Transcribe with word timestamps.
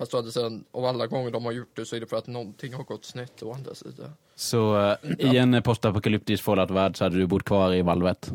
Fast 0.00 0.14
å 0.14 0.18
andra 0.18 0.32
sidan, 0.32 0.64
av 0.72 0.84
alla 0.84 1.06
gånger 1.06 1.30
de 1.30 1.44
har 1.44 1.52
gjort 1.52 1.76
det 1.76 1.84
så 1.86 1.96
är 1.96 2.00
det 2.00 2.06
för 2.06 2.16
att 2.16 2.26
någonting 2.26 2.74
har 2.74 2.84
gått 2.84 3.04
snett 3.04 3.42
å 3.42 3.52
andra 3.52 3.74
sidan. 3.74 4.12
Så 4.34 4.80
eh, 4.80 4.96
i 5.18 5.36
en 5.36 5.62
postapokalyptisk 5.62 6.44
Fallout-värld 6.44 6.96
så 6.96 7.04
hade 7.04 7.16
du 7.16 7.26
bott 7.26 7.44
kvar 7.44 7.74
i 7.74 7.82
valvet? 7.82 8.32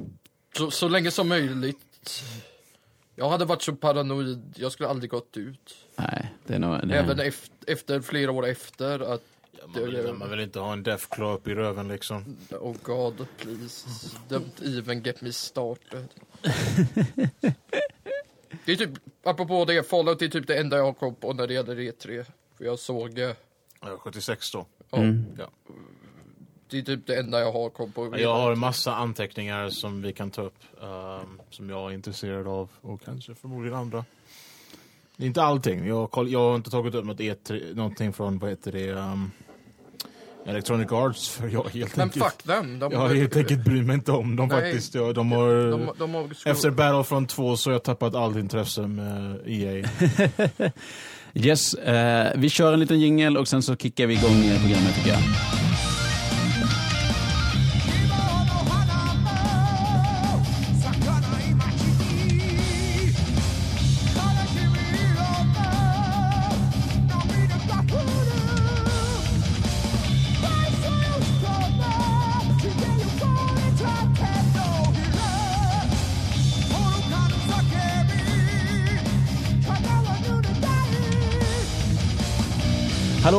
Så, 0.58 0.72
så 0.72 0.88
länge 0.88 1.12
som 1.12 1.30
möjligt. 1.30 2.24
Jag 3.16 3.30
hade 3.30 3.46
varit 3.46 3.62
så 3.62 3.76
paranoid, 3.76 4.54
jag 4.58 4.72
skulle 4.72 4.90
aldrig 4.90 5.10
gått 5.10 5.38
ut. 5.38 5.76
Nej, 5.96 6.34
det 6.48 6.54
är 6.56 6.60
nog... 6.60 6.88
Det 6.88 6.96
Även 6.96 7.20
efter, 7.20 7.52
efter 7.68 8.02
flera 8.02 8.32
år 8.32 8.48
efter 8.48 9.00
att, 9.14 9.24
Ja, 9.52 9.68
man, 9.68 9.86
vill, 9.86 10.14
man 10.14 10.30
vill 10.30 10.40
inte 10.40 10.60
ha 10.60 10.74
en 10.74 10.84
Deathclaw 10.84 11.36
upp 11.36 11.48
i 11.48 11.56
röven 11.56 11.88
liksom. 11.88 12.38
oh 12.52 12.76
god 12.84 13.28
please, 13.38 13.88
don't 14.30 14.80
even 14.80 15.04
get 15.04 15.22
me 15.22 15.32
started. 15.32 16.08
det 18.66 18.72
är 18.72 18.76
typ, 18.76 18.90
apropå 19.24 19.66
det, 19.66 19.90
Fallout 19.90 20.22
är 20.22 20.28
typ 20.28 20.48
det 20.48 20.58
enda 20.60 20.78
jag 20.78 20.84
har 20.86 20.94
koll 20.94 21.14
på 21.14 21.34
när 21.34 21.48
det 21.48 21.54
gäller 21.54 21.76
E3. 21.76 22.26
För 22.58 22.66
jag 22.66 22.80
såg, 22.80 23.20
eh, 23.20 23.32
Ja, 23.82 23.98
76 23.98 24.52
då. 24.52 24.66
ja, 24.90 24.98
Mm. 24.98 25.26
Ja. 25.38 25.50
det 26.70 26.78
är 26.78 26.82
typ 26.82 27.08
det 27.08 27.16
enda 27.20 27.40
jag 27.40 27.52
har 27.52 27.70
koll 27.70 27.92
på. 27.92 28.16
Jag 28.20 28.36
har 28.36 28.52
en 28.52 28.60
massa 28.60 28.96
anteckningar 28.96 29.70
som 29.70 30.02
vi 30.02 30.14
kan 30.14 30.32
ta 30.32 30.42
upp. 30.42 30.58
ehm, 30.82 31.42
som 31.50 31.70
jag 31.70 31.90
är 31.92 31.94
intresserad 31.96 32.48
av 32.48 32.70
och 32.82 33.02
kanske 33.06 33.36
förmodligen 33.36 33.78
andra. 33.78 34.06
Inte 35.18 35.44
allting. 35.44 35.88
Jag, 35.88 36.10
jag 36.28 36.40
har 36.40 36.56
inte 36.56 36.70
tagit 36.70 36.96
upp 36.96 37.06
något 37.06 37.20
E3, 37.20 37.76
någonting 37.76 38.14
från, 38.14 38.40
vad 38.40 38.50
heter 38.50 38.72
det, 38.72 38.92
um, 38.92 39.32
Electronic 40.46 40.92
Arts. 40.92 41.30
För 41.30 41.48
jag 41.48 41.70
helt 41.70 41.96
Men 41.96 42.04
enkelt, 42.04 42.26
fuck 42.26 42.44
them. 42.44 42.80
De, 42.80 42.92
jag 42.92 43.00
har 43.00 43.16
helt 43.16 43.36
enkelt 43.36 43.64
bryr 43.64 43.84
mig 43.84 43.94
inte 43.94 44.12
om 44.12 44.36
dem 44.36 44.48
Nej. 44.48 44.62
faktiskt. 44.62 44.96
Ja, 44.96 45.14
de 45.14 45.32
har, 45.32 45.72
de, 45.72 45.90
de 45.98 46.14
har 46.14 46.30
efter 46.46 46.70
Battlefront 46.70 47.30
2 47.30 47.58
så 47.58 47.70
har 47.70 47.74
jag 47.74 47.84
tappat 47.84 48.16
allt 48.16 48.38
intresse 48.38 48.82
med 48.82 49.40
EA. 49.46 49.90
Yes, 51.38 51.74
eh, 51.74 52.32
vi 52.36 52.50
kör 52.50 52.74
en 52.74 52.80
liten 52.80 53.00
jingel 53.00 53.38
och 53.38 53.48
sen 53.48 53.64
så 53.64 53.76
kickar 53.76 54.08
vi 54.08 54.14
igång 54.14 54.60
programmet 54.62 54.96
tycker 54.96 55.10
jag. 55.10 55.20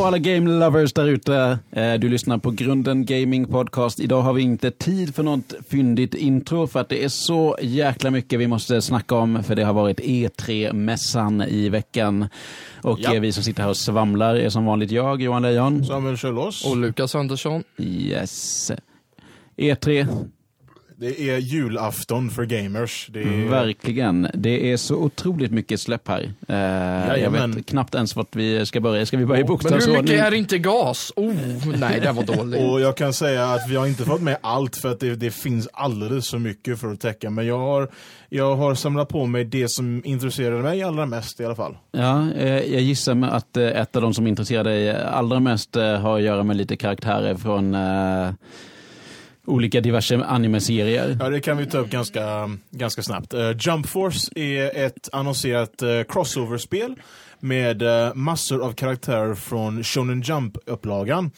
Alla 0.07 0.19
game 0.19 0.51
lovers 0.51 0.93
där 0.93 1.07
ute. 1.07 1.59
Eh, 1.71 1.95
Du 1.95 2.09
lyssnar 2.09 2.39
på 2.39 2.51
Grunden 2.51 3.05
Gaming 3.05 3.47
Podcast. 3.47 4.01
Idag 4.01 4.23
har 4.23 4.33
vi 4.33 4.43
inte 4.43 4.71
tid 4.71 5.15
för 5.15 5.23
något 5.23 5.55
fyndigt 5.69 6.15
intro 6.15 6.67
för 6.67 6.81
att 6.81 6.89
det 6.89 7.05
är 7.05 7.09
så 7.09 7.57
jäkla 7.63 8.11
mycket 8.11 8.41
vi 8.41 8.47
måste 8.47 8.83
snacka 8.83 9.15
om 9.15 9.43
för 9.45 9.55
det 9.55 9.65
har 9.65 9.73
varit 9.73 10.01
E3-mässan 10.01 11.43
i 11.48 11.69
veckan. 11.69 12.29
Och 12.83 12.98
Ja. 13.01 13.15
eh, 13.15 13.21
vi 13.21 13.33
som 13.33 13.43
sitter 13.43 13.63
här 13.63 13.71
och 13.71 13.77
svamlar 13.77 14.35
är 14.35 14.48
som 14.48 14.65
vanligt 14.65 14.91
jag, 14.91 15.23
Johan 15.23 15.43
Lejon. 15.43 15.85
Samuel 15.85 16.17
loss. 16.35 16.65
Och 16.67 16.77
Lukas 16.77 17.15
Andersson. 17.15 17.65
Yes. 17.79 18.73
E3, 19.57 20.07
Det 20.98 21.30
är 21.30 21.39
julafton 21.39 22.30
för 22.30 22.44
gamers. 22.44 23.06
Det 23.11 23.22
är, 23.22 23.48
verkligen. 23.48 24.28
Det 24.34 24.72
är 24.72 24.77
så 24.77 24.97
otroligt 24.97 25.50
mycket 25.52 25.80
släpp 25.80 26.08
här. 26.08 26.33
Eh, 26.48 27.22
jag 27.22 27.30
vet 27.30 27.66
knappt 27.66 27.94
ens 27.94 28.16
vart 28.16 28.36
vi 28.36 28.66
ska 28.66 28.80
börja. 28.80 29.06
Ska 29.06 29.17
vi 29.17 29.27
börja 29.27 29.41
i 29.41 29.42
Men 29.42 29.48
hur 29.48 29.56
bokstavsordning? 29.56 30.02
mycket 30.02 30.20
är 30.20 30.34
inte 30.34 30.58
gas? 30.58 31.12
Oh, 31.17 31.34
nej 31.78 32.00
den 32.00 32.17
var 32.17 32.22
dålig. 32.22 32.61
Och 32.61 32.80
jag 32.80 32.97
kan 32.97 33.12
säga 33.12 33.47
att 33.47 33.70
vi 33.70 33.77
har 33.77 33.86
inte 33.86 34.05
fått 34.05 34.20
med 34.22 34.36
allt 34.40 34.77
för 34.77 34.92
att 34.92 35.01
det, 35.01 35.14
det 35.14 35.30
finns 35.30 35.68
alldeles 35.73 36.30
för 36.30 36.39
mycket 36.39 36.80
för 36.80 36.92
att 36.92 37.01
täcka. 37.01 37.30
Men 37.30 37.46
jag 37.46 37.58
har, 37.58 37.90
jag 38.29 38.56
har 38.56 38.74
samlat 38.74 39.08
på 39.08 39.27
mig 39.27 39.45
det 39.45 39.68
som 39.68 40.02
intresserar 40.05 40.62
mig 40.62 40.83
allra 40.83 41.06
mest 41.06 41.40
i 41.40 41.45
alla 41.45 41.56
fall. 41.56 41.77
Ja, 41.92 42.30
eh, 42.33 42.48
jag 42.48 42.83
gissar 42.83 43.14
med 43.14 43.35
att 43.35 43.56
eh, 43.56 43.64
ett 43.64 43.96
av 43.96 44.02
de 44.02 44.14
som 44.14 44.27
intresserar 44.27 44.64
dig 44.64 44.96
allra 44.96 45.40
mest 45.40 45.77
eh, 45.77 45.95
har 45.95 46.17
att 46.17 46.23
göra 46.23 46.42
med 46.42 46.56
lite 46.56 46.77
karaktärer 46.77 47.35
från 47.35 47.74
eh, 47.74 48.30
olika 49.46 49.80
diverse 49.80 50.24
animeserier. 50.24 51.17
Ja, 51.20 51.29
det 51.29 51.40
kan 51.40 51.57
vi 51.57 51.67
ta 51.67 51.79
upp 51.79 51.90
ganska, 51.90 52.51
ganska 52.70 53.02
snabbt. 53.02 53.34
Uh, 53.34 53.51
Jump 53.58 53.86
Force 53.86 54.30
är 54.34 54.86
ett 54.86 55.08
annonserat 55.12 55.83
uh, 55.83 56.02
crossover-spel 56.02 56.95
med 57.40 57.83
uh, 57.83 58.14
massor 58.14 58.64
av 58.64 58.73
karaktärer 58.73 59.35
från 59.35 59.85
Shonen 59.85 60.23
Jump-upplagan. 60.23 61.30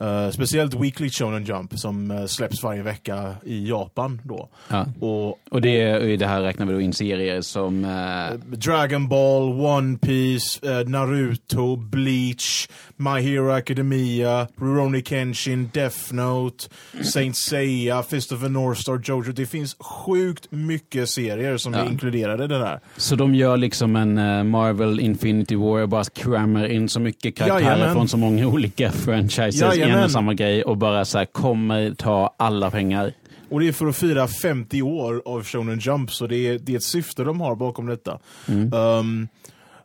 Eh, 0.00 0.30
speciellt 0.30 0.74
Weekly 0.74 1.10
Shonen 1.10 1.44
Jump 1.44 1.78
som 1.78 2.10
eh, 2.10 2.26
släpps 2.26 2.62
varje 2.62 2.82
vecka 2.82 3.34
i 3.44 3.68
Japan 3.68 4.20
då. 4.24 4.48
Ja. 4.68 4.86
Och 5.00 5.38
Och 5.50 5.60
det, 5.60 5.98
i 6.12 6.16
det 6.16 6.26
här 6.26 6.42
räknar 6.42 6.66
vi 6.66 6.72
då 6.72 6.80
in 6.80 6.92
serier 6.92 7.40
som... 7.40 7.84
eh, 7.84 8.56
Dragon 8.58 9.08
Ball, 9.08 9.60
One 9.60 9.98
Piece, 9.98 10.60
Naruto, 10.86 11.76
Bleach, 11.76 12.68
My 12.96 13.20
Hero 13.20 13.50
Academia, 13.50 14.48
Rurouni 14.56 15.02
Kenshin, 15.02 15.70
Death 15.74 16.12
Note, 16.14 16.64
Saint 17.02 17.36
Seiya, 17.36 18.02
Fist 18.02 18.32
of 18.32 18.40
the 18.40 18.48
North 18.48 18.80
Star, 18.80 19.00
Jojo. 19.04 19.32
Det 19.32 19.46
finns 19.46 19.76
sjukt 19.80 20.46
mycket 20.50 21.08
serier 21.08 21.56
som 21.56 21.72
Ja. 21.74 21.80
är 21.80 21.86
inkluderade 21.86 22.44
i 22.44 22.46
det 22.46 22.58
där. 22.58 22.80
så 22.96 23.16
de 23.16 23.34
gör 23.34 23.56
liksom 23.56 23.96
en 23.96 24.50
Marvel 24.50 25.00
Infinity 25.00 25.56
War 25.56 25.82
och 25.82 25.88
bara 25.88 26.04
crammar 26.04 26.66
in 26.66 26.88
så 26.88 27.00
mycket 27.00 27.36
karaktärer 27.36 27.60
Jajamän. 27.70 27.94
från 27.94 28.08
så 28.08 28.16
många 28.16 28.46
olika 28.46 28.90
franchises 28.92 29.60
en 29.88 30.04
och 30.04 30.10
samma 30.10 30.34
grej 30.34 30.62
och 30.62 30.76
bara 30.76 31.04
så 31.04 31.18
här 31.18 31.24
kommer 31.24 31.94
ta 31.94 32.34
alla 32.38 32.70
pengar. 32.70 33.12
Och 33.50 33.60
det 33.60 33.68
är 33.68 33.72
för 33.72 33.86
att 33.86 33.96
fira 33.96 34.28
50 34.28 34.82
år 34.82 35.22
av 35.24 35.44
Shonen 35.44 35.78
Jump, 35.78 36.12
så 36.12 36.26
det 36.26 36.36
är, 36.36 36.58
det 36.58 36.72
är 36.72 36.76
ett 36.76 36.82
syfte 36.82 37.24
de 37.24 37.40
har 37.40 37.56
bakom 37.56 37.86
detta. 37.86 38.18
Mm. 38.48 38.72
Um, 38.72 39.28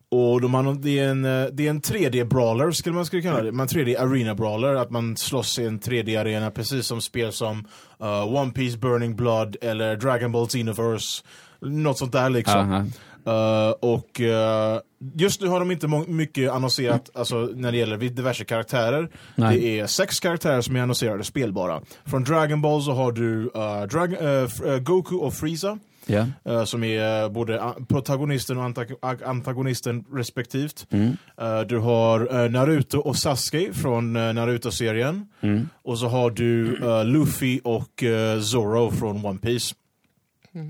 och 0.10 0.42
de 0.42 0.54
har, 0.54 0.74
det, 0.74 1.00
är 1.00 1.10
en, 1.10 1.26
eh, 1.26 1.46
det 1.52 1.66
är 1.66 1.70
en 1.70 1.82
3D-brawler, 1.82 2.72
skulle 2.72 2.96
man 2.96 3.06
skulle 3.06 3.22
kalla 3.22 3.42
det. 3.42 3.52
Man 3.52 3.68
3D-arena-brawler, 3.68 4.76
att 4.76 4.90
man 4.90 5.18
slåss 5.18 5.60
i 5.60 5.66
en 5.66 5.80
3D-arena, 5.80 6.52
precis 6.52 6.86
som 6.86 7.02
spel 7.02 7.32
som 7.32 7.68
uh, 8.02 8.36
One 8.36 8.52
Piece 8.52 8.78
Burning 8.78 9.16
Blood 9.16 9.56
eller 9.62 9.96
Dragon 9.96 10.32
Ball 10.32 10.48
Xenoverse. 10.48 11.24
Något 11.62 11.98
sånt 11.98 12.12
där 12.12 12.30
liksom. 12.30 12.60
Aha. 12.60 12.86
Uh, 13.28 13.70
och 13.70 14.20
uh, 14.20 14.80
just 15.16 15.42
nu 15.42 15.48
har 15.48 15.60
de 15.60 15.72
inte 15.72 15.88
mycket 16.08 16.52
annonserat 16.52 17.10
alltså, 17.14 17.50
när 17.56 17.72
det 17.72 17.78
gäller 17.78 17.98
diverse 17.98 18.46
karaktärer. 18.46 19.10
Nej. 19.36 19.60
Det 19.60 19.80
är 19.80 19.88
sex 19.88 20.20
karaktärer 20.20 20.62
som 20.62 20.76
är 20.76 20.82
annonserade 20.82 21.24
spelbara. 21.24 21.82
Från 22.06 22.24
Dragon 22.24 22.62
Ball 22.62 22.84
så 22.84 22.92
har 22.92 23.12
du 23.12 23.44
uh, 23.44 23.52
Drag- 23.88 24.22
uh, 24.22 24.72
uh, 24.74 24.80
Goku 24.80 25.16
och 25.16 25.34
Frieza. 25.34 25.80
Ja. 26.06 26.26
uh, 26.50 26.64
som 26.64 26.84
är 26.84 27.24
uh, 27.24 27.30
både 27.30 27.74
protagonisten 27.90 28.58
och 28.58 28.64
anta- 28.64 28.96
ag- 29.02 29.24
antagonisten 29.24 30.06
respektivt. 30.14 30.88
Mm. 30.90 31.18
Uh, 31.42 31.62
du 31.62 31.78
har 31.78 32.44
uh, 32.44 32.52
Naruto 32.52 33.00
och 33.00 33.16
Sasuke 33.16 33.74
från 33.74 34.16
uh, 34.16 34.34
Naruto-serien. 34.34 35.28
Mm. 35.42 35.70
Och 35.84 36.00
så 36.00 36.08
har 36.08 36.32
du 36.32 36.78
uh, 36.84 37.06
Luffy 37.06 37.60
och 37.64 38.04
uh, 38.04 38.42
Zoro 38.42 38.92
från 38.92 39.26
One 39.26 39.40
Piece. 39.40 39.76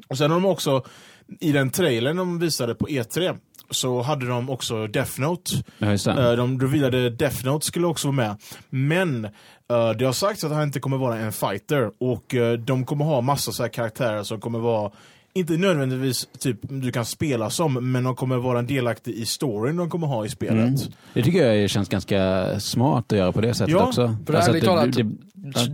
Och 0.07 0.17
sen 0.17 0.31
har 0.31 0.39
de 0.39 0.45
också, 0.45 0.83
i 1.39 1.51
den 1.51 1.69
trailern 1.69 2.17
de 2.17 2.39
visade 2.39 2.75
på 2.75 2.87
E3, 2.87 3.37
så 3.69 4.01
hade 4.01 4.27
de 4.27 4.49
också 4.49 4.87
Death 4.87 5.19
Note. 5.19 5.51
Ja. 5.77 5.87
Uh, 5.87 6.37
de 6.37 6.59
revealade 6.61 7.09
Death 7.09 7.45
Note 7.45 7.65
skulle 7.65 7.87
också 7.87 8.07
vara 8.07 8.15
med. 8.15 8.35
Men 8.69 9.25
uh, 9.25 9.91
det 9.97 10.05
har 10.05 10.13
sagts 10.13 10.43
att 10.43 10.51
han 10.51 10.63
inte 10.63 10.79
kommer 10.79 10.97
vara 10.97 11.17
en 11.17 11.31
fighter. 11.31 11.91
Och 11.99 12.33
uh, 12.33 12.53
de 12.53 12.85
kommer 12.85 13.05
ha 13.05 13.21
massa 13.21 13.51
så 13.51 13.69
karaktärer 13.69 14.23
som 14.23 14.39
kommer 14.39 14.59
vara 14.59 14.91
inte 15.35 15.53
nödvändigtvis 15.57 16.27
typ 16.39 16.57
du 16.61 16.91
kan 16.91 17.05
spela 17.05 17.49
som, 17.49 17.91
men 17.91 18.03
de 18.03 18.15
kommer 18.15 18.37
vara 18.37 18.59
en 18.59 18.67
delaktig 18.67 19.13
i 19.13 19.25
storyn 19.25 19.77
de 19.77 19.89
kommer 19.89 20.07
ha 20.07 20.25
i 20.25 20.29
spelet. 20.29 20.53
Mm. 20.67 20.75
Det 21.13 21.23
tycker 21.23 21.53
jag 21.53 21.69
känns 21.69 21.89
ganska 21.89 22.59
smart 22.59 23.11
att 23.11 23.17
göra 23.17 23.31
på 23.31 23.41
det 23.41 23.53
sättet 23.53 23.71
Ja, 23.73 23.87
också. 23.87 24.15
för 24.25 24.33
Alltså 24.33 24.51
att 24.57 24.63
talat- 24.63 24.91
det, 24.95 25.03
det, 25.03 25.13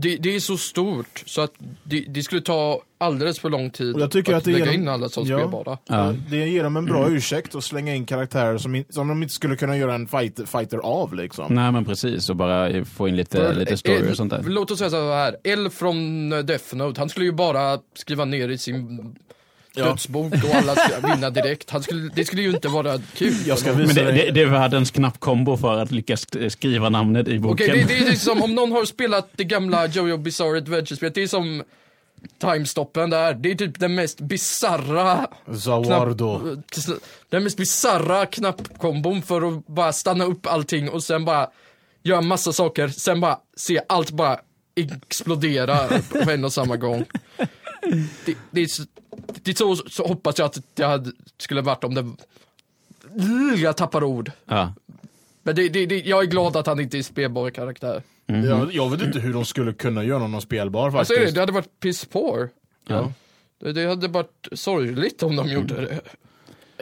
Det, 0.02 0.18
det 0.18 0.36
är 0.36 0.40
så 0.40 0.58
stort 0.58 1.24
så 1.26 1.42
att 1.42 1.52
det, 1.84 2.00
det 2.10 2.24
skulle 2.24 2.42
ta 2.42 2.82
alldeles 2.98 3.40
för 3.40 3.50
lång 3.50 3.70
tid 3.70 3.96
jag 4.00 4.12
tycker 4.12 4.34
att 4.36 4.44
det 4.44 4.52
lägga 4.52 4.66
ger 4.66 4.72
in 4.74 4.86
dem- 4.86 4.94
alla 4.94 5.10
som 5.10 5.26
Ja. 5.26 5.38
spelbara. 5.38 5.78
Ja. 5.88 6.14
Det 6.30 6.38
ger 6.50 6.64
dem 6.64 6.78
en 6.78 6.86
bra 6.86 7.10
ursäkt 7.10 7.56
att 7.56 7.64
slänga 7.64 7.96
in 7.96 8.06
karaktärer 8.06 8.58
som, 8.58 8.76
in, 8.76 8.84
som 8.90 9.08
de 9.08 9.24
inte 9.24 9.34
skulle 9.36 9.56
kunna 9.56 9.78
göra 9.78 9.96
en 9.96 10.08
fight, 10.08 10.40
fighter 10.50 10.78
av. 10.78 11.14
Liksom. 11.14 11.56
Nej 11.56 11.72
men 11.72 11.86
precis, 11.86 12.30
och 12.30 12.36
bara 12.36 12.86
få 12.86 13.08
in 13.08 13.16
lite, 13.16 13.38
För 13.38 13.54
lite 13.54 13.78
story 13.78 13.98
L- 13.98 14.08
och 14.12 14.18
sånt 14.18 14.32
där. 14.32 14.44
Låt 14.48 14.72
oss 14.72 14.78
säga 14.80 14.90
så 14.90 15.14
här, 15.14 15.36
L 15.44 15.70
från 15.70 16.32
eh, 16.34 16.40
Death 16.40 16.76
Note, 16.76 17.02
han 17.02 17.10
skulle 17.10 17.26
ju 17.26 17.32
bara 17.32 17.80
skriva 17.96 18.26
ner 18.26 18.50
i 18.50 18.58
sin 18.58 19.16
Ja. 19.74 19.86
dödsbok 19.86 20.34
och 20.34 20.56
alla 20.56 20.76
ska 20.76 21.08
vinna 21.08 21.30
direkt. 21.30 21.70
Han 21.70 21.84
skulle, 21.84 22.10
det 22.16 22.26
skulle 22.26 22.42
ju 22.42 22.50
inte 22.50 22.68
vara 22.68 23.00
kul. 23.16 23.36
Jag 23.46 23.58
Men 23.66 23.88
det, 23.88 24.12
det, 24.12 24.32
det 24.32 24.42
är 24.42 24.46
världens 24.46 24.92
knappkombo 24.92 25.58
för 25.58 25.78
att 25.78 25.92
lyckas 25.92 26.26
skriva 26.50 26.90
namnet 26.90 27.28
i 27.28 27.40
boken. 27.40 27.70
Okej, 27.70 27.86
det, 27.88 27.94
det 27.94 28.06
är 28.06 28.10
liksom 28.10 28.42
om 28.42 28.56
någon 28.56 28.72
har 28.72 28.86
spelat 28.86 29.30
det 29.36 29.44
gamla 29.44 29.88
Jojo 29.88 30.18
Bizarre 30.18 30.58
Adventure-spelet, 30.58 31.16
det 31.16 31.24
är 31.24 31.28
som 31.28 31.64
timestoppen 32.42 33.10
där, 33.10 33.34
det 33.34 33.52
är 33.52 33.56
typ 33.56 33.80
den 33.80 33.96
mest 33.96 34.22
bisarra 34.22 35.28
Zawardo. 35.64 36.58
den 37.30 37.44
mest 37.44 37.58
bisarra 37.58 38.26
knappkombon 38.26 39.22
för 39.22 39.48
att 39.48 39.68
bara 39.68 39.94
stanna 39.94 40.26
upp 40.26 40.48
allting 40.48 40.90
och 40.90 41.04
sen 41.04 41.26
bara 41.26 41.50
göra 42.04 42.22
massa 42.22 42.54
saker, 42.54 42.88
sen 42.88 43.22
bara 43.22 43.40
se 43.58 43.82
allt 43.90 44.12
bara 44.12 44.40
explodera 44.76 45.88
på 46.10 46.32
en 46.32 46.46
och 46.46 46.54
samma 46.54 46.78
gång. 46.78 47.06
Det, 48.26 48.36
det 48.52 48.62
är, 48.62 48.68
så, 48.68 48.84
det 49.44 49.58
så, 49.58 49.76
så 49.76 50.08
hoppas 50.08 50.40
jag 50.40 50.46
att 50.46 50.62
det 50.74 50.84
hade, 50.84 51.12
skulle 51.38 51.62
varit 51.62 51.84
om 51.84 51.94
det... 51.96 52.06
Jag 53.58 53.78
tappar 53.78 54.04
ord. 54.04 54.32
Ja. 54.46 54.74
Men 55.44 55.56
det, 55.56 55.70
det, 55.70 55.86
det, 55.86 56.00
jag 56.00 56.24
är 56.24 56.28
glad 56.28 56.56
att 56.56 56.68
han 56.68 56.80
inte 56.80 56.98
är 56.98 57.04
spelbar 57.04 57.50
karaktär. 57.50 58.04
Jag, 58.26 58.74
jag 58.74 58.90
vet 58.90 59.02
inte 59.02 59.20
hur 59.20 59.34
de 59.34 59.46
skulle 59.46 59.74
kunna 59.74 60.04
göra 60.04 60.20
honom 60.20 60.42
spelbar 60.42 60.86
Alltså 60.86 60.98
faktiskt. 61.14 61.26
det, 61.26 61.32
det 61.32 61.40
hade 61.40 61.52
varit 61.52 61.80
piss 61.80 62.06
poor. 62.06 62.50
Ja. 62.88 63.12
Det, 63.60 63.74
det 63.74 63.88
hade 63.88 64.08
varit 64.08 64.48
sorgligt 64.52 65.24
om 65.24 65.36
de 65.36 65.50
gjorde 65.50 65.82
det. 65.82 66.02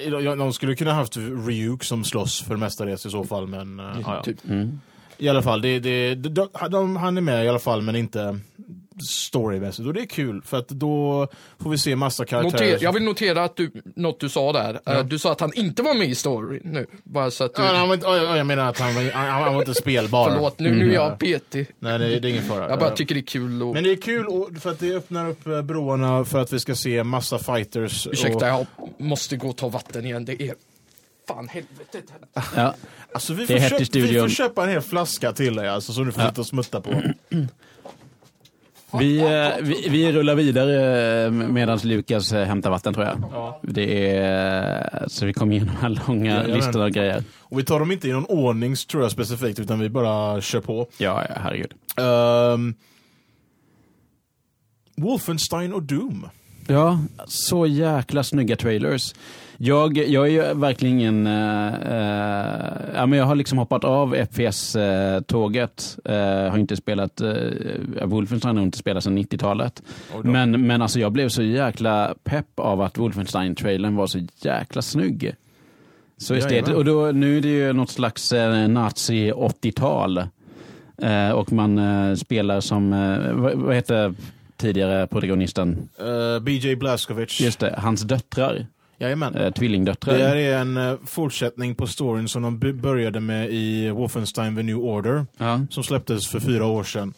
Ja, 0.01 0.35
De 0.35 0.53
skulle 0.53 0.75
kunna 0.75 0.93
haft 0.93 1.17
Ryuk 1.17 1.83
som 1.83 2.03
slåss 2.03 2.43
för 2.43 2.55
mestadels 2.55 3.05
i 3.05 3.09
så 3.09 3.23
fall, 3.23 3.47
men... 3.47 3.79
eh, 3.79 3.85
ja, 3.85 4.15
ja. 4.15 4.23
Typ. 4.23 4.37
I 5.17 5.29
alla 5.29 5.41
fall, 5.41 5.61
det, 5.61 5.79
det, 5.79 6.15
de, 6.15 6.47
de, 6.69 6.95
han 6.95 7.17
är 7.17 7.21
med 7.21 7.45
i 7.45 7.49
alla 7.49 7.59
fall, 7.59 7.81
men 7.81 7.95
inte 7.95 8.39
storymässigt. 9.03 9.87
Och 9.87 9.93
det 9.93 10.01
är 10.01 10.05
kul, 10.05 10.41
för 10.41 10.57
att 10.57 10.67
då 10.67 11.27
får 11.59 11.69
vi 11.69 11.77
se 11.77 11.95
massa 11.95 12.25
karaktärer. 12.25 12.71
Noter, 12.71 12.83
jag 12.83 12.93
vill 12.93 13.03
notera 13.03 13.43
att 13.43 13.55
du, 13.55 13.71
något 13.95 14.19
du 14.19 14.29
sa 14.29 14.53
där. 14.53 14.79
Eh, 14.85 15.03
Du 15.05 15.19
sa 15.19 15.31
att 15.31 15.39
han 15.39 15.53
inte 15.53 15.83
var 15.83 15.93
med 15.93 16.07
i 16.09 16.15
story 16.15 16.61
nu. 16.63 16.85
Bara 17.03 17.31
så 17.31 17.43
att 17.43 17.55
du... 17.55 17.61
Ja, 17.61 17.73
han 17.75 17.87
var 17.87 17.95
inte, 17.95 18.07
ja, 18.07 18.17
ja, 18.17 18.37
jag 18.37 18.47
menar 18.47 18.69
att 18.69 18.79
han, 18.79 18.95
var- 18.95 19.11
han, 19.11 19.27
han 19.43 19.53
var 19.53 19.61
inte 19.61 19.73
spelbar. 19.73 20.29
Förlåt, 20.31 20.59
nu, 20.59 20.75
nu 20.75 20.89
är 20.89 20.93
jag 20.93 21.19
petig. 21.19 21.67
Nej, 21.79 21.99
det, 21.99 22.19
det 22.19 22.27
är 22.27 22.29
ingen 22.29 22.43
fara. 22.43 22.69
Jag 22.69 22.79
bara 22.79 22.89
tycker 22.89 23.15
det 23.15 23.21
är 23.21 23.25
kul 23.25 23.63
och... 23.63 23.73
Men 23.73 23.83
det 23.83 23.91
är 23.91 24.01
kul 24.01 24.25
och, 24.27 24.49
för 24.61 24.69
att 24.71 24.79
det 24.79 24.93
öppnar 24.95 25.29
upp 25.29 25.47
eh, 25.47 25.61
broarna 25.61 26.25
för 26.25 26.39
att 26.41 26.53
vi 26.53 26.59
ska 26.59 26.75
se 26.75 27.03
massa 27.03 27.39
fighters. 27.39 28.07
Ursäkta, 28.07 28.55
och, 28.55 28.67
jag 28.77 29.07
måste 29.07 29.37
gå 29.37 29.47
och 29.49 29.57
ta 29.57 29.69
vatten 29.69 30.05
igen. 30.05 30.25
Det 30.25 30.41
är 30.41 30.53
fan 31.27 31.47
helvetet. 31.47 32.03
Ja. 32.55 32.75
alltså, 33.13 33.33
vi, 33.33 33.45
Det 33.45 33.53
är 33.53 33.69
får 33.69 33.79
hett 33.79 33.81
i 33.81 33.85
köp, 33.85 33.95
vi 34.11 34.19
får 34.19 34.29
köpa 34.29 34.63
en 34.63 34.69
hel 34.69 34.81
flaska 34.81 35.31
till 35.33 35.55
dig 35.55 35.67
alltså, 35.69 35.93
som 35.93 36.05
du 36.05 36.11
får 36.11 36.21
sitta 36.21 36.41
och 36.41 36.47
smutta 36.47 36.81
på. 36.81 36.89
Vi, 38.99 39.17
eh, 39.19 39.49
vi, 39.61 39.87
vi 39.89 40.11
rullar 40.11 40.35
vidare 40.35 41.31
medan 41.31 41.79
Lukas 41.83 42.31
eh, 42.31 42.45
hämtar 42.45 42.69
vatten 42.69 42.93
tror 42.93 43.05
jag. 43.05 43.23
Ja. 43.31 43.59
Det 43.63 44.15
är, 44.17 45.05
så 45.07 45.25
vi 45.25 45.33
kommer 45.33 45.55
igenom 45.55 45.75
här 45.81 46.01
långa 46.07 46.31
Jajamän. 46.31 46.55
listan 46.57 46.81
av 46.81 46.89
grejer. 46.89 47.23
Och 47.39 47.59
vi 47.59 47.63
tar 47.63 47.79
dem 47.79 47.91
inte 47.91 48.07
i 48.07 48.11
någon 48.11 48.25
ordning 48.25 48.75
tror 48.75 49.03
jag 49.03 49.11
specifikt, 49.11 49.59
utan 49.59 49.79
vi 49.79 49.89
bara 49.89 50.41
kör 50.41 50.61
på. 50.61 50.87
Ja, 50.97 51.25
ja, 51.29 51.35
herregud. 51.43 51.73
Ehm, 51.97 52.73
Wolfenstein 54.95 55.73
och 55.73 55.83
Doom. 55.83 56.29
Ja, 56.67 56.99
så 57.25 57.65
jäkla 57.65 58.23
snygga 58.23 58.55
trailers. 58.55 59.13
Jag, 59.57 59.97
jag 59.97 60.27
är 60.27 60.31
ju 60.31 60.53
verkligen 60.53 60.99
ingen... 60.99 61.27
eh, 61.27 61.67
eh, 61.67 62.71
ja, 62.95 63.05
men 63.05 63.19
jag 63.19 63.25
har 63.25 63.35
liksom 63.35 63.57
hoppat 63.57 63.83
av 63.83 64.15
FPS-tåget. 64.15 65.97
Uh, 66.09 66.49
har 66.49 66.57
inte 66.57 66.75
spelat... 66.75 67.21
Uh, 67.21 68.05
Wolfenstein 68.05 68.57
har 68.57 68.63
inte 68.63 68.77
spelat 68.77 69.03
sedan 69.03 69.17
90-talet. 69.17 69.83
Oj 70.15 70.21
då. 70.23 70.29
Men, 70.29 70.67
men 70.67 70.81
alltså 70.81 70.99
jag 70.99 71.11
blev 71.11 71.29
så 71.29 71.41
jäkla 71.43 72.15
pepp 72.23 72.59
av 72.59 72.81
att 72.81 72.97
Wolfenstein-trailern 72.97 73.95
var 73.95 74.07
så 74.07 74.19
jäkla 74.41 74.81
snygg. 74.81 75.35
Så 76.17 76.33
estetiskt. 76.33 76.75
Och 76.75 76.85
då, 76.85 77.11
nu 77.11 77.37
är 77.37 77.41
det 77.41 77.47
ju 77.47 77.73
något 77.73 77.89
slags 77.89 78.33
eh, 78.33 78.67
nazi-80-tal. 78.67 80.17
Eh, 81.01 81.31
och 81.31 81.51
man 81.51 81.77
eh, 81.77 82.15
spelar 82.15 82.59
som, 82.59 82.93
eh, 82.93 83.33
vad, 83.33 83.53
vad 83.53 83.75
heter 83.75 84.13
tidigare 84.57 85.07
protagonisten? 85.07 85.89
Eh, 85.99 86.39
BJ 86.39 86.75
Blazkowicz. 86.75 87.41
Just 87.41 87.59
det, 87.59 87.75
hans 87.77 88.01
döttrar. 88.01 88.65
Jajamän. 88.99 89.35
Eh, 89.35 89.51
tvillingdöttrar. 89.53 90.17
Det 90.17 90.23
här 90.27 90.35
är 90.35 90.57
en 90.57 90.77
eh, 90.77 90.95
fortsättning 91.05 91.75
på 91.75 91.87
storyn 91.87 92.27
som 92.27 92.41
de 92.41 92.59
började 92.81 93.19
med 93.19 93.49
i 93.49 93.89
Wolfenstein 93.89 94.55
The 94.55 94.63
New 94.63 94.77
Order, 94.77 95.25
Ja. 95.37 95.61
som 95.69 95.83
släpptes 95.83 96.27
för 96.27 96.39
fyra 96.39 96.65
år 96.65 96.83
sedan. 96.83 97.13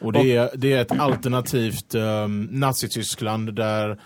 Och 0.00 0.12
det, 0.12 0.36
är, 0.36 0.50
det 0.54 0.72
är 0.72 0.80
ett 0.82 1.00
alternativt 1.00 1.94
um, 1.94 2.48
Nazityskland 2.50 3.54
där 3.54 3.98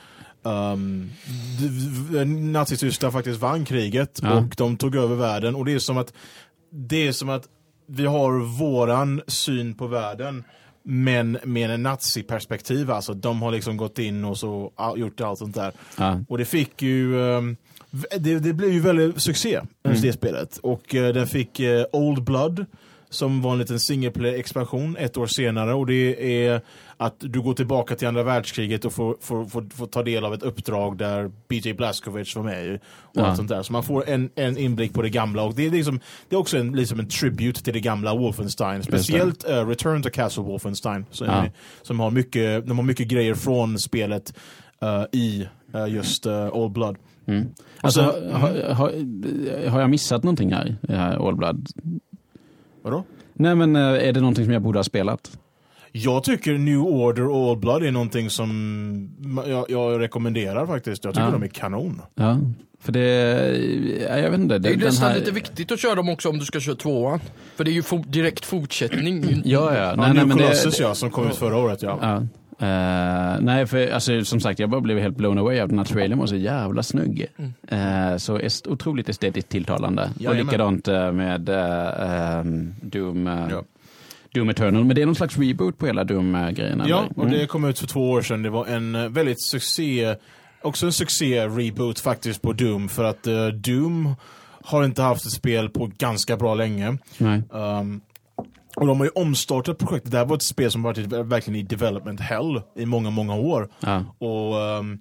um, 0.42 1.10
Nazityskland 2.52 3.12
faktiskt 3.12 3.40
vann 3.40 3.64
kriget 3.64 4.20
Ja. 4.22 4.32
och 4.38 4.54
de 4.56 4.76
tog 4.76 4.96
över 4.96 5.14
världen. 5.16 5.54
Och 5.54 5.64
det 5.64 5.72
är 5.72 5.78
som 5.78 5.98
att 5.98 6.12
det 6.72 7.06
är 7.08 7.12
som 7.12 7.28
att 7.28 7.44
vi 7.88 8.06
har 8.06 8.58
våran 8.58 9.22
syn 9.26 9.74
på 9.74 9.86
världen 9.86 10.44
men 10.88 11.38
med 11.44 11.70
en 11.70 11.82
naziperspektiv, 11.82 12.90
alltså 12.90 13.14
de 13.14 13.42
har 13.42 13.50
liksom 13.52 13.76
gått 13.76 13.98
in 13.98 14.24
och 14.24 14.38
så 14.38 14.72
gjort 14.96 15.20
allt 15.20 15.38
sånt 15.38 15.54
där. 15.54 15.72
Ja. 15.98 16.20
Och 16.28 16.38
det 16.38 16.44
fick 16.44 16.82
ju, 16.82 17.22
ehm, 17.22 17.56
det, 18.18 18.38
det 18.38 18.52
blev 18.52 18.70
ju 18.72 18.80
väldigt 18.80 19.22
succé, 19.22 19.60
Mm. 19.84 20.00
det 20.00 20.12
spelet. 20.12 20.58
Och 20.62 20.94
eh, 20.94 21.14
den 21.14 21.26
fick 21.26 21.60
eh, 21.60 21.84
Old 21.92 22.24
Blood, 22.24 22.66
som 23.10 23.42
var 23.42 23.52
en 23.52 23.58
liten 23.58 23.80
single 23.80 24.10
play 24.10 24.34
expansion 24.40 24.96
ett 24.96 25.16
år 25.16 25.26
senare. 25.26 25.74
Och 25.74 25.86
det 25.86 26.44
är 26.46 26.60
att 26.96 27.14
du 27.18 27.40
går 27.42 27.54
tillbaka 27.54 27.94
till 27.94 28.08
andra 28.08 28.22
världskriget 28.22 28.84
och 28.84 28.92
får, 28.92 29.16
får, 29.20 29.44
får, 29.44 29.64
får 29.76 29.86
ta 29.86 30.02
del 30.02 30.24
av 30.24 30.34
ett 30.34 30.42
uppdrag 30.42 30.98
där 30.98 31.30
BJ 31.48 31.72
Blazkowicz 31.72 32.36
var 32.36 32.42
med 32.42 32.66
i. 32.66 32.76
Och 32.76 32.80
Ja. 33.12 33.26
allt 33.26 33.36
sånt 33.36 33.48
där. 33.48 33.62
Så 33.62 33.72
man 33.72 33.82
får 33.82 34.08
en, 34.08 34.30
en 34.34 34.56
inblick 34.58 34.94
på 34.94 35.02
det 35.02 35.10
gamla. 35.10 35.42
Och 35.42 35.54
det 35.54 35.66
är, 35.66 35.70
liksom, 35.70 36.00
det 36.28 36.36
är 36.36 36.40
också 36.40 36.58
en, 36.58 36.72
liksom 36.72 37.00
en 37.00 37.08
tribute 37.08 37.62
till 37.64 37.72
det 37.72 37.80
gamla 37.80 38.14
Wolfenstein. 38.16 38.82
Speciellt 38.82 39.48
eh, 39.48 39.66
Return 39.68 40.02
to 40.02 40.08
Castle 40.12 40.42
Wolfenstein. 40.42 41.06
Som, 41.10 41.26
Ja. 41.26 41.44
som 41.82 42.00
har 42.00 42.10
mycket, 42.10 42.66
de 42.66 42.78
har 42.78 42.84
mycket 42.84 43.08
grejer 43.08 43.34
från 43.34 43.78
spelet 43.78 44.34
eh, 44.82 45.04
i 45.12 45.48
eh, 45.74 45.86
just 45.94 46.26
Old 46.52 46.72
Blood. 46.72 46.96
Mm. 47.28 47.46
Alltså, 47.80 48.00
så- 48.00 48.30
har, 48.38 48.72
har, 48.72 49.68
har 49.68 49.80
jag 49.80 49.90
missat 49.90 50.22
någonting 50.22 50.52
här 50.52 50.66
i 50.68 50.76
det 50.86 50.96
här 50.96 51.28
All 51.28 51.36
Blood? 51.36 51.66
Vadå? 52.86 53.04
Nej, 53.34 53.54
men 53.54 53.76
eh, 53.76 53.82
är 54.08 54.12
det 54.12 54.20
någonting 54.20 54.44
som 54.44 54.52
jag 54.52 54.62
borde 54.62 54.78
ha 54.78 54.84
spelat? 54.84 55.38
Jag 55.92 56.24
tycker 56.24 56.58
New 56.58 56.78
Order 56.80 57.28
och 57.28 57.36
Old 57.50 57.58
Blood 57.60 57.82
är 57.82 57.90
någonting 57.92 58.30
som 58.30 59.10
jag, 59.46 59.64
jag 59.70 60.00
rekommenderar 60.00 60.66
faktiskt. 60.66 61.04
Jag 61.04 61.14
tycker 61.14 61.24
Ja. 61.26 61.30
de 61.32 61.42
är 61.42 61.46
kanon. 61.48 62.02
Ja, 62.14 62.38
för 62.80 62.92
det... 62.92 63.02
ja, 64.08 64.16
Jag 64.18 64.30
vet 64.30 64.40
inte. 64.40 64.58
Det 64.58 64.68
är 64.68 64.70
ju 64.70 64.76
den 64.76 64.86
nästan 64.86 65.08
här- 65.10 65.18
lite 65.18 65.30
viktigt 65.30 65.72
att 65.72 65.80
köra 65.80 65.94
dem 65.94 66.08
också 66.08 66.28
om 66.28 66.38
du 66.38 66.44
ska 66.44 66.60
köra 66.60 66.74
tvåan. 66.74 67.20
För 67.56 67.64
det 67.64 67.70
är 67.70 67.72
ju 67.72 67.80
fo- 67.82 68.06
direkt 68.06 68.44
fortsättning. 68.44 69.42
Ja, 69.44 69.74
ja. 69.74 69.80
Ja, 69.82 69.86
Nej, 69.86 69.96
nej, 69.96 70.12
New 70.14 70.26
men 70.28 70.36
Colossus 70.38 70.76
det, 70.76 70.82
ja, 70.82 70.94
som 70.94 71.10
kom 71.10 71.28
ut 71.28 71.36
förra 71.36 71.56
året 71.56 71.82
ja. 71.82 71.98
ja. 72.02 72.22
Eh, 72.58 73.36
nej, 73.40 73.66
för 73.66 73.90
alltså, 73.92 74.24
som 74.24 74.40
sagt, 74.40 74.58
jag 74.58 74.70
bara 74.70 74.80
blev 74.80 74.98
helt 74.98 75.16
blown 75.16 75.38
away 75.38 75.60
av 75.60 75.68
den 75.68 75.78
här 75.78 75.84
trailern 75.84 76.18
var 76.18 76.26
så 76.26 76.36
jävla 76.36 76.82
snygg. 76.82 77.26
Eh, 77.68 78.16
så 78.16 78.38
est, 78.38 78.66
otroligt 78.66 79.08
estetiskt 79.08 79.50
tilltalande. 79.50 80.10
Och 80.16 80.20
Jajamän. 80.22 80.46
likadant 80.46 80.88
eh, 80.88 81.12
med 81.12 81.48
ehm, 81.48 82.74
Doom, 82.82 83.26
Ja. 83.50 83.62
Doom 84.34 84.48
Eternal. 84.48 84.84
Men 84.84 84.96
det 84.96 85.02
är 85.02 85.06
någon 85.06 85.14
slags 85.14 85.38
reboot 85.38 85.78
på 85.78 85.86
hela 85.86 86.04
Doom-grejen? 86.04 86.82
Ja, 86.86 86.98
eller? 86.98 87.18
och 87.18 87.24
Mm. 87.24 87.38
det 87.38 87.46
kom 87.46 87.64
ut 87.64 87.78
för 87.78 87.86
två 87.86 88.10
år 88.10 88.22
sedan. 88.22 88.42
Det 88.42 88.50
var 88.50 88.66
en 88.66 89.12
väldigt 89.12 89.42
succé, 89.42 90.14
också 90.62 90.86
en 90.86 90.92
succé-reboot 90.92 92.00
faktiskt 92.00 92.42
på 92.42 92.52
Doom. 92.52 92.88
För 92.88 93.04
att 93.04 93.26
Doom 93.54 94.14
har 94.64 94.84
inte 94.84 95.02
haft 95.02 95.26
ett 95.26 95.32
spel 95.32 95.68
på 95.68 95.90
ganska 95.98 96.36
bra 96.36 96.54
länge. 96.54 96.98
Nej. 97.18 97.42
Um, 97.50 98.00
och 98.76 98.86
de 98.86 98.98
har 98.98 99.06
ju 99.06 99.10
omstartat 99.14 99.78
projektet. 99.78 100.12
Det 100.12 100.18
här 100.18 100.24
var 100.24 100.36
ett 100.36 100.42
spel 100.42 100.70
som 100.70 100.82
varit 100.82 100.98
verkligen 101.12 101.60
i 101.60 101.62
development 101.62 102.20
hell 102.20 102.62
i 102.76 102.86
många, 102.86 103.10
många 103.10 103.34
år. 103.34 103.68
Ja. 103.80 104.04
Och 104.18 104.60
ehm, 104.60 104.98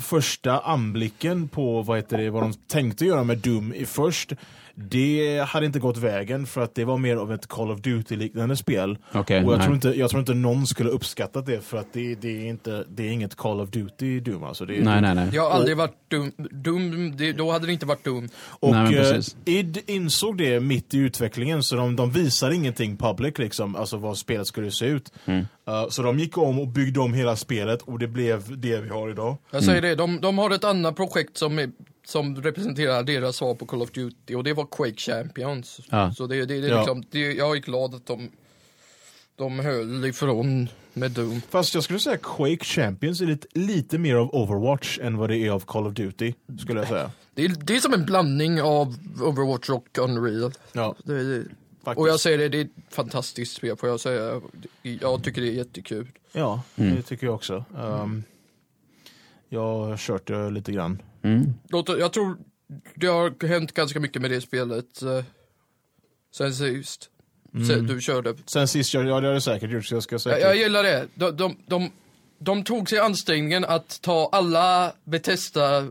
första 0.00 0.58
anblicken 0.58 1.48
på 1.48 1.82
vad, 1.82 1.96
heter 1.96 2.18
det, 2.18 2.30
vad 2.30 2.42
de 2.42 2.52
tänkte 2.52 3.04
göra 3.04 3.24
med 3.24 3.38
Doom 3.38 3.74
i 3.74 3.84
först, 3.86 4.32
det 4.80 5.44
hade 5.48 5.66
inte 5.66 5.78
gått 5.78 5.96
vägen 5.96 6.46
för 6.46 6.60
att 6.60 6.74
det 6.74 6.84
var 6.84 6.98
mer 6.98 7.16
av 7.16 7.32
ett 7.32 7.46
Call 7.46 7.70
of 7.70 7.80
Duty-liknande 7.80 8.56
spel. 8.56 8.98
Okej, 9.12 9.44
och 9.44 9.52
jag 9.52 9.58
nej. 9.58 9.66
tror, 9.66 9.74
inte, 9.74 9.88
jag 9.88 10.10
tror 10.10 10.20
inte 10.20 10.34
någon 10.34 10.66
skulle 10.66 10.90
uppskattat 10.90 11.46
det 11.46 11.60
för 11.60 11.78
att 11.78 11.92
det, 11.92 12.14
det, 12.14 12.28
är, 12.28 12.46
inte, 12.46 12.84
det 12.88 13.08
är 13.08 13.10
inget 13.10 13.34
Call 13.34 13.60
of 13.60 13.70
Duty 13.70 14.20
Doom. 14.20 14.44
Alltså. 14.44 14.66
Det 14.66 14.78
är, 14.78 14.82
nej, 14.82 15.00
nej, 15.00 15.14
nej. 15.14 15.28
Det 15.32 15.38
har 15.38 15.50
aldrig 15.50 15.76
varit 15.76 16.10
dum. 16.10 16.32
dum 16.50 17.16
det, 17.16 17.32
då 17.32 17.52
hade 17.52 17.66
det 17.66 17.72
inte 17.72 17.86
varit 17.86 18.04
dum. 18.04 18.28
Och 18.38 18.72
Nej, 18.72 18.98
eh, 18.98 19.20
id 19.44 19.78
insåg 19.86 20.38
det 20.38 20.60
mitt 20.60 20.94
i 20.94 20.98
utvecklingen 20.98 21.62
så 21.62 21.76
de, 21.76 21.96
de 21.96 22.10
visar 22.10 22.50
ingenting 22.50 22.96
public 22.96 23.38
liksom, 23.38 23.76
alltså 23.76 23.96
vad 23.96 24.18
spelet 24.18 24.46
skulle 24.46 24.70
se 24.70 24.86
ut. 24.86 25.12
Mm. 25.24 25.46
Eh, 25.68 25.88
så 25.88 26.02
de 26.02 26.18
gick 26.18 26.38
om 26.38 26.58
och 26.58 26.68
byggde 26.68 27.00
om 27.00 27.14
hela 27.14 27.36
spelet 27.36 27.82
och 27.82 27.98
det 27.98 28.08
blev 28.08 28.58
det 28.58 28.80
vi 28.80 28.88
har 28.88 29.10
idag. 29.10 29.36
Jag 29.50 29.64
säger 29.64 29.82
det, 29.82 29.94
de, 29.94 30.20
de 30.20 30.38
har 30.38 30.50
ett 30.50 30.64
annat 30.64 30.96
projekt 30.96 31.36
som, 31.36 31.58
är, 31.58 31.70
som 32.08 32.42
representerar 32.42 33.02
deras 33.02 33.36
svar 33.36 33.54
på 33.54 33.66
Call 33.66 33.82
of 33.82 33.90
Duty 33.90 34.34
och 34.34 34.44
det 34.44 34.52
var 34.52 34.66
Quake 34.66 34.96
Champions. 34.96 35.80
Ja. 35.90 36.12
Så 36.14 36.26
det, 36.26 36.36
det, 36.46 36.60
det 36.60 36.66
är 36.66 36.70
Ja. 36.70 36.78
liksom, 36.78 37.04
det, 37.10 37.32
jag 37.32 37.56
är 37.56 37.60
glad 37.60 37.94
att 37.94 38.06
de, 38.06 38.28
de 39.36 39.58
höll 39.58 40.04
ifrån 40.04 40.68
med 40.92 41.10
Doom. 41.10 41.40
Fast 41.50 41.74
jag 41.74 41.84
skulle 41.84 41.98
säga 41.98 42.16
Quake 42.16 42.64
Champions 42.64 43.20
är 43.20 43.26
lite, 43.26 43.46
lite 43.52 43.98
mer 43.98 44.14
av 44.14 44.34
Overwatch 44.34 44.98
än 45.02 45.16
vad 45.16 45.30
det 45.30 45.36
är 45.38 45.50
av 45.50 45.60
Call 45.60 45.86
of 45.86 45.94
Duty, 45.94 46.32
skulle 46.60 46.80
jag 46.80 46.88
säga. 46.88 47.10
Det 47.34 47.44
är, 47.44 47.48
det 47.48 47.76
är 47.76 47.80
som 47.80 47.94
en 47.94 48.04
blandning 48.06 48.62
av 48.62 48.94
Overwatch 49.22 49.68
och 49.70 49.98
Unreal. 49.98 50.52
Ja. 50.72 50.94
Det, 51.04 51.22
det, 51.38 51.44
faktiskt. 51.84 51.98
Och 52.00 52.08
jag 52.08 52.20
säger 52.20 52.38
det, 52.38 52.48
det 52.48 52.58
är 52.60 52.64
ett 52.64 52.70
fantastiskt 52.94 53.56
spel 53.56 53.76
får 53.76 53.88
jag 53.88 54.00
säga. 54.00 54.40
Jag 54.82 55.24
tycker 55.24 55.40
det 55.40 55.48
är 55.48 55.52
jättekul. 55.52 56.06
Ja, 56.32 56.62
Mm. 56.76 56.96
det 56.96 57.02
tycker 57.02 57.26
jag 57.26 57.34
också. 57.34 57.64
Um, 57.76 58.22
jag 59.48 59.60
har 59.60 59.96
kört 59.96 60.26
det 60.26 60.50
lite 60.50 60.72
grann. 60.72 61.02
Mm. 61.22 61.54
Jag 61.98 62.12
tror 62.12 62.38
det 62.94 63.06
har 63.06 63.46
hänt 63.46 63.72
ganska 63.72 64.00
mycket 64.00 64.22
med 64.22 64.30
det 64.30 64.40
spelet 64.40 65.02
eh, 65.02 65.24
sen 66.34 66.54
sist. 66.54 67.10
Sen 67.66 67.86
du 67.86 68.00
körde. 68.00 68.34
Sen 68.46 68.68
sist, 68.68 68.94
jag, 68.94 69.06
ja 69.06 69.20
det 69.20 69.26
har 69.26 69.34
det 69.34 69.40
säkert 69.40 69.70
gjort, 69.70 69.86
så 69.86 69.94
jag 69.94 70.02
ska 70.02 70.14
Jag, 70.14 70.20
säkert... 70.20 70.40
jag 70.40 70.56
gillar 70.56 70.82
det. 70.82 71.08
De, 71.14 71.36
de, 71.36 71.56
de, 71.66 71.90
de 72.38 72.64
tog 72.64 72.90
sig 72.90 72.98
ansträngningen 72.98 73.64
att 73.64 74.02
ta 74.02 74.28
alla 74.32 74.92
Bethesda 75.04 75.90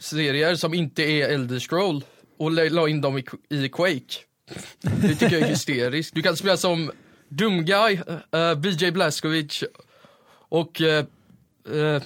serier 0.00 0.54
som 0.54 0.74
inte 0.74 1.02
är 1.02 1.28
Elder 1.28 1.58
Scroll 1.58 2.04
och 2.38 2.50
la, 2.50 2.88
in 2.88 3.00
dem 3.00 3.18
i, 3.18 3.24
i 3.48 3.68
Quake. 3.68 4.14
Det 4.80 5.08
tycker 5.08 5.32
jag 5.32 5.42
är 5.42 5.48
hysteriskt. 5.48 6.14
Du 6.14 6.22
kan 6.22 6.36
spela 6.36 6.56
som 6.56 6.90
Doomguy, 7.28 8.00
uh, 8.34 8.54
BJ 8.54 8.90
Blazkowicz 8.90 9.64
och 10.48 10.80
eh, 10.80 11.04
eh, 11.72 12.02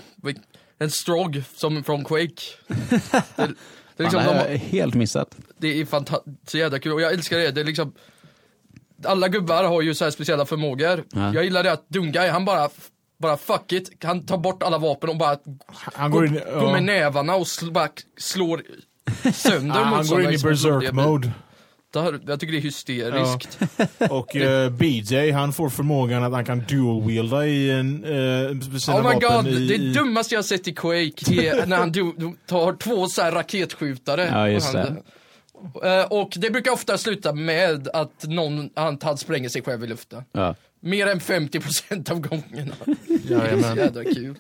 en 0.79 0.91
Strog 0.91 1.43
som 1.55 1.85
från 1.85 2.05
Quake. 2.05 2.43
Det, 3.97 4.03
det, 4.03 4.03
är 4.03 4.05
liksom, 4.05 4.25
Fan, 4.25 4.35
det 4.35 4.41
har 4.41 4.47
de, 4.47 4.53
jag 4.53 4.59
helt 4.59 4.95
missat. 4.95 5.37
det 5.59 5.81
är 5.81 5.85
fantastiskt, 5.85 6.51
så 6.51 6.59
jävla 6.59 6.79
kul 6.79 6.93
och 6.93 7.01
jag 7.01 7.13
älskar 7.13 7.39
det. 7.39 7.51
Det 7.51 7.61
är 7.61 7.65
liksom 7.65 7.93
alla 9.05 9.29
gubbar 9.29 9.65
har 9.65 9.83
ju 9.83 9.95
så 9.95 10.05
här 10.05 10.11
speciella 10.11 10.47
förmågor. 10.47 11.05
Ja. 11.13 11.35
Jag 11.35 11.45
gillar 11.45 11.63
det 11.63 11.73
att 11.73 11.89
Dungai, 11.89 12.29
han 12.29 12.45
bara, 12.45 12.69
bara 13.19 13.37
fuck 13.37 13.73
it, 13.73 14.05
han 14.05 14.27
tar 14.27 14.39
bort 14.39 14.63
alla 14.63 14.79
vapen 14.79 15.11
och 15.11 15.17
bara 15.17 15.39
Han 15.95 16.11
går, 16.11 16.19
går 16.19 16.27
in, 16.27 16.35
går 16.35 16.65
ja. 16.65 16.73
med 16.73 16.83
nävarna 16.83 17.35
och 17.35 17.47
sl, 17.47 17.71
bara 17.71 17.89
slår 18.19 18.63
sönder 19.33 19.81
Ah, 19.81 19.85
han 19.85 20.07
går 20.07 20.23
in 20.23 20.31
i 20.31 20.39
som 20.39 20.51
det- 21.95 22.11
det 22.11 22.17
här- 22.17 22.21
Jag 22.27 22.41
tycker 22.41 22.53
det 22.53 22.59
är 22.59 22.63
hysteriskt. 22.63 23.59
Och 24.11 24.37
eh, 24.37 24.71
BJ, 24.71 25.31
han 25.31 25.53
får 25.53 25.69
förmågan 25.71 26.25
att 26.25 26.33
han 26.33 26.45
kan 26.45 26.61
dual-wielda 26.63 27.47
i 27.47 27.71
en, 27.71 28.05
sina 28.81 28.97
Oh 28.97 29.03
my 29.09 29.15
vapen 29.27 29.45
god, 29.45 29.53
i, 29.55 29.69
det 29.69 29.75
i, 29.75 29.93
dummaste 29.93 30.35
jag 30.35 30.39
har 30.39 30.43
sett 30.45 30.69
i 30.69 30.73
Quake 30.75 31.35
är 31.47 31.67
när 31.67 31.77
han 31.77 31.93
du, 31.93 32.13
tar 32.47 32.73
två 32.77 33.07
så 33.09 33.23
här 33.23 33.33
raketskjutare. 33.33 34.29
Ja, 34.33 34.49
just 34.49 34.75
Och 34.75 34.81
han- 34.81 34.99
Eh, 35.85 36.05
Och 36.11 36.33
det 36.37 36.51
brukar 36.51 36.71
ofta 36.71 36.99
sluta 36.99 37.33
med 37.33 37.89
att 37.89 38.25
någon, 38.29 38.71
han, 38.75 38.99
han 39.03 39.19
spränger 39.19 39.49
sig 39.49 39.63
själv 39.63 39.85
i 39.85 39.87
luften. 39.87 40.23
Ja. 40.33 40.55
Mer 40.81 41.07
än 41.07 41.21
50% 41.21 42.11
av 42.11 42.21
gångerna. 42.21 42.75
Så 42.85 43.33
Jajamän. 43.33 43.77
jävla 43.77 44.05
kul. 44.05 44.35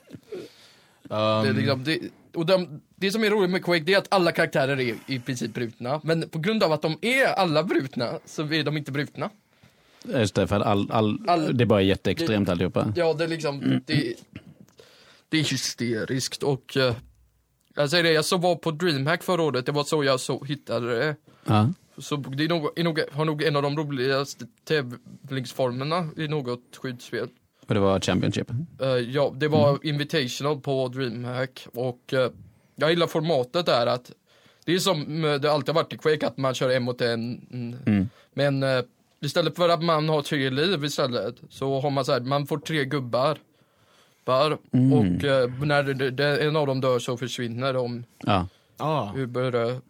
Det, 1.08 1.14
är 1.14 1.48
Um, 1.50 1.56
liksom, 1.56 1.84
det, 1.84 1.98
och 2.34 2.46
de, 2.46 2.80
det 3.04 3.12
som 3.12 3.24
är 3.24 3.30
roligt 3.30 3.50
med 3.50 3.64
Quake 3.64 3.84
det 3.84 3.94
är 3.94 3.98
att 3.98 4.12
alla 4.14 4.32
karaktärer 4.32 4.80
är 4.80 4.94
i 5.06 5.18
princip 5.18 5.54
brutna. 5.54 6.00
Men 6.04 6.28
på 6.28 6.38
grund 6.38 6.62
av 6.62 6.72
att 6.72 6.82
de 6.82 6.98
är 7.02 7.26
alla 7.26 7.62
brutna 7.64 8.18
så 8.26 8.42
är 8.52 8.64
de 8.64 8.76
inte 8.76 8.92
brutna. 8.92 9.30
Just 10.04 10.34
det, 10.34 10.46
för 10.46 10.56
att 10.56 10.66
all, 10.66 10.90
all, 10.90 11.28
All- 11.28 11.56
det 11.56 11.64
är 11.64 11.66
bara 11.66 11.82
jätteextremt 11.82 12.48
alltihopa. 12.48 12.92
Ja, 12.96 13.12
det 13.14 13.24
är 13.24 13.28
liksom, 13.28 13.80
det, 13.86 14.14
det 15.28 15.38
är 15.38 15.44
hysteriskt 15.44 16.42
och 16.42 16.76
eh, 16.76 16.94
jag 17.74 17.90
säger 17.90 18.04
det, 18.04 18.12
jag 18.12 18.24
så 18.24 18.36
var 18.36 18.56
på 18.56 18.70
DreamHack 18.70 19.22
förra 19.22 19.42
året, 19.42 19.66
det 19.66 19.72
var 19.72 19.84
så 19.84 20.04
jag 20.04 20.20
så 20.20 20.44
hittade 20.44 20.98
det. 20.98 21.16
Ja. 21.44 21.72
Så 21.98 22.16
det 22.16 22.44
är 22.44 22.48
nog, 22.48 22.78
är 22.78 22.84
nog, 22.84 23.00
har 23.12 23.24
nog 23.24 23.42
en 23.42 23.56
av 23.56 23.62
de 23.62 23.76
roligaste 23.76 24.46
tävlingsformerna 24.64 26.08
i 26.16 26.28
något 26.28 26.76
skyddsspel. 26.76 27.28
Och 27.68 27.74
det 27.74 27.80
var 27.80 28.00
Championship. 28.00 28.50
Eh, 28.80 28.88
ja, 28.88 29.32
det 29.36 29.48
var 29.48 29.78
Invitational 29.82 30.60
på 30.60 30.88
DreamHack 30.88 31.66
och 31.74 32.14
eh, 32.14 32.30
jag 32.74 32.90
gillar 32.90 33.06
formatet 33.06 33.66
där 33.66 33.86
att 33.86 34.12
det 34.64 34.74
är 34.74 34.78
som 34.78 35.24
eh, 35.24 35.34
det 35.34 35.52
alltid 35.52 35.74
har 35.74 35.82
varit 35.82 35.92
i 35.92 35.98
Quake 35.98 36.26
att 36.26 36.36
man 36.36 36.54
kör 36.54 36.70
en 36.70 36.82
mot 36.82 37.00
en. 37.00 37.46
mm. 37.86 38.08
Men 38.32 38.62
eh, 38.62 38.84
istället 39.20 39.56
för 39.56 39.68
att 39.68 39.82
man 39.82 40.08
har 40.08 40.22
tre 40.22 40.50
liv 40.50 40.84
istället 40.84 41.36
så 41.50 41.80
har 41.80 41.90
man 41.90 42.04
så 42.04 42.12
här, 42.12 42.20
man 42.20 42.46
får 42.46 42.58
tre 42.58 42.84
gubbar. 42.84 43.38
Bar, 44.24 44.58
Mm. 44.72 44.92
Och 44.92 45.24
eh, 45.24 45.50
när 45.64 45.82
det, 45.82 46.10
det, 46.10 46.46
en 46.46 46.56
av 46.56 46.66
dem 46.66 46.80
dör 46.80 46.98
så 46.98 47.16
försvinner 47.16 47.72
de 47.72 48.04
Ja. 48.18 48.46
ah, 48.76 49.12
ur 49.16 49.80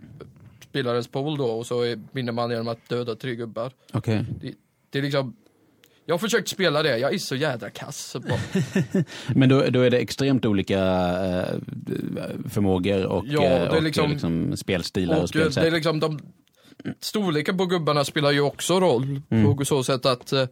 spelarens 0.63 1.09
pool 1.09 1.39
då 1.39 1.47
och 1.47 1.67
så 1.67 1.97
vinner 2.13 2.33
man 2.33 2.51
genom 2.51 2.69
att 2.69 2.89
döda 2.89 3.15
tre 3.15 3.35
gubbar. 3.35 3.73
Okej. 3.93 4.25
Det 4.91 4.99
är 4.99 5.03
liksom 5.03 5.37
jag 6.07 6.15
har 6.15 6.19
försökt 6.19 6.49
spela 6.49 6.83
det, 6.83 6.99
jag 6.99 7.15
är 7.15 7.19
så 7.19 7.37
jädra 7.37 7.71
kass. 7.71 8.17
Men 9.35 9.49
då, 9.49 9.65
då 9.71 9.81
är 9.81 9.91
det 9.91 9.99
extremt 9.99 10.45
olika 10.47 10.79
eh, 10.79 11.59
förmågor 12.51 13.05
och, 13.07 13.25
Ja, 13.29 13.43
eh, 13.45 13.69
och 13.77 13.83
liksom- 13.83 14.11
liksom 14.11 14.57
spelstilar 14.57 15.17
och, 15.17 15.23
Och 15.23 15.37
eh, 15.37 15.41
det 15.41 15.47
är 15.47 15.51
spelsätt. 15.51 15.73
liksom 15.73 16.01
de, 16.01 16.19
storleken 17.01 17.57
på 17.57 17.67
gubbarna 17.67 18.05
spelar 18.05 18.31
ju 18.33 18.41
också 18.41 18.81
roll 18.81 19.21
Mm. 19.31 19.57
på 19.57 19.65
så 19.65 19.85
sätt 19.85 20.07
att 20.07 20.33
eh, 20.33 20.45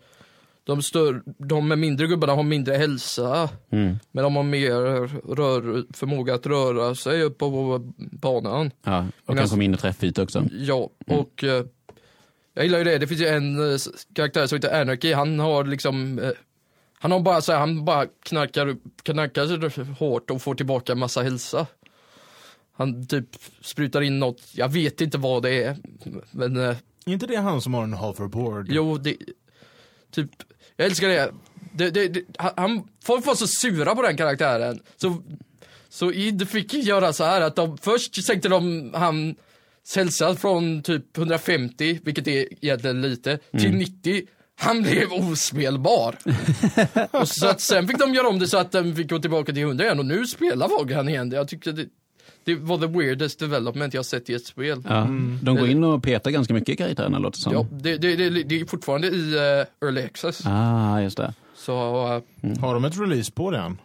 de, 0.65 0.83
stör, 0.83 1.23
de 1.39 1.69
med 1.69 1.79
mindre 1.79 2.07
gubbarna 2.07 2.35
har 2.35 2.43
mindre 2.43 2.75
hälsa, 2.75 3.49
Mm. 3.71 3.97
men 4.13 4.25
de 4.25 4.37
har 4.37 4.43
mer 4.43 4.71
rör, 5.37 5.85
förmåga 5.97 6.35
att 6.35 6.47
röra 6.47 6.95
sig 6.95 7.23
upp 7.23 7.39
på 7.39 7.79
banan. 7.99 8.71
Ja, 8.85 8.99
och 8.99 9.05
Medan- 9.27 9.39
kanske 9.39 9.57
mindre 9.57 9.81
träffyta 9.81 10.23
också. 10.23 10.45
Ja, 10.53 10.91
Mm. 11.07 11.21
och 11.21 11.45
eh, 11.45 11.65
jag 12.55 12.65
gillar 12.65 12.79
ju 12.79 12.85
det. 12.85 12.99
Det 12.99 13.07
finns 13.07 13.21
ju 13.21 13.27
en 13.27 13.73
eh, 13.73 13.79
karaktär 14.15 14.47
som 14.47 14.57
heter 14.57 14.81
Anarchy, 14.81 15.13
han 15.13 15.39
har 15.39 15.65
liksom 15.65 16.19
eh, 16.19 16.31
han 16.99 17.11
har 17.13 17.21
bara 17.21 17.41
så 17.41 17.53
här, 17.53 17.59
han 17.59 17.85
bara 17.85 18.07
knarkar, 18.23 18.77
knarkar 19.03 19.71
sig 19.71 19.85
hårt 19.85 20.31
och 20.31 20.43
får 20.43 20.55
tillbaka 20.55 20.95
massa 20.95 21.23
hälsa. 21.23 21.67
Han 22.77 23.07
typ 23.07 23.27
sprutar 23.61 24.01
in 24.01 24.19
något, 24.19 24.43
jag 24.53 24.69
vet 24.69 25.01
inte 25.01 25.19
vad 25.19 25.43
det 25.43 25.63
är. 25.65 25.77
Men 26.31 26.57
eh, 26.57 26.77
är 27.07 27.13
inte 27.13 27.27
det 27.27 27.37
han 27.37 27.61
som 27.63 27.75
har 27.75 27.83
en 27.85 27.93
hoverboard? 27.93 28.67
jo, 28.71 28.99
det, 28.99 29.17
typ, 30.11 30.31
jag 30.77 30.87
älskar 30.87 31.09
det. 31.09 31.33
det, 31.73 31.91
det, 31.91 32.09
det 32.09 32.23
han- 32.39 32.89
folk 33.05 33.27
var 33.27 33.35
så 33.35 33.47
sura 33.47 33.95
på 33.95 34.03
den 34.03 34.17
karaktären. 34.17 34.81
Så, 34.97 35.23
så 35.89 36.13
id 36.13 36.49
fick 36.49 36.75
göra 36.75 37.13
så 37.13 37.25
här 37.25 37.41
att 37.41 37.57
de, 37.57 37.79
först 37.79 38.25
sänkte 38.25 38.49
de 38.49 38.91
han 38.95 39.35
hälsa 39.97 40.35
från 40.35 40.83
typ 40.83 41.19
150, 41.19 42.01
vilket 42.05 42.27
är 42.27 42.65
egentligen 42.65 43.03
lite, 43.03 43.39
till 43.59 43.75
90. 43.75 44.23
Han 44.61 44.83
blev 44.83 45.13
ospelbar. 45.13 46.15
och 47.21 47.29
så 47.29 47.47
att 47.47 47.61
sen 47.61 47.89
fick 47.89 47.99
de 47.99 48.15
göra 48.15 48.29
om 48.29 48.39
det 48.39 48.47
så 48.47 48.59
att 48.59 48.73
den 48.73 48.97
fick 48.97 49.11
gå 49.11 49.19
tillbaka 49.19 49.53
till 49.53 49.63
100 49.63 49.85
igen 49.85 49.99
och 49.99 50.07
nu 50.07 50.27
spelar 50.27 50.69
folk 50.69 50.93
han 50.93 51.09
igen. 51.09 51.31
Jag 51.31 51.49
tyckte 51.49 51.73
det, 51.73 51.87
det 52.45 52.55
var 52.55 52.79
the 52.79 52.87
weirdest 52.87 53.39
development 53.39 53.95
jag 53.95 54.05
sett 54.05 54.31
i 54.31 54.35
ett 54.35 54.47
spel. 54.47 54.83
Ja. 54.89 55.07
De 55.43 55.57
går 55.57 55.69
in 55.69 55.85
och 55.85 56.03
petar 56.03 56.31
ganska 56.31 56.55
mycket 56.55 56.69
i 56.69 56.77
karaktärerna 56.77 57.19
låter 57.19 57.39
det 57.39 57.43
som. 57.43 57.53
Ja, 57.53 57.67
det, 57.71 57.97
det, 57.97 58.17
det, 58.17 58.43
det 58.43 58.61
är 58.61 58.65
fortfarande 58.67 59.07
i 59.07 59.35
uh, 59.35 59.87
early 59.87 60.03
access. 60.03 60.43
Ah, 60.47 61.01
just 61.01 61.17
det. 61.17 61.35
Så, 61.57 61.73
Har 62.61 62.75
de 62.75 62.85
ett 62.85 63.01
release 63.01 63.33
på 63.33 63.51
den? 63.51 63.79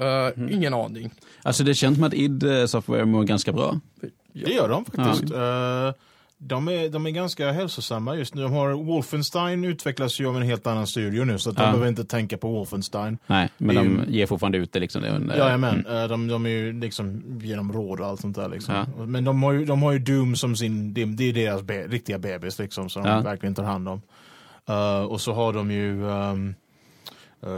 Uh, 0.00 0.52
ingen 0.54 0.74
aning. 0.74 1.10
Alltså 1.42 1.64
det 1.64 1.74
känns 1.74 1.96
som 1.96 2.04
att 2.04 2.14
id 2.14 2.42
eh, 2.42 2.66
Software 2.66 3.04
mår 3.04 3.24
ganska 3.24 3.52
bra. 3.52 3.80
Det 4.32 4.50
gör 4.52 4.68
de 4.68 4.84
faktiskt. 4.84 5.32
Eh, 5.34 5.92
de, 6.42 6.68
är, 6.68 6.88
de 6.88 7.06
är 7.06 7.10
ganska 7.10 7.52
hälsosamma 7.52 8.16
just 8.16 8.34
nu. 8.34 8.42
De 8.42 8.52
har, 8.52 8.70
Wolfenstein 8.72 9.64
utvecklas 9.64 10.20
ju 10.20 10.26
av 10.28 10.36
en 10.36 10.42
helt 10.42 10.66
annan 10.66 10.86
studio 10.86 11.24
nu, 11.24 11.38
så 11.38 11.50
att 11.50 11.56
de 11.56 11.62
Ja. 11.62 11.68
behöver 11.70 11.88
inte 11.88 12.04
tänka 12.04 12.36
på 12.38 12.48
Wolfenstein. 12.52 13.18
Nej, 13.26 13.48
men 13.58 13.76
de 13.76 14.04
ger 14.08 14.26
fortfarande 14.26 14.58
ut 14.58 14.72
det 14.72 14.80
liksom. 14.80 15.02
Det 15.02 15.36
Jajamän, 15.36 15.86
eh, 15.86 16.04
de, 16.08 16.28
de 16.28 16.46
är 16.46 16.50
ju 16.50 16.80
liksom, 16.80 17.22
ger 17.42 17.56
dem 17.56 17.72
råd 17.72 18.00
och 18.00 18.06
allt 18.06 18.20
sånt 18.20 18.36
där 18.36 18.48
liksom. 18.48 18.74
Ja. 18.74 19.04
Men 19.06 19.24
de 19.24 19.42
har, 19.42 19.52
ju, 19.52 19.64
de 19.64 19.82
har 19.82 19.92
ju 19.92 19.98
Doom 19.98 20.36
som 20.36 20.56
sin, 20.56 20.94
det, 20.94 21.02
är 21.02 21.32
deras 21.32 21.62
be, 21.62 21.86
riktiga 21.86 22.18
bebis 22.18 22.58
liksom, 22.58 22.88
som 22.88 23.04
Ja. 23.06 23.14
de 23.14 23.24
verkligen 23.24 23.54
tar 23.54 23.64
hand 23.64 23.88
om. 23.88 24.02
Eh, 24.68 25.00
och 25.02 25.20
så 25.20 25.32
har 25.32 25.52
de 25.52 25.70
ju 25.70 26.02
um, 26.04 26.54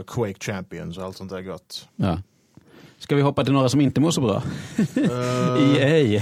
Quake 0.07 0.39
Champions 0.39 0.97
och 0.97 1.03
allt 1.03 1.17
sånt 1.17 1.31
där 1.31 1.41
gott. 1.41 1.87
Ja. 1.95 2.19
Ska 2.99 3.15
vi 3.15 3.21
hoppa 3.21 3.43
till 3.43 3.53
några 3.53 3.69
som 3.69 3.81
inte 3.81 4.01
mår 4.01 4.11
så 4.11 4.21
bra? 4.21 4.43
Eh, 4.95 5.81
EA. 6.13 6.21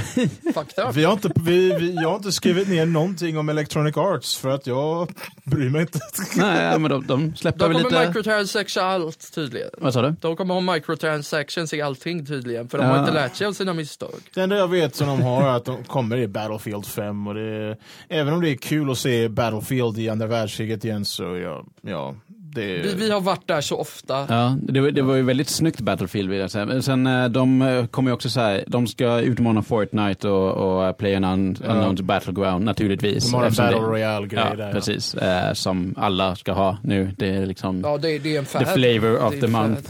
Fakta. 0.53 0.91
vi 0.91 1.03
har 1.03 1.13
inte, 1.13 1.31
vi, 1.35 1.73
vi, 1.79 1.93
jag 1.95 2.09
har 2.09 2.15
inte 2.15 2.31
skrivit 2.31 2.67
ner 2.67 2.85
någonting 2.85 3.37
om 3.37 3.49
Electronic 3.49 3.97
Arts 3.97 4.37
för 4.37 4.49
att 4.49 4.67
jag 4.67 5.11
bryr 5.43 5.69
mig 5.69 5.81
inte. 5.81 5.99
Nej, 6.37 6.79
men 6.79 6.91
de, 6.91 7.07
de 7.07 7.35
släppte 7.35 7.59
De 7.65 7.73
väl 7.73 7.83
kommer 7.83 7.99
lite... 7.99 8.07
microtransaction 8.07 8.83
allt 8.83 9.31
tydligen. 9.35 9.69
Vad 9.77 9.93
sa 9.93 10.01
du? 10.01 10.15
De 10.21 10.35
kommer 10.35 10.53
ha 10.53 10.61
microtransactions 10.73 11.73
i 11.73 11.81
allting 11.81 12.25
tydligen, 12.25 12.69
för 12.69 12.77
de 12.77 12.83
Ja. 12.83 12.91
har 12.93 12.99
inte 12.99 13.11
lärt 13.13 13.35
sig 13.35 13.47
av 13.47 13.53
sina 13.53 13.73
misstag. 13.73 14.15
Det 14.33 14.41
enda 14.41 14.55
jag 14.57 14.67
vet 14.67 14.95
som 14.95 15.07
de 15.07 15.21
har 15.21 15.43
är 15.49 15.55
att 15.55 15.65
de 15.65 15.83
kommer 15.83 16.17
i 16.17 16.27
Battlefield 16.27 16.85
5 16.85 17.27
och 17.27 17.33
det 17.33 17.41
är, 17.41 17.77
även 18.09 18.33
om 18.33 18.41
det 18.41 18.49
är 18.49 18.55
kul 18.55 18.91
att 18.91 18.97
se 18.97 19.29
Battlefield 19.29 19.97
i 19.99 20.09
andra 20.09 20.27
världskriget 20.27 20.85
igen 20.85 21.05
så 21.05 21.23
ja, 21.37 21.65
ja 21.81 22.15
det 22.55 22.81
Vi, 22.81 22.93
vi 22.95 23.11
har 23.11 23.21
varit 23.21 23.47
där 23.47 23.61
så 23.61 23.77
ofta. 23.77 24.25
Ja, 24.29 24.57
det 24.61 24.79
var, 24.81 24.91
det 24.91 25.01
var 25.01 25.15
ju 25.15 25.21
väldigt 25.21 25.49
snyggt 25.49 25.79
Battlefield 25.81 26.29
vill 26.29 26.39
jag 26.39 26.51
säga. 26.51 26.65
Men 26.65 26.83
sen 26.83 27.07
eh, 27.07 27.25
de 27.29 27.61
eh, 27.61 27.85
kommer 27.85 28.09
ju 28.11 28.13
också 28.13 28.29
säga, 28.29 28.63
de 28.67 28.87
ska 28.87 29.19
utmana 29.19 29.61
Fortnite 29.61 30.29
och, 30.29 30.51
och 30.75 30.85
eh, 30.85 30.93
Play 30.93 31.15
Unknown, 31.15 31.55
Ja. 31.63 31.67
Unknown's 31.73 32.01
Battleground 32.03 32.65
naturligtvis. 32.65 33.31
de 33.31 33.37
har 33.37 33.45
en 33.45 33.53
Battle 33.57 33.77
Royale-grej 33.79 34.43
Ja, 34.49 34.55
där. 34.55 34.67
ja. 34.67 34.73
precis. 34.73 35.15
Eh, 35.15 35.53
som 35.53 35.93
alla 35.97 36.35
ska 36.35 36.51
ha 36.53 36.77
nu. 36.83 37.11
Det 37.17 37.29
är 37.29 37.45
liksom 37.45 37.81
Ja, 37.83 37.97
det, 37.97 38.19
det 38.19 38.35
är 38.35 38.39
en 38.39 38.45
fad. 38.45 38.65
the 38.65 38.73
flavor 38.73 39.23
of 39.25 39.39
the 39.39 39.47
month. 39.47 39.81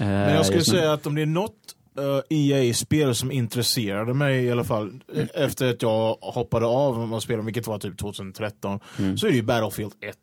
eh, 0.00 0.06
Men 0.06 0.34
jag 0.34 0.44
skulle 0.46 0.58
nu. 0.58 0.64
säga 0.64 0.92
att 0.92 1.06
om 1.06 1.14
det 1.14 1.22
är 1.22 1.26
något 1.26 1.54
EA-spel 2.28 3.14
som 3.14 3.32
intresserade 3.32 4.14
mig 4.14 4.44
i 4.44 4.50
alla 4.50 4.64
fall. 4.64 4.90
Mm. 5.14 5.28
Efter 5.34 5.70
att 5.70 5.82
jag 5.82 6.16
hoppade 6.20 6.66
av 6.66 7.14
och 7.14 7.22
spelade, 7.22 7.44
vilket 7.44 7.66
var 7.66 7.78
typ 7.78 7.98
2013, 7.98 8.80
Mm. 8.98 9.16
så 9.18 9.26
är 9.26 9.30
det 9.30 9.36
ju 9.36 9.42
Battlefield 9.42 9.92
1. 10.00 10.16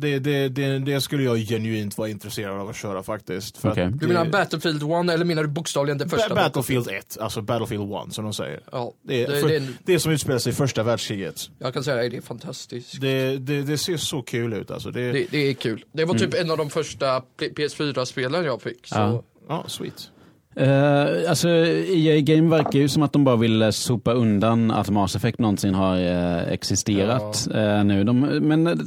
Det, 0.00 0.18
det, 0.18 0.48
det, 0.48 0.78
det 0.78 1.00
skulle 1.00 1.22
jag 1.22 1.38
genuint 1.38 1.98
vara 1.98 2.08
intresserad 2.08 2.60
av 2.60 2.68
att 2.68 2.76
köra 2.76 3.02
faktiskt. 3.02 3.58
För 3.58 3.68
att 3.68 4.00
Du 4.00 4.06
menar 4.06 4.24
Battlefield 4.24 4.82
1 4.82 4.88
eller 5.14 5.24
menar 5.24 5.42
du 5.42 5.48
bokstavligen 5.48 5.98
det 5.98 6.08
första? 6.08 6.28
Ba- 6.28 6.34
Battlefield 6.34 6.88
1, 6.88 7.16
alltså 7.20 7.42
Battlefield 7.42 7.92
1 8.08 8.14
som 8.14 8.24
de 8.24 8.34
säger. 8.34 8.60
Ja, 8.72 8.92
Det 9.02 9.24
är, 9.24 9.28
det, 9.28 9.40
för, 9.40 9.48
det, 9.48 9.62
det 9.84 10.00
som 10.00 10.12
utspelar 10.12 10.38
sig 10.38 10.52
i 10.52 10.54
första 10.54 10.82
världskriget. 10.82 11.50
jag 11.58 11.74
kan 11.74 11.84
säga 11.84 11.96
det, 11.96 12.08
det 12.08 12.16
är 12.16 12.20
fantastiskt. 12.20 13.00
Det, 13.00 13.36
det, 13.38 13.62
det 13.62 13.78
ser 13.78 13.96
så 13.96 14.22
kul 14.22 14.52
ut 14.52 14.70
alltså. 14.70 14.90
Det, 14.90 15.12
Det, 15.12 15.26
det 15.30 15.38
är 15.50 15.54
kul. 15.54 15.84
Det 15.92 16.04
var 16.04 16.14
typ 16.14 16.34
en 16.34 16.50
av 16.50 16.56
de 16.56 16.70
första 16.70 17.20
P- 17.20 17.48
PS4-spelen 17.56 18.44
jag 18.44 18.62
fick. 18.62 18.86
Så. 18.86 18.94
Ja. 18.98 19.22
Ja, 19.48 19.64
sweet. 19.68 20.10
Eh, 20.56 21.30
alltså, 21.30 21.48
EA 21.48 22.20
Game 22.20 22.50
verkar 22.56 22.78
ju 22.78 22.88
som 22.88 23.02
att 23.02 23.12
de 23.12 23.24
bara 23.24 23.36
vill 23.36 23.62
eh, 23.62 23.70
sopa 23.70 24.12
undan 24.12 24.70
att 24.70 24.90
Mass 24.90 25.16
Effect 25.16 25.38
någonsin 25.38 25.74
har 25.74 25.96
eh, 25.98 26.52
existerat 26.52 27.48
eh, 27.54 27.84
nu. 27.84 28.04
De, 28.04 28.20
men 28.20 28.80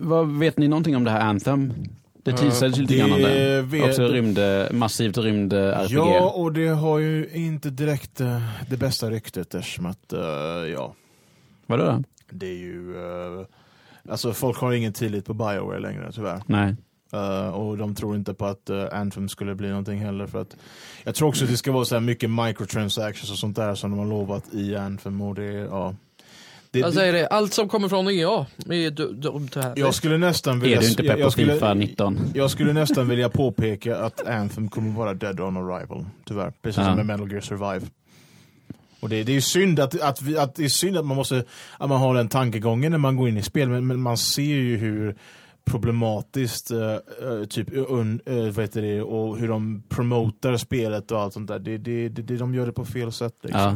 vad, 0.00 0.38
vet 0.38 0.58
ni 0.58 0.68
någonting 0.68 0.96
om 0.96 1.04
det 1.04 1.10
här 1.10 1.20
Anthem? 1.20 1.72
Det 2.22 2.32
teasades 2.32 2.78
lite 2.78 2.96
grann 2.96 3.12
om 3.12 3.22
det. 3.22 3.62
vet- 3.62 3.84
Också 3.88 4.02
rymd, 4.08 4.38
eh, 4.38 4.70
massivt 4.72 5.18
rymd 5.18 5.52
RPG. 5.52 5.92
Ja, 5.96 6.30
och 6.30 6.52
det 6.52 6.68
har 6.68 6.98
ju 6.98 7.28
inte 7.32 7.70
direkt 7.70 8.20
det 8.70 8.76
bästa 8.76 9.10
ryktet 9.10 9.54
eftersom 9.54 9.86
att, 9.86 10.12
ja, 10.74 10.94
Vadå 11.66 11.84
då? 11.84 12.02
det 12.30 12.46
är 12.46 12.56
ju... 12.58 12.94
alltså 14.08 14.32
folk 14.32 14.58
har 14.58 14.72
ingen 14.72 14.92
tillit 14.92 15.24
på 15.26 15.34
Bioware 15.34 15.80
längre 15.80 16.12
tyvärr. 16.14 16.42
Nej. 16.46 16.76
Eh, 17.12 17.48
och 17.48 17.78
de 17.78 17.94
tror 17.94 18.16
inte 18.16 18.34
på 18.34 18.46
att 18.46 18.70
uh, 18.70 18.84
Anthem 18.92 19.28
skulle 19.28 19.54
bli 19.54 19.68
någonting 19.68 19.98
heller. 19.98 20.26
För 20.26 20.40
att, 20.40 20.56
jag 21.04 21.14
tror 21.14 21.28
också 21.28 21.44
att 21.44 21.50
det 21.50 21.56
ska 21.56 21.72
vara 21.72 21.84
så 21.84 21.94
här 21.94 22.00
mycket 22.00 22.30
microtransactions 22.30 23.30
och 23.30 23.38
sånt 23.38 23.56
där 23.56 23.74
som 23.74 23.90
de 23.90 23.98
har 23.98 24.06
lovat 24.06 24.44
i 24.54 24.76
Anthem. 24.76 25.20
Och 25.20 25.34
det, 25.34 25.44
ja. 25.52 25.94
det, 26.70 26.78
Jag 26.78 26.94
säger 26.94 27.12
det, 27.12 27.26
allt 27.26 27.52
som 27.52 27.68
kommer 27.68 27.88
från 27.88 28.08
EA 28.10 28.46
är 28.68 28.90
du- 28.90 29.12
dumt 29.12 29.48
här. 29.54 29.72
jag 29.76 29.94
skulle 29.94 30.18
nästan 30.18 30.60
vilja... 30.60 30.76
Är 30.76 30.80
du 30.82 30.88
inte 30.88 31.02
jag- 31.02 31.08
pepp 31.08 31.16
på 31.16 31.22
jag 31.22 31.32
skulle- 31.32 31.52
Fifa 31.52 31.74
19? 31.74 32.18
Jag 32.34 32.50
skulle 32.50 32.72
nästan 32.72 33.08
vilja 33.08 33.28
påpeka 33.28 33.96
att 33.98 34.26
Anthem 34.26 34.68
kommer 34.68 34.90
vara 34.90 35.14
dead 35.14 35.40
on 35.40 35.56
arrival, 35.56 36.04
tyvärr. 36.26 36.52
Precis 36.62 36.78
Ja. 36.78 36.84
som 36.84 36.96
med 36.96 37.06
Metal 37.06 37.30
Gear 37.32 37.40
Survive. 37.40 37.86
Och 39.00 39.08
det, 39.08 39.22
det 39.22 39.32
är 39.32 39.34
ju 39.34 39.40
synd 39.40 39.80
att, 39.80 40.00
att, 40.00 40.22
vi, 40.22 40.38
att, 40.38 40.54
det 40.54 40.64
är 40.64 40.68
synd 40.68 40.96
att 40.96 41.06
man 41.06 41.16
måste 41.16 41.44
att 41.78 41.88
man 41.88 42.00
har 42.00 42.14
den 42.14 42.28
tankegången 42.28 42.92
när 42.92 42.98
man 42.98 43.16
går 43.16 43.28
in 43.28 43.36
i 43.36 43.42
spel, 43.42 43.68
men, 43.68 43.86
men 43.86 44.00
man 44.00 44.16
ser 44.16 44.42
ju 44.42 44.76
hur 44.76 45.16
problematiskt 45.70 46.70
eh, 46.70 46.92
eh, 46.92 47.44
typ 47.48 47.68
un, 47.72 48.20
uh, 48.30 48.50
vad 48.50 48.64
heter 48.64 48.82
det, 48.82 49.02
och 49.02 49.38
hur 49.38 49.48
de 49.48 49.82
promotar 49.88 50.56
spelet 50.56 51.10
och 51.10 51.20
allt 51.20 51.32
sånt 51.32 51.48
där. 51.48 51.58
Det, 51.58 51.78
det, 51.78 52.08
det, 52.08 52.36
de 52.36 52.54
gör 52.54 52.66
det 52.66 52.72
på 52.72 52.84
fel 52.84 53.12
sätt. 53.12 53.34
Liksom. 53.42 53.60
Ja. 53.60 53.74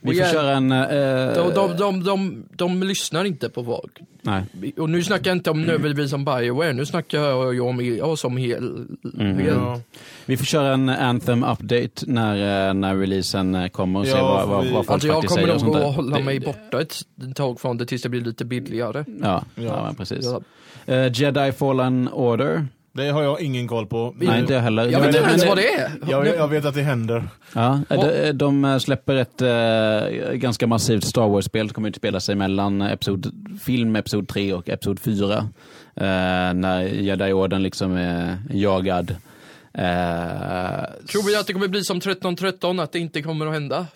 Vi 0.00 0.10
Och 0.10 0.14
får 0.14 0.22
jag- 0.22 0.32
köra 0.32 0.52
en... 0.56 0.72
eh, 0.72 0.88
De, 1.34 1.52
de, 1.54 1.76
de, 1.76 2.04
de, 2.04 2.44
de 2.56 2.82
lyssnar 2.82 3.24
inte 3.24 3.48
på 3.48 3.64
folk. 3.64 4.00
Nej. 4.22 4.42
Och 4.78 4.90
nu 4.90 5.02
snackar 5.02 5.30
jag 5.30 5.36
inte 5.36 5.50
om 5.50 5.62
nödvändigtvis 5.62 6.12
om 6.12 6.24
Bioware, 6.24 6.72
nu 6.72 6.86
snackar 6.86 7.18
jag 7.18 7.60
om 7.66 7.80
EA 7.80 8.16
som 8.16 8.36
hel... 8.36 8.86
Mm. 9.20 9.38
hel 9.38 9.46
Ja. 9.56 9.80
Vi 10.26 10.36
får 10.36 10.44
köra 10.44 10.72
en 10.74 10.88
Anthem-update 10.90 12.04
när, 12.06 12.68
eh, 12.68 12.74
när 12.74 12.96
releasen 12.96 13.54
eh, 13.54 13.68
kommer 13.68 14.00
och 14.00 14.06
se 14.06 14.12
Ja, 14.12 14.22
vad, 14.24 14.48
vad, 14.48 14.64
vi- 14.64 14.72
vad 14.72 14.86
folk 14.86 14.90
Alltså 14.94 15.08
jag 15.08 15.14
faktiskt 15.16 15.34
kommer 15.34 15.64
nog 15.64 15.76
att 15.76 15.94
hålla 15.96 16.16
Det- 16.18 16.22
mig 16.24 16.40
borta 16.40 16.80
ett 16.80 16.94
ett 17.30 17.36
tag 17.36 17.60
från 17.60 17.76
det 17.76 17.86
tills 17.86 18.02
det 18.02 18.08
blir 18.08 18.20
lite 18.20 18.44
billigare. 18.44 19.04
Ja, 19.22 19.44
ja. 19.54 19.62
Ja. 19.62 19.84
men 19.86 19.94
precis. 19.94 20.24
Ja. 20.24 20.40
Eh, 20.86 21.12
Jedi 21.12 21.52
Fallen 21.52 22.08
Order. 22.12 22.66
Det 22.92 23.08
har 23.08 23.22
jag 23.22 23.40
ingen 23.40 23.68
koll 23.68 23.86
på. 23.86 24.14
Nej, 24.18 24.40
inte 24.40 24.52
jag 24.54 24.60
heller. 24.60 24.86
Jag 24.86 25.00
vet 25.00 25.08
inte 25.08 25.20
men- 25.20 25.28
ens 25.30 25.46
vad 25.46 25.56
det 25.56 25.74
är. 25.74 25.90
Jag, 26.10 26.26
jag 26.26 26.48
vet 26.48 26.64
att 26.64 26.74
det 26.74 26.82
händer. 26.82 27.28
Ja, 27.54 27.80
Vad- 27.88 28.06
de, 28.06 28.32
de 28.32 28.80
släpper 28.80 29.14
ett 29.16 29.42
eh, 29.42 30.32
ganska 30.34 30.66
massivt 30.66 31.04
Star 31.04 31.28
Wars-spel 31.28 31.68
som 31.68 31.74
kommer 31.74 31.88
att 31.88 31.96
spela 31.96 32.20
sig 32.20 32.34
mellan 32.34 32.82
episod, 32.82 33.32
film 33.64 33.96
Episod 33.96 34.28
3 34.28 34.52
och 34.52 34.68
Episod 34.68 35.00
4. 35.00 35.34
Eh, 35.36 35.44
när 36.54 36.80
Jedi-orden 36.82 37.62
liksom 37.62 37.92
är 37.96 38.36
jagad. 38.50 39.10
Eh, 39.74 40.84
Tror 41.08 41.26
vi 41.26 41.36
att 41.36 41.46
det 41.46 41.52
kommer 41.52 41.68
bli 41.68 41.84
som 41.84 41.96
1313, 41.96 42.80
att 42.80 42.92
det 42.92 42.98
inte 42.98 43.22
kommer 43.22 43.46
att 43.46 43.52
hända? 43.52 43.86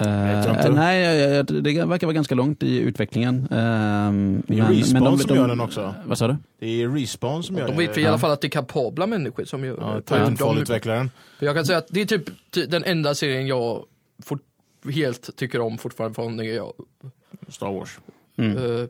Eh, 0.00 0.72
nej, 0.74 1.42
det 1.44 1.84
verkar 1.84 2.06
vara 2.06 2.12
ganska 2.14 2.34
långt 2.34 2.62
i 2.62 2.78
utvecklingen. 2.78 3.36
Eh, 3.40 3.48
Det 3.50 3.58
är 3.58 4.10
men- 4.10 4.46
Respawn 4.48 4.92
men 4.92 5.04
de- 5.04 5.18
som 5.18 5.28
de- 5.28 5.36
gör 5.36 5.48
den 5.48 5.60
också. 5.60 5.94
Vad 6.06 6.18
sa 6.18 6.28
du? 6.28 6.36
Det 6.60 6.82
är 6.82 6.88
Respawn 6.88 7.42
som 7.42 7.56
gör 7.56 7.66
De 7.66 7.72
det. 7.72 7.78
vet 7.86 7.98
i 7.98 8.06
alla 8.06 8.18
fall 8.18 8.30
att 8.30 8.40
det 8.40 8.46
är 8.46 8.50
kapabla 8.50 9.06
människor 9.06 9.44
som 9.44 9.64
gör 9.64 9.76
Ja, 9.80 9.94
det. 9.94 10.02
Titanfall-utvecklaren. 10.02 11.10
Jag 11.38 11.54
kan 11.54 11.66
säga 11.66 11.78
att 11.78 11.86
det 11.90 12.00
är 12.00 12.04
typ 12.06 12.24
ty- 12.50 12.66
den 12.66 12.84
enda 12.84 13.14
serien 13.14 13.46
jag 13.46 13.84
fort, 14.22 14.42
helt 14.94 15.36
tycker 15.36 15.60
om 15.60 15.78
fortfarande 15.78 16.14
från 16.14 16.36
när 16.36 16.44
jag... 16.44 16.72
Star 17.48 17.72
Wars. 17.72 17.98
Mm. 18.38 18.56
eh, 18.56 18.86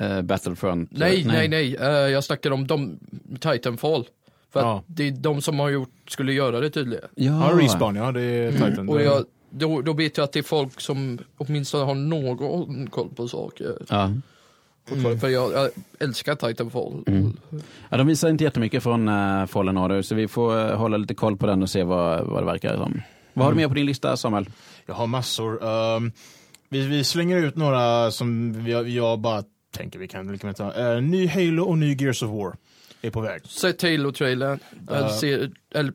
Eh, 0.00 0.22
Battlefront? 0.22 0.88
nej, 0.92 1.24
nej, 1.26 1.48
nej, 1.48 1.76
Eh, 1.80 1.86
jag 1.88 2.24
snackar 2.24 2.50
om 2.50 2.66
de, 2.66 2.98
Titanfall. 3.40 4.06
För 4.52 4.60
Ja. 4.60 4.78
att 4.78 4.84
det 4.86 5.08
är 5.08 5.12
de 5.12 5.42
som 5.42 5.58
har 5.58 5.68
gjort, 5.70 5.90
skulle 6.08 6.32
göra 6.32 6.60
det 6.60 6.70
tydligen. 6.70 7.04
Ja, 7.14 7.50
Ja, 7.50 7.58
Respawn 7.64 7.96
ja, 7.96 8.12
det 8.12 8.22
är 8.22 8.52
Titan. 8.52 8.88
Och 8.88 9.02
jag, 9.02 9.24
då, 9.54 9.82
då 9.82 9.92
vet 9.92 10.16
jag 10.16 10.24
att 10.24 10.32
det 10.32 10.38
är 10.38 10.42
folk 10.42 10.80
som 10.80 11.18
åtminstone 11.36 11.84
har 11.84 11.94
någon 11.94 12.86
koll 12.90 13.08
på 13.08 13.28
saker. 13.28 13.76
Ja. 13.88 14.10
fortfarande. 14.84 15.20
För 15.20 15.28
jag, 15.28 15.52
jag 15.52 15.70
älskar 16.00 16.34
Titanfall. 16.34 17.04
Mm. 17.06 17.36
Ja, 17.88 17.96
de 17.96 18.06
visar 18.06 18.28
inte 18.28 18.44
jättemycket 18.44 18.82
från 18.82 19.08
uh, 19.08 19.46
Fallen 19.46 19.78
Order, 19.78 20.02
så 20.02 20.14
vi 20.14 20.28
får 20.28 20.58
eh, 20.58 20.76
hålla 20.76 20.96
lite 20.96 21.14
koll 21.14 21.36
på 21.36 21.46
den 21.46 21.62
och 21.62 21.70
se 21.70 21.82
vad, 21.82 22.26
vad 22.26 22.42
det 22.42 22.46
verkar 22.46 22.76
som. 22.76 23.02
Vad 23.32 23.46
har 23.46 23.52
du 23.52 23.56
med 23.56 23.68
på 23.68 23.74
din 23.74 23.86
lista, 23.86 24.16
Samuel? 24.16 24.50
Jag 24.86 24.94
har 24.94 25.06
massor. 25.06 25.64
Ehm, 25.64 26.12
vi, 26.68 26.86
vi 26.86 27.04
slänger 27.04 27.36
ut 27.36 27.56
några 27.56 28.10
som 28.10 28.62
jag, 28.66 28.88
jag 28.88 29.18
bara 29.18 29.42
tänker 29.76 29.98
vi 29.98 30.08
kan, 30.08 30.54
ta. 30.54 30.74
Eh, 30.74 31.02
ny 31.02 31.26
Halo 31.26 31.64
och 31.64 31.78
ny 31.78 31.96
Gears 31.96 32.22
of 32.22 32.30
War 32.30 32.56
är 33.02 33.10
på 33.10 33.20
väg. 33.20 33.46
Sett 33.46 33.82
Halo-trailern. 33.82 34.58
Eller, 35.74 35.92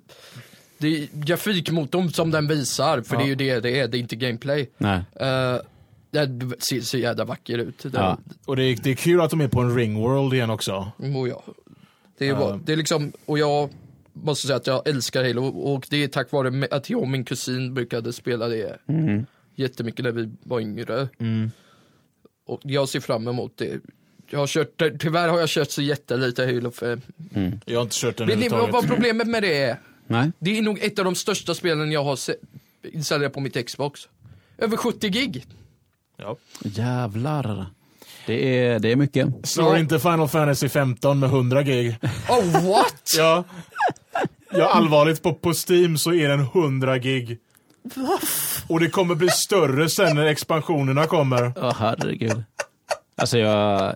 det 0.80 0.88
är 0.88 1.08
grafikmotorn 1.14 2.10
som 2.10 2.32
den 2.32 2.48
visar, 2.48 3.02
för 3.02 3.16
Ja. 3.16 3.20
det 3.20 3.26
är 3.26 3.28
ju 3.28 3.36
det 3.36 3.60
det 3.60 3.80
är, 3.80 3.88
det 3.88 3.98
är 3.98 4.00
inte 4.00 4.16
gameplay. 4.16 4.70
Nej. 4.78 4.98
Uh, 5.22 5.60
det 6.12 6.64
ser 6.64 6.82
så 6.82 6.98
jävla 6.98 7.26
vacker 7.26 7.58
ut. 7.58 7.80
Den, 7.84 7.92
Ja. 7.94 8.18
Och 8.46 8.56
det 8.56 8.64
är, 8.64 8.78
det 8.84 8.90
är 8.92 8.96
kul 8.96 9.22
att 9.22 9.30
de 9.30 9.42
är 9.42 9.48
på 9.48 9.60
en 9.60 9.76
Ringworld 9.76 10.34
igen 10.34 10.50
också. 10.50 10.92
Och 11.16 11.28
ja. 11.28 11.44
Det 12.18 12.28
är, 12.28 12.36
bara, 12.36 12.58
det 12.66 12.74
är 12.74 12.78
liksom, 12.78 13.12
och 13.26 13.40
jag 13.40 13.70
måste 14.14 14.48
säga 14.48 14.58
att 14.58 14.68
jag 14.68 14.88
älskar 14.88 15.24
Halo 15.24 15.46
och 15.48 15.88
det 15.90 16.04
är 16.04 16.08
tack 16.08 16.32
vare 16.32 16.68
att 16.72 16.90
jag 16.90 17.02
och 17.02 17.08
min 17.08 17.26
kusin 17.26 17.74
brukade 17.74 18.14
spela 18.14 18.48
det 18.48 18.78
Mm. 18.88 19.26
jättemycket 19.56 20.06
när 20.06 20.12
vi 20.12 20.30
var 20.44 20.60
yngre. 20.60 21.10
Mm. 21.20 21.52
Och 22.46 22.62
jag 22.64 22.90
ser 22.90 23.00
fram 23.00 23.28
emot 23.28 23.58
det. 23.58 23.80
Jag 24.30 24.40
har 24.40 24.48
kört, 24.48 24.82
tyvärr 25.00 25.28
har 25.28 25.40
jag 25.40 25.50
kört 25.50 25.70
så 25.70 25.82
jättelite 25.82 26.46
Halo 26.46 26.72
5. 26.72 27.02
Mm. 27.36 27.60
Jag 27.66 27.80
har 27.80 27.84
inte 27.84 27.96
kört 28.00 28.18
den 28.18 28.28
Vet 28.28 28.40
ni 28.40 28.50
vad 28.50 28.88
problemet 28.88 29.28
med 29.28 29.44
det 29.44 29.58
är? 29.64 29.78
Nej. 30.10 30.32
Det 30.40 30.58
är 30.58 30.62
nog 30.62 30.80
ett 30.80 31.00
av 31.00 31.06
de 31.06 31.16
största 31.16 31.56
spelen 31.56 31.92
jag 31.92 32.04
har 32.04 32.20
installerat 32.94 33.34
på 33.34 33.40
mitt 33.40 33.66
Xbox. 33.68 34.02
Över 34.58 34.78
70 34.78 35.10
gig. 35.10 35.46
Ja. 36.18 36.38
Jävlar. 36.64 37.66
Det 38.26 38.58
är, 38.66 38.80
det 38.80 38.92
är 38.92 38.96
mycket. 38.96 39.28
Slår 39.44 39.74
Ja. 39.74 39.80
inte 39.80 40.00
Final 40.00 40.28
Fantasy 40.30 40.70
15 40.70 41.20
med 41.20 41.30
100 41.30 41.64
gig. 41.64 41.96
Oh 42.30 42.68
what? 42.70 43.04
Ja. 43.18 43.44
Ja, 44.52 44.70
allvarligt, 44.70 45.24
på, 45.24 45.34
på 45.34 45.54
Steam 45.70 45.98
så 45.98 46.14
är 46.14 46.30
den 46.30 46.40
100 46.40 46.98
gig. 46.98 47.38
Och 48.68 48.80
det 48.80 48.90
kommer 48.90 49.16
bli 49.16 49.30
större 49.30 49.90
sen 49.90 50.16
när 50.16 50.26
expansionerna 50.26 51.06
kommer. 51.06 51.54
Åh 51.56 51.74
herregud. 51.80 52.44
Alltså 53.18 53.38
jag... 53.38 53.96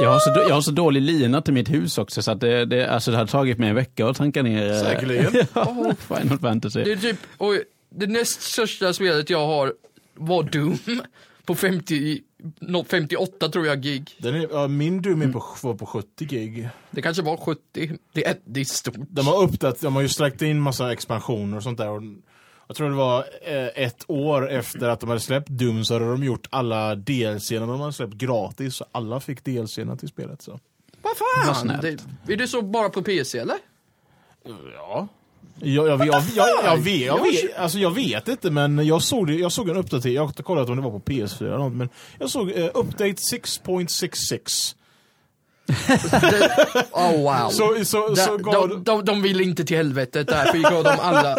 Jag 0.00 0.10
har, 0.10 0.18
så, 0.18 0.30
jag 0.48 0.54
har 0.54 0.60
så 0.60 0.70
dålig 0.70 1.02
lina 1.02 1.42
till 1.42 1.54
mitt 1.54 1.70
hus 1.70 1.98
också 1.98 2.22
så 2.22 2.30
att 2.30 2.40
det, 2.40 2.64
det, 2.64 2.86
alltså 2.90 3.10
det 3.10 3.16
har 3.16 3.26
tagit 3.26 3.58
mig 3.58 3.68
en 3.68 3.74
vecka 3.74 4.06
att 4.06 4.16
tanka 4.16 4.42
ner 4.42 4.72
eh, 4.72 4.80
Säkerligen. 4.80 5.32
ja, 5.54 5.94
Final 5.98 6.38
Fantasy. 6.38 6.84
Det 6.84 6.92
är 6.92 6.96
typ, 6.96 7.18
och 7.38 7.54
det 7.90 8.06
näst 8.06 8.42
största 8.42 8.92
spelet 8.92 9.30
jag 9.30 9.46
har 9.46 9.74
var 10.14 10.42
Doom. 10.42 10.78
På 11.46 11.54
50, 11.54 12.20
nå- 12.60 12.84
58 12.84 13.48
tror 13.48 13.66
jag 13.66 13.82
gig. 13.82 14.10
Den 14.18 14.34
är, 14.34 14.48
ja, 14.52 14.68
min 14.68 15.02
Doom 15.02 15.22
är 15.22 15.32
på, 15.32 15.44
var 15.62 15.74
på 15.74 15.86
70 15.86 16.24
gig. 16.24 16.68
Det 16.90 17.02
kanske 17.02 17.22
var 17.22 17.36
70. 17.36 17.90
Det 18.12 18.26
är, 18.26 18.36
det 18.44 18.60
är 18.60 18.64
stort. 18.64 18.94
De 19.08 19.26
har 19.26 19.42
uppdaterat, 19.42 19.80
de 19.80 19.94
har 19.94 20.02
ju 20.02 20.08
släckt 20.08 20.42
in 20.42 20.60
massa 20.60 20.92
expansioner 20.92 21.56
och 21.56 21.62
sånt 21.62 21.78
där. 21.78 21.88
Och 21.90 22.02
jag 22.66 22.76
tror 22.76 22.90
det 22.90 22.96
var 22.96 23.24
eh, 23.42 23.84
ett 23.84 24.04
år 24.08 24.50
efter 24.50 24.88
att 24.88 25.00
de 25.00 25.08
hade 25.08 25.20
släppt 25.20 25.48
Doom 25.48 25.84
så 25.84 25.94
hade 25.94 26.10
de 26.10 26.24
gjort 26.24 26.46
alla 26.50 26.94
DLC-erna 26.94 27.66
de 27.66 27.80
hade 27.80 27.92
släppt 27.92 28.14
gratis. 28.14 28.74
Så 28.74 28.84
alla 28.92 29.20
fick 29.20 29.44
DLC-erna 29.44 29.96
till 29.96 30.08
spelet. 30.08 30.42
Så. 30.42 30.50
Vad 30.50 30.60
Vad 31.46 31.56
fan? 31.56 31.80
snällt. 31.80 32.04
Det, 32.26 32.32
är 32.32 32.36
det 32.36 32.48
så 32.48 32.62
bara 32.62 32.88
på 32.88 33.02
PC 33.02 33.38
eller? 33.38 33.56
Ja. 34.74 35.08
Jag, 35.60 35.88
jag, 35.88 36.06
jag, 36.06 36.22
jag, 36.34 36.48
jag, 36.64 36.76
vet, 36.76 37.00
jag, 37.00 37.22
vet, 37.22 37.56
alltså 37.56 37.78
jag 37.78 37.90
vet 37.90 38.28
inte 38.28 38.50
men 38.50 38.86
jag 38.86 39.02
såg, 39.02 39.26
det, 39.26 39.34
jag 39.34 39.52
såg 39.52 39.68
en 39.68 39.76
uppdatering, 39.76 40.14
jag 40.14 40.26
har 40.26 40.32
kollat 40.32 40.68
om 40.68 40.76
det 40.76 40.82
var 40.82 40.90
på 40.90 41.00
PS4 41.00 41.46
eller 41.46 41.58
något, 41.58 41.72
men 41.72 41.88
jag 42.18 42.30
såg 42.30 42.50
eh, 42.50 42.70
update 42.74 43.04
6.66. 43.04 44.74
Oh 46.92 47.22
wow. 47.22 47.50
Så, 47.50 47.84
så, 47.84 48.16
så 48.16 48.36
de, 48.36 48.42
gav, 48.42 48.68
de, 48.68 48.84
de, 48.84 49.04
de 49.04 49.22
vill 49.22 49.40
inte 49.40 49.64
till 49.64 49.76
helvetet, 49.76 50.26
därför 50.28 50.58
gav 50.58 50.84
de 50.84 50.90
alla 51.00 51.34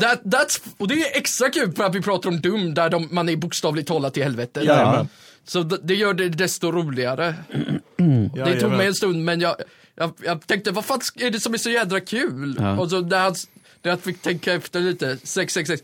That, 0.00 0.22
that's, 0.22 0.60
och 0.78 0.88
det 0.88 0.94
är 0.94 1.18
extra 1.18 1.50
kul 1.50 1.72
för 1.72 1.84
att 1.84 1.94
vi 1.94 2.02
pratar 2.02 2.28
om 2.30 2.40
Doom 2.40 2.74
där 2.74 2.90
de, 2.90 3.08
man 3.10 3.28
är 3.28 3.36
bokstavligt 3.36 3.88
talat 3.88 4.16
i 4.16 4.22
helvetet. 4.22 4.64
Jajamän. 4.64 5.08
Så 5.44 5.62
det, 5.62 5.78
det 5.82 5.94
gör 5.94 6.14
det 6.14 6.28
desto 6.28 6.72
roligare. 6.72 7.34
Det 8.34 8.60
tog 8.60 8.70
mig 8.70 8.86
en 8.86 8.94
stund 8.94 9.24
men 9.24 9.40
jag, 9.40 9.56
jag, 9.94 10.12
jag 10.24 10.46
tänkte 10.46 10.70
vad 10.70 10.84
fan 10.84 11.00
är 11.16 11.30
det 11.30 11.40
som 11.40 11.54
är 11.54 11.58
så 11.58 11.70
jädra 11.70 12.00
kul? 12.00 12.56
Ja. 12.58 12.78
Och 12.78 12.90
så 12.90 13.00
där, 13.00 13.34
där 13.80 13.90
jag 13.90 14.00
fick 14.00 14.22
tänka 14.22 14.52
efter 14.52 14.80
lite, 14.80 15.16
666, 15.16 15.82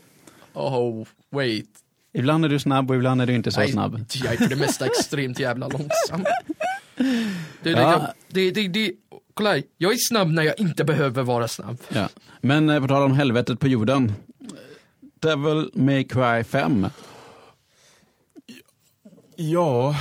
oh 0.53 1.07
wait. 1.31 1.69
Ibland 2.13 2.45
är 2.45 2.49
du 2.49 2.59
snabb 2.59 2.89
och 2.89 2.95
ibland 2.95 3.21
är 3.21 3.25
du 3.25 3.33
inte 3.33 3.51
så 3.51 3.59
Nej, 3.59 3.71
snabb. 3.71 4.05
Jag 4.13 4.33
är 4.33 4.37
för 4.37 4.49
det 4.49 4.55
mesta 4.55 4.85
extremt 4.85 5.39
jävla 5.39 5.67
långsam. 5.67 6.25
Det, 7.63 7.69
är 7.69 7.81
Ja. 7.81 8.13
det, 8.27 8.51
det, 8.51 8.67
det, 8.67 8.91
kolla 9.33 9.49
här, 9.51 9.63
jag 9.77 9.91
är 9.93 9.97
snabb 9.97 10.27
när 10.31 10.43
jag 10.43 10.59
inte 10.59 10.83
behöver 10.83 11.23
vara 11.23 11.47
snabb. 11.47 11.77
Ja. 11.89 12.09
Men 12.41 12.69
eh, 12.69 12.81
på 12.81 12.87
tal 12.87 13.03
om 13.03 13.11
helvetet 13.13 13.59
på 13.59 13.67
jorden. 13.67 14.13
Devil 15.19 15.69
May 15.73 16.03
Cry 16.03 16.43
5. 16.43 16.87
Ja, 19.35 19.95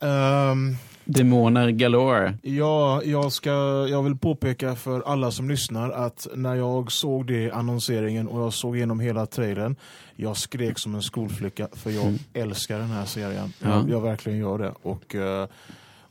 ehm, 0.00 0.76
Demoner 1.04 1.70
galore. 1.70 2.38
ja 2.42 3.02
jag, 3.04 3.32
ska, 3.32 3.50
jag 3.90 4.02
vill 4.02 4.16
påpeka 4.16 4.74
för 4.76 5.00
alla 5.00 5.30
som 5.30 5.50
lyssnar 5.50 5.90
att 5.90 6.26
när 6.34 6.54
jag 6.54 6.92
såg 6.92 7.26
det 7.26 7.50
annonseringen 7.50 8.28
och 8.28 8.40
jag 8.40 8.52
såg 8.52 8.76
igenom 8.76 9.00
hela 9.00 9.26
trailern, 9.26 9.76
jag 10.16 10.36
skrek 10.36 10.78
som 10.78 10.94
en 10.94 11.02
skolflicka 11.02 11.68
för 11.72 11.90
jag 11.90 12.18
älskar 12.32 12.78
den 12.78 12.90
här 12.90 13.04
serien. 13.04 13.52
Ja. 13.62 13.68
Jag, 13.68 13.90
jag 13.90 14.00
verkligen 14.00 14.38
gör 14.38 14.58
det. 14.58 14.72
Och, 14.82 15.14
eh, 15.14 15.48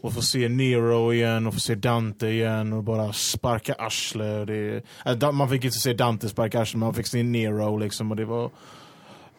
och 0.02 0.14
få 0.14 0.22
se 0.22 0.50
Nero 0.50 1.14
igen 1.14 1.48
och 1.48 1.54
få 1.54 1.60
se 1.60 1.76
Dante 1.76 2.28
igen 2.28 2.74
och 2.74 2.84
bara 2.84 3.14
sparka 3.14 3.74
arsle. 3.74 4.46
Det, 4.46 4.84
äh, 5.06 5.32
man 5.32 5.50
fick 5.50 5.64
inte 5.66 5.78
se 5.78 5.94
Dante 5.94 6.30
sparka 6.30 6.62
arsle, 6.62 6.80
man 6.80 6.94
fick 6.94 7.08
se 7.08 7.24
Nero 7.24 7.78
liksom 7.78 8.12
och 8.12 8.18
det 8.18 8.26
var 8.26 8.50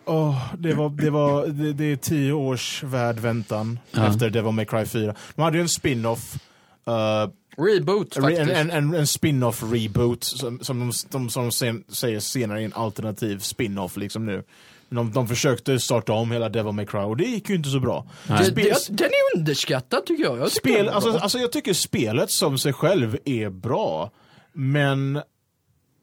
Åh, 0.05 0.55
det, 0.59 0.75
var, 0.75 0.89
det, 0.91 1.11
var, 1.11 1.47
det, 1.47 1.73
det 1.73 1.85
är 1.85 1.97
tio 1.97 2.33
års 2.33 2.83
värd 2.83 3.19
väntan 3.19 3.79
Ja. 3.91 4.07
efter 4.09 4.31
Devil 4.31 4.53
May 4.53 4.65
Cry 4.65 4.85
4. 4.87 5.15
De 5.35 5.43
hade 5.43 5.57
ju 5.57 5.63
en 5.63 5.69
spin-off, 5.69 6.35
eh, 6.87 7.29
Reboot 7.57 8.17
re, 8.17 8.23
faktiskt. 8.23 8.41
en, 8.51 8.51
en, 8.51 8.71
en, 8.71 8.95
en 8.95 9.07
spin-off 9.07 9.63
reboot 9.73 10.25
som, 10.25 10.61
som 10.61 10.81
de, 10.81 10.93
som 10.93 11.29
de 11.45 11.53
sen, 11.53 11.85
säger 11.89 12.21
senare 12.21 12.61
är 12.61 12.65
en 12.65 12.73
alternativ 12.73 13.39
spin-off 13.39 13.97
liksom 13.97 14.27
nu. 14.27 14.43
De, 14.91 15.13
de 15.13 15.29
försökte 15.29 15.79
starta 15.81 16.13
om 16.13 16.31
hela 16.31 16.49
Devil 16.49 16.73
May 16.73 16.87
Cry 16.87 16.99
och 17.01 17.17
det 17.17 17.25
gick 17.25 17.49
ju 17.49 17.55
inte 17.57 17.69
så 17.69 17.81
bra. 17.81 18.07
Spel- 18.25 18.75
den 18.89 19.07
är 19.09 19.39
underskattad 19.39 20.07
tycker 20.07 20.25
jag. 20.25 20.39
jag 20.39 20.51
tycker 20.51 20.69
Spel, 20.71 20.89
alltså, 20.89 21.11
alltså 21.19 21.39
jag 21.39 21.53
tycker 21.53 21.73
spelet 21.73 22.31
som 22.31 22.59
sig 22.59 22.73
själv 22.73 23.19
är 23.25 23.51
bra, 23.51 24.11
men 24.53 25.21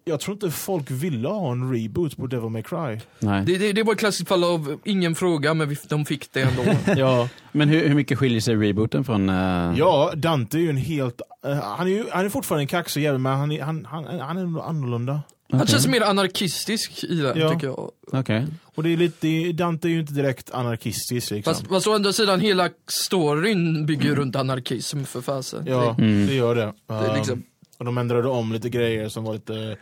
jag 0.08 0.20
tror 0.20 0.34
inte 0.34 0.52
folk 0.52 0.92
ville 0.92 1.28
ha 1.28 1.52
en 1.52 1.74
reboot 1.74 2.18
på 2.18 2.28
Devil 2.28 2.50
May 2.50 2.64
Cry. 2.64 3.00
Nej. 3.20 3.44
det, 3.46 3.58
det, 3.58 3.74
det 3.74 3.84
var 3.84 3.94
ett 3.94 4.00
klassiskt 4.00 4.28
fall 4.30 4.44
av 4.44 4.80
ingen 4.84 5.16
fråga, 5.16 5.54
men 5.54 5.70
vi, 5.70 5.78
de 5.90 6.06
fick 6.06 6.34
det 6.34 6.42
ändå. 6.42 6.64
Ja, 7.00 7.30
Men 7.52 7.70
hur, 7.70 7.88
hur 7.88 7.96
mycket 7.96 8.18
skiljer 8.20 8.42
sig 8.42 8.56
rebooten 8.56 9.04
från... 9.04 9.30
eh, 9.30 9.74
ja 9.78 10.12
Dante 10.16 10.58
är 10.58 10.62
ju 10.62 10.70
en 10.70 10.78
helt... 10.78 11.22
eh, 11.46 11.54
han, 11.54 11.88
är 11.88 11.92
ju, 11.92 12.06
han 12.12 12.26
är 12.26 12.30
fortfarande 12.30 12.64
en 12.64 12.68
kaxig 12.68 13.04
jävel, 13.04 13.20
men 13.20 13.38
han 13.38 13.52
är, 13.52 13.62
han, 13.64 13.86
han, 13.86 14.20
han 14.20 14.38
är 14.38 14.62
annorlunda. 14.70 15.22
Han 15.52 15.62
okej. 15.62 15.72
känns 15.72 15.88
mer 15.88 16.02
anarkistisk 16.02 17.04
i 17.04 17.16
den, 17.22 17.40
Ja. 17.40 17.50
tycker 17.54 17.68
jag. 17.68 17.92
Okej. 18.12 18.46
Och 18.76 18.84
det 18.84 18.90
är 18.94 18.98
lite, 18.98 19.52
Dante 19.52 19.88
är 19.88 19.90
ju 19.90 20.00
inte 20.00 20.14
direkt 20.14 20.52
anarkistisk 20.52 21.32
liksom. 21.32 21.54
Fast, 21.54 21.68
fast 21.68 21.88
å 21.88 21.94
andra 21.94 22.14
sidan, 22.14 22.40
hela 22.40 22.70
storyn 22.88 23.86
bygger 23.86 24.04
ju 24.06 24.16
runt 24.16 24.36
anarkism 24.36 25.04
för 25.04 25.22
fasen. 25.22 25.64
ja, 25.68 25.96
Mm. 26.00 26.28
det 26.28 26.34
gör 26.34 26.56
det. 26.56 26.74
Det, 26.88 26.94
är 26.94 27.16
liksom, 27.18 27.34
Um, 27.34 27.44
och 27.78 27.86
de 27.86 27.98
ändrade 27.98 28.28
om 28.28 28.52
lite 28.54 28.70
grejer 28.70 29.10
som 29.10 29.24
var 29.24 29.34
lite... 29.34 29.78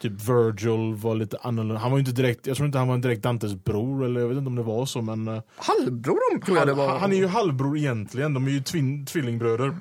Typ 0.00 0.12
Virgil 0.12 0.94
var 0.94 1.14
lite 1.14 1.36
annorlunda. 1.42 1.80
Han 1.80 1.90
var 1.90 1.98
ju 1.98 2.00
inte 2.00 2.22
direkt, 2.22 2.46
jag 2.46 2.56
tror 2.56 2.66
inte 2.66 2.78
han 2.78 2.88
var 2.88 2.98
direkt 2.98 3.22
Dantes 3.22 3.54
bror, 3.54 4.04
eller 4.04 4.20
jag 4.20 4.28
vet 4.28 4.38
inte 4.38 4.48
om 4.48 4.54
det 4.56 4.62
var 4.62 4.86
så 4.86 5.02
men... 5.02 5.28
eh, 5.28 5.42
halvbror 5.56 6.44
tror 6.44 6.58
jag 6.58 6.66
det 6.66 6.72
var. 6.74 6.88
Han, 6.88 7.00
han 7.00 7.12
är 7.12 7.16
ju 7.16 7.26
halvbror 7.26 7.76
egentligen, 7.78 8.34
de 8.34 8.46
är 8.46 8.50
ju 8.50 8.62
twin, 8.62 9.06
tvillingbröder. 9.06 9.76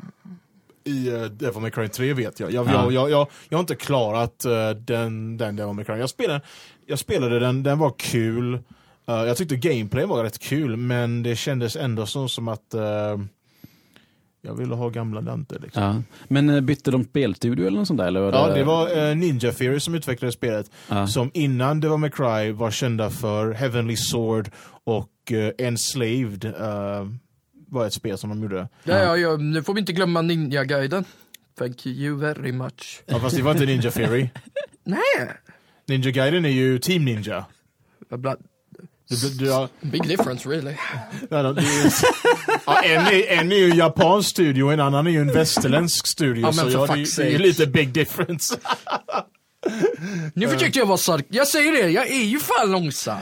I 0.84 1.10
uh, 1.12 1.26
Devil 1.26 1.62
May 1.62 1.72
Cry 1.72 1.88
3 1.88 2.14
vet 2.14 2.40
jag. 2.40 2.52
Jag, 2.52 2.68
Ja. 2.68 2.72
jag, 2.74 2.92
jag, 2.94 3.10
jag, 3.12 3.28
jag 3.50 3.58
har 3.58 3.60
inte 3.64 3.76
klarat 3.76 4.46
eh, 4.46 4.70
den, 4.70 5.38
den 5.38 5.56
Devil 5.56 5.74
May 5.74 5.86
Cry. 5.86 5.96
Jag 5.96 6.10
spelade, 6.10 6.42
jag 6.86 7.00
spelade 7.00 7.40
den, 7.40 7.64
den 7.64 7.80
var 7.80 7.94
kul. 7.98 8.54
Eh, 9.08 9.16
jag 9.16 9.38
tyckte 9.38 9.56
gameplay 9.56 10.06
var 10.06 10.24
rätt 10.24 10.40
kul, 10.40 10.78
men 10.78 11.24
det 11.24 11.36
kändes 11.36 11.76
ändå 11.76 12.06
som, 12.06 12.30
som 12.30 12.48
att 12.48 12.76
jag 14.42 14.54
ville 14.58 14.76
ha 14.76 14.90
gamla 14.90 15.22
Dante. 15.22 15.56
Liksom. 15.60 15.84
Ja. 15.84 16.02
Men 16.28 16.66
bytte 16.66 16.92
de 16.92 17.04
spelstudio 17.04 17.68
eller 17.68 17.78
något 17.78 17.88
sånt 17.88 17.98
där? 17.98 18.08
Eller 18.08 18.20
var 18.20 18.32
Ja, 18.32 18.54
det 18.56 18.64
var 18.64 19.16
Ninja 19.16 19.52
Theory 19.52 19.80
som 19.80 19.96
utvecklade 19.96 20.32
spelet. 20.32 20.72
Ja. 20.90 21.08
Som 21.08 21.32
innan 21.34 21.80
Devil 21.80 21.98
May 21.98 22.10
Cry 22.10 22.52
var 22.52 22.72
kända 22.72 23.10
för 23.10 23.52
Heavenly 23.54 23.96
Sword 23.98 24.52
och 24.84 25.10
uh, 25.32 25.50
Enslaved. 25.58 26.54
Var 27.70 27.88
ett 27.88 27.94
spel 27.94 28.18
som 28.18 28.30
de 28.30 28.42
gjorde. 28.44 28.68
Ja, 28.84 28.98
ja, 29.04 29.18
ja, 29.18 29.38
nu 29.38 29.64
får 29.64 29.74
vi 29.74 29.80
inte 29.80 29.94
glömma 29.94 30.22
Ninja-guiden. 30.22 31.06
Thank 31.58 31.86
you 31.86 32.18
very 32.18 32.52
much. 32.52 33.02
Ja, 33.06 33.20
fast 33.20 33.36
det 33.36 33.42
var 33.42 33.52
inte 33.52 33.66
Ninja 33.66 33.92
Theory. 33.92 34.30
Nej! 34.84 35.32
Ninja 35.88 36.12
Gaiden 36.12 36.46
är 36.46 36.50
ju 36.50 36.80
Team 36.80 37.06
Ninja. 37.06 37.46
Bland- 38.10 38.40
Du, 39.10 39.16
du, 39.16 39.30
du, 39.46 39.52
har- 39.52 39.70
Big 39.82 40.08
difference 40.08 40.50
really. 40.50 40.76
nej, 41.30 41.40
är, 41.40 41.62
ju- 41.62 41.90
ja, 42.66 42.82
en, 42.82 43.06
är, 43.08 43.28
en 43.40 43.52
är 43.52 43.56
ju 43.56 43.70
en 43.72 43.78
japansk 43.78 44.30
studio, 44.30 44.70
en 44.72 44.80
annan 44.80 45.08
är 45.08 45.12
ju 45.12 45.22
en 45.22 45.34
västerländsk 45.34 46.08
studio. 46.08 46.42
Ja, 46.46 46.54
så 46.54 46.70
ja, 46.70 46.86
det, 46.88 46.94
fuck's 46.94 47.18
det 47.18 47.36
är 47.36 47.40
lite 47.40 47.68
big 47.68 47.90
difference. 47.94 48.58
Nu 50.34 50.48
försökte 50.48 50.80
jag 50.80 50.86
vara 50.86 50.98
sark... 50.98 51.26
Jag 51.30 51.48
säger 51.48 51.72
det, 51.72 51.90
jag 51.90 52.08
är 52.08 52.24
ju 52.24 52.40
fan 52.40 52.72
långsam. 52.72 53.18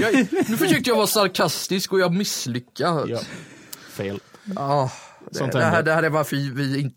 Jag, 0.00 0.14
nu 0.32 0.56
försökte 0.56 0.90
jag 0.90 0.96
vara 0.96 1.06
sarkastisk 1.06 1.92
och 1.92 2.00
jag 2.00 2.14
misslyckades. 2.14 3.10
ja. 3.10 3.20
Fel. 3.98 4.20
Ja, 4.54 4.90
det, 5.30 5.52
det, 5.52 5.64
här, 5.64 5.82
det 5.82 5.92
här 5.92 6.02
är 6.02 6.10
varför, 6.10 6.36
vi 6.36 6.90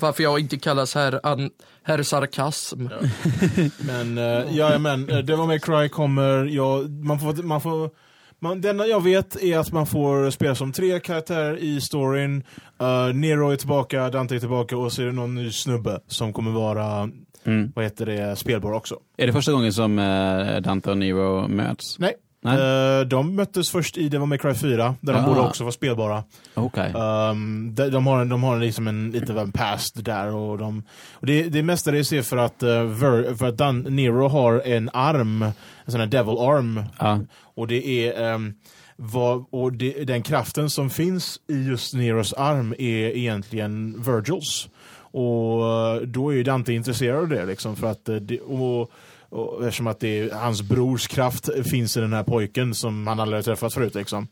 varför 0.00 0.22
jag 0.22 0.40
inte 0.40 0.58
kallas 0.58 0.94
herr, 0.94 1.20
an, 1.22 1.50
herr 1.82 2.02
sarkasm. 2.02 2.86
Men, 3.78 4.18
uh, 4.18 4.56
ja, 4.56 4.78
men 4.78 5.10
uh, 5.10 5.18
Devil 5.18 5.46
May 5.46 5.58
Cry 5.58 5.88
kommer, 5.88 6.44
ja, 6.44 6.82
man 7.02 7.20
får, 7.20 7.42
man 7.42 7.60
får 7.60 7.90
man, 8.38 8.60
det 8.60 8.70
enda 8.70 8.86
jag 8.86 9.02
vet 9.02 9.42
är 9.42 9.58
att 9.58 9.72
man 9.72 9.86
får 9.86 10.30
spela 10.30 10.54
som 10.54 10.72
tre 10.72 11.00
karaktärer 11.00 11.56
i 11.56 11.80
storyn. 11.80 12.42
Uh, 12.82 13.14
Nero 13.14 13.50
är 13.50 13.56
tillbaka, 13.56 14.10
Dante 14.10 14.34
är 14.34 14.38
tillbaka 14.38 14.76
och 14.76 14.92
så 14.92 15.02
är 15.02 15.06
det 15.06 15.12
någon 15.12 15.34
ny 15.34 15.50
snubbe 15.50 16.00
som 16.06 16.32
kommer 16.32 16.50
vara, 16.50 17.10
Mm. 17.46 17.72
vad 17.74 17.84
heter 17.84 18.06
det, 18.06 18.36
spelbar 18.36 18.72
också. 18.72 18.98
Är 19.16 19.26
det 19.26 19.32
första 19.32 19.52
gången 19.52 19.72
som 19.72 19.98
eh, 19.98 20.60
Dante 20.60 20.90
och 20.90 20.98
Nero 20.98 21.48
möts? 21.48 21.98
Nej. 21.98 22.14
Nej. 22.44 23.00
Eh, 23.00 23.06
de 23.06 23.36
möttes 23.36 23.70
först 23.70 23.96
i 23.98 24.08
Devil 24.08 24.26
May 24.26 24.38
Cry 24.38 24.54
4, 24.54 24.94
där 25.00 25.12
de 25.12 25.18
Ah. 25.18 25.26
borde 25.26 25.40
också 25.40 25.64
vara 25.64 25.72
spelbara. 25.72 26.24
Okej. 26.54 26.92
Um, 26.94 27.74
de, 27.74 27.90
de 27.90 28.06
har, 28.06 28.24
de 28.24 28.42
har 28.42 28.58
liksom 28.58 28.88
en, 28.88 29.10
lite 29.10 29.32
av 29.32 29.38
en 29.38 29.52
past 29.52 30.04
där. 30.04 30.34
Och, 30.34 30.58
de, 30.58 30.82
och 31.12 31.26
det, 31.26 31.42
det 31.42 31.62
mesta 31.62 31.90
det 31.90 32.04
ser 32.04 32.22
för 32.22 32.36
att, 32.36 32.62
Ver, 32.62 33.34
för 33.34 33.48
att 33.48 33.56
Dan, 33.56 33.80
Nero 33.80 34.28
har 34.28 34.60
en 34.64 34.90
arm, 34.92 35.42
en 35.42 35.52
sån 35.92 36.00
här 36.00 36.06
devil 36.06 36.38
arm. 36.38 36.82
Ja. 36.98 37.20
Och 37.54 37.66
det 37.66 38.08
är 38.08 38.34
um, 38.34 38.54
vad, 38.96 39.44
och 39.50 39.72
det, 39.72 40.04
den 40.04 40.22
kraften 40.22 40.70
som 40.70 40.90
finns 40.90 41.40
i 41.48 41.62
just 41.62 41.94
Neros 41.94 42.32
arm 42.32 42.74
är 42.78 43.16
egentligen 43.16 44.02
Virgils. 44.02 44.68
Och 44.96 45.60
uh, 45.60 46.02
då 46.06 46.30
är 46.30 46.36
ju 46.36 46.42
Dante 46.42 46.72
intresserad 46.72 47.18
av 47.18 47.28
det 47.28 47.44
liksom 47.46 47.76
för 47.76 47.86
att 47.86 48.08
och, 48.46 48.90
och 49.34 49.64
eftersom 49.66 49.86
att 49.86 50.00
det 50.00 50.18
är, 50.18 50.30
hans 50.30 50.62
brors 50.62 51.06
kraft 51.08 51.48
finns 51.70 51.96
i 51.96 52.00
den 52.00 52.12
här 52.12 52.22
pojken 52.22 52.74
som 52.74 53.06
han 53.06 53.20
aldrig 53.20 53.38
har 53.38 53.42
träffat 53.42 53.74
förut 53.74 53.94
liksom. 53.94 54.28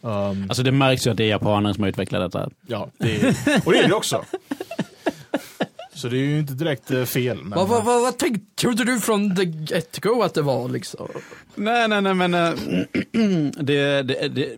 Um, 0.00 0.46
Alltså 0.48 0.62
det 0.62 0.72
märks 0.72 1.06
ju 1.06 1.10
att 1.10 1.16
det 1.16 1.24
är 1.24 1.28
japaner 1.28 1.72
som 1.72 1.82
har 1.82 1.88
utvecklat 1.90 2.32
detta. 2.32 2.50
Ja, 2.66 2.88
det 2.98 3.22
är, 3.22 3.36
och 3.66 3.72
det 3.72 3.78
är 3.78 3.88
det 3.88 3.94
också. 3.94 4.24
Så 5.94 6.08
det 6.08 6.16
är 6.16 6.20
ju 6.20 6.38
inte 6.38 6.52
direkt 6.54 6.90
eh, 6.90 7.04
fel. 7.04 7.38
Men, 7.42 7.58
Vad, 7.58 7.68
vad, 7.68 7.84
vad, 7.84 8.02
vad 8.02 8.18
tänkte, 8.18 8.44
trodde 8.62 8.84
du 8.84 9.00
från 9.00 9.36
the 9.36 9.42
get-go 9.42 10.22
att 10.22 10.34
det 10.34 10.42
var 10.42 10.68
liksom? 10.68 11.08
Nej, 11.54 11.88
nej, 11.88 12.02
nej, 12.02 12.14
men 12.14 12.34
äh, 12.34 12.50
det, 13.64 14.02
det, 14.02 14.28
det, 14.28 14.48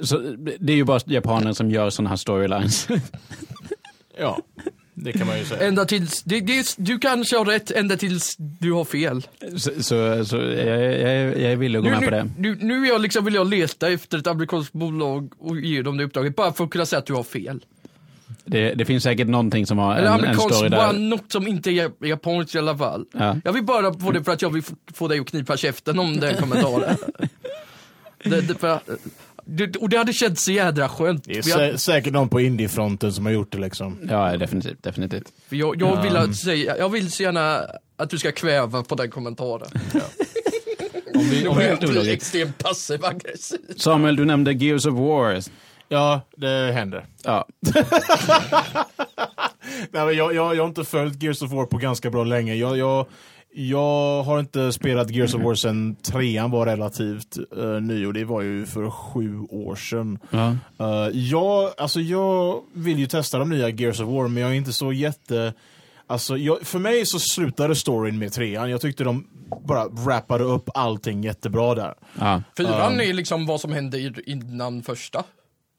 så, 0.00 0.18
det 0.58 0.72
är 0.72 0.76
ju 0.76 0.84
bara 0.84 1.00
japaner 1.04 1.52
som 1.52 1.70
gör 1.70 1.90
sådana 1.90 2.08
här 2.08 2.16
storylines. 2.16 2.88
Ja, 4.18 4.38
det 5.04 5.12
kan 5.12 5.26
man 5.26 5.38
ju 5.38 5.44
säga. 5.44 5.68
Ända 5.68 5.84
tills, 5.84 6.22
det, 6.22 6.40
det, 6.40 6.74
du 6.78 6.98
kanske 6.98 7.36
har 7.36 7.44
rätt 7.44 7.70
ända 7.70 7.96
tills 7.96 8.36
du 8.38 8.72
har 8.72 8.84
fel. 8.84 9.22
så 9.56 9.70
så, 9.82 10.24
så 10.24 10.36
jag, 10.36 10.68
jag, 11.00 11.18
jag 11.40 11.52
är 11.52 11.56
villig 11.56 11.78
att 11.78 11.84
gå 11.84 11.90
Nu, 11.90 11.96
med 11.96 12.04
på 12.04 12.10
det. 12.10 12.30
nu, 12.38 12.58
nu 12.60 12.84
är 12.84 12.88
jag 12.88 13.00
liksom, 13.00 13.24
vill 13.24 13.34
jag 13.34 13.46
leta 13.50 13.88
efter 13.90 14.18
ett 14.18 14.26
amerikanskt 14.26 14.72
bolag 14.72 15.32
och 15.38 15.60
ge 15.60 15.82
dem 15.82 15.96
det 15.96 16.04
uppdraget, 16.04 16.36
bara 16.36 16.52
för 16.52 16.64
att 16.64 16.70
kunna 16.70 16.86
säga 16.86 16.98
att 16.98 17.06
du 17.06 17.12
har 17.14 17.22
fel. 17.22 17.64
det. 18.44 18.74
Det 18.74 18.84
finns 18.84 19.02
säkert 19.04 19.28
någonting 19.28 19.66
som 19.66 19.78
har 19.78 19.92
Eller 19.96 20.06
en, 20.08 20.14
en 20.14 20.20
amerikanskt, 20.20 20.54
story 20.54 20.70
bara 20.70 20.92
där. 20.92 20.98
något 20.98 21.32
som 21.32 21.46
inte 21.46 21.70
är 21.70 21.90
japanskt 22.06 22.54
i 22.54 22.58
alla 22.58 22.78
fall. 22.78 23.04
Ja. 23.12 23.36
Jag 23.44 23.52
vill 23.52 23.64
bara 23.64 23.94
få 23.94 24.10
det 24.10 24.24
för 24.24 24.32
att 24.32 24.42
jag 24.42 24.50
vill 24.50 24.62
få- 24.94 25.08
dig 25.08 25.20
att 25.20 25.26
knipa 25.26 25.56
käften 25.56 25.98
om 25.98 26.20
den 26.20 26.34
kommentaren. 26.36 26.96
det, 28.24 28.40
det, 28.40 28.54
för, 28.54 28.80
Det, 29.44 29.76
och 29.76 29.88
det 29.88 29.96
hade 29.96 30.12
känts 30.12 30.44
så 30.44 30.52
jädra 30.52 30.88
skönt. 30.88 31.24
Det 31.24 31.38
är 31.38 31.52
hade- 31.52 31.72
sä 31.72 31.78
säkert 31.78 32.12
någon 32.12 32.28
på 32.28 32.40
indiefronten 32.40 33.12
som 33.12 33.26
har 33.26 33.32
gjort 33.32 33.52
det 33.52 33.58
liksom. 33.58 33.98
Ja, 34.10 34.36
definitivt. 34.36 34.82
definitivt. 34.82 35.32
Jag, 35.48 35.80
jag, 35.82 36.02
vill 36.02 36.16
att 36.16 36.36
säga, 36.36 36.78
jag 36.78 36.88
vill 36.88 37.12
så 37.12 37.22
gärna 37.22 37.60
att 37.96 38.10
du 38.10 38.18
ska 38.18 38.32
kväva 38.32 38.82
på 38.82 38.94
den 38.94 39.10
kommentaren. 39.10 39.68
Om 41.14 41.24
vi, 41.30 41.48
om 41.48 41.58
vi, 41.58 41.76
bli 41.76 41.88
ologiskt. 41.88 42.08
extremt 42.12 42.58
passiv 42.58 43.04
aggressiv. 43.04 43.58
Samuel, 43.76 44.16
du 44.16 44.24
nämnde 44.24 44.52
Gears 44.52 44.86
of 44.86 44.94
War. 44.94 45.42
ja, 45.88 46.20
det 46.36 46.72
händer. 46.74 47.06
Ja, 47.24 47.46
Nej, 49.90 50.06
men 50.06 50.16
jag, 50.16 50.34
jag, 50.34 50.54
jag 50.56 50.62
har 50.62 50.68
inte 50.68 50.84
följt 50.84 51.22
Gears 51.22 51.42
of 51.42 51.52
War 51.52 51.66
på 51.66 51.76
ganska 51.78 52.10
bra 52.10 52.24
länge. 52.24 52.54
Jag, 52.54 52.76
jag, 52.78 53.06
jag 53.54 54.22
har 54.22 54.40
inte 54.40 54.72
spelat 54.72 55.10
Gears 55.10 55.34
of 55.34 55.42
War 55.42 55.54
sedan 55.54 55.96
trean 55.96 56.50
var 56.50 56.66
relativt 56.66 57.38
uh, 57.56 57.80
ny 57.80 58.06
och 58.06 58.12
det 58.12 58.24
var 58.24 58.42
ju 58.42 58.66
för 58.66 58.90
sju 58.90 59.40
år 59.40 59.76
sedan. 59.76 60.18
ja. 60.30 60.56
Uh, 60.80 61.18
jag, 61.18 61.70
alltså 61.78 62.00
jag 62.00 62.62
vill 62.72 62.98
ju 62.98 63.06
testa 63.06 63.38
de 63.38 63.48
nya 63.48 63.68
Gears 63.68 64.00
of 64.00 64.08
War, 64.08 64.28
men 64.28 64.42
jag 64.42 64.52
är 64.52 64.56
inte 64.56 64.72
så 64.72 64.92
jätte... 64.92 65.54
Alltså, 66.06 66.36
jag, 66.36 66.66
för 66.66 66.78
mig 66.78 67.06
så 67.06 67.18
slutade 67.18 67.74
storyn 67.74 68.18
med 68.18 68.32
trean. 68.32 68.70
Jag 68.70 68.80
tyckte 68.80 69.04
de 69.04 69.26
bara 69.64 69.88
wrappade 69.88 70.44
upp 70.44 70.68
allting 70.74 71.22
jättebra 71.24 71.74
där. 71.74 71.94
ja. 72.18 72.42
Fyran 72.56 73.00
är 73.00 73.12
liksom 73.12 73.46
vad 73.46 73.60
som 73.60 73.72
hände 73.72 74.12
innan 74.26 74.82
första. 74.82 75.24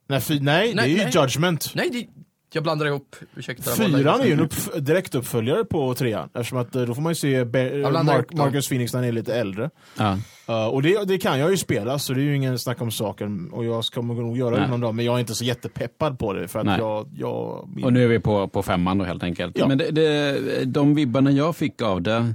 Nej, 0.07 0.21
nej, 0.29 0.39
Nej, 0.41 0.73
det 0.75 0.81
är 0.81 0.87
ju 0.87 0.97
nej. 0.97 1.11
Judgment. 1.13 1.71
Nej, 1.75 1.89
det, 1.91 2.07
jag 2.55 2.63
blandar 2.63 2.85
ihop. 2.85 3.15
Ursäkta. 3.35 3.71
Fyran 3.71 4.21
är 4.21 4.25
ju 4.25 4.33
en 4.33 4.39
upp, 4.39 4.53
direkt 4.75 5.15
uppföljare 5.15 5.65
på 5.65 5.93
trean. 5.93 6.29
Eftersom 6.33 6.57
att 6.57 6.75
eh, 6.75 6.81
då 6.81 6.93
får 6.93 7.01
man 7.01 7.11
ju 7.11 7.15
se 7.15 7.45
Be- 7.45 8.03
Mark. 8.03 8.33
Marcus 8.33 8.67
Phoenix 8.67 8.93
när 8.93 8.99
han 8.99 9.07
är 9.07 9.11
lite 9.11 9.35
äldre. 9.35 9.69
ja. 9.97 10.17
Uh, 10.49 10.65
och 10.65 10.81
det, 10.81 11.07
det 11.07 11.17
kan 11.17 11.39
jag 11.39 11.51
ju 11.51 11.57
spela, 11.57 11.99
så 11.99 12.13
det 12.13 12.21
är 12.21 12.23
ju 12.23 12.35
ingen 12.35 12.59
snack 12.59 12.81
om 12.81 12.91
saken. 12.91 13.49
Och 13.51 13.65
jag 13.65 13.83
kommer 13.83 14.13
nog 14.13 14.37
göra 14.37 14.59
det 14.59 14.67
någon 14.67 14.81
dag, 14.81 14.95
men 14.95 15.05
jag 15.05 15.15
är 15.15 15.19
inte 15.19 15.35
så 15.35 15.45
jättepeppad 15.45 16.19
på 16.19 16.33
det. 16.33 16.47
För 16.47 16.59
att 16.59 16.79
jag... 16.79 17.09
jag 17.17 17.69
Och 17.83 17.93
nu 17.93 18.03
är 18.03 18.07
vi 18.07 18.19
på, 18.19 18.47
på 18.47 18.63
femman 18.63 18.97
då 18.97 19.05
helt 19.05 19.23
enkelt. 19.23 19.57
Ja. 19.57 19.67
Men 19.67 19.77
det, 19.77 19.91
det, 19.91 20.65
de 20.65 20.95
vibbarna 20.95 21.31
jag 21.31 21.55
fick 21.55 21.81
av 21.81 22.01
det, 22.01 22.33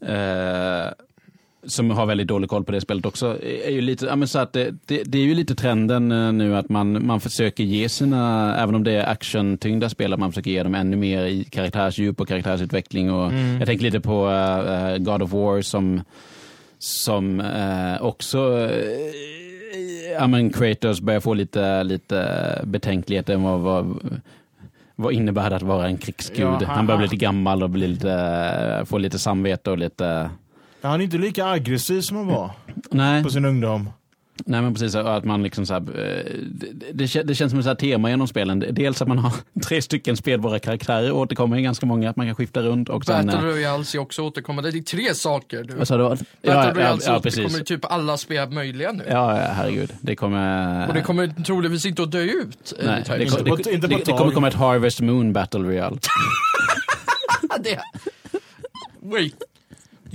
eh, 0.00 0.92
som 1.66 1.90
har 1.90 2.06
väldigt 2.06 2.26
dålig 2.28 2.50
koll 2.50 2.64
på 2.64 2.72
det 2.72 2.80
spelet 2.80 3.06
också, 3.06 3.38
är 3.42 3.70
ju 3.70 3.80
lite, 3.80 4.06
ja, 4.06 4.16
men 4.16 4.28
så 4.28 4.38
att 4.38 4.52
det, 4.52 4.74
det, 4.86 5.02
det 5.06 5.18
är 5.18 5.22
ju 5.22 5.34
lite 5.34 5.54
trenden 5.54 6.12
eh, 6.12 6.32
nu 6.32 6.56
att 6.56 6.68
man, 6.68 7.06
man 7.06 7.20
försöker 7.20 7.64
ge 7.64 7.88
sina, 7.88 8.56
även 8.58 8.74
om 8.74 8.84
det 8.84 8.92
är 8.92 9.06
actiontyngda 9.10 9.88
spel, 9.88 10.12
att 10.12 10.18
man 10.20 10.32
försöker 10.32 10.50
ge 10.50 10.62
dem 10.62 10.74
ännu 10.74 10.96
mer 10.96 11.24
i 11.24 11.44
karaktärsdjup 11.44 12.20
och 12.20 12.28
karaktärsutveckling. 12.28 13.12
Och 13.12 13.32
Jag 13.60 13.66
tänker 13.66 13.84
lite 13.84 14.00
på 14.00 14.30
eh, 14.30 14.96
God 14.98 15.22
of 15.22 15.32
War 15.32 15.62
som, 15.62 16.02
som 16.78 17.40
eh, 17.40 18.02
också 18.02 18.60
eh, 18.70 20.12
ja, 20.18 20.26
men 20.26 20.50
Kratos 20.50 21.00
börjar 21.00 21.20
få 21.20 21.34
lite, 21.34 21.82
lite 21.84 22.60
betänkligheter. 22.64 23.36
Vad, 23.36 23.60
vad, 23.60 23.98
vad 24.96 25.12
innebär 25.12 25.50
det 25.50 25.56
att 25.56 25.62
vara 25.62 25.86
en 25.86 25.96
krigsgud? 25.96 26.40
Ja, 26.40 26.50
han, 26.50 26.64
han- 26.66 26.86
börjar 26.86 26.98
bli 26.98 27.06
lite 27.06 27.16
gammal 27.16 27.62
och 27.62 27.70
blir 27.70 27.88
lite, 27.88 28.82
får 28.86 28.98
lite 28.98 29.18
samvete 29.18 29.70
och 29.70 29.78
lite... 29.78 30.30
Han 30.88 31.00
är 31.00 31.04
inte 31.04 31.18
lika 31.18 31.46
aggressiv 31.46 32.00
som 32.00 32.16
han 32.16 32.26
var 32.26 32.50
Nej, 32.90 33.22
på 33.22 33.30
sin 33.30 33.44
ungdom. 33.44 33.90
nej 34.46 34.62
men 34.62 34.74
precis. 34.74 34.94
Att 34.94 35.24
man 35.24 35.42
liksom 35.42 35.66
så 35.66 35.74
här, 35.74 35.80
eh, 35.80 36.32
det, 36.50 36.92
det, 36.92 37.04
kän- 37.04 37.22
det 37.22 37.34
känns 37.34 37.50
som 37.50 37.58
ett 37.58 37.64
så 37.64 37.70
här 37.70 37.76
tema 37.76 38.10
genom 38.10 38.28
spelen. 38.28 38.64
Dels 38.70 39.02
att 39.02 39.08
man 39.08 39.18
har 39.18 39.32
tre 39.68 39.82
stycken 39.82 40.16
spelbara 40.16 40.58
karaktärer, 40.58 41.12
återkommer 41.12 41.58
i 41.58 41.62
ganska 41.62 41.86
många, 41.86 42.10
att 42.10 42.16
man 42.16 42.26
kan 42.26 42.34
skifta 42.34 42.62
runt. 42.62 42.88
Och 42.88 43.04
sen, 43.04 43.26
Battle 43.26 43.40
eh, 43.40 43.44
Royals 43.52 43.94
är 43.94 43.98
också 43.98 44.22
återkommande. 44.22 44.70
Det 44.70 44.78
är 44.78 44.82
tre 44.82 45.14
saker. 45.14 45.64
Du. 45.64 45.74
vad 45.74 45.88
sa 45.88 45.96
du? 45.96 46.02
Battle 46.08 46.26
Ja, 46.42 46.66
ja, 46.66 46.74
Royals 46.74 47.06
ja, 47.06 47.16
återkommer 47.16 47.46
i 47.46 47.50
precis. 47.50 47.64
typ 47.68 47.84
alla 47.84 48.16
spel 48.16 48.50
möjliga 48.50 48.92
nu. 48.92 49.04
Ja, 49.08 49.40
ja, 49.40 49.48
herregud. 49.52 49.90
Det 50.00 50.16
kommer... 50.16 50.88
Och 50.88 50.94
det 50.94 51.02
kommer 51.02 51.26
troligtvis 51.44 51.86
inte 51.86 52.02
att 52.02 52.12
dö 52.12 52.22
ut. 52.22 52.72
Nej, 52.84 52.94
anytime 52.94 53.18
det, 53.18 53.30
soon. 53.30 53.44
det, 53.44 53.76
det, 53.76 53.86
det, 53.86 54.12
kommer 54.12 54.32
komma 54.32 54.48
ett 54.48 54.54
Harvest 54.54 55.00
Moon 55.00 55.32
Battle 55.32 55.60
Royale. 55.60 55.96
det. 57.60 57.80
Wait. 59.12 59.34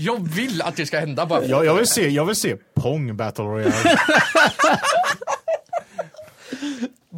Jag 0.01 0.29
vill 0.29 0.61
att 0.61 0.75
det 0.75 0.85
ska 0.85 0.99
hända 0.99 1.25
bara. 1.25 1.45
Jag, 1.45 1.65
jag, 1.65 1.75
vill 1.75 1.87
se, 1.87 2.09
jag 2.09 2.25
vill 2.25 2.35
se 2.35 2.55
Pong 2.75 3.15
Battle 3.15 3.43
Royale. 3.43 3.73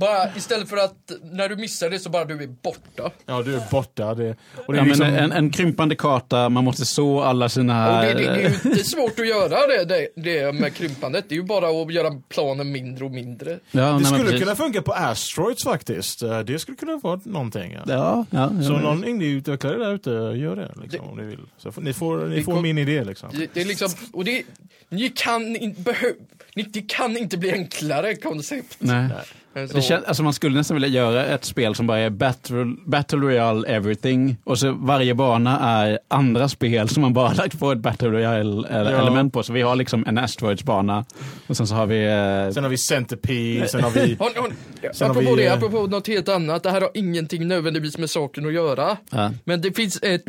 bara 0.02 0.36
istället 0.36 0.70
för 0.70 0.78
att 0.78 1.12
när 1.24 1.50
du 1.50 1.56
missar 1.56 1.90
det 1.90 2.00
så 2.00 2.10
bara 2.10 2.26
du 2.26 2.44
är 2.44 2.48
borta. 2.48 3.12
Ja, 3.26 3.42
du 3.42 3.56
är 3.56 3.62
borta. 3.72 4.16
Det, 4.16 4.36
och 4.66 4.74
det 4.74 4.78
Ja, 4.80 4.84
är 4.84 4.88
liksom, 4.88 5.08
men 5.08 5.16
en, 5.24 5.32
en 5.32 5.50
krympande 5.50 5.96
karta, 5.96 6.50
man 6.50 6.64
måste 6.64 6.86
så 6.86 7.22
alla 7.22 7.50
sina... 7.50 8.00
Och 8.00 8.06
det, 8.06 8.14
det, 8.14 8.20
det 8.20 8.30
är 8.30 8.50
ju 8.50 8.70
inte 8.70 8.84
svårt 8.84 9.20
att 9.20 9.28
göra 9.28 9.68
det, 9.68 9.86
det, 9.86 10.08
det 10.16 10.52
med 10.56 10.74
krympandet. 10.76 11.26
Det 11.30 11.36
är 11.36 11.38
ju 11.38 11.44
bara 11.44 11.68
att 11.82 11.94
göra 11.94 12.22
planen 12.30 12.72
mindre 12.72 13.06
och 13.06 13.12
mindre. 13.12 13.60
ja, 13.72 13.82
det 13.82 13.94
nej, 13.94 14.06
skulle 14.06 14.24
precis. 14.24 14.40
kunna 14.40 14.56
funka 14.56 14.82
på 14.82 14.94
Asteroids 14.94 15.64
faktiskt. 15.64 16.24
Eh, 16.24 16.40
Det 16.40 16.60
skulle 16.60 16.78
kunna 16.78 16.98
vara 17.04 17.20
någonting. 17.24 17.72
Ja. 17.74 17.82
Ja, 17.88 18.26
ja, 18.30 18.52
ja. 18.58 18.64
Så 18.64 18.78
någon 18.78 19.04
indie-utvecklare 19.08 19.78
där 19.78 19.94
ute, 19.94 20.10
gör 20.10 20.56
det 20.56 20.72
liksom, 20.84 21.06
om 21.10 21.18
ni 21.18 21.24
vill. 21.24 21.40
Så 21.58 21.72
får, 21.72 21.82
ni 21.82 21.94
får, 21.94 22.26
ni 22.28 22.44
får 22.44 22.54
kom- 22.54 22.62
min 22.64 22.78
idé 22.78 23.04
liksom. 23.04 23.30
Det, 23.34 23.50
det 23.54 23.62
är 23.62 23.66
liksom, 23.66 23.90
och 24.14 24.26
det, 24.26 24.44
ni 24.90 25.10
kan 25.10 25.56
inte 25.56 25.82
behöv, 25.82 26.14
ni, 26.56 26.64
det 26.64 26.82
kan 26.90 27.18
inte 27.18 27.38
bli 27.38 27.52
enklare 27.52 28.16
koncept. 28.16 28.76
Nej. 28.80 29.10
så. 29.10 29.16
Det 29.54 29.82
kän, 29.82 30.04
alltså 30.08 30.24
man 30.24 30.34
skulle 30.34 30.58
nästan 30.58 30.76
vilja 30.76 30.90
göra 30.90 31.26
ett 31.26 31.46
spel 31.46 31.76
som 31.76 31.88
bara 31.88 31.98
är 32.00 32.10
Battle, 32.10 32.76
battle 32.86 33.18
Royale 33.20 33.68
everything 33.68 34.38
och 34.44 34.60
så 34.60 34.72
varje 34.72 35.16
bana 35.16 35.60
är 35.60 36.00
andra 36.08 36.50
spel 36.50 36.90
som 36.90 37.02
man 37.02 37.14
bara 37.14 37.28
har 37.28 37.36
lagt 37.44 37.60
på 37.60 37.72
ett 37.72 37.80
Battle 37.80 38.08
Royale 38.10 38.68
Ja. 38.72 38.78
element 39.02 39.34
på. 39.34 39.44
Så 39.44 39.54
vi 39.54 39.62
har 39.62 39.76
liksom 39.76 40.06
en 40.08 40.18
Asteroids-bana 40.18 41.06
och 41.48 41.58
sen 41.58 41.68
så 41.68 41.76
har 41.76 41.86
vi... 41.86 42.04
Eh, 42.06 42.54
Sen 42.54 42.64
har 42.64 42.70
vi 42.70 42.78
Centipede, 42.78 43.68
sen 43.68 43.84
har 43.84 43.92
vi... 43.92 44.16
Hon, 44.20 44.30
hon, 44.36 44.54
Sen 44.94 45.08
har 45.08 45.16
apropå 45.16 45.36
vi, 45.36 45.44
det, 45.44 45.50
apropå 45.54 45.88
något 45.88 46.08
helt 46.08 46.30
annat, 46.30 46.64
det 46.64 46.72
här 46.72 46.82
har 46.82 46.92
ingenting 46.94 47.48
nödvändigtvis 47.48 47.98
med 47.98 48.10
saken 48.10 48.46
att 48.46 48.54
göra. 48.54 48.98
ja. 49.10 49.32
Men 49.44 49.62
det 49.62 49.74
finns 49.76 50.00
ett 50.04 50.26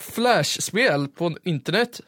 flashspel 0.00 1.08
på 1.08 1.36
internet 1.44 2.00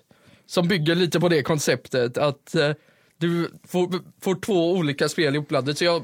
som 0.47 0.69
bygger 0.69 0.95
lite 0.95 1.21
på 1.21 1.29
det 1.29 1.43
konceptet 1.43 2.19
att 2.19 2.55
eh, 2.55 2.71
du 3.19 3.51
får, 3.69 3.89
får 4.23 4.35
två 4.35 4.73
olika 4.73 5.09
spel 5.09 5.35
ihopladdat. 5.35 5.79
Så 5.79 5.85
jag, 5.85 6.03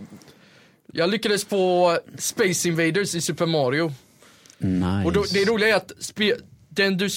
jag 0.92 1.10
lyckades 1.10 1.44
få 1.44 1.98
Space 2.18 2.68
Invaders 2.68 3.14
i 3.14 3.20
Super 3.20 3.46
Mario. 3.46 3.92
Nice. 4.58 5.02
Och 5.06 5.12
då, 5.12 5.24
det 5.32 5.44
roliga 5.44 5.68
är 5.68 5.74
att 5.76 5.92
spe, 6.00 6.34
den 6.68 6.96
du, 6.96 7.08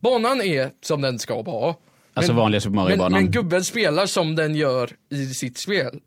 banan 0.00 0.40
är 0.42 0.70
som 0.82 1.00
den 1.00 1.18
ska 1.18 1.42
vara. 1.42 1.74
alltså 2.14 2.32
men- 2.32 2.36
vanliga 2.40 2.60
Super 2.60 2.74
Men, 2.74 2.84
Mario-banan. 2.84 3.12
men 3.12 3.30
gubben 3.30 3.64
spelar 3.64 4.06
som 4.06 4.34
den 4.36 4.54
gör 4.54 4.90
i 5.10 5.26
sitt 5.26 5.58
spel. 5.58 6.00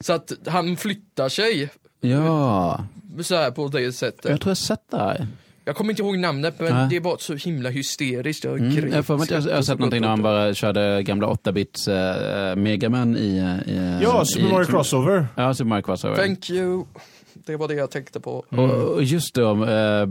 Så 0.00 0.12
att 0.12 0.32
han 0.46 0.76
flyttar 0.76 1.28
sig 1.28 1.68
Ja, 2.00 2.86
så 3.22 3.34
här 3.36 3.50
på 3.50 3.68
det 3.68 3.92
sättet. 3.92 4.24
jag 4.30 4.40
tror 4.40 4.50
jag 4.50 4.56
sett 4.58 4.90
det 4.90 4.96
här. 4.96 5.26
Jag 5.68 5.76
kommer 5.76 5.90
inte 5.90 6.02
ihåg 6.02 6.18
namnet 6.18 6.54
men 6.60 6.74
Nej. 6.74 6.86
det 6.90 7.00
var 7.00 7.16
så 7.20 7.34
himla 7.34 7.70
hysteriskt. 7.70 8.44
Jag, 8.44 8.58
Mm, 8.58 8.92
jag, 8.92 9.06
får 9.06 9.14
mig 9.16 9.22
att 9.24 9.30
jag, 9.30 9.42
jag 9.42 9.54
har 9.54 9.62
sett 9.62 9.78
någonting 9.78 10.00
när 10.00 10.08
man 10.08 10.22
bara 10.22 10.54
körde 10.54 11.02
gamla 11.02 11.26
8-bits 11.26 11.88
uh, 11.88 12.56
Megaman 12.56 13.16
i... 13.16 13.20
i 13.66 13.98
Ja, 14.02 14.24
Super 14.24 14.46
i, 14.48 14.52
Mario 14.52 14.64
Crossover. 14.66 15.26
Ja, 15.34 15.54
Super 15.54 15.68
Mario 15.68 15.82
Crossover. 15.82 16.16
Thank 16.16 16.50
you. 16.50 16.84
Det 17.46 17.56
var 17.56 17.68
det 17.68 17.74
jag 17.74 17.90
tänkte 17.90 18.20
på. 18.20 18.44
Och, 18.48 18.70
och 18.70 19.02
just 19.02 19.34
då, 19.34 19.64
eh, 19.64 20.06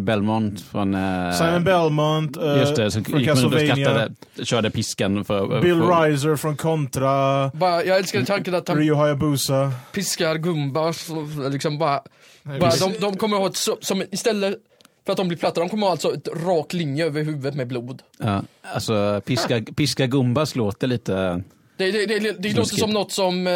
Belmont 0.00 0.60
från... 0.60 0.94
eh, 0.94 1.32
Simon 1.32 1.64
Belmont, 1.64 2.36
eh, 2.36 2.56
Just 2.58 2.76
det, 2.76 2.90
som 2.90 3.04
från 3.04 3.20
gick 3.20 3.28
runt 3.28 3.44
och 3.44 3.52
Castlevania. 3.52 3.86
skrattade, 3.86 4.44
körde 4.44 4.70
piskan 4.70 5.24
för... 5.24 5.60
Bill 5.62 5.78
för, 5.80 6.02
Riser 6.10 6.36
från 6.36 6.56
Contra. 6.56 7.48
Bara, 7.48 7.84
jag 7.84 7.96
älskar 7.98 8.22
tanken 8.22 8.54
att 8.54 8.68
han 8.68 8.78
Ryo 8.78 8.94
Hayabusa. 8.94 9.72
piskar 9.92 10.34
Gumbas 10.36 11.10
och 11.10 11.50
liksom 11.50 11.78
bara, 11.78 12.00
bara 12.60 12.70
de, 12.80 12.92
de 13.00 13.16
kommer 13.16 13.36
ha 13.36 13.46
ett, 13.46 13.56
som 13.80 14.02
istället 14.10 14.54
för 15.10 15.12
att 15.12 15.16
de 15.16 15.28
blir 15.28 15.38
platta, 15.38 15.60
de 15.60 15.68
kommer 15.68 15.86
ha 15.86 15.90
alltså 15.90 16.14
ett 16.14 16.28
rak 16.46 16.72
linje 16.72 17.06
över 17.06 17.22
huvudet 17.22 17.54
med 17.54 17.66
blod. 17.66 18.02
Ja, 18.18 18.42
alltså, 18.62 19.20
piska, 19.26 19.62
piska 19.76 20.06
Gumbas 20.06 20.56
låter 20.56 20.86
lite... 20.86 21.42
Det, 21.76 21.90
det, 21.90 22.06
det, 22.06 22.18
det, 22.18 22.32
det 22.32 22.52
låter 22.56 22.76
som 22.76 22.90
något 22.90 23.12
som 23.12 23.46
eh, 23.46 23.52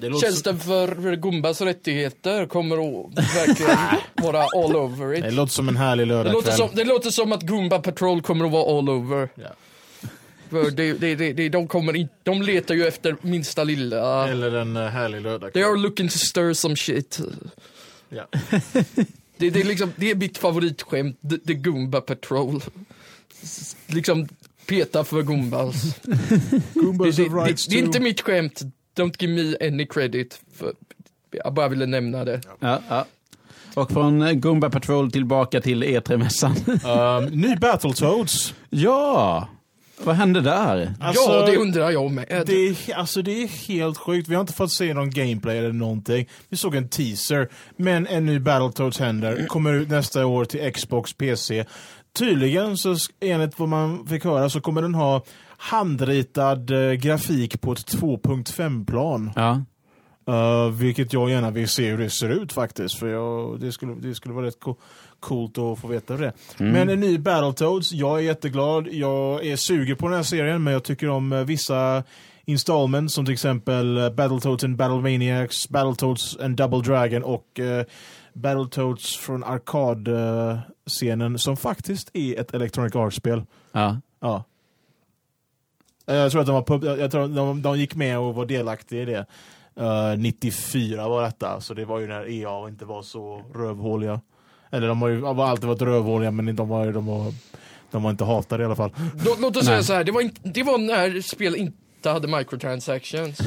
Det 0.00 0.08
låter 0.08 0.26
tjänsten 0.26 0.58
för 0.60 1.16
Gumbas 1.16 1.60
rättigheter 1.60 2.46
kommer 2.46 2.76
att 2.76 3.18
verkligen 3.36 3.78
vara 4.32 4.42
all 4.42 4.76
over 4.76 5.14
it. 5.14 5.22
Det 5.24 5.30
låter 5.30 5.52
som 5.52 5.68
en 5.68 5.76
härlig 5.76 6.08
Det 6.08 6.14
låter, 6.14 6.24
lördagkväll. 6.24 6.56
som, 6.56 6.68
det 6.74 6.84
låter 6.84 7.10
som 7.10 7.32
att 7.32 7.42
Goomba 7.42 7.78
Patrol 7.78 8.22
kommer 8.22 8.44
att 8.44 8.52
vara 8.52 8.78
all 8.78 8.88
over. 8.90 9.28
Ja. 9.34 9.48
För 10.50 10.70
det, 10.70 10.92
det, 10.92 11.14
det, 11.14 11.32
det, 11.32 11.48
de, 11.48 11.68
kommer 11.68 11.96
in, 11.96 12.08
de 12.22 12.42
letar 12.42 12.74
ju 12.74 12.86
efter 12.86 13.16
minsta 13.22 13.64
lilla. 13.64 14.28
Eller 14.28 14.54
en 14.56 14.76
eh, 14.76 14.82
härlig 14.86 15.22
They 15.22 15.30
lördagkväll. 15.32 15.64
are 15.64 15.76
looking 15.76 16.08
to 16.08 16.18
stir 16.18 16.52
some 16.52 16.76
shit. 16.76 17.20
Ja. 18.08 18.26
Det, 19.42 19.50
det, 19.50 19.60
är 19.60 19.64
liksom, 19.64 19.92
det 19.96 20.10
är 20.10 20.14
mitt 20.14 20.38
favoritskämt, 20.38 21.20
the, 21.30 21.38
the 21.38 21.54
Goomba 21.54 22.00
Patrol. 22.00 22.60
S- 23.42 23.76
Liksom 23.86 24.28
peta 24.66 25.04
för 25.04 25.22
Goombas. 25.22 25.94
Det, 26.02 26.80
Goombas 26.80 27.16
det, 27.16 27.22
det, 27.22 27.28
rights 27.28 27.66
det 27.66 27.78
är 27.78 27.82
inte 27.82 28.00
mitt 28.00 28.20
skämt, 28.20 28.62
don't 28.96 29.14
give 29.18 29.32
me 29.42 29.56
any 29.68 29.86
credit. 29.86 30.40
För, 30.56 30.72
jag 31.30 31.54
bara 31.54 31.68
ville 31.68 31.86
nämna 31.86 32.24
det. 32.24 32.40
Ja, 32.60 32.80
ja. 32.88 33.06
Och 33.74 33.90
från 33.90 34.22
eh, 34.22 34.32
Goomba 34.32 34.70
Patrol 34.70 35.10
tillbaka 35.12 35.60
till 35.60 35.84
E3-mässan. 35.84 36.54
Um, 37.18 37.24
ny 37.40 37.56
Battletoads. 37.56 38.54
ja! 38.70 39.48
Vad 40.04 40.14
hände 40.14 40.40
där? 40.40 40.94
Alltså, 41.00 41.30
ja, 41.30 41.46
det 41.46 41.56
undrar 41.56 41.90
jag 41.90 42.10
med. 42.10 42.42
Det 42.46 42.68
är, 42.68 42.94
alltså 42.94 43.22
det 43.22 43.42
är 43.42 43.46
helt 43.68 43.98
sjukt. 43.98 44.28
Vi 44.28 44.34
har 44.34 44.40
inte 44.40 44.52
fått 44.52 44.72
se 44.72 44.94
någon 44.94 45.10
gameplay 45.10 45.58
eller 45.58 45.72
någonting. 45.72 46.28
Vi 46.48 46.56
såg 46.56 46.74
en 46.74 46.88
teaser. 46.88 47.48
Men 47.76 48.06
en 48.06 48.26
ny 48.26 48.38
Battletoads 48.38 48.98
händer. 49.00 49.46
Kommer 49.46 49.72
ut 49.72 49.88
nästa 49.88 50.26
år 50.26 50.44
till 50.44 50.72
Xbox, 50.72 51.12
PC. 51.12 51.64
Tydligen, 52.12 52.76
så 52.76 52.96
enligt 53.20 53.58
vad 53.58 53.68
man 53.68 54.06
fick 54.06 54.24
höra, 54.24 54.50
så 54.50 54.60
kommer 54.60 54.82
den 54.82 54.94
ha 54.94 55.22
handritad 55.56 56.70
eh, 56.70 56.92
grafik 56.92 57.60
på 57.60 57.72
ett 57.72 57.94
2.5-plan. 57.94 59.30
Ja. 59.36 59.62
Uh, 60.28 60.70
vilket 60.70 61.12
jag 61.12 61.30
gärna 61.30 61.50
vill 61.50 61.68
se 61.68 61.90
hur 61.90 61.98
det 61.98 62.10
ser 62.10 62.28
ut 62.28 62.52
faktiskt. 62.52 62.98
För 62.98 63.08
jag, 63.08 63.60
det, 63.60 63.72
skulle, 63.72 63.94
det 63.94 64.14
skulle 64.14 64.34
vara 64.34 64.46
rätt 64.46 64.60
co 64.60 64.76
coolt 65.22 65.58
att 65.58 65.78
få 65.78 65.88
veta 65.88 66.16
det. 66.16 66.32
Men 66.58 66.88
en 66.88 67.00
ny 67.00 67.18
Battletoads, 67.18 67.92
jag 67.92 68.18
är 68.18 68.22
jätteglad. 68.22 68.88
Jag 68.88 69.46
är 69.46 69.56
sugen 69.56 69.96
på 69.96 70.06
den 70.08 70.16
här 70.16 70.22
serien, 70.22 70.62
men 70.62 70.72
jag 70.72 70.84
tycker 70.84 71.08
om 71.08 71.32
eh, 71.32 71.44
vissa 71.44 72.04
installments 72.44 73.14
som 73.14 73.24
till 73.24 73.32
exempel 73.34 73.98
eh, 73.98 74.10
Battletoads 74.10 74.64
and 74.64 74.76
Battlemaniacs, 74.76 75.68
Battletoads 75.68 76.36
and 76.36 76.56
Double 76.56 76.80
Dragon 76.80 77.22
och 77.22 77.46
uh, 77.60 77.82
Battletoads 78.32 79.16
från 79.16 79.44
arkadscenen 79.44 81.38
som 81.38 81.56
faktiskt 81.56 82.10
är 82.12 82.40
ett 82.40 82.54
Electronic 82.54 82.96
Arts-spel. 82.96 83.42
ja. 83.72 83.96
Ja. 84.20 84.44
Eh, 86.06 86.14
Jag 86.16 86.30
tror 86.32 86.40
att 86.40 86.46
de, 86.46 86.52
var 86.54 86.62
pub- 86.62 86.96
jag 87.00 87.10
tror 87.10 87.28
de, 87.28 87.62
de 87.62 87.78
gick 87.78 87.94
med 87.94 88.18
och 88.18 88.34
var 88.34 88.46
delaktiga 88.46 89.02
i 89.02 89.04
det. 89.04 89.26
Eh, 89.76 90.18
94 90.18 91.08
var 91.08 91.22
detta, 91.22 91.60
så 91.60 91.74
det 91.74 91.84
var 91.84 91.98
ju 91.98 92.06
när 92.06 92.28
EA 92.30 92.68
inte 92.68 92.84
var 92.84 93.02
så 93.02 93.42
rövhåliga. 93.54 94.20
Eller 94.72 94.88
de 94.88 95.02
har 95.02 95.08
ju 95.08 95.20
de 95.20 95.38
har 95.38 95.46
alltid 95.46 95.64
varit 95.68 95.82
rövhåliga, 95.82 96.30
men 96.30 96.56
de 96.56 96.68
var, 96.68 96.92
de 96.92 97.06
var, 97.06 97.32
de 97.90 98.02
var 98.02 98.10
inte 98.10 98.24
hatade 98.24 98.62
i 98.62 98.66
alla 98.66 98.76
fall. 98.76 98.90
Låt, 99.24 99.40
låt 99.40 99.56
oss 99.56 99.64
säga 99.66 99.82
så 99.82 99.92
här, 99.92 100.04
det 100.04 100.12
var, 100.12 100.20
inte, 100.20 100.40
det 100.44 100.62
var 100.62 100.78
när 100.78 101.20
spel 101.20 101.56
inte 101.56 102.10
hade 102.10 102.28
microtransactions. 102.38 103.38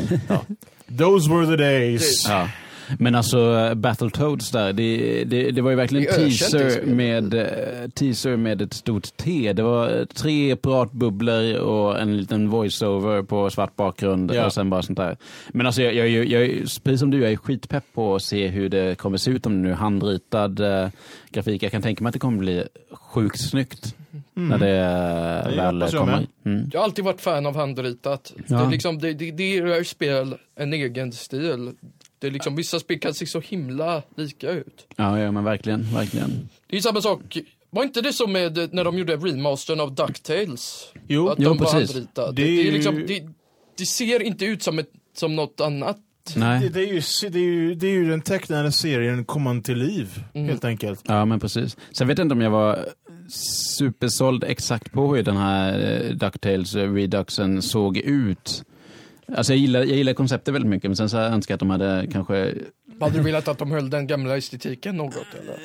Those 0.97 1.29
were 1.29 1.45
the 1.45 1.55
days. 1.63 2.23
Det- 2.23 2.31
Ja. 2.31 2.49
Men 2.99 3.15
alltså 3.15 3.71
Battletoads 3.75 4.51
där, 4.51 4.73
det, 4.73 5.23
det, 5.23 5.51
det 5.51 5.61
var 5.61 5.69
ju 5.69 5.75
verkligen 5.75 6.13
är 6.13 6.19
i 6.27 6.29
teaser 6.31 6.85
med, 6.85 7.33
eh, 7.33 7.89
teaser 7.93 8.37
med 8.37 8.61
ett 8.61 8.73
stort 8.73 9.17
T. 9.17 9.53
Det 9.53 9.63
var 9.63 9.99
eh, 9.99 10.05
tre 10.05 10.55
pratbubblor 10.55 11.55
och 11.55 11.99
en 11.99 12.17
liten 12.17 12.49
voiceover 12.49 13.21
på 13.23 13.49
svart 13.49 13.75
bakgrund 13.75 14.31
Ja. 14.33 14.45
och 14.45 14.53
sen 14.53 14.69
bara 14.69 14.81
sånt 14.81 14.97
där. 14.97 15.17
Men 15.49 15.65
alltså 15.65 15.81
jag, 15.81 15.93
jag, 15.93 16.09
jag, 16.09 16.25
jag, 16.25 16.43
är- 16.43 16.81
precis 16.83 16.99
som 16.99 17.11
du, 17.11 17.21
jag 17.21 17.31
är 17.31 17.37
skitpepp 17.37 17.83
på 17.93 18.15
att 18.15 18.21
se 18.23 18.47
hur 18.47 18.69
det 18.69 18.97
kommer 18.97 19.17
se 19.17 19.31
ut 19.31 19.45
om 19.45 19.53
det 19.53 19.59
nu 19.59 19.71
är 19.71 19.75
handritad 19.75 20.59
eh, 20.59 20.89
grafik. 21.31 21.63
Jag 21.63 21.71
kan 21.71 21.81
tänka 21.81 22.03
mig 22.03 22.09
att 22.09 22.13
det 22.13 22.19
kommer 22.19 22.37
bli 22.39 22.63
sjukt 22.91 23.39
snyggt 23.49 23.95
när 24.33 24.57
det 24.57 24.69
eh, 25.45 25.49
Det 25.51 25.55
väl 25.57 25.79
jag 25.81 25.91
kommer. 25.91 26.27
Mm. 26.45 26.69
Jag 26.73 26.79
har 26.79 26.83
alltid 26.83 27.05
varit 27.05 27.21
fan 27.21 27.45
av 27.45 27.55
handritat. 27.55 28.33
Ja. 28.47 28.57
Det, 28.57 28.63
är 28.65 28.69
liksom, 28.71 28.99
det, 28.99 29.13
det, 29.13 29.31
det 29.31 29.49
gör 29.49 29.83
spel 29.83 30.35
en 30.55 30.73
egen 30.73 31.11
stil. 31.11 31.71
Det 32.19 32.27
är 32.27 32.31
liksom, 32.31 32.55
vissa 32.55 32.79
spel 32.79 32.99
kan 32.99 33.13
se 33.13 33.25
så 33.25 33.39
himla 33.39 34.01
lika 34.17 34.51
ut. 34.51 34.87
Ja, 34.95 35.19
ja, 35.19 35.31
men 35.31 35.43
verkligen, 35.43 35.93
verkligen. 35.93 36.49
Det 36.67 36.77
är 36.77 36.81
samma 36.81 37.01
sak, 37.01 37.37
var 37.69 37.83
inte 37.83 38.01
det 38.01 38.13
så 38.13 38.27
med 38.27 38.69
när 38.73 38.83
de 38.83 38.97
gjorde 38.97 39.15
remastern 39.15 39.79
av 39.79 39.95
DuckTales? 39.95 40.87
Jo, 41.07 41.29
Att 41.29 41.39
jo, 41.39 41.49
de 41.49 41.57
var 41.57 41.65
precis. 41.73 41.93
handritade. 41.93 42.31
Det 42.31 42.41
Det, 42.43 42.47
är 42.49 42.55
det, 42.55 42.61
är 42.61 42.65
ju- 42.65 42.71
liksom, 42.71 43.03
det, 43.07 43.23
det 43.77 43.85
ser 43.85 44.21
inte 44.21 44.45
ut 44.45 44.63
som, 44.63 44.79
ett, 44.79 44.89
som 45.15 45.35
något 45.35 45.61
annat. 45.61 45.97
Nej. 46.35 46.59
det, 46.61 46.69
det, 46.69 46.79
är 46.81 46.93
ju, 46.93 47.01
det, 47.29 47.39
är 47.39 47.43
ju, 47.43 47.75
det 47.75 47.87
är 47.87 47.91
ju 47.91 48.09
den 48.09 48.21
tecknade 48.21 48.71
serien 48.71 49.25
komman 49.25 49.61
till 49.61 49.77
liv, 49.77 50.23
Mm. 50.33 50.47
helt 50.49 50.65
enkelt. 50.65 51.01
Ja, 51.07 51.25
men 51.25 51.39
precis. 51.39 51.77
Sen 51.91 52.07
vet 52.07 52.17
jag 52.17 52.25
inte 52.25 52.33
om 52.35 52.41
jag 52.41 52.49
var 52.51 52.85
supersåld 53.77 54.43
exakt 54.43 54.91
på 54.91 55.15
hur 55.15 55.23
den 55.23 55.37
här 55.37 56.01
eh, 56.03 56.15
DuckTales 56.15 56.75
eh, 56.75 56.93
Reduxen 56.93 57.61
såg 57.61 57.97
ut. 57.97 58.63
Alltså 59.35 59.53
jag 59.53 59.59
gillar, 59.59 59.79
jag 59.79 59.97
gillar 59.97 60.13
konceptet 60.13 60.53
väldigt 60.53 60.69
mycket, 60.69 60.89
men 60.89 60.97
sen 60.97 61.09
så 61.09 61.17
önskar 61.17 61.51
jag 61.51 61.55
att 61.55 61.59
de 61.59 61.69
hade 61.69 62.07
kanske... 62.11 62.53
Hade 62.99 63.17
du 63.17 63.23
velat 63.23 63.47
att 63.47 63.57
de 63.57 63.71
höll 63.71 63.89
den 63.89 64.07
gamla 64.07 64.37
estetiken 64.37 64.97
något? 64.97 65.15
Eller? 65.41 65.55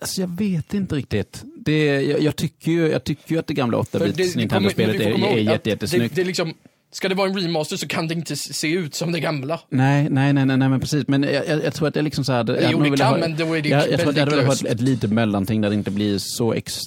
Alltså 0.00 0.20
jag 0.20 0.36
vet 0.38 0.74
inte 0.74 0.94
riktigt. 0.94 1.44
Det, 1.56 2.02
jag, 2.02 2.20
jag, 2.22 2.36
tycker 2.36 2.70
ju, 2.72 2.88
jag 2.88 3.04
tycker 3.04 3.32
ju 3.32 3.38
att 3.38 3.46
det 3.46 3.54
gamla 3.54 3.84
För 3.84 3.98
det- 3.98 4.04
8-bits 4.04 4.16
det 4.16 4.24
kommer- 4.24 4.40
Nintendo-spelet 4.40 5.00
är, 5.00 5.36
är 5.36 5.38
jätte, 5.38 5.70
jättesnyggt. 5.70 6.14
Det, 6.14 6.20
det 6.20 6.24
är 6.24 6.26
liksom, 6.26 6.54
ska 6.92 7.08
det 7.08 7.14
vara 7.14 7.28
en 7.30 7.38
remaster 7.40 7.76
så 7.76 7.86
kan 7.88 8.08
det 8.08 8.14
inte 8.14 8.36
se 8.36 8.72
ut 8.72 8.94
som 8.94 9.12
det 9.12 9.20
gamla. 9.20 9.60
Nej, 9.68 10.08
nej, 10.10 10.32
nej, 10.32 10.46
nej, 10.46 10.56
nej, 10.56 10.68
men 10.68 10.80
precis. 10.80 11.08
Men 11.08 11.22
jag, 11.22 11.46
jag, 11.48 11.64
jag 11.64 11.74
tror 11.74 11.88
att 11.88 11.94
det 11.94 12.00
är 12.00 12.04
liksom 12.04 12.24
så 12.24 12.32
här... 12.32 12.60
jag 12.62 12.72
Jo, 12.72 12.80
det 12.82 12.96
kan, 12.96 13.06
ha- 13.06 13.18
men 13.18 13.36
då 13.36 13.54
är 13.54 13.62
det 13.62 13.68
jag, 13.68 13.90
jag 13.90 14.00
tror 14.00 14.08
att 14.08 14.14
det 14.14 14.20
hade 14.20 14.30
velat 14.36 14.46
ha 14.46 14.68
ett, 14.68 14.74
ett 14.74 14.80
litet 14.80 15.12
mellanting 15.12 15.60
där 15.60 15.68
det 15.68 15.74
inte 15.74 15.90
blir 15.90 16.18
så 16.18 16.52
ex... 16.54 16.80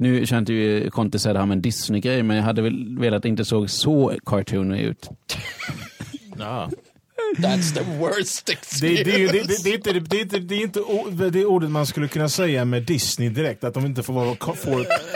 Nu 0.00 0.26
kör 0.26 0.38
inte 0.38 0.52
ju 0.52 0.90
Conte 0.90 1.18
säga 1.18 1.32
det 1.32 1.38
här 1.38 1.46
med 1.46 1.56
en 1.56 1.62
Disney-grej, 1.62 2.22
men 2.22 2.36
jag 2.36 2.44
hade 2.44 2.62
väl 2.62 2.98
velat 2.98 3.16
att 3.16 3.22
det 3.22 3.28
inte 3.28 3.44
såg 3.44 3.70
så 3.70 4.12
cartoony 4.26 4.80
ut. 4.80 5.08
Ja. 6.38 6.70
That's 7.36 7.74
the 7.74 7.82
worst 7.98 8.46
Det, 8.46 8.52
experience. 8.52 9.04
det, 9.04 9.14
är 9.14 9.18
ju- 9.18 9.26
det, 9.28 9.42
det, 9.42 9.62
det, 9.64 9.70
är 9.70 9.74
inte, 10.20 10.38
det, 10.38 10.54
är 10.54 10.62
inte 10.62 10.80
ordet 11.44 11.70
man 11.70 11.86
skulle 11.86 12.08
kunna 12.08 12.28
säga 12.28 12.64
med 12.64 12.82
Disney 12.82 13.28
direkt, 13.28 13.64
att 13.64 13.74
de 13.74 13.86
inte 13.86 14.02
får 14.02 14.12
vara 14.14 14.36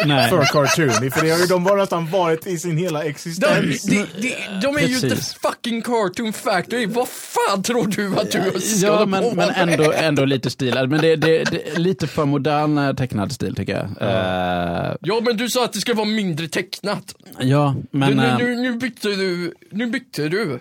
Nej. 0.06 0.30
för 0.30 0.44
cartoony, 0.44 1.10
för 1.10 1.22
det 1.24 1.30
har 1.30 1.38
ju 1.38 1.46
de 1.46 1.64
bara 1.64 1.76
nästan 1.76 2.10
varit 2.10 2.46
i 2.46 2.58
sin 2.58 2.76
hela 2.76 3.02
De, 3.02 3.08
existens. 3.08 3.82
de, 3.84 3.96
de, 4.20 4.34
de 4.62 4.76
är 4.76 4.80
ju 4.80 4.94
inte 4.94 5.08
Precis. 5.08 5.34
fucking 5.34 5.82
cartoon 5.82 6.32
factory. 6.32 6.86
Vad 6.86 7.08
fan 7.08 7.62
tror 7.62 7.86
du 7.86 8.16
att 8.16 8.30
du 8.30 8.60
ska 8.60 8.86
Ja, 8.86 9.06
men, 9.06 9.22
på 9.22 9.34
men 9.36 9.50
ändå, 9.50 9.92
ändå 9.92 10.24
lite 10.24 10.50
stilad. 10.50 10.90
Men 10.90 11.00
det, 11.00 11.16
det, 11.16 11.44
det 11.44 11.68
är 11.70 11.78
lite 11.78 12.06
för 12.06 12.24
modern 12.24 12.78
eh, 12.78 12.94
tecknad 12.94 13.32
stil 13.32 13.54
tycker 13.54 13.72
jag. 13.72 14.08
Eh, 14.08 14.96
Ja, 15.00 15.20
men 15.22 15.36
du 15.36 15.48
sa 15.48 15.64
att 15.64 15.72
det 15.72 15.80
skulle 15.80 15.94
vara 15.96 16.08
mindre 16.08 16.48
tecknat. 16.48 17.14
ja, 17.40 17.74
men... 17.90 18.16
nu, 18.16 18.24
eh, 18.26 18.36
nu, 18.38 18.54
nu, 18.56 18.72
bytte 18.72 19.08
du, 19.08 19.54
nu 19.70 19.86
bytte 19.86 20.28
du 20.28 20.60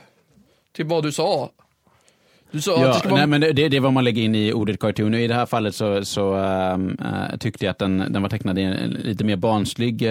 till 0.76 0.86
vad 0.86 1.04
du 1.04 1.12
sa. 1.12 1.50
Du 2.52 2.62
sa 2.62 2.72
att 2.76 2.80
det 2.80 2.88
Ja, 2.88 3.02
vara... 3.10 3.16
nej, 3.16 3.28
men 3.28 3.42
det, 3.42 3.70
det 3.70 3.78
är 3.78 3.80
vad 3.80 3.94
man 3.94 4.04
lägger 4.04 4.22
in 4.22 4.36
i 4.36 4.54
ordet 4.54 4.80
cartoon. 4.80 5.16
I 5.16 5.28
det 5.28 5.34
här 5.34 5.46
fallet 5.46 5.76
så, 5.76 6.06
så 6.06 6.38
eh, 6.38 6.78
tyckte 7.40 7.66
jag 7.66 7.72
att 7.72 7.80
den, 7.80 7.98
den 8.10 8.22
var 8.22 8.30
tecknad 8.30 8.60
i 8.60 8.62
en 8.62 8.90
lite 8.90 9.24
mer 9.24 9.36
barnslig... 9.36 10.02
eh, 10.02 10.10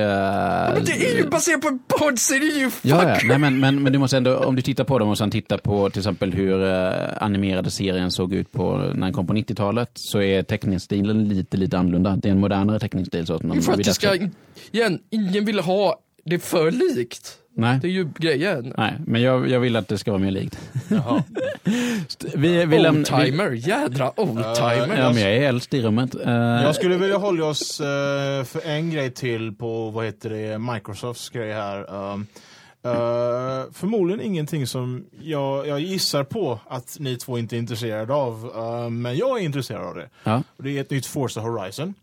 men 0.75 0.85
det 0.85 0.93
är 0.93 1.17
ju 1.17 1.29
baserat 1.29 1.61
på 1.63 1.69
en 1.69 1.79
barnserie 2.01 2.59
ju! 2.59 2.71
Ja, 2.83 3.09
ja. 3.09 3.19
Nej, 3.25 3.39
men, 3.39 3.61
men, 3.61 3.83
men 3.83 3.93
du 3.93 3.99
måste 3.99 4.17
ändå, 4.17 4.37
om 4.37 4.57
du 4.57 4.63
tittar 4.63 4.85
på 4.85 4.99
dem 4.99 5.09
och 5.09 5.19
sen 5.19 5.31
tittar 5.31 5.59
på 5.59 5.91
till 5.91 6.01
exempel 6.01 6.33
hur 6.33 6.65
eh, 6.65 6.93
animerade 7.17 7.71
serien 7.71 8.11
såg 8.11 8.35
ut 8.35 8.53
på, 8.53 8.77
när 8.77 9.07
den 9.07 9.13
kom 9.13 9.27
på 9.27 9.33
90-talet, 9.35 9.91
så 9.95 10.23
är 10.23 10.43
teckningsstilen 10.43 11.29
lite, 11.29 11.57
lite 11.57 11.79
annorlunda. 11.79 12.17
Det 12.17 12.29
är 12.29 12.33
en 12.33 12.41
modernare 12.41 12.79
teckningsstil. 12.79 13.27
Så 13.27 13.35
att 13.35 13.43
man 13.43 13.63
för 13.63 13.73
att 13.73 13.79
det 13.85 13.95
ska, 13.95 14.17
igen, 14.73 14.99
ingen 15.11 15.45
vill 15.45 15.61
ha 15.61 16.01
det 16.25 16.39
för 16.39 16.71
likt. 16.71 17.37
Nej. 17.61 17.79
Det 17.83 17.87
är 17.87 17.91
ju 17.93 18.09
grejen. 18.19 18.75
Nej, 18.79 18.95
men 19.07 19.23
jag, 19.23 19.49
jag 19.49 19.61
vill 19.61 19.77
att 19.77 19.89
det 19.89 19.99
ska 19.99 20.11
vara 20.11 20.23
mer 20.23 20.31
likt. 20.31 20.59
Jaha. 20.89 21.23
Vi, 22.35 22.65
vi 22.67 22.79
läm- 22.79 22.93
vi, 22.93 22.99
Oldtimer, 23.01 23.51
jädra 23.51 24.21
oldtimer. 24.21 24.97
ja, 24.99 25.13
men 25.13 25.23
jag 25.23 25.37
är 25.37 25.43
äldst 25.49 25.75
i 25.75 25.83
rummet. 25.83 26.15
Eh, 26.15 26.31
Jag 26.33 26.75
skulle 26.75 26.97
vilja 26.97 27.17
hålla 27.17 27.45
oss 27.45 27.81
eh, 27.81 28.45
för 28.45 28.67
en 28.69 28.91
grej 28.91 29.11
till 29.11 29.53
på, 29.55 29.91
vad 29.91 30.05
heter 30.05 30.31
det, 30.31 30.59
Microsofts 30.59 31.29
grej 31.31 31.53
här. 31.53 31.95
Um, 32.13 32.27
eh, 32.85 32.91
förmodligen 33.73 34.21
ingenting 34.21 34.67
som 34.67 35.05
jag, 35.23 35.67
jag 35.69 35.81
gissar 35.81 36.25
på 36.25 36.61
att 36.69 36.97
ni 37.01 37.17
två 37.17 37.39
inte 37.39 37.57
är 37.57 37.59
intresserade 37.59 38.15
av, 38.15 38.53
eh, 38.57 38.91
men 38.91 39.17
jag 39.17 39.41
är 39.41 39.45
intresserad 39.45 39.87
av 39.87 39.95
det. 39.95 40.09
ja. 40.25 40.43
Och 40.57 40.63
det 40.65 40.77
är 40.77 40.81
ett 40.81 40.91
nytt 40.91 41.07
Forza 41.07 41.41
Horizon. 41.41 41.95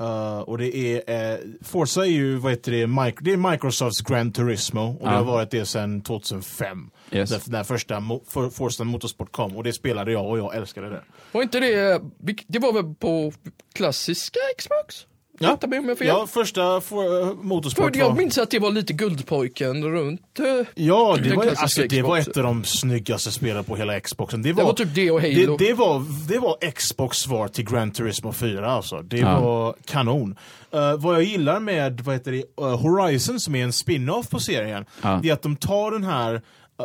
Uh, 0.00 0.38
och 0.40 0.58
det 0.58 0.76
är, 0.76 1.34
uh, 1.34 1.44
Forza 1.62 2.00
är 2.06 2.10
ju, 2.10 2.36
vad 2.36 2.52
heter 2.52 2.72
det, 2.72 2.86
Mic- 2.86 3.18
det 3.20 3.32
är 3.32 3.50
Microsofts 3.50 4.00
Gran 4.00 4.32
Turismo 4.32 4.80
och 5.00 5.06
det 5.06 5.10
Ja. 5.12 5.16
har 5.16 5.24
varit 5.24 5.50
det 5.50 5.66
sedan 5.66 6.00
2005. 6.02 6.90
Yes. 7.12 7.46
När, 7.46 7.64
första 7.64 7.94
mo- 8.00 8.22
for, 8.28 8.50
Forza 8.50 8.84
Motorsport 8.84 9.32
kom 9.32 9.56
och 9.56 9.64
det 9.64 9.72
spelade 9.72 10.12
jag 10.12 10.26
och 10.26 10.38
jag 10.38 10.56
älskade 10.56 10.90
det. 10.90 11.02
Var 11.32 11.42
inte 11.42 11.60
det, 11.60 12.00
det 12.46 12.58
var 12.58 12.72
väl 12.72 12.94
på 12.94 13.32
klassiska 13.74 14.40
Xbox? 14.58 15.06
Ja. 15.40 15.52
Rätta 15.52 15.66
mig 15.66 15.78
om 15.78 15.84
jag 15.84 15.90
har 15.90 15.96
fel. 15.96 16.06
Ja, 16.06 16.26
första 16.26 16.80
for, 16.80 17.20
uh, 17.22 17.34
Motorsport 17.42 17.92
För 17.94 18.00
jag 18.00 18.08
var... 18.08 18.16
minns 18.16 18.38
att 18.38 18.50
det 18.50 18.58
var 18.58 18.70
lite 18.70 18.92
Guldpojken 18.92 19.84
runt. 19.84 20.20
eh, 20.38 20.44
Ja, 20.74 21.16
det 21.22 21.34
var, 21.36 21.46
alltså, 21.46 21.82
det 21.88 22.02
var 22.02 22.18
ett 22.18 22.36
av 22.36 22.42
de 22.42 22.64
snyggaste 22.64 23.30
spelen 23.30 23.64
på 23.64 23.76
hela 23.76 24.00
Xboxen. 24.00 24.42
Det 24.42 24.48
Det 24.48 24.52
var, 24.52 24.64
var 24.64 24.72
typ 24.72 24.94
det 24.94 25.10
och 25.10 25.20
Halo. 25.20 25.56
det, 25.56 25.66
det, 25.66 25.74
var, 25.74 26.04
det 26.28 26.38
var 26.38 26.70
Xbox 26.70 27.16
svar 27.18 27.48
till 27.48 27.64
Gran 27.64 27.90
Turismo 27.90 28.32
4 28.32 28.70
alltså. 28.70 29.02
Det 29.02 29.16
Ja. 29.18 29.40
var 29.40 29.74
kanon. 29.84 30.36
Uh, 30.74 30.94
vad 30.96 31.14
jag 31.14 31.22
gillar 31.22 31.60
med 31.60 32.00
vad 32.00 32.14
heter 32.14 32.32
det, 32.32 32.44
uh, 32.64 32.76
Horizon 32.76 33.40
som 33.40 33.54
är 33.54 33.64
en 33.64 33.72
spin-off 33.72 34.28
på 34.30 34.38
serien, 34.40 34.84
Ja. 35.02 35.20
det 35.22 35.28
är 35.28 35.32
att 35.32 35.42
de 35.42 35.56
tar 35.56 35.90
den 35.90 36.04
här 36.04 36.42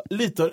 Lite, 0.10 0.52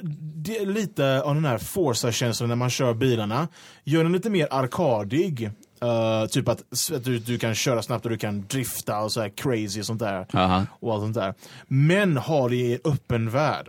lite 0.65 1.23
av 1.23 1.35
den 1.35 1.45
här 1.45 1.59
Forza-känslan 1.59 2.49
när 2.49 2.57
man 2.57 2.71
kör 2.71 2.95
bilarna, 2.95 3.49
gör 3.85 4.03
den 4.03 4.13
lite 4.13 4.31
mer 4.31 4.49
arkadig. 4.51 5.51
Uh, 5.85 6.27
typ 6.27 6.49
att, 6.49 6.62
du, 7.05 7.19
du 7.19 7.38
kan 7.38 7.55
köra 7.55 7.83
snabbt 7.83 8.05
och 8.05 8.11
du 8.11 8.19
kan 8.19 8.47
drifta 8.47 8.99
och 9.01 9.13
så 9.13 9.21
här 9.21 9.29
crazy 9.29 9.81
och 9.81 9.87
sånt 9.87 10.00
där. 10.00 10.27
Aha. 10.35 10.67
Och 10.81 10.92
allt 10.94 11.02
sånt 11.02 11.15
där. 11.15 11.35
Men 11.69 12.17
har 12.17 12.48
det 12.50 12.57
i 12.57 12.73
en 12.73 12.92
öppen 12.92 13.31
värld. 13.31 13.69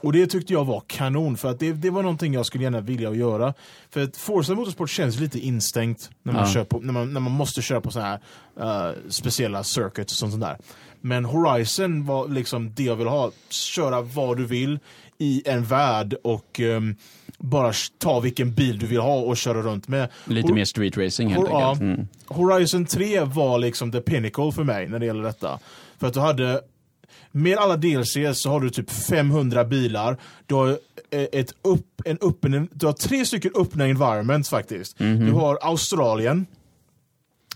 och 0.00 0.12
det 0.12 0.26
tyckte 0.26 0.52
jag 0.52 0.64
var 0.64 0.82
kanon, 0.86 1.36
för 1.36 1.50
att 1.50 1.58
det, 1.58 1.72
det 1.72 1.90
var 1.90 2.02
någonting 2.02 2.34
jag 2.34 2.46
skulle 2.46 2.64
gärna 2.64 2.80
vilja 2.80 3.14
göra. 3.14 3.54
För 3.90 4.02
att 4.04 4.16
Forza 4.16 4.54
Motorsport 4.54 4.90
känns 4.90 5.20
lite 5.20 5.38
instängt 5.38 6.10
när 6.22 6.32
man, 6.32 6.42
Ja. 6.42 6.52
kör 6.52 6.64
på, 6.64 6.78
när 6.80 6.92
man, 6.92 7.12
när 7.12 7.20
man 7.20 7.32
måste 7.32 7.62
köra 7.62 7.80
på 7.80 7.90
så 7.90 8.00
här 8.00 8.20
eh, 8.60 8.90
speciella 9.08 9.64
circuits 9.64 10.12
och 10.12 10.18
sånt 10.18 10.32
sånt 10.32 10.44
där. 10.44 10.58
Men 11.00 11.24
Horizon 11.24 12.06
var 12.06 12.28
liksom 12.28 12.74
det 12.74 12.82
jag 12.82 12.96
ville 12.96 13.10
ha. 13.10 13.30
Köra 13.48 14.00
vad 14.00 14.36
du 14.36 14.46
vill 14.46 14.78
i 15.20 15.42
en 15.44 15.64
värld 15.64 16.14
och 16.24 16.60
ehm, 16.60 16.96
bara 17.38 17.72
ta 17.98 18.20
vilken 18.20 18.54
bil 18.54 18.78
du 18.78 18.86
vill 18.86 19.00
ha 19.00 19.14
och 19.20 19.36
köra 19.36 19.62
runt 19.62 19.88
med. 19.88 20.08
Lite 20.24 20.48
Hor- 20.48 20.54
mer 20.54 20.64
street 20.64 20.96
racing 20.96 21.30
helt 21.34 21.48
Ja. 21.50 21.68
enkelt. 21.70 21.80
Mm. 21.82 22.06
Horizon 22.26 22.86
3 22.86 23.20
var 23.20 23.58
liksom 23.58 23.92
the 23.92 24.00
pinnacle 24.00 24.52
för 24.52 24.64
mig 24.64 24.88
när 24.88 24.98
det 24.98 25.06
gäller 25.06 25.22
detta. 25.22 25.58
För 25.98 26.06
att 26.06 26.14
du 26.14 26.20
hade, 26.20 26.60
med 27.32 27.58
alla 27.58 27.76
DLC 27.76 28.16
så 28.34 28.50
har 28.50 28.60
du 28.60 28.70
typ 28.70 28.90
500 28.90 29.64
bilar, 29.64 30.16
du 30.46 30.54
har 30.54 30.68
eh, 31.10 31.26
ett 31.32 31.54
upp, 31.62 32.02
en 32.04 32.18
öppen, 32.22 32.68
du 32.72 32.86
har 32.86 32.92
tre 32.92 33.24
stycken 33.26 33.52
öppna 33.56 33.84
environments 33.86 34.50
faktiskt. 34.50 34.98
Du 34.98 35.32
har 35.32 35.58
Australien, 35.62 36.46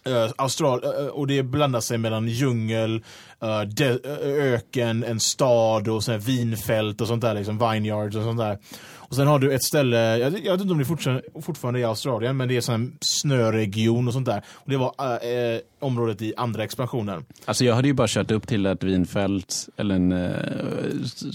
eh, 0.05 0.31
Austral, 0.37 0.85
eh, 0.85 1.07
och 1.07 1.27
det 1.27 1.43
blandar 1.43 1.81
sig 1.81 1.99
mellan 1.99 2.29
djungel, 2.29 3.03
eh, 3.43 3.61
eh, 3.61 4.55
öken, 4.55 5.05
en 5.05 5.21
stad 5.21 5.89
och 5.89 6.05
sen 6.05 6.21
vinfält 6.21 7.01
och 7.01 7.07
sånt 7.09 7.23
där, 7.23 7.35
liksom 7.35 7.59
vineyards 7.59 8.17
och 8.17 8.23
sånt 8.23 8.39
där. 8.39 8.59
Och 8.97 9.17
sen 9.17 9.27
har 9.27 9.39
du 9.39 9.55
ett 9.55 9.65
ställe, 9.65 10.19
jag, 10.19 10.33
jag 10.45 10.53
vet 10.53 10.61
inte 10.61 10.73
om 10.73 10.79
det 10.79 10.85
fortfarande, 10.85 11.23
fortfarande 11.43 11.81
är 11.81 11.83
i 11.83 11.85
Australien, 11.85 12.37
men 12.37 12.49
det 12.49 12.57
är 12.57 12.61
sån 12.61 12.97
snöregion 13.01 14.09
och 14.09 14.13
sånt 14.13 14.27
där. 14.27 14.43
Och 14.49 14.71
det 14.71 14.77
var 14.77 14.95
eh, 14.99 15.31
eh, 15.31 15.61
området 15.81 16.23
i 16.23 16.35
andra 16.37 16.65
expansionen. 16.65 17.25
Alltså 17.45 17.65
jag 17.65 17.75
hade 17.75 17.89
ju 17.89 17.95
bara 17.95 18.09
kört 18.09 18.31
upp 18.31 18.49
till 18.49 18.67
ett 18.67 18.83
vinfält 18.83 19.69
eller 19.77 19.95
en, 19.95 20.13
eh, 20.13 20.31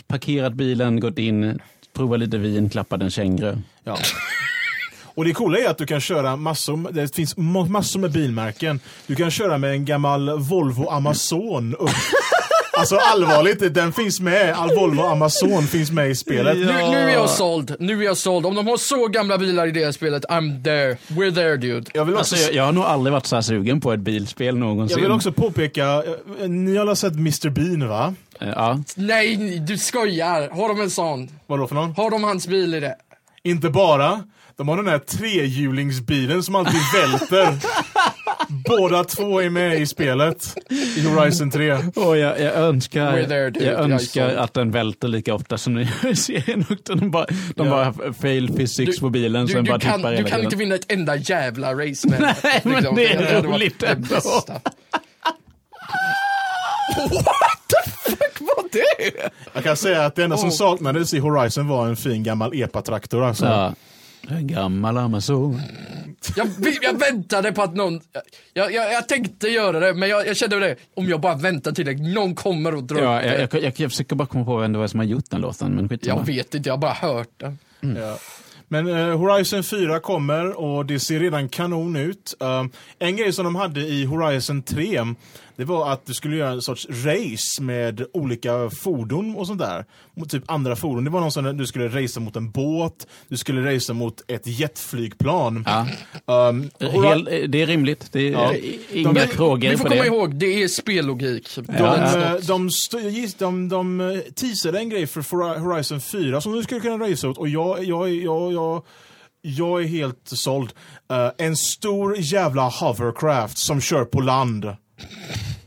parkerat 0.07 0.53
bilen, 0.53 0.99
gått 0.99 1.17
in, 1.17 1.59
provat 1.93 2.19
lite 2.19 2.37
vin, 2.37 2.69
klappat 2.69 3.01
en 3.01 3.09
känguru. 3.09 3.57
Ja. 3.83 3.97
Och 5.15 5.25
det 5.25 5.33
coola 5.33 5.57
är 5.59 5.69
att 5.69 5.77
du 5.77 5.85
kan 5.85 6.01
köra 6.01 6.35
massor, 6.35 6.91
det 6.91 7.15
finns 7.15 7.35
ma- 7.35 7.69
massor 7.69 7.99
med 7.99 8.11
bilmärken. 8.11 8.79
Du 9.07 9.15
kan 9.15 9.31
köra 9.31 9.57
med 9.57 9.71
en 9.71 9.85
gammal 9.85 10.39
Volvo 10.39 10.89
Amazon 10.89 11.75
upp. 11.75 11.89
Alltså 12.73 12.95
allvarligt, 12.95 13.73
den 13.73 13.93
finns 13.93 14.19
med. 14.19 14.53
All 14.53 14.75
Volvo 14.75 15.01
Amazon 15.01 15.63
finns 15.63 15.91
med 15.91 16.09
i 16.09 16.15
spelet. 16.15 16.57
Nu, 16.57 16.65
nu 16.65 16.71
är 16.97 17.09
jag 17.09 17.29
såld, 17.29 17.75
nu 17.79 17.99
är 18.01 18.05
jag 18.05 18.17
såld. 18.17 18.45
Om 18.45 18.55
de 18.55 18.67
har 18.67 18.77
så 18.77 19.07
gamla 19.07 19.37
bilar 19.37 19.67
i 19.67 19.71
det 19.71 19.93
spelet, 19.93 20.25
I'm 20.25 20.63
there. 20.63 20.97
We're 21.07 21.33
there 21.35 21.57
dude. 21.57 21.91
Jag 21.93 22.05
vill 22.05 22.15
också, 22.15 22.35
Alltså 22.35 22.35
jag, 22.47 22.53
jag 22.55 22.63
har 22.63 22.71
nog 22.71 22.83
aldrig 22.83 23.11
varit 23.13 23.25
så 23.25 23.35
här 23.35 23.41
sugen 23.41 23.81
på 23.81 23.93
ett 23.93 23.99
bilspel 23.99 24.57
någonsin. 24.57 24.97
jag 24.97 25.03
vill 25.03 25.11
också 25.11 25.31
påpeka, 25.31 26.03
eh, 26.41 26.49
ni 26.49 26.75
har 26.75 26.81
alla 26.81 26.95
sett 26.95 27.13
Mr 27.13 27.49
Bean 27.49 27.87
va? 27.89 28.13
Eh, 28.41 28.49
Ja. 28.49 28.79
Nej, 28.95 29.59
du 29.67 29.77
skojar. 29.77 30.49
Har 30.49 30.67
de 30.69 30.81
en 30.81 30.89
sån? 30.89 31.29
Vadå 31.47 31.67
för 31.67 31.75
någon? 31.75 31.93
Har 31.97 32.11
de 32.11 32.23
hans 32.23 32.47
bil 32.47 32.73
i 32.73 32.79
det? 32.79 32.95
Inte 33.43 33.69
bara, 33.69 34.23
de 34.59 34.67
har 34.67 34.77
den 34.77 34.87
här 34.87 34.99
trehjulingsbilen 34.99 36.43
som 36.43 36.55
alltid 36.55 36.79
välter. 36.93 37.53
Båda 38.49 39.03
två 39.03 39.41
är 39.41 39.49
med 39.49 39.81
i 39.81 39.85
spelet. 39.85 40.55
I 40.97 41.01
Horizon 41.07 41.51
3. 41.51 41.71
Och 41.73 42.17
jag, 42.17 42.39
jag 42.41 42.53
önskar, 42.55 43.23
there, 43.23 43.49
dude. 43.49 43.65
jag 43.65 43.79
önskar 43.91 44.29
att 44.35 44.53
den 44.53 44.71
välter 44.71 45.07
lika 45.07 45.33
ofta 45.33 45.57
som 45.57 45.73
ni 45.75 45.81
gör 46.03 46.11
i 46.11 46.15
serien. 46.15 46.65
Och 46.69 46.97
de 46.97 47.11
bara, 47.11 47.25
de 47.55 47.67
Ja. 47.67 47.93
bara 47.95 48.13
fail 48.13 48.53
physics 48.57 48.95
Du- 48.95 49.01
på 49.01 49.09
bilen 49.09 49.45
Du, 49.45 49.53
sen 49.53 49.63
du, 49.63 49.69
bara 49.71 49.79
kan, 49.79 50.01
du 50.01 50.23
kan 50.23 50.43
inte 50.43 50.55
vinna 50.55 50.75
ett 50.75 50.91
enda 50.91 51.15
jävla 51.15 51.73
race 51.73 52.07
med. 52.07 52.21
Nej, 52.43 52.61
men 52.63 52.95
det 52.95 53.05
är 53.13 53.33
varit 53.41 53.45
roligt 53.45 53.79
det 53.79 53.87
ändå. 53.87 54.07
bästa. 54.15 54.53
What 56.97 57.59
the 57.67 57.91
fuck 58.11 58.39
var 58.41 58.63
det? 58.71 59.29
Jag 59.53 59.63
kan 59.63 59.77
säga 59.77 60.05
att 60.05 60.15
det 60.15 60.23
enda 60.23 60.37
som 60.37 60.49
Oh. 60.49 60.53
saknades 60.55 61.13
i 61.13 61.19
Horizon 61.19 61.67
var 61.67 61.87
en 61.87 61.95
fin 61.95 62.23
gammal 62.23 62.53
epatraktor 62.53 63.23
alltså. 63.23 63.45
Ja. 63.45 63.73
En 64.31 64.47
gammal 64.47 64.97
Amazon. 64.97 65.61
Jag, 66.35 66.47
jag 66.81 66.99
väntade 66.99 67.51
på 67.51 67.61
att 67.63 67.75
någon, 67.75 68.01
jag, 68.53 68.73
jag, 68.73 68.93
jag 68.93 69.07
tänkte 69.07 69.47
göra 69.47 69.79
det, 69.79 69.93
men 69.93 70.09
jag, 70.09 70.27
jag 70.27 70.37
kände 70.37 70.59
det, 70.59 70.75
om 70.93 71.09
jag 71.09 71.21
bara 71.21 71.35
väntar 71.35 71.71
till 71.71 71.85
det, 71.85 71.93
någon 71.93 72.35
kommer 72.35 72.75
och 72.75 72.83
drar 72.83 73.01
Ja, 73.01 73.19
upp 73.19 73.25
jag, 73.25 73.49
det. 73.51 73.59
jag, 73.65 73.73
jag, 73.79 73.91
försöker 73.91 74.15
bara 74.15 74.27
komma 74.27 74.45
på 74.45 74.57
vem 74.57 74.73
det 74.73 74.79
var 74.79 74.87
som 74.87 74.99
har 74.99 75.05
gjort 75.07 75.29
den 75.29 75.41
låten, 75.41 75.71
men 75.71 75.89
skitsamma. 75.89 76.19
Jag 76.19 76.25
vet 76.25 76.55
inte, 76.55 76.69
jag 76.69 76.73
har 76.73 76.77
bara 76.81 76.93
hört 76.93 77.29
det. 77.37 77.55
Ja. 77.79 78.17
Men 78.71 78.87
eh, 78.87 79.17
Horizon 79.17 79.63
4 79.63 79.99
kommer 79.99 80.59
och 80.59 80.85
det 80.85 80.99
ser 80.99 81.19
redan 81.19 81.49
kanon 81.49 81.95
ut. 81.95 82.35
Um, 82.39 82.69
en 82.99 83.15
grej 83.15 83.33
som 83.33 83.45
de 83.45 83.55
hade 83.55 83.79
i 83.81 84.05
Horizon 84.05 84.61
3, 84.63 85.01
det 85.55 85.65
var 85.65 85.91
att 85.91 86.05
du 86.05 86.13
skulle 86.13 86.35
göra 86.35 86.51
en 86.51 86.61
sorts 86.61 86.87
race 86.89 87.61
med 87.61 88.05
olika 88.13 88.69
fordon 88.69 89.35
och 89.35 89.47
sånt 89.47 89.59
där. 89.59 89.85
Mot 90.15 90.29
typ 90.29 90.43
andra 90.51 90.75
fordon. 90.75 91.03
Det 91.03 91.09
var 91.09 91.19
någon 91.21 91.31
som 91.31 91.57
du 91.57 91.67
skulle 91.67 91.87
racea 91.87 92.21
mot 92.23 92.35
en 92.35 92.51
båt, 92.51 93.07
du 93.27 93.37
skulle 93.37 93.75
racea 93.75 93.93
mot 93.95 94.21
ett 94.27 94.47
jetflygplan. 94.47 95.65
Ja. 96.25 96.49
Um, 96.49 96.69
Hel, 96.79 97.23
det 97.51 97.61
är 97.61 97.65
rimligt. 97.67 98.09
Det 98.11 98.27
är 98.27 98.31
Ja. 98.31 98.53
inga 98.93 99.13
De- 99.13 99.27
frågor 99.27 99.69
Vi 99.69 99.77
får 99.77 99.89
komma 99.89 100.01
det. 100.01 100.07
ihåg, 100.07 100.35
det 100.35 100.63
är 100.63 100.67
spellogik. 100.67 101.49
De, 101.55 101.65
Ja, 101.79 101.95
eh, 101.95 102.35
de, 102.47 102.69
de, 103.39 103.69
de 103.69 104.01
eh, 104.01 104.19
teasade 104.19 104.79
en 104.79 104.89
grej 104.89 105.07
för 105.07 105.59
Horizon 105.59 106.01
4 106.01 106.41
som 106.41 106.51
du 106.55 106.63
skulle 106.63 106.79
kunna 106.81 107.05
racea 107.09 107.29
åt 107.29 107.37
och 107.37 107.49
jag, 107.49 107.83
jag, 107.83 108.09
jag, 108.09 108.53
jag, 108.53 108.53
jag 109.41 109.83
är 109.83 109.87
helt 109.87 110.21
såld. 110.23 110.73
Eh, 111.11 111.29
en 111.37 111.55
stor 111.55 112.15
jävla 112.17 112.69
hovercraft 112.69 113.57
som 113.57 113.81
kör 113.81 114.05
på 114.05 114.21
land. 114.21 114.65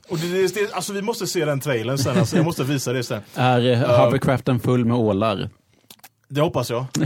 Och 0.09 0.19
det, 0.19 0.29
det, 0.29 0.55
det, 0.55 0.73
alltså 0.73 0.93
vi 0.93 1.03
måste 1.03 1.27
se 1.27 1.45
den 1.45 1.61
trailern 1.61 1.99
sen, 1.99 2.19
alltså, 2.19 2.37
jag 2.37 2.45
måste 2.45 2.65
visa 2.65 2.93
det 2.93 3.03
sen. 3.03 3.23
Är 3.35 3.73
eh, 3.73 4.05
hovercraften 4.05 4.61
full 4.61 4.85
med 4.85 4.97
ålar? 4.97 5.51
Det 6.35 6.41
hoppas 6.41 6.71
jag. 6.71 6.85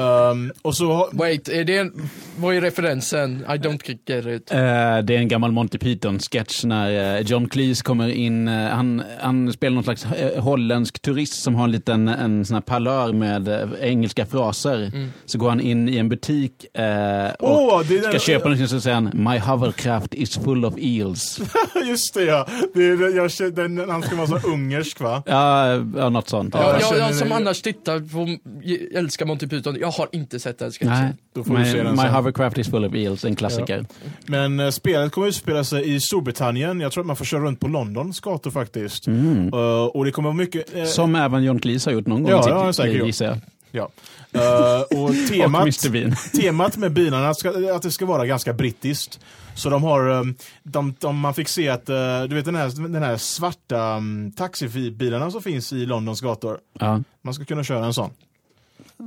Ehm, 0.00 0.52
och 0.62 0.76
så 0.76 1.08
Wait, 1.12 1.48
är 1.48 1.64
det 1.64 1.76
en, 1.78 2.08
vad 2.38 2.54
är 2.54 2.60
referensen? 2.60 3.44
I 3.48 3.52
don't 3.52 3.98
get 4.06 4.26
it. 4.26 4.52
Eh, 4.52 4.58
det 4.58 5.14
är 5.14 5.18
en 5.18 5.28
gammal 5.28 5.52
Monty 5.52 5.78
Python-sketch 5.78 6.64
när 6.64 7.16
eh, 7.16 7.20
John 7.20 7.48
Cleese 7.48 7.82
kommer 7.82 8.08
in. 8.08 8.48
eh, 8.48 8.68
han, 8.68 9.02
han 9.20 9.52
spelar 9.52 9.74
någon 9.74 9.84
slags 9.84 10.06
holländsk 10.38 11.02
turist 11.02 11.42
som 11.42 11.54
har 11.54 11.64
en 11.64 11.72
liten 11.72 12.08
en 12.08 12.44
sån 12.44 12.54
här 12.54 12.60
parlör 12.60 13.12
med 13.12 13.68
engelska 13.80 14.26
fraser. 14.26 15.08
Så 15.26 15.38
går 15.38 15.48
han 15.48 15.60
in 15.60 15.88
i 15.88 15.96
en 15.96 16.08
butik 16.08 16.52
och 16.72 16.80
är 16.80 18.00
ska 18.02 18.10
den- 18.10 18.20
köpa 18.20 18.44
någonting 18.44 18.68
så 18.68 18.80
säger 18.80 18.94
han 18.94 19.10
My 19.14 19.38
hovercraft 19.38 20.14
is 20.14 20.34
full 20.38 20.64
of 20.64 20.74
eels. 20.78 21.40
Just 21.88 22.14
det 22.14 22.24
ja, 22.24 22.46
det 22.74 22.82
är, 22.86 23.16
jag, 23.16 23.30
känner- 23.30 23.50
den, 23.50 23.90
han 23.90 24.02
ska 24.02 24.16
vara 24.16 24.26
så 24.26 24.48
ungersk 24.48 25.00
va? 25.00 25.22
ja, 25.26 25.74
ja, 25.96 26.08
något 26.08 26.28
sånt. 26.28 26.54
Ja, 26.54 26.78
Jag, 26.80 26.98
jag 26.98 27.08
jag, 27.08 27.14
som 27.14 27.32
annars 27.32 27.62
tittar 27.62 28.00
på, 28.00 28.49
älskar 28.94 29.26
Monty 29.26 29.46
Python, 29.48 29.76
jag 29.80 29.90
har 29.90 30.08
inte 30.12 30.40
sett 30.40 30.58
den 30.58 30.72
sketchen. 30.72 30.88
Nej, 30.92 31.12
Då 31.34 31.44
får 31.44 31.58
My, 31.58 31.64
se 31.64 31.82
den 31.82 31.92
My 31.92 31.98
sen. 32.02 32.14
hovercraft 32.14 32.58
is 32.58 32.68
full 32.70 32.84
of 32.84 32.94
eels, 32.94 33.24
en 33.24 33.36
klassiker. 33.36 33.86
Men 34.26 34.60
eh, 34.60 34.70
spelet 34.70 35.12
kommer 35.12 35.26
utspela 35.28 35.64
sig 35.64 35.94
i 35.94 36.00
Storbritannien. 36.00 36.80
Jag 36.80 36.92
tror 36.92 37.02
att 37.02 37.06
man 37.06 37.16
får 37.16 37.24
köra 37.24 37.40
runt 37.40 37.60
på 37.60 37.68
Londons 37.68 38.20
gator 38.20 38.50
faktiskt. 38.50 39.06
Mm. 39.06 39.48
Eh, 39.52 39.84
och 39.84 40.04
det 40.04 40.10
kommer 40.10 40.28
vara 40.28 40.36
mycket... 40.36 40.74
eh, 40.76 40.84
Som 40.84 41.14
även 41.14 41.42
John 41.44 41.58
Cleese 41.60 41.86
har 41.86 41.92
gjort 41.92 42.06
någon 42.06 42.22
gång 42.22 42.30
Ja, 42.32 42.42
har 42.54 42.64
han 42.64 42.74
säkert 42.74 43.06
gissar 43.06 43.24
jag. 43.26 43.38
Ja. 43.72 43.88
Eh, 44.32 44.80
och 44.98 45.04
Och 45.04 45.14
temat, 45.28 45.62
Mr 45.62 45.90
Bean. 45.90 46.14
temat 46.40 46.76
med 46.76 46.92
bilarna 46.92 47.34
ska, 47.34 47.74
att 47.74 47.82
det 47.82 47.90
ska 47.90 48.06
vara 48.06 48.26
ganska 48.26 48.52
brittiskt. 48.52 49.20
Så 49.54 49.70
de 49.70 49.82
har, 49.82 50.10
eh, 50.10 50.22
de, 50.62 50.94
de, 51.00 51.18
man 51.18 51.34
fick 51.34 51.48
se 51.48 51.68
att, 51.68 51.86
du 52.28 52.34
vet 52.34 52.44
den 52.44 52.54
här, 52.54 52.88
den 52.88 53.02
här 53.02 53.16
svarta 53.16 53.96
um, 53.96 54.32
taxibilarna 54.32 55.30
som 55.30 55.42
finns 55.42 55.72
i 55.72 55.86
Londons 55.86 56.20
gator. 56.20 56.58
Ja. 56.78 57.02
Man 57.22 57.34
ska 57.34 57.44
kunna 57.44 57.64
köra 57.64 57.86
en 57.86 57.94
sån. 57.94 58.10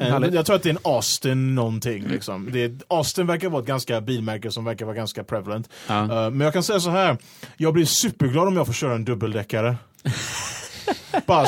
Eh, 0.02 0.08
Härligt. 0.08 0.34
jag 0.34 0.46
tror 0.46 0.56
att 0.56 0.64
det 0.64 0.70
är 0.70 0.74
en 0.74 0.80
Austin 0.84 1.56
någonting. 1.56 2.08
Liksom. 2.08 2.50
Det 2.52 2.64
är, 2.64 2.78
Austin 2.88 3.28
verkar 3.28 3.50
vara 3.50 3.62
ett 3.62 3.68
ganska 3.68 4.02
bilmärke 4.02 4.52
som 4.52 4.66
verkar 4.66 4.86
vara 4.86 4.96
ganska 4.96 5.24
prevalent. 5.24 5.70
Ja. 5.88 6.02
Eh, 6.04 6.30
men 6.30 6.40
jag 6.42 6.54
kan 6.54 6.64
säga 6.64 6.80
så 6.80 6.90
här. 6.90 7.18
Jag 7.58 7.74
blir 7.74 7.86
superglad 7.86 8.48
om 8.48 8.56
jag 8.56 8.66
får 8.66 8.74
köra 8.74 8.94
en 8.96 9.06
dubbeldäckare. 9.06 9.76
bara, 11.26 11.46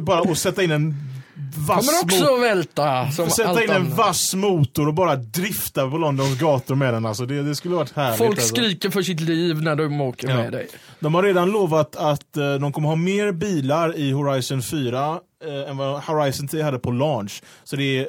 bara 0.00 0.20
och 0.20 0.38
sätta 0.38 0.62
in 0.62 0.70
en 0.70 0.94
vass 1.68 1.86
Kommer 1.88 2.02
också 2.24 2.36
välta, 2.40 3.10
som 3.10 3.30
Sätta 3.30 3.48
allt 3.48 3.60
in 3.62 3.70
en 3.70 3.76
annat. 3.76 3.96
vass 3.98 4.34
motor 4.34 4.88
och 4.88 4.94
bara 4.94 5.16
drifta 5.16 5.90
på 5.90 5.98
Londons 5.98 6.38
gator 6.38 6.74
med 6.74 6.94
den. 6.94 7.06
Alltså 7.06 7.26
det, 7.26 7.42
det 7.42 7.54
skulle 7.54 7.74
varit 7.74 7.96
härligt. 7.96 8.18
Folk 8.18 8.30
alltså. 8.30 8.54
skriker 8.54 8.90
för 8.90 9.02
sitt 9.02 9.20
liv 9.20 9.62
när 9.62 9.76
de 9.76 10.00
åker 10.00 10.28
Ja. 10.28 10.36
med 10.36 10.52
dig. 10.52 10.68
De 11.00 11.14
har 11.14 11.22
redan 11.22 11.50
lovat 11.50 11.96
att 11.96 12.36
eh, 12.36 12.54
de 12.54 12.72
kommer 12.72 12.88
ha 12.88 12.96
mer 12.96 13.32
bilar 13.32 13.96
i 13.96 14.10
Horizon 14.12 14.62
4 14.62 15.20
eh, 15.46 15.70
än 15.70 15.76
vad 15.76 16.02
Horizon 16.02 16.48
10 16.48 16.62
hade 16.62 16.78
på 16.78 16.90
launch. 16.90 17.42
Så 17.64 17.76
det 17.76 17.98
är 17.98 18.08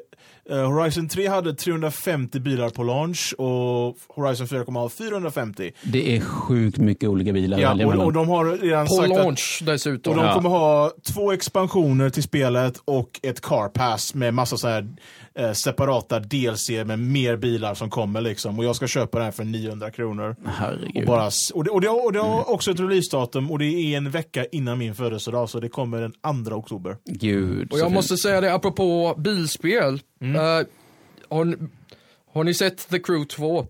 eh, 0.49 0.71
Horizon 0.71 1.07
3 1.09 1.27
hade 1.27 1.53
350 1.53 2.39
bilar 2.39 2.69
på 2.69 2.83
launch 2.83 3.33
och 3.37 3.97
Horizon 4.07 4.47
4 4.47 4.65
kommer 4.65 4.79
ha 4.79 4.89
450. 4.89 5.71
Det 5.83 6.15
är 6.15 6.21
sjukt 6.21 6.77
mycket 6.77 7.09
olika 7.09 7.33
bilar 7.33 7.57
att 7.57 7.79
Ja, 7.79 7.85
och, 7.87 8.05
och 8.05 8.13
de 8.13 8.29
har 8.29 8.45
redan 8.45 8.87
På 8.87 8.93
sagt 8.93 9.11
att 9.11 9.17
launch 9.17 9.57
och 9.61 9.65
dessutom. 9.65 10.15
de 10.17 10.25
Ja. 10.25 10.33
kommer 10.33 10.49
ha 10.49 10.91
två 11.13 11.31
expansioner 11.31 12.09
till 12.09 12.23
spelet 12.23 12.81
och 12.85 13.19
ett 13.23 13.41
car 13.41 13.69
pass 13.69 14.13
med 14.15 14.33
massa 14.33 14.57
så 14.57 14.67
här 14.67 14.87
eh, 15.37 15.51
separata 15.51 16.19
DLC 16.19 16.69
med 16.85 16.99
mer 16.99 17.37
bilar 17.37 17.73
som 17.73 17.89
kommer 17.89 18.21
liksom. 18.21 18.59
Och 18.59 18.65
jag 18.65 18.75
ska 18.75 18.87
köpa 18.87 19.17
det 19.17 19.23
här 19.23 19.31
för 19.31 19.43
900 19.43 19.91
kronor. 19.91 20.35
Och, 20.43 20.49
Herregud. 20.51 21.07
bara, 21.07 21.27
s- 21.27 21.51
och, 21.51 21.63
det, 21.63 21.69
och, 21.69 21.81
det, 21.81 21.89
och 21.89 22.13
det 22.13 22.19
har 22.19 22.49
också 22.51 22.71
ett 22.71 22.79
releasedatum 22.79 23.51
och 23.51 23.59
det 23.59 23.65
är 23.65 23.97
en 23.97 24.09
vecka 24.11 24.45
innan 24.51 24.77
min 24.77 24.95
födelsedag 24.95 25.49
så 25.49 25.59
det 25.59 25.69
kommer 25.69 26.01
den 26.01 26.45
2 26.45 26.55
oktober. 26.55 26.97
Gud. 27.05 27.71
Och 27.73 27.79
jag 27.79 27.85
fint. 27.85 27.95
måste 27.95 28.17
säga 28.17 28.41
det 28.41 28.53
apropå 28.53 29.15
bilspel. 29.17 30.01
Mm. 30.21 30.35
Eh, 30.35 30.65
har, 31.29 31.45
ni, 31.45 31.55
har 32.33 32.43
ni 32.43 32.53
sett 32.53 32.89
The 32.89 32.99
Crew 32.99 33.25
2? 33.35 33.67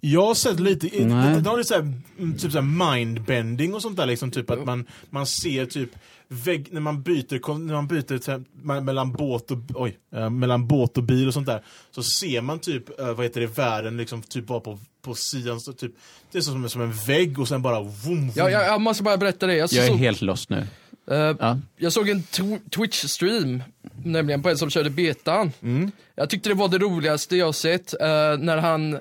Jag 0.00 0.26
har 0.26 0.34
sett 0.34 0.60
lite, 0.60 0.86
Nej. 1.04 1.40
det 1.40 1.48
har 1.50 1.56
lite 1.56 1.68
såhär, 1.68 1.92
mm, 2.18 2.38
typ 2.38 2.52
såhär 2.52 2.94
mindbending 2.96 3.74
och 3.74 3.82
sånt 3.82 3.96
där 3.96 4.06
liksom, 4.06 4.30
typ 4.30 4.50
att 4.50 4.64
man, 4.64 4.86
man 5.10 5.26
ser 5.26 5.66
typ 5.66 5.90
vägg, 6.28 6.68
när 6.72 6.80
man 6.80 7.02
byter, 7.02 7.58
när 7.58 7.74
man 7.74 7.86
byter 7.86 8.18
så 8.22 8.30
här, 8.30 8.44
me- 8.62 8.80
mellan 8.80 9.12
båt 9.12 9.50
och, 9.50 9.58
oj, 9.74 9.98
eh, 10.14 10.30
mellan 10.30 10.66
båt 10.66 10.96
och 10.96 11.02
bil 11.02 11.28
och 11.28 11.34
sånt 11.34 11.46
där, 11.46 11.62
så 11.90 12.02
ser 12.02 12.40
man 12.40 12.58
typ, 12.58 13.00
eh, 13.00 13.12
vad 13.12 13.24
heter 13.26 13.40
det, 13.40 13.46
världen 13.46 13.96
liksom 13.96 14.22
typ 14.22 14.46
bara 14.46 14.60
på, 14.60 14.78
på 15.02 15.14
sidan, 15.14 15.60
så 15.60 15.72
typ, 15.72 15.92
det 16.32 16.38
är 16.38 16.42
som, 16.42 16.64
en- 16.64 16.70
som 16.70 16.82
en 16.82 16.92
vägg 17.06 17.38
och 17.38 17.48
sen 17.48 17.62
bara 17.62 17.80
vroom, 17.80 17.92
vroom. 18.04 18.30
Ja, 18.34 18.50
jag, 18.50 18.64
jag 18.66 18.80
måste 18.80 19.02
bara 19.02 19.16
berätta 19.16 19.46
det. 19.46 19.54
Jag, 19.56 19.72
Jag 19.72 19.84
är 19.84 19.88
såg, 19.88 19.98
helt 19.98 20.20
lost 20.22 20.50
nu. 20.50 20.66
eh, 21.10 21.16
Ja. 21.16 21.58
jag 21.76 21.92
såg 21.92 22.08
en 22.08 22.22
tw- 22.22 22.60
Twitch-stream, 22.70 23.60
nämligen 24.04 24.42
på 24.42 24.48
en 24.48 24.58
som 24.58 24.70
körde 24.70 24.90
betan. 24.90 25.52
Mm. 25.62 25.90
Jag 26.14 26.30
tyckte 26.30 26.48
det 26.48 26.54
var 26.54 26.68
det 26.68 26.78
roligaste 26.78 27.36
jag 27.36 27.54
sett, 27.54 27.92
eh, 28.00 28.06
när 28.38 28.56
han, 28.56 28.98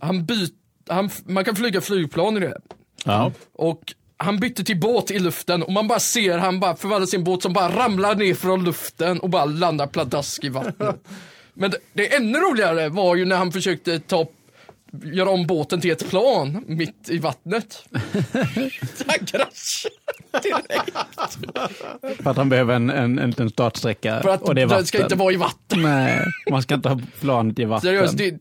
han 0.00 0.24
byt, 0.24 0.54
han, 0.88 1.10
man 1.24 1.44
kan 1.44 1.56
flyga 1.56 1.80
flygplan 1.80 2.36
i 2.36 2.40
det. 2.40 2.58
Ja. 3.04 3.32
Och 3.52 3.94
han 4.16 4.40
bytte 4.40 4.64
till 4.64 4.80
båt 4.80 5.10
i 5.10 5.18
luften 5.18 5.62
och 5.62 5.72
man 5.72 5.88
bara 5.88 6.00
ser 6.00 6.38
han 6.38 6.60
bara 6.60 6.76
förvandla 6.76 7.06
sin 7.06 7.24
båt 7.24 7.42
som 7.42 7.52
bara 7.52 7.76
ramlar 7.76 8.14
ner 8.14 8.34
från 8.34 8.64
luften 8.64 9.20
och 9.20 9.30
bara 9.30 9.44
landar 9.44 9.86
pladask 9.86 10.44
i 10.44 10.48
vattnet. 10.48 10.96
Men 11.54 11.70
det, 11.70 11.78
det 11.92 12.16
ännu 12.16 12.38
roligare 12.38 12.88
var 12.88 13.16
ju 13.16 13.24
när 13.24 13.36
han 13.36 13.52
försökte 13.52 13.98
ta 13.98 14.26
göra 15.02 15.30
om 15.30 15.46
båten 15.46 15.80
till 15.80 15.90
ett 15.90 16.10
plan 16.10 16.64
mitt 16.66 17.08
i 17.10 17.18
vattnet. 17.18 17.84
Han 19.06 19.26
kraschade 19.26 19.94
direkt. 20.42 22.22
För 22.22 22.30
att 22.30 22.36
han 22.36 22.48
behöver 22.48 22.74
en, 22.74 22.90
en, 22.90 23.18
en 23.18 23.30
liten 23.30 23.50
startsträcka. 23.50 24.20
För 24.22 24.28
att 24.28 24.42
och 24.42 24.54
det 24.54 24.62
är 24.62 24.66
den 24.66 24.86
ska 24.86 24.98
vatten. 24.98 25.06
inte 25.06 25.16
vara 25.16 25.32
i 25.32 25.36
vatten. 25.36 25.82
Nej, 25.82 26.24
man 26.50 26.62
ska 26.62 26.74
inte 26.74 26.88
ha 26.88 27.00
planet 27.20 27.58
i 27.58 27.64
vatten. 27.64 27.88
Seriöst, 27.88 28.18
det, 28.18 28.38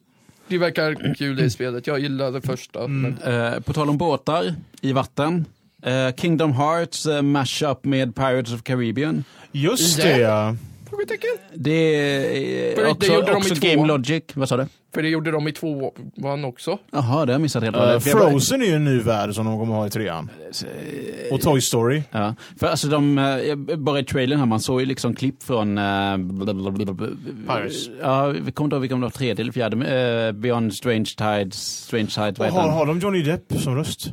det 0.47 0.57
verkar 0.57 1.15
kul 1.17 1.35
det 1.35 1.49
spelet. 1.49 1.87
Jag 1.87 1.99
gillar 1.99 2.31
det 2.31 2.41
första. 2.41 2.87
Men, 2.87 3.17
Eh, 3.25 3.59
på 3.59 3.73
tal 3.73 3.89
om 3.89 3.97
båtar 3.97 4.55
i 4.81 4.93
vatten. 4.93 5.45
eh, 5.83 6.15
Kingdom 6.15 6.53
Hearts 6.53 7.05
uh, 7.05 7.21
mashup 7.21 7.85
med 7.85 8.15
Pirates 8.15 8.53
of 8.53 8.63
Caribbean. 8.63 9.23
Just 9.51 10.01
det 10.01 10.17
ja. 10.17 10.55
Frågetecken. 10.95 11.29
Det 11.53 11.71
är 11.71 12.75
För 12.75 12.83
det 12.83 12.91
också, 12.91 13.13
gjorde 13.13 13.27
de 13.27 13.31
i 13.33 13.37
också 13.37 13.55
två. 13.55 13.67
Game 13.67 13.87
Logic. 13.87 14.23
Vad 14.33 14.49
sa 14.49 14.57
du? 14.57 14.65
För 14.93 15.01
det 15.03 15.09
gjorde 15.09 15.31
de 15.31 15.47
i 15.47 15.51
tvåan 15.51 16.45
också. 16.45 16.77
Jaha, 16.91 17.01
det 17.25 17.31
har 17.31 17.33
jag 17.33 17.41
missat 17.41 17.63
helt. 17.63 17.75
Eh, 17.75 17.81
Det 17.81 17.87
är 17.87 18.13
bara- 18.13 18.29
Frozen 18.29 18.61
är 18.61 18.65
ju 18.65 18.73
en 18.73 18.83
ny 18.85 18.99
värld 18.99 19.33
som 19.35 19.45
de 19.45 19.59
kommer 19.59 19.75
ha 19.75 19.87
i 19.87 19.89
trean. 19.89 20.29
Och 21.31 21.41
Toy 21.41 21.61
Story. 21.61 22.01
Ja, 22.11 22.35
för 22.59 22.67
alltså 22.67 22.87
de, 22.87 23.17
eh, 23.17 23.55
bara 23.77 23.99
i 23.99 24.03
trailern 24.03 24.39
här, 24.39 24.45
man 24.45 24.59
såg 24.59 24.79
ju 24.79 24.85
liksom 24.85 25.15
klipp 25.15 25.43
från... 25.43 25.77
Uh, 25.77 26.17
Pirates. 27.47 27.89
Ja, 28.01 28.27
vi 28.27 28.51
kommer 28.51 28.65
inte 28.65 28.75
ihåg 28.75 28.81
vilken 28.81 28.99
det 28.99 29.05
var 29.05 29.09
tredje 29.11 29.41
eller 29.43 29.51
fjärde. 29.51 30.25
eh, 30.27 30.31
Beyond 30.31 30.73
Strange 30.73 31.05
Tides, 31.17 31.55
Strange 31.85 32.05
Tides, 32.07 32.17
vad 32.17 32.31
Och 32.39 32.45
heter 32.45 32.57
har, 32.59 32.67
den? 32.67 32.77
har 32.77 32.85
de 32.85 32.99
Johnny 32.99 33.21
Depp 33.23 33.53
som 33.59 33.75
röst? 33.75 34.07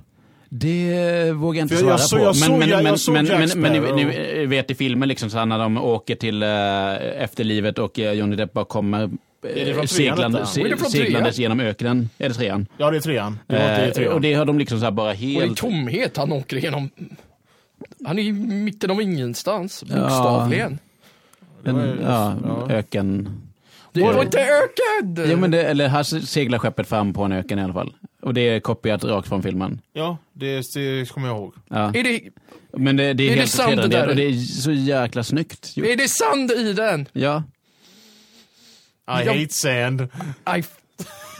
Det 0.54 1.32
vågar 1.32 1.58
jag 1.60 1.64
inte 1.64 1.74
jag- 1.74 2.00
svara 2.00 2.22
jag 2.22 2.26
på. 2.26 2.26
men, 2.26 2.34
såg- 2.34 2.58
men, 2.58 2.68
jag- 2.68 2.76
men, 2.76 2.86
jag 2.86 3.00
såg 3.00 3.14
men, 3.14 3.26
Jack 3.26 3.38
men, 3.54 3.60
men, 3.60 3.74
Sparrow. 3.82 3.96
ni, 3.96 4.46
vet 4.46 4.70
i 4.70 4.74
filmen 4.74 5.08
liksom 5.08 5.30
så 5.30 5.44
när 5.44 5.58
de 5.58 5.76
åker 5.78 6.14
till 6.14 6.42
uh, 6.42 7.22
efterlivet 7.22 7.78
och 7.78 7.98
eh, 7.98 8.12
Johnny 8.12 8.36
Depp 8.36 8.52
bara 8.52 8.64
kommer 8.64 8.98
Är 9.42 9.66
detta? 9.66 9.86
se, 9.86 10.08
Är 10.08 10.90
seglandes 10.90 11.38
genom 11.38 11.60
öknen. 11.60 12.10
Är 12.18 12.28
det 12.28 12.34
trean? 12.34 12.66
Ja, 12.76 12.90
det 12.90 12.96
är 12.96 13.00
trean. 13.00 13.38
Det 13.46 13.56
Eh, 13.56 13.92
trean. 13.92 14.12
och 14.12 14.20
det 14.20 14.34
har 14.34 14.44
de 14.44 14.58
liksom 14.58 14.78
så 14.78 14.84
här 14.84 14.90
bara 14.92 15.10
Och 15.10 15.16
det 15.16 15.36
är 15.36 15.40
helt... 15.40 15.56
tomhet 15.58 16.16
han 16.16 16.32
åker 16.32 16.56
igenom. 16.56 16.90
Han 18.06 18.18
är 18.18 18.22
i 18.22 18.32
mitten 18.32 18.90
av 18.90 19.02
ingenstans, 19.02 19.84
bokstavligen. 19.84 20.78
Var 21.64 21.72
En, 21.80 21.98
ja, 22.02 22.34
ja. 22.44 22.70
öken. 22.70 23.42
Det 23.92 24.00
var 24.02 24.22
inte 24.22 24.38
öken! 24.40 25.30
Ja, 25.30 25.36
men 25.36 25.50
det, 25.50 25.62
eller 25.64 25.88
här 25.88 26.02
seglar 26.02 26.58
skeppet 26.58 26.88
fram 26.88 27.12
på 27.12 27.22
en 27.22 27.32
öken 27.32 27.58
i 27.58 27.62
alla 27.62 27.72
fall. 27.72 27.92
Och 28.22 28.34
det 28.34 28.40
är 28.40 28.60
kopierat 28.60 29.04
rakt 29.04 29.28
från 29.28 29.42
filmen. 29.42 29.80
Ja, 29.92 30.18
det, 30.32 30.64
det 30.74 31.10
kommer 31.12 31.28
jag 31.28 31.36
ihåg. 31.36 31.54
Ja. 31.68 31.94
Är 31.94 32.02
det, 32.02 32.20
Men 32.76 32.96
det, 32.96 33.12
det 33.14 33.24
är, 33.24 33.26
Är 33.26 33.34
det 33.34 33.38
helt 33.40 33.50
sant 33.50 33.70
det 33.70 33.82
förträdande 33.82 33.96
där? 33.96 34.08
och 34.08 34.16
det 34.16 34.22
är 34.24 34.32
så 34.40 34.72
jäkla 34.72 35.24
snyggt. 35.24 35.76
gjort. 35.76 35.86
är 35.86 35.96
det 35.96 36.08
sand 36.08 36.50
i 36.52 36.72
den? 36.72 37.06
Ja. 37.12 37.42
I 39.08 39.24
Jag- 39.26 39.34
hate 39.34 39.48
sand. 39.54 40.00
I 40.56 40.60
f- 40.60 40.76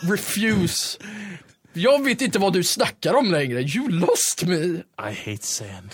refuse. 0.03 0.99
Jag 1.72 2.05
vet 2.05 2.22
inte 2.22 2.39
vad 2.39 2.53
du 2.53 2.64
snackar 2.64 3.14
om 3.14 3.30
längre. 3.33 3.61
You 3.62 3.89
lost 3.89 4.43
me. 4.47 4.57
I 4.57 4.83
hate 4.99 5.47
sand. 5.47 5.91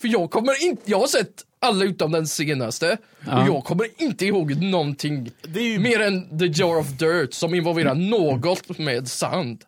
För 0.00 0.08
jag 0.08 0.30
kommer 0.30 0.64
inte, 0.64 0.82
jag 0.90 1.00
har 1.00 1.06
sett 1.06 1.42
alla 1.58 1.84
utom 1.84 2.12
den 2.12 2.26
senaste. 2.26 2.96
Ja. 3.26 3.42
Och 3.42 3.48
jag 3.48 3.64
kommer 3.64 3.86
inte 4.02 4.26
ihåg 4.26 4.56
någonting 4.62 5.30
Det 5.42 5.60
är 5.60 5.64
ju... 5.72 5.78
mer 5.78 6.00
än 6.00 6.38
The 6.38 6.46
Jar 6.46 6.76
of 6.78 6.88
Dirt 6.88 7.34
som 7.34 7.54
involverar 7.54 7.94
något 7.94 8.78
med 8.78 9.08
sand. 9.08 9.62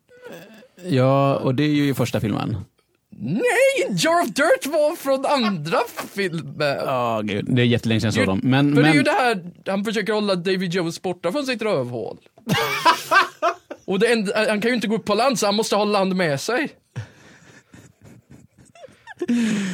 Ja, 0.85 1.37
och 1.37 1.55
det 1.55 1.63
är 1.63 1.69
ju 1.69 1.89
i 1.89 1.95
första 1.95 2.21
filmen. 2.21 2.57
Nej! 3.19 3.89
Jar 3.91 4.23
of 4.23 4.29
Dirt 4.29 4.67
var 4.67 4.97
från 4.97 5.27
andra 5.27 5.79
filmer. 6.15 6.77
Ja, 6.85 7.21
gud. 7.25 7.45
Det 7.49 7.63
är 7.63 7.67
jättelänge 7.67 8.01
sedan 8.01 8.09
jag 8.09 8.15
såg 8.15 8.27
dem. 8.27 8.41
Men, 8.43 8.75
För 8.75 8.83
det 8.83 8.89
är 8.89 8.95
ju 8.95 9.03
det 9.03 9.11
här, 9.11 9.45
han 9.67 9.85
försöker 9.85 10.13
hålla 10.13 10.35
David 10.35 10.73
Jones 10.73 11.03
borta 11.03 11.33
från 11.33 11.47
sitt 11.47 11.63
rövhål. 11.63 12.19
Och 13.85 13.99
det 13.99 14.13
enda, 14.13 14.49
han 14.49 14.61
kan 14.61 14.69
ju 14.69 14.75
inte 14.75 14.87
gå 14.87 14.97
upp 14.97 15.05
på 15.05 15.15
land 15.15 15.39
så 15.39 15.47
han 15.47 15.55
måste 15.55 15.77
ha 15.77 15.85
land 15.85 16.17
med 16.17 16.41
sig. 16.41 16.69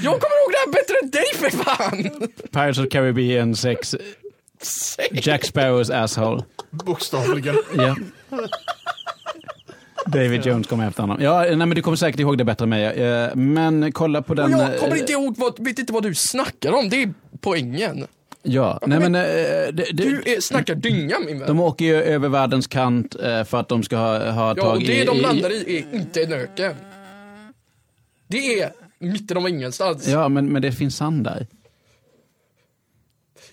Jag 0.03 0.21
kommer 0.21 0.43
ihåg 0.43 0.53
det 0.53 0.59
här 0.59 0.73
bättre 0.73 0.95
än 1.03 1.11
dig 1.11 1.25
för 1.35 1.51
fan! 1.51 2.29
Pirates 2.53 2.79
of 2.79 2.89
Caribbean 2.91 3.57
6, 3.57 3.97
Jack 5.13 5.45
Sparrows 5.45 5.91
asshole. 5.91 6.45
Bokstavligen. 6.71 7.57
Ja. 7.77 7.97
David 10.07 10.47
Jones 10.47 10.67
kommer 10.67 10.89
efter 10.89 11.01
honom. 11.03 11.19
Ja, 11.21 11.41
nej, 11.43 11.57
men 11.57 11.71
du 11.71 11.83
kommer 11.83 11.97
säkert 11.97 12.21
ihåg 12.21 12.39
det 12.39 12.45
bättre 12.45 12.63
än 12.63 12.69
mig. 12.69 12.85
Eh, 12.85 13.35
Men 13.35 13.93
kolla 13.93 14.23
på 14.23 14.31
Och 14.31 14.37
den... 14.37 14.51
jag 14.51 14.79
kommer 14.81 14.95
eh, 14.95 15.01
inte 15.01 15.13
ihåg, 15.13 15.35
vad, 15.39 15.65
vet 15.65 15.79
inte 15.79 15.93
vad 15.93 16.03
du 16.03 16.15
snackar 16.15 16.73
om, 16.73 16.89
det 16.89 17.03
är 17.03 17.15
poängen. 17.41 18.07
Ja, 18.43 18.79
nej 18.87 19.01
men... 19.01 19.13
Det, 19.13 19.71
det, 19.73 19.87
Du 19.93 20.23
är, 20.27 20.41
snackar 20.41 20.75
dynga 20.75 21.17
min 21.27 21.39
vän. 21.39 21.49
de 21.49 21.61
åker 21.61 21.85
ju 21.85 21.95
över 22.03 22.29
världens 22.29 22.67
kant 22.67 23.17
för 23.47 23.55
att 23.55 23.69
de 23.69 23.83
ska 23.83 23.97
ha, 23.97 24.31
ha 24.31 24.47
Ja, 24.47 24.51
och 24.51 24.59
tag 24.59 24.87
det 24.87 25.03
i... 25.03 25.05
de 25.05 25.17
i- 25.17 25.21
landar 25.21 25.51
i 25.53 25.79
är 25.93 25.97
inte 25.99 26.23
en 26.23 26.33
öken. 26.33 26.73
Det 28.29 28.61
är 28.61 28.71
mitten 28.99 29.37
av 29.37 29.49
ingenstans. 29.49 30.09
Ja, 30.09 30.29
men, 30.29 30.47
men 30.53 30.63
det 30.63 30.73
finns 30.73 30.97
sand 30.97 31.25
där. 31.25 31.47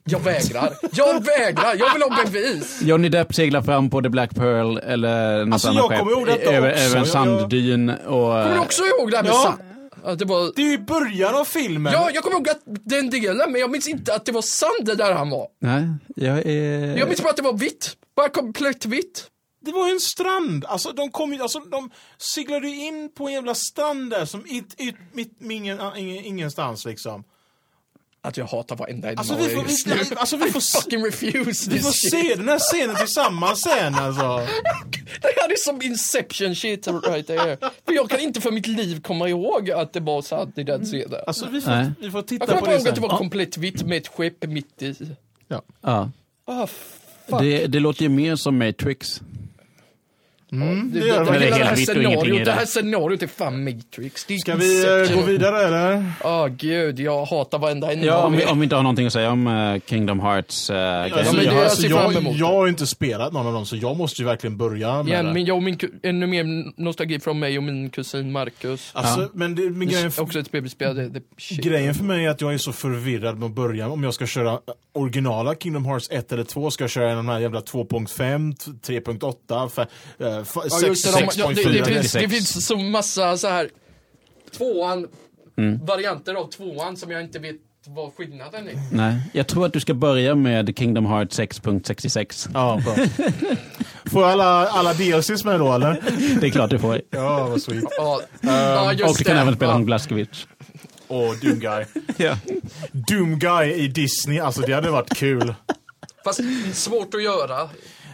Jag 0.10 0.20
vägrar. 0.20 0.78
Jag 0.91 1.26
vägrar. 1.26 1.76
Jag 1.80 1.93
vill 1.93 2.01
ha 2.01 2.24
bevis. 2.26 2.82
Johnny 2.82 3.10
Depp 3.10 3.36
seglar 3.36 3.62
fram 3.62 3.89
på 3.89 4.01
The 4.01 4.10
Black 4.10 4.36
Pearl 4.36 4.78
eller 4.78 5.45
något 5.45 5.53
Alltså, 5.53 5.68
annat 5.70 5.86
jag 5.89 5.99
kommer 5.99 6.12
ihåg 6.12 6.26
detta 6.28 6.51
över, 6.51 6.72
också. 6.72 6.84
över 6.84 6.97
en 6.97 7.05
sanddyn 7.05 7.89
och... 7.89 7.95
Kommer 8.05 8.53
du 8.53 8.60
också 8.60 8.84
ihåg 8.84 9.12
det 9.12 9.18
här 9.18 9.24
med 9.24 9.32
Ja. 9.32 9.43
sand? 9.43 9.62
Att 10.03 10.20
det 10.20 10.26
var... 10.26 10.51
Det 10.55 10.62
är 10.62 10.66
ju 10.72 10.78
början 10.78 11.36
av 11.36 11.45
filmen. 11.45 11.93
Ja, 11.93 12.10
jag 12.14 12.24
kommer 12.24 12.36
ihåg 12.38 12.49
att 12.49 12.62
den 12.66 13.10
delen, 13.10 13.51
men 13.51 13.62
jag 13.62 13.72
minns 13.72 13.88
inte 13.88 14.14
att 14.14 14.26
det 14.26 14.32
var 14.32 14.41
sand 14.41 14.97
där 14.97 15.14
han 15.14 15.30
var. 15.30 15.47
Nej, 15.62 15.84
jag 16.16 16.38
är... 16.45 16.97
Jag 16.97 17.07
minns 17.07 17.22
bara 17.24 17.30
att 17.30 17.38
det 17.38 17.43
var 17.43 17.53
vitt. 17.53 17.93
Bara 18.16 18.30
komplett 18.30 18.86
vitt. 18.86 19.26
Det 19.66 19.72
var 19.72 19.88
ju 19.88 19.93
en 19.93 19.99
strand. 19.99 20.66
Alltså 20.68 20.91
de 20.91 21.12
kom 21.12 21.34
ju, 21.34 21.41
alltså 21.41 21.60
de 21.60 21.89
seglade 22.36 22.68
ju 22.70 22.86
in 22.88 23.10
på 23.18 23.28
en 23.28 23.34
jävla 23.34 23.55
strand 23.55 24.10
där 24.10 24.26
som 24.26 24.45
it, 24.45 24.76
it, 24.78 24.95
mitt, 25.14 25.38
ingen, 25.51 25.80
ingen, 25.97 26.26
ingenstans 26.26 26.86
liksom. 26.86 27.24
Att 28.22 28.38
jag 28.38 28.45
hatar 28.45 28.76
varenda 28.76 29.11
en 29.11 29.17
Alltså, 29.17 29.34
av 29.34 29.39
vi 29.39 29.45
er 29.45 29.49
får- 29.55 29.63
just 29.63 29.88
vi- 29.88 29.91
nu. 29.95 29.99
alltså, 30.15 30.38
vi 30.38 30.47
I 30.47 30.51
får 30.51 30.59
s- 30.59 30.72
fucking 30.84 31.05
refuse 31.05 31.70
Vi 31.70 31.76
this 31.78 31.86
får 31.86 31.91
shit. 31.91 32.11
se 32.11 32.36
den 32.36 32.49
här 32.49 32.59
scenen 32.59 32.95
tillsammans 32.95 33.61
sen 33.61 33.95
alltså. 33.95 34.22
Det 35.22 35.28
här 35.41 35.51
är 35.51 35.55
som 35.57 35.82
inception 35.82 36.55
shit 36.55 36.88
right 36.88 37.28
there. 37.28 37.57
För 37.86 37.93
jag 37.93 38.09
kan 38.09 38.20
inte 38.20 38.41
för 38.41 38.51
mitt 38.51 38.67
liv 38.67 39.01
komma 39.01 39.30
ihåg 39.30 39.72
att 39.72 39.93
det 39.93 39.99
var 39.99 40.22
sant 40.22 40.57
i 40.57 40.63
den 40.63 40.86
scenen. 40.86 41.20
Alltså 41.28 41.45
vi 41.45 41.51
Nej. 41.51 41.86
får, 41.86 41.93
vi 42.05 42.11
får 42.11 42.22
titta 42.22 42.43
Jag 42.43 42.49
kommer 42.49 42.59
på 42.59 42.65
bara 42.65 42.72
det 42.72 42.78
ihåg 42.78 42.88
att 42.88 42.95
det 42.95 43.01
sen. 43.01 43.09
var 43.09 43.17
komplett 43.17 43.57
vitt 43.57 43.84
med 43.84 43.97
ett 43.97 44.07
skepp 44.07 44.47
mitt 44.47 44.82
i. 44.82 44.95
Ja. 45.47 45.61
Ah, 45.82 46.67
fuck. 46.67 47.39
Det, 47.41 47.67
det 47.67 47.80
låter 47.80 48.03
ju 48.03 48.09
mer 48.09 48.36
som 48.36 48.57
Matrix. 48.57 49.22
Mm, 50.51 50.91
Det, 50.93 50.99
det 50.99 51.05
det, 51.05 51.17
det, 51.25 51.25
det 51.25 51.35
är 51.35 51.39
hela 51.39 51.57
det, 51.57 51.63
här 51.63 51.75
scenariot, 51.75 52.37
det. 52.37 52.43
det 52.43 52.51
här 52.51 52.65
scenariot 52.65 53.23
är 53.23 53.27
fan 53.27 53.63
Matrix. 53.63 54.25
Det 54.25 54.33
är 54.33 54.37
Ska 54.37 54.55
vi 54.55 55.09
eh, 55.09 55.15
gå 55.15 55.21
vidare 55.21 55.67
eller? 55.67 56.11
Ja, 56.23 56.47
gud, 56.57 56.99
jag 56.99 57.25
hatar 57.25 57.59
varenda 57.59 57.91
en 57.93 58.03
Ja, 58.03 58.13
av 58.13 58.25
om 58.25 58.37
vi, 58.37 58.45
om 58.45 58.59
vi 58.59 58.63
inte 58.63 58.75
har 58.75 58.83
någonting 58.83 59.07
att 59.07 59.13
säga 59.13 59.31
om 59.31 59.47
eh, 59.47 59.81
Kingdom 59.85 60.19
Hearts 60.19 60.69
uh, 60.69 60.75
Alltså, 60.75 61.41
jag, 61.43 61.57
alltså, 61.57 61.87
jag, 62.35 62.47
har 62.47 62.65
ju 62.65 62.69
inte 62.69 62.87
spelat 62.87 63.33
någon 63.33 63.47
av 63.47 63.53
dem 63.53 63.65
så 63.65 63.75
jag 63.75 63.97
måste 63.97 64.21
ju 64.21 64.25
verkligen 64.25 64.57
börja 64.57 65.03
med 65.03 65.25
det. 65.25 65.33
men 65.33 65.45
jag 65.45 65.57
och 65.57 65.63
min, 65.63 65.79
ännu 66.03 66.27
mer 66.27 66.73
nostalgi 66.81 67.19
från 67.19 67.39
mig 67.39 67.57
och 67.57 67.63
min 67.63 67.89
kusin 67.89 68.31
Marcus. 68.31 68.91
Alltså, 68.93 69.21
Ja. 69.21 69.27
men 69.33 69.55
det, 69.55 69.61
men 69.69 69.87
grejen, 69.87 70.11
också 70.17 70.39
ett 70.39 70.51
det, 70.51 71.09
det 71.09 71.21
shit. 71.37 71.63
grejen 71.63 71.95
för 71.95 72.03
mig 72.03 72.25
är 72.25 72.29
att 72.29 72.41
jag 72.41 72.53
är 72.53 72.57
så 72.57 72.71
förvirrad 72.71 73.37
med 73.39 73.45
att 73.45 73.51
börja 73.51 73.89
om 73.89 74.03
jag 74.03 74.13
ska 74.13 74.25
köra 74.25 74.59
originala 74.93 75.55
Kingdom 75.55 75.85
Hearts 75.85 76.09
1 76.11 76.31
eller 76.31 76.43
2, 76.43 76.71
ska 76.71 76.83
jag 76.83 76.91
köra 76.91 77.15
de 77.15 77.29
här 77.29 77.39
jävla 77.39 77.59
2.5, 77.59 78.55
3.8, 78.81 80.38
fe- 80.43 80.59
eh, 80.59 80.65
f- 80.65 80.69
Ja, 80.71 80.79
sex- 80.79 80.87
just 80.87 81.05
det, 81.05 81.11
de, 81.19 81.29
ja, 81.41 81.47
det, 81.47 81.53
6.4. 81.53 81.71
det, 81.71 81.85
finns, 81.85 82.11
det 82.11 82.19
96. 82.21 82.33
finns 82.33 82.65
så 82.67 82.77
massa 82.77 83.37
så 83.37 83.47
här 83.47 83.69
tvåan, 84.57 85.07
Mm. 85.57 85.85
varianter 85.85 86.33
av 86.33 86.49
tvåan 86.51 86.97
som 86.97 87.11
jag 87.11 87.21
inte 87.21 87.39
vet 87.39 87.55
vad 87.87 88.13
skillnaden 88.15 88.67
är. 88.67 88.73
Nej, 88.91 89.15
jag 89.33 89.47
tror 89.47 89.65
att 89.65 89.73
du 89.73 89.79
ska 89.79 89.93
börja 89.93 90.35
med 90.35 90.73
Kingdom 90.77 91.05
Hearts 91.05 91.39
6.66. 91.39 92.49
Ja, 92.53 92.81
bra. 92.85 92.95
Får 94.11 94.23
alla, 94.25 94.67
alla 94.67 94.93
DLCs 94.93 95.43
med 95.45 95.59
då 95.59 95.73
eller? 95.73 96.03
Det 96.41 96.47
är 96.47 96.51
klart 96.51 96.69
du 96.69 96.79
får. 96.79 97.01
Ja, 97.09 97.47
vad 97.47 97.61
sweet. 97.61 97.83
Ja, 97.97 98.21
ja 98.41 98.93
just 98.93 99.09
Och 99.11 99.17
du 99.17 99.23
kan 99.23 99.35
det. 99.35 99.41
även 99.41 99.55
spela 99.55 99.71
ja. 99.71 99.75
som 99.75 99.85
Blaskowicz. 99.85 100.47
Åh, 101.07 101.33
Doom 101.41 101.59
Guy. 101.59 101.85
Ja. 102.17 102.37
Doom 102.91 103.39
Guy 103.39 103.73
i 103.73 103.87
Disney, 103.87 104.39
alltså 104.39 104.61
det 104.61 104.73
hade 104.73 104.89
varit 104.89 105.15
kul. 105.15 105.53
Fast 106.23 106.39
svårt 106.73 107.13
att 107.13 107.23
göra. 107.23 107.69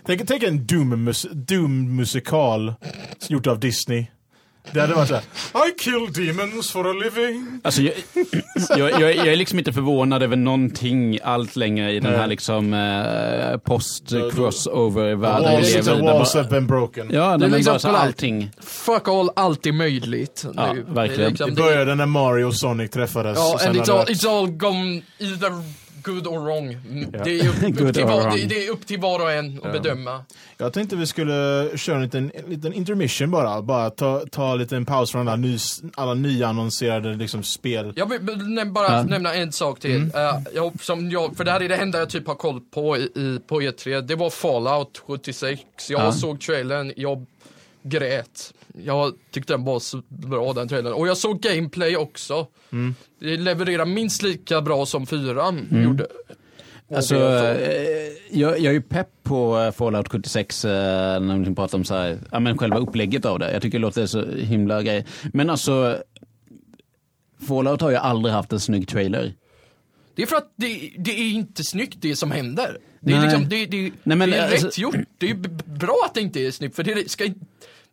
Tänk, 0.08 0.28
tänk 0.28 0.43
en 0.43 0.60
Doom-mus- 0.66 1.28
Doom-musikal 1.34 2.74
gjort 3.28 3.47
av 3.47 3.60
Disney. 3.60 4.06
Det 4.72 4.82
hade 4.82 4.93
varit 4.93 5.08
såhär, 5.08 5.24
I 5.68 5.72
kill 5.80 6.26
demons 6.28 6.72
for 6.72 6.89
a 6.89 6.93
living. 6.93 7.60
Alltså, 7.64 7.82
jag, 7.82 7.93
jag, 8.78 8.91
jag, 8.91 9.16
jag 9.16 9.28
är 9.28 9.36
liksom 9.36 9.60
inte 9.60 9.74
förvånad 9.74 10.24
över 10.24 10.36
någonting 10.36 11.20
allt 11.24 11.56
längre 11.56 11.91
i 11.91 11.99
den 11.99 12.16
här 12.16 12.28
liksom 12.28 12.74
eh, 12.74 13.58
post-crossover-världen 13.58 15.49
vi 15.49 15.56
Walls, 15.56 15.76
lever 15.76 15.93
i. 15.93 15.97
the 15.99 16.06
där 16.06 16.14
walls 16.14 16.34
have 16.34 16.49
been 16.49 16.68
broken. 16.68 17.10
Ja, 17.12 17.38
Det 17.38 17.47
det 17.47 17.56
är 17.56 17.58
liksom 17.58 17.80
bara 17.84 17.97
allting. 17.97 18.51
Fuck 18.62 19.08
all, 19.08 19.30
allt 19.36 19.66
är 19.66 19.72
möjligt. 19.72 20.45
Ja, 20.56 20.62
Det- 20.68 20.74
det 20.74 20.80
är 20.91 20.93
verkligen. 20.95 21.30
liksom- 21.30 21.49
Det 21.49 21.56
det- 21.56 21.62
började 21.62 21.95
när 21.95 22.06
Mario 22.06 22.45
och 22.45 22.56
Sonic 22.56 22.91
träffades. 22.91 23.38
Ja, 23.38 23.60
and 23.68 23.78
it's 23.78 23.86
det 23.86 23.93
all, 23.93 24.06
it's 24.08 24.39
all 24.39 24.47
gone 24.51 25.01
either 25.20 25.51
good 26.06 26.28
or 26.28 26.39
wrong. 26.39 26.74
Mm, 26.89 27.10
Ja. 27.14 27.24
Det, 27.24 27.39
är 27.39 27.47
upp, 27.49 27.56
till 27.93 28.03
or 28.03 28.08
var, 28.08 28.22
wrong. 28.24 28.39
det, 28.49 28.66
är 28.68 28.72
upp 28.72 28.88
till 28.88 28.99
var 28.99 29.20
och 29.20 29.32
en 29.32 29.60
att 29.64 29.72
bedöma. 29.72 30.24
Jag 30.58 30.74
tänkte 30.74 30.95
vi 30.95 31.06
skulle 31.08 31.70
köra 31.76 31.95
en 31.95 32.01
liten, 32.03 32.32
en 32.45 32.49
liten 32.49 32.74
intermission 32.74 33.32
bara. 33.32 33.62
Bara 33.62 33.89
ta, 33.89 34.24
ta 34.32 34.51
en 34.51 34.58
liten 34.58 34.86
paus 34.86 35.12
från 35.12 35.22
alla, 35.28 35.36
ny, 35.36 35.58
alla 35.95 36.14
nyannonserade 36.14 37.14
liksom, 37.14 37.43
spel. 37.43 37.93
Jag 37.95 38.10
vill 38.10 38.20
näm- 38.20 38.72
bara 38.72 38.91
Ja. 38.91 39.03
nämna 39.03 39.34
en 39.36 39.51
sak 39.51 39.80
till. 39.80 39.95
Mm. 39.95 40.12
Eh, 40.16 40.41
jag, 40.53 40.74
som 40.82 41.12
jag, 41.12 41.38
för 41.38 41.43
det 41.43 41.51
här 41.51 41.62
är 41.64 41.70
det 41.70 41.76
enda 41.76 41.99
jag 41.99 42.10
typ 42.10 42.28
har 42.28 42.36
koll 42.36 42.62
på 42.62 42.97
i, 42.97 43.01
i, 43.01 43.39
på 43.47 43.62
E3. 43.62 44.01
Det 44.01 44.16
var 44.16 44.30
Fallout 44.30 44.97
76. 45.08 45.62
Jag 45.89 46.01
Ja. 46.01 46.12
såg 46.12 46.41
trailern, 46.41 46.93
jag 46.95 47.26
grät. 47.84 48.53
Jag 48.84 49.13
tyckte 49.32 49.53
den 49.53 49.63
var 49.63 49.80
så 49.80 50.01
bra 50.07 50.53
den 50.53 50.67
trailern. 50.67 50.93
Och 50.93 51.07
jag 51.07 51.17
såg 51.17 51.41
gameplay 51.41 51.97
också. 51.97 52.47
Mm. 52.71 52.95
Det 53.19 53.38
levererar 53.38 53.86
minst 53.86 54.23
lika 54.23 54.61
bra 54.61 54.86
som 54.86 55.05
fyran 55.05 55.67
Mm. 55.71 55.84
gjorde. 55.84 56.07
Alltså, 56.95 57.15
eh, 57.15 58.11
jag, 58.32 58.51
jag 58.59 58.65
är 58.65 58.71
ju 58.71 58.82
pepp 58.82 59.09
på 59.23 59.59
eh, 59.59 59.71
Fallout 59.71 60.07
76 60.11 60.65
eh, 60.65 60.71
när 61.19 61.49
vi 61.49 61.55
pratar 61.55 61.78
om 61.78 61.84
så 61.84 61.95
här, 61.95 62.19
ja, 62.32 62.39
men 62.39 62.57
själva 62.57 62.78
upplägget 62.78 63.26
av 63.26 63.39
det. 63.39 63.53
Jag 63.53 63.61
tycker 63.61 63.78
det 63.78 63.82
låter 63.82 64.05
så 64.05 64.26
himla 64.32 64.84
grej. 64.84 65.05
Men 65.34 65.49
alltså, 65.49 65.97
Fallout 67.47 67.82
har 67.82 67.89
ju 67.89 67.95
aldrig 67.95 68.34
haft 68.34 68.53
en 68.53 68.59
snygg 68.59 68.88
trailer. 68.88 69.34
Det 70.15 70.21
är 70.21 70.26
för 70.28 70.36
att 70.36 70.53
det, 70.55 70.91
det 70.97 71.11
är 71.11 71.32
inte 71.34 71.63
snyggt 71.63 71.97
det 72.01 72.15
som 72.15 72.32
händer. 72.32 72.78
Det 72.99 73.11
är, 73.13 73.17
Nej. 73.17 73.26
liksom, 73.26 73.49
det, 73.49 73.65
det, 73.65 73.91
Nej, 74.03 74.17
men, 74.17 74.30
det 74.30 74.38
är 74.38 74.51
alltså- 74.51 74.67
rätt 74.67 74.78
gjort. 74.78 74.95
Det 75.17 75.30
är 75.30 75.36
bra 75.65 76.03
att 76.05 76.13
det 76.13 76.21
inte 76.21 76.39
är 76.39 76.51
snyggt, 76.51 76.76
för 76.76 76.84
det 76.84 77.11
ska, 77.11 77.26
inte- 77.26 77.45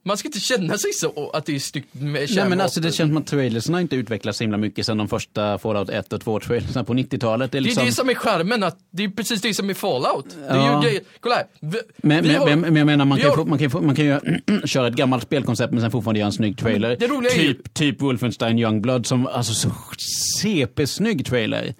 man 0.04 0.16
ska 0.16 0.28
inte 0.28 0.40
känna 0.40 0.78
sig 0.78 0.92
så 0.92 1.30
att 1.34 1.46
det 1.46 1.54
är 1.54 1.58
snyggt 1.58 1.94
med 1.94 2.12
Nej 2.12 2.26
kärnvapen. 2.28 2.50
men 2.50 2.60
alltså 2.60 2.80
det 2.80 2.92
känns 2.92 3.10
som 3.10 3.16
att 3.16 3.26
trailersen 3.26 3.74
har 3.74 3.80
inte 3.80 3.96
utvecklats 3.96 4.38
så 4.38 4.44
himla 4.44 4.56
mycket 4.58 4.86
sedan 4.86 4.98
de 4.98 5.08
första 5.08 5.58
Fallout 5.58 5.88
1 5.90 6.12
och 6.12 6.20
2 6.20 6.40
trailersen 6.40 6.84
på 6.84 6.94
90-talet. 6.94 7.52
Det 7.52 7.58
är 7.58 7.62
Det 7.62 7.64
är 7.64 7.66
liksom... 7.68 7.86
det 7.86 7.92
som 7.92 8.10
är 8.10 8.14
charmen, 8.14 8.62
att 8.62 8.78
det 8.90 9.04
är 9.04 9.08
precis 9.08 9.40
det 9.40 9.54
som 9.54 9.70
är 9.70 9.74
Fallout. 9.74 10.26
Det 10.38 10.44
är 10.54 10.56
Ja. 10.56 10.82
ju 10.82 10.88
grejer, 10.88 11.02
kolla 11.20 11.34
här. 11.34 11.44
Vi, 11.60 11.78
Men, 11.96 12.24
vi 12.24 12.34
har- 12.34 12.46
men, 12.46 12.60
men 12.60 12.76
jag 12.76 12.86
menar, 12.86 13.04
man 13.04 13.16
vi 13.18 13.22
kan, 13.22 13.30
har- 13.30 13.36
få, 13.36 13.44
man 13.44 13.58
kan, 13.58 13.70
få, 13.70 13.80
man 13.80 13.94
kan 13.96 14.04
ju 14.04 14.18
köra 14.66 14.88
ett 14.88 14.94
gammalt 14.94 15.22
spelkoncept 15.22 15.72
men 15.72 15.80
sen 15.82 15.90
fortfarande 15.90 16.20
göra 16.20 16.26
en 16.26 16.32
snygg 16.32 16.58
trailer. 16.58 16.96
roliga 17.08 17.32
är 17.32 17.36
ju- 17.42 17.54
typ, 17.54 17.74
typ 17.74 18.00
Wolfenstein 18.00 18.58
Youngblood 18.58 19.06
som, 19.06 19.26
alltså 19.26 19.54
så 19.54 19.70
CP-snygg 20.42 21.26
trailer. 21.26 21.74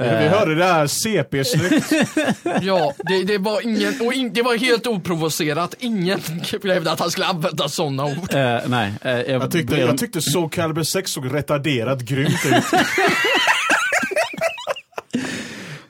Vi 0.00 0.28
hörde 0.28 0.54
det 0.54 0.64
här 0.64 0.86
CP-snyggt. 0.86 1.92
Ja, 2.62 2.94
det, 2.98 3.22
det 3.22 3.38
var 3.38 3.60
ingen, 3.60 4.00
och 4.00 4.12
in, 4.12 4.32
det 4.32 4.42
var 4.42 4.56
helt 4.56 4.86
oprovocerat. 4.86 5.74
Ingen 5.78 6.20
krävde 6.62 6.92
att 6.92 7.00
han 7.00 7.10
skulle 7.10 7.26
använda 7.26 7.68
sådana 7.68 8.04
ord. 8.04 8.34
Eh, 8.34 8.58
nej, 8.66 8.92
eh, 9.02 9.10
jag, 9.12 9.28
Jag 9.28 9.50
tyckte, 9.50 9.76
jag 9.76 9.98
tyckte 9.98 10.22
Soul 10.22 10.50
Calibur 10.50 10.82
6 10.82 11.10
såg 11.10 11.34
retarderat 11.34 12.00
grymt 12.00 12.46
ut. 12.46 12.64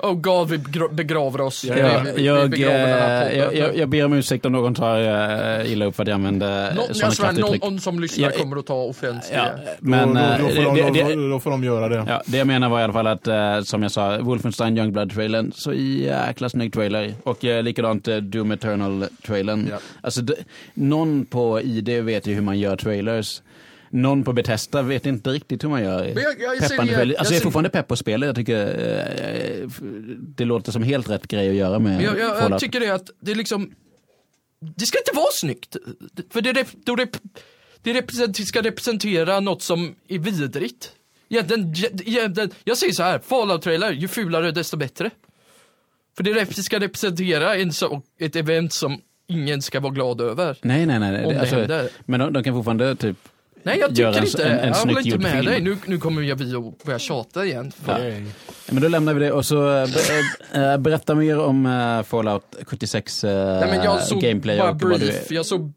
Oh 0.02 0.14
god, 0.14 0.48
vi 0.48 0.58
begra- 0.58 0.92
begraver 0.92 1.40
oss. 1.40 1.64
Ja, 1.64 1.74
Vi- 1.74 1.80
jag, 1.80 2.00
vi, 2.04 2.12
vi 2.16 2.24
jag, 2.26 2.50
begraver 2.50 2.78
den 2.78 2.88
här 2.88 3.30
eh, 3.30 3.38
jag, 3.38 3.54
jag, 3.56 3.76
jag 3.76 3.88
ber 3.88 4.04
om 4.04 4.12
ursäkt 4.12 4.46
om 4.46 4.52
någon 4.52 4.74
tar 4.74 5.00
uh, 5.00 5.72
illa 5.72 5.84
upp 5.84 5.96
för 5.96 6.02
att 6.02 6.08
jag 6.08 6.14
använde 6.14 6.72
Nå, 6.76 6.82
sådana 6.82 6.98
jag 7.02 7.12
svär, 7.12 7.26
kraftuttryck. 7.26 7.62
någon 7.62 7.80
som 7.80 8.00
lyssnar 8.00 8.24
Ja, 8.24 8.38
kommer 8.38 8.56
att 8.56 8.66
ta 8.66 8.74
offens 8.82 9.30
Ja, 9.34 9.42
det. 9.42 9.76
men 9.80 10.08
då, 10.08 10.14
då, 10.14 10.20
eh, 10.20 10.38
då, 10.38 10.48
får 10.48 10.62
de, 10.64 10.92
det, 10.92 11.04
det, 11.14 11.30
då, 11.30 11.40
får 11.40 11.50
de 11.50 11.64
göra 11.64 11.88
det. 11.88 12.04
Ja, 12.08 12.22
det 12.26 12.38
jag 12.38 12.46
menar 12.46 12.68
var 12.68 12.80
i 12.80 12.82
alla 12.82 12.92
fall 12.92 13.06
att, 13.06 13.26
eh, 13.26 13.60
som 13.60 13.82
jag 13.82 13.92
sa, 13.92 14.18
Wolfenstein 14.18 14.78
Youngblood-trailern, 14.78 15.52
så 15.54 15.72
jäkla 15.72 16.48
snygg 16.48 16.72
trailer. 16.72 17.14
Och 17.22 17.44
eh, 17.44 17.62
likadant 17.62 18.08
eh, 18.08 18.16
Doom 18.16 18.52
Eternal-trailern. 18.52 19.68
Ja. 19.70 19.76
Alltså, 20.00 20.20
någon 20.74 21.24
på 21.26 21.60
ID 21.60 21.88
vet 22.04 22.26
ju 22.26 22.34
hur 22.34 22.42
man 22.42 22.58
gör 22.58 22.76
trailers. 22.76 23.42
Någon 23.94 24.24
på 24.24 24.32
Bethesda 24.32 24.82
vet 24.82 25.06
inte 25.06 25.30
riktigt 25.30 25.64
hur 25.64 25.68
man 25.68 25.82
gör 25.82 26.04
Men 26.14 26.22
jag- 26.22 26.40
jag 26.40 26.58
peppande 26.58 26.92
jag- 26.92 26.94
trailer. 26.96 27.14
jag 27.14 27.18
Alltså 27.18 27.34
jag 27.34 27.40
är 27.40 27.42
fortfarande 27.44 27.70
pepp 27.70 27.88
på 27.88 27.96
spelet. 27.96 28.26
Jag 28.26 28.36
tycker 28.36 28.66
eh, 28.66 29.68
det 30.18 30.44
låter 30.44 30.72
som 30.72 30.82
helt 30.82 31.10
rätt 31.10 31.28
grej 31.28 31.48
att 31.48 31.54
göra 31.54 31.78
med 31.78 32.02
jag, 32.02 32.18
jag, 32.18 32.50
jag 32.50 32.60
tycker 32.60 32.80
det 32.80 32.90
att 32.90 33.10
det 33.20 33.30
är 33.30 33.34
liksom, 33.34 33.74
det 34.76 34.86
ska 34.86 34.98
inte 34.98 35.12
vara 35.14 35.30
snyggt. 35.32 35.76
För 36.30 36.40
det, 36.40 36.66
då 36.84 36.96
rep, 36.96 37.16
det 37.82 37.94
represent, 37.94 38.46
ska 38.48 38.62
representera 38.62 39.40
något 39.40 39.62
som 39.62 39.94
är 40.08 40.18
vidrigt. 40.18 40.92
Egentligen, 41.28 41.74
egentligen, 42.04 42.50
jag 42.64 42.78
säger 42.78 42.92
så 42.92 43.02
här, 43.02 43.18
Fallout-trailer, 43.18 43.92
ju 43.92 44.08
fulare 44.08 44.50
desto 44.50 44.76
bättre. 44.76 45.10
För 46.16 46.24
det 46.24 46.54
ska 46.62 46.80
representera 46.80 47.56
en 47.56 47.72
så, 47.72 48.02
ett 48.20 48.36
event 48.36 48.72
som 48.72 49.00
ingen 49.26 49.62
ska 49.62 49.80
vara 49.80 49.92
glad 49.92 50.20
över. 50.20 50.56
Nej, 50.62 50.86
nej, 50.86 50.98
nej. 50.98 51.12
nej. 51.12 51.24
Om 51.24 51.32
det 51.34 51.40
alltså, 51.40 51.56
händer. 51.56 51.90
men 52.04 52.20
de, 52.20 52.32
de 52.32 52.44
kan 52.44 52.54
fortfarande 52.54 52.96
typ 52.96 53.16
Nej 53.62 53.78
jag 53.78 53.90
tycker 53.90 54.08
en- 54.18 54.26
inte, 54.26 54.44
en- 54.44 54.58
en 54.58 54.68
jag 54.68 54.74
håller 54.74 55.06
inte 55.06 55.18
med 55.18 55.32
film. 55.32 55.44
dig. 55.44 55.60
Nu, 55.60 55.76
nu 55.86 55.98
kommer 55.98 56.22
jag 56.22 56.36
vi 56.36 56.54
att 56.56 56.84
börja 56.84 56.98
tjata 56.98 57.44
igen. 57.44 57.72
Yay. 57.88 58.24
Men 58.70 58.82
då 58.82 58.88
lämnar 58.88 59.14
vi 59.14 59.20
det 59.24 59.32
och 59.32 59.46
så 59.46 59.76
äh, 59.76 59.86
be, 60.52 60.72
äh, 60.72 60.78
berätta 60.78 61.14
mer 61.14 61.38
om 61.38 62.02
Fallout 62.06 62.56
76 62.66 63.24
äh, 63.24 63.60
Nej, 63.60 63.70
men 63.70 63.84
jag 63.84 64.02
såg 64.02 64.22
gameplay 64.22 64.58
bara 64.58 64.70
och 64.70 64.76
brief, 64.76 65.30
jag 65.30 65.46
såg 65.46 65.72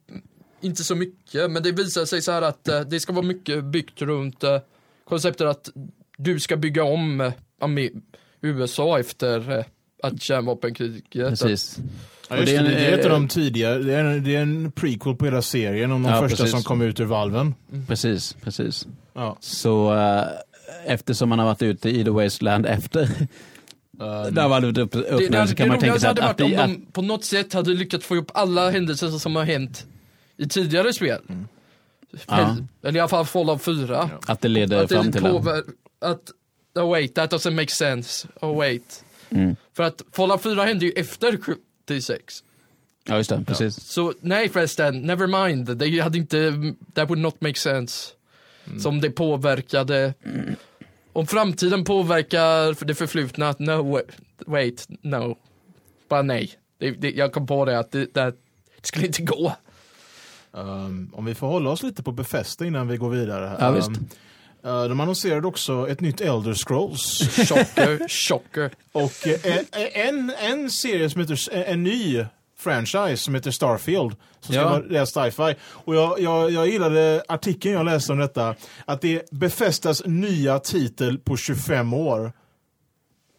inte 0.62 0.84
så 0.84 0.96
mycket, 0.96 1.52
men 1.52 1.64
det 1.64 1.72
visar 1.72 2.06
sig 2.06 2.22
så 2.22 2.32
här 2.32 2.42
att 2.42 2.68
eh, 2.68 2.80
det 2.82 3.00
ska 3.00 3.14
vara 3.14 3.26
mycket 3.26 3.64
byggt 3.64 4.02
runt 4.02 4.44
eh, 4.44 4.58
konceptet 5.10 5.48
att 5.48 5.70
du 6.18 6.40
ska 6.40 6.58
bygga 6.58 6.84
om 6.84 7.22
eh, 7.22 7.32
USA 8.42 9.00
efter 9.00 9.58
eh, 9.60 9.66
att 10.04 10.22
kärnvapenkriget. 10.22 11.30
Precis. 11.30 11.78
Ja, 12.30 12.38
just 12.38 12.52
det 12.52 12.58
det, 12.58 12.58
är 12.58 12.66
en- 12.66 12.72
det 12.72 12.86
är 12.88 12.98
ett 13.00 13.06
av 13.06 13.12
de 13.12 13.28
tidigare, 13.28 13.78
det 13.78 13.94
är, 13.94 14.04
en, 14.06 14.24
det 14.24 14.36
är 14.36 14.42
en 14.42 14.72
prequel 14.72 15.16
på 15.16 15.26
hela 15.26 15.42
serien 15.42 15.92
om 15.92 16.04
de 16.04 16.12
Ja, 16.12 16.22
första 16.22 16.38
precis. 16.38 16.52
som 16.52 16.64
kom 16.64 16.82
ut 16.82 17.00
ur 17.00 17.06
valven. 17.06 17.56
Precis, 17.88 18.36
precis. 18.44 18.88
Ja. 19.14 19.38
Så 19.40 19.94
äh, 19.94 20.24
eftersom 20.86 21.30
man 21.30 21.40
har 21.40 21.46
varit 21.46 21.62
ute 21.62 21.90
i 21.90 22.04
The 22.04 22.10
Wasteland 22.10 22.66
efter, 22.66 23.10
Uh, 24.02 24.24
där 24.32 24.48
var 24.48 24.62
det 24.62 24.82
upp, 24.82 24.96
upp 24.96 25.06
Det, 25.20 25.28
det, 25.30 25.48
så 25.48 25.56
kan 25.56 25.68
det 25.68 25.72
man 25.74 25.80
tänka 25.80 25.96
roligaste 25.96 26.00
sig 26.00 26.10
att, 26.10 26.20
hade 26.20 26.30
att, 26.30 26.42
varit 26.42 26.42
om 26.42 26.52
det, 26.52 26.58
de 26.86 26.92
på 26.92 27.02
något 27.02 27.26
sätt 27.26 27.54
hade 27.54 27.70
lyckats 27.74 28.06
få 28.06 28.16
upp 28.16 28.32
alla 28.34 28.70
händelser 28.70 29.10
som 29.10 29.36
har 29.36 29.44
hänt 29.44 29.86
i 30.38 30.48
tidigare 30.48 30.94
spel. 30.94 31.22
Ja. 32.28 32.58
Eller 32.84 32.98
i 32.98 33.00
alla 33.00 33.08
fall 33.10 33.26
Fallout 33.26 33.62
4. 33.62 34.00
att, 34.02 34.30
att 34.30 34.42
det 34.42 34.48
leder 34.48 34.84
Att 34.84 34.92
fram 34.92 35.06
det 35.06 35.12
till 35.12 35.24
det. 35.24 35.64
att, 36.02 36.22
oh 36.76 36.90
wait, 36.90 37.16
that 37.16 37.34
doesn't 37.34 37.52
make 37.56 37.72
sense. 37.72 38.28
Oh 38.42 38.58
wait. 38.58 39.04
Mm. 39.30 39.56
För 39.76 39.84
att 39.84 40.02
Fallout 40.12 40.42
4 40.44 40.64
hände 40.64 40.86
ju 40.86 40.92
efter 40.92 41.40
76. 41.88 42.44
Ja, 43.08 43.18
just 43.18 43.30
det. 43.30 43.44
Precis. 43.48 43.76
Så 43.80 44.14
nej 44.22 44.50
förresten, 44.50 45.02
never 45.02 45.48
mind. 45.48 45.78
Det 45.78 46.00
hade 46.00 46.18
inte, 46.18 46.54
that 46.94 47.10
would 47.10 47.22
not 47.22 47.42
make 47.42 47.60
sense. 47.60 48.12
Som 48.80 49.02
det 49.02 49.10
påverkade. 49.12 50.14
Om 51.14 51.28
framtiden 51.28 51.84
påverkar 51.84 52.86
det 52.86 52.96
förflutna, 52.96 53.56
no 53.60 53.72
wa- 53.98 54.12
wait, 54.46 54.88
no. 55.02 55.38
Bara 56.10 56.22
nej. 56.22 56.52
Det, 56.78 56.92
det, 56.92 57.12
jag 57.12 57.34
kom 57.34 57.48
på 57.48 57.66
det 57.66 57.80
att 57.80 57.92
det, 57.92 58.14
det, 58.14 58.24
det 58.82 58.88
skulle 58.88 59.06
inte 59.06 59.22
gå. 59.22 59.54
Um, 60.52 61.12
om 61.14 61.26
vi 61.26 61.36
får 61.36 61.48
hålla 61.48 61.70
oss 61.70 61.84
lite 61.84 62.04
på 62.04 62.12
Befästa 62.12 62.66
innan 62.66 62.88
vi 62.88 62.98
går 62.98 63.10
vidare. 63.10 63.46
här. 63.48 63.58
Ja, 63.60 63.72
visst. 63.72 63.88
Um, 63.88 64.08
de 64.66 65.00
annonserade 65.00 65.48
också 65.48 65.90
ett 65.90 66.02
nytt 66.02 66.22
Elder 66.22 66.54
Scrolls. 66.54 67.20
Chocker, 67.50 68.08
chocker. 68.10 68.72
Och 68.92 69.28
eh, 69.28 70.08
en, 70.08 70.32
en 70.42 70.70
serie 70.70 71.10
som 71.10 71.22
heter, 71.22 71.54
en, 71.54 71.84
ny 71.84 72.26
franchise 72.60 73.18
som 73.18 73.36
heter 73.36 73.52
Starfield. 73.52 74.16
Som 74.40 74.54
ska 74.54 74.62
Ja. 74.64 74.70
vara 74.70 74.80
deras 74.82 75.10
sci-fi. 75.14 75.56
Och 75.66 75.96
jag, 75.96 76.20
jag, 76.20 76.52
jag 76.52 76.68
gillade 76.68 77.24
artikeln 77.28 77.74
jag 77.76 77.86
läste 77.86 78.12
om 78.12 78.18
detta. 78.20 78.56
Att 78.86 79.02
det 79.02 79.32
befästas 79.32 80.02
nya 80.06 80.60
titel 80.60 81.18
på 81.18 81.38
25 81.38 81.94
år. 81.94 82.32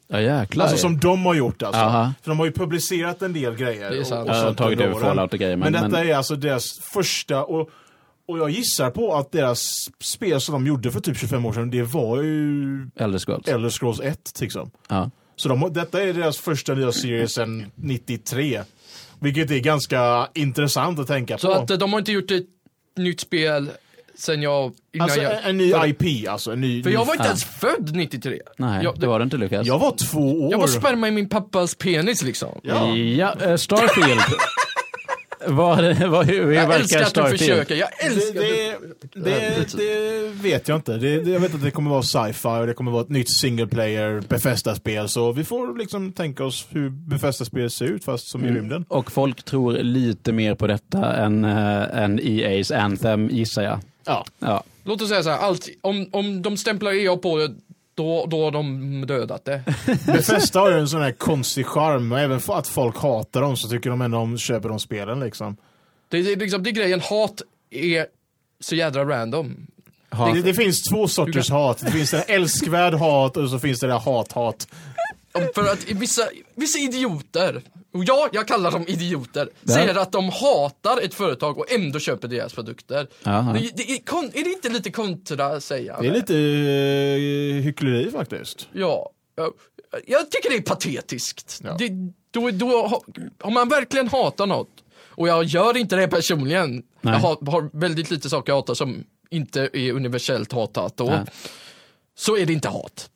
Ja, 0.09 0.21
jäklar. 0.21 0.65
Alltså 0.65 0.79
som 0.79 0.99
de 0.99 1.27
har 1.27 1.35
gjort 1.35 1.63
alltså. 1.63 1.81
Aha. 1.81 2.13
För 2.23 2.31
de 2.31 2.39
har 2.39 2.47
ju 2.47 2.53
publicerat 2.53 3.23
en 3.23 3.33
del 3.33 3.55
grejer. 3.57 3.91
Det 3.91 3.99
är 3.99 4.05
sant. 4.05 4.29
och 4.31 4.35
Ja, 4.37 4.41
sånt 4.43 4.59
tagit 4.59 4.81
över. 4.81 5.01
Fallout 5.01 5.33
och 5.33 5.39
grejer, 5.39 5.57
Men, 5.57 5.73
men- 5.73 5.83
detta 5.83 5.89
men- 5.99 6.09
är 6.09 6.15
alltså 6.15 6.37
deras 6.37 6.79
första 6.79 7.45
och, 7.45 7.71
och 8.29 8.39
jag 8.39 8.51
gissar 8.51 8.91
på 8.91 9.15
att 9.15 9.33
deras 9.33 9.69
spel 10.01 10.41
som 10.41 10.53
de 10.53 10.67
gjorde 10.67 10.91
för 10.93 11.01
typ 11.01 11.19
25 11.19 11.47
år 11.47 11.53
sedan, 11.53 11.71
det 11.71 11.83
var 11.83 12.23
ju 12.23 12.89
Elder 12.97 13.19
Scrolls. 13.19 13.49
Elder 13.49 13.71
Scrolls 13.71 14.01
1 14.01 14.33
liksom. 14.41 14.71
Ja. 14.89 15.11
Så 15.37 15.49
de, 15.49 15.73
detta 15.73 16.03
är 16.03 16.13
deras 16.13 16.39
första 16.39 16.75
nya 16.75 16.93
serie 16.93 17.29
sedan 17.29 17.67
93. 17.75 18.63
Vilket 19.19 19.51
är 19.51 19.59
ganska 19.59 20.29
intressant 20.35 20.99
att 20.99 21.07
tänka 21.07 21.39
Så 21.39 21.47
på. 21.55 21.55
att 21.55 21.71
eh, 21.71 21.77
de 21.79 21.93
har 21.93 21.99
inte 22.01 22.13
gjort 22.13 22.31
ett 22.31 22.47
nytt 22.97 23.21
spel 23.21 23.71
sen 24.19 24.43
jag... 24.43 24.73
Alltså 25.01 25.21
jag, 25.21 25.33
en, 25.33 25.45
en 25.45 25.57
ny 25.57 25.71
för, 25.71 25.87
IP 25.87 26.29
alltså. 26.29 26.53
En 26.53 26.61
ny, 26.61 26.83
för 26.83 26.91
jag 26.91 27.05
var 27.05 27.13
inte 27.15 27.25
Ja. 27.25 27.29
ens 27.29 27.45
född 27.45 27.97
93. 27.97 28.41
Nej, 28.59 28.85
jag, 28.85 29.01
det 29.01 29.07
var 29.07 29.19
det 29.19 29.23
inte 29.23 29.37
Lukas. 29.37 29.67
jag 29.67 29.79
var 29.79 29.97
två 29.97 30.43
år. 30.45 30.51
jag 30.53 30.59
var 30.59 30.67
sperma 30.67 31.09
i 31.09 31.11
min 31.11 31.29
pappas 31.29 31.75
penis 31.75 32.23
liksom. 32.23 32.61
Ja. 32.63 32.97
Ja, 32.97 33.35
eh, 33.41 33.57
Starfield. 33.57 34.21
vad, 35.49 36.03
vad, 36.09 36.27
hur, 36.27 36.45
hur 36.45 36.53
Jag 36.53 36.75
älskar 36.75 37.03
att 37.03 37.15
du 37.15 37.39
försöker, 37.39 37.75
jag 37.75 37.89
Det, 37.99 38.07
älskar 38.07 38.41
det, 38.41 38.77
det, 39.15 39.77
det 39.77 40.29
vet 40.43 40.69
jag 40.69 40.77
inte. 40.77 40.93
Det, 40.97 41.21
det, 41.21 41.31
jag 41.31 41.41
vet 41.41 41.55
att 41.55 41.63
det 41.63 41.71
kommer 41.71 41.91
vara 41.91 42.03
sci-fi 42.03 42.49
och 42.49 42.67
det 42.67 42.75
kommer 42.75 42.91
vara 42.91 43.03
ett 43.03 43.09
nytt 43.09 43.31
single 43.31 43.67
player 43.67 44.21
Bethesda-spel. 44.29 45.09
Så 45.09 45.33
vi 45.33 45.45
får 45.45 45.79
liksom 45.79 46.13
tänka 46.13 46.45
oss 46.45 46.67
hur 46.71 46.91
Bethesda-spel 46.91 47.71
ser 47.71 47.85
ut 47.85 48.05
fast 48.05 48.29
som 48.29 48.45
i 48.45 48.49
rymden. 48.49 48.85
Och 48.89 49.13
folk 49.13 49.43
tror 49.43 49.73
lite 49.73 50.33
mer 50.33 50.55
på 50.55 50.67
detta 50.67 51.17
än, 51.17 51.45
äh, 51.45 52.03
än 52.03 52.21
EA's 52.21 52.77
Anthem, 52.77 53.29
gissar 53.29 53.63
jag. 53.63 53.81
Ja. 54.07 54.25
Ja. 54.39 54.65
Låt 54.85 55.03
oss 55.03 55.09
säga 55.09 55.23
så 55.23 55.31
här, 55.31 55.39
allt, 55.39 55.69
om, 55.81 56.09
om 56.13 56.43
de 56.43 56.57
stämplar 56.57 56.93
EA 56.93 57.17
på 57.17 57.37
det, 57.37 57.55
då, 57.97 58.27
då 58.27 58.45
har 58.45 58.51
de 58.51 59.07
dödat 59.07 59.45
det. 59.45 59.63
Bethesda 60.07 60.61
har 60.61 60.71
ju 60.71 60.79
en 60.79 60.89
sån 60.89 61.03
här 61.03 61.13
konstig 61.13 61.67
charm. 61.67 62.13
Och 62.13 62.21
även 62.21 62.41
för 62.41 62.59
att 62.59 62.69
folk 62.69 62.97
hatar 62.99 63.41
dem 63.41 63.57
så 63.57 63.69
tycker 63.69 63.91
de 63.91 64.03
ändå 64.03 64.19
om 64.19 64.39
köper 64.39 64.69
de 64.69 64.81
spelen 64.81 65.21
liksom. 65.21 65.57
Det 66.09 66.19
är 66.19 66.37
liksom, 66.37 66.63
det 66.63 66.71
är 66.71 66.73
grejen, 66.73 67.01
hat 67.01 67.43
är 67.71 68.07
så 68.61 68.75
jädra 68.75 69.05
random. 69.05 69.67
Det, 70.11 70.43
det 70.43 70.55
finns 70.55 70.83
två 70.83 71.09
sorters 71.09 71.51
hat. 71.51 71.79
Det 71.79 71.91
finns 71.91 72.11
det 72.11 72.23
älskvärd 72.23 72.95
hat 72.95 73.37
och 73.37 73.51
så 73.51 73.59
finns 73.59 73.81
det 73.81 73.87
där 73.87 73.99
hat-hat. 73.99 74.69
För 75.55 75.73
att 75.73 75.85
vissa, 75.91 76.23
vissa 76.55 76.79
idioter, 76.79 77.63
och 77.95 78.05
ja, 78.05 78.29
jag 78.33 78.49
kallar 78.49 78.71
dem 78.71 78.85
idioter, 78.89 79.49
Ja. 79.63 79.73
säger 79.75 79.95
att 79.95 80.13
de 80.13 80.29
hatar 80.29 81.01
ett 81.03 81.15
företag 81.15 81.59
och 81.59 81.73
ändå 81.73 81.99
köper 81.99 82.29
deras 82.29 82.53
produkter. 82.55 83.09
Det, 83.25 83.71
det 83.77 83.91
är, 83.91 84.05
kon, 84.07 84.25
är 84.35 84.45
det 84.45 84.51
inte 84.51 84.69
lite 84.69 84.91
kontra 84.91 85.61
säga? 85.61 86.01
Det 86.01 86.07
är 86.09 86.13
lite 86.13 86.35
uh, 86.35 87.63
hyckleri 87.63 88.11
faktiskt. 88.11 88.69
Ja, 88.73 89.11
jag, 89.37 89.53
jag 90.07 90.31
tycker 90.31 90.51
det 90.51 90.57
är 90.57 90.61
patetiskt. 90.63 91.61
Ja. 91.65 91.77
Det, 91.79 91.89
då, 92.31 92.51
då, 92.51 92.87
har- 92.87 93.03
om 93.43 93.55
man 93.55 93.69
verkligen 93.69 94.09
hatar 94.09 94.47
något, 94.47 94.71
och 95.09 95.29
jag 95.29 95.45
gör 95.45 95.77
inte 95.77 95.97
det 95.97 96.09
personligen, 96.09 96.71
Nej. 97.01 97.15
jag 97.15 97.21
har, 97.21 97.51
har 97.53 97.71
väldigt 97.81 98.11
lite 98.11 98.31
saker 98.31 98.53
jag 98.53 98.57
hatar 98.57 98.75
som 98.75 99.05
inte 99.31 99.61
är 99.73 99.93
universellt 99.93 100.53
hatat 100.53 100.97
då, 100.97 101.05
Nej. 101.05 101.21
så 102.19 102.37
är 102.37 102.47
det 102.47 102.53
inte 102.53 102.69
hat. 102.69 103.11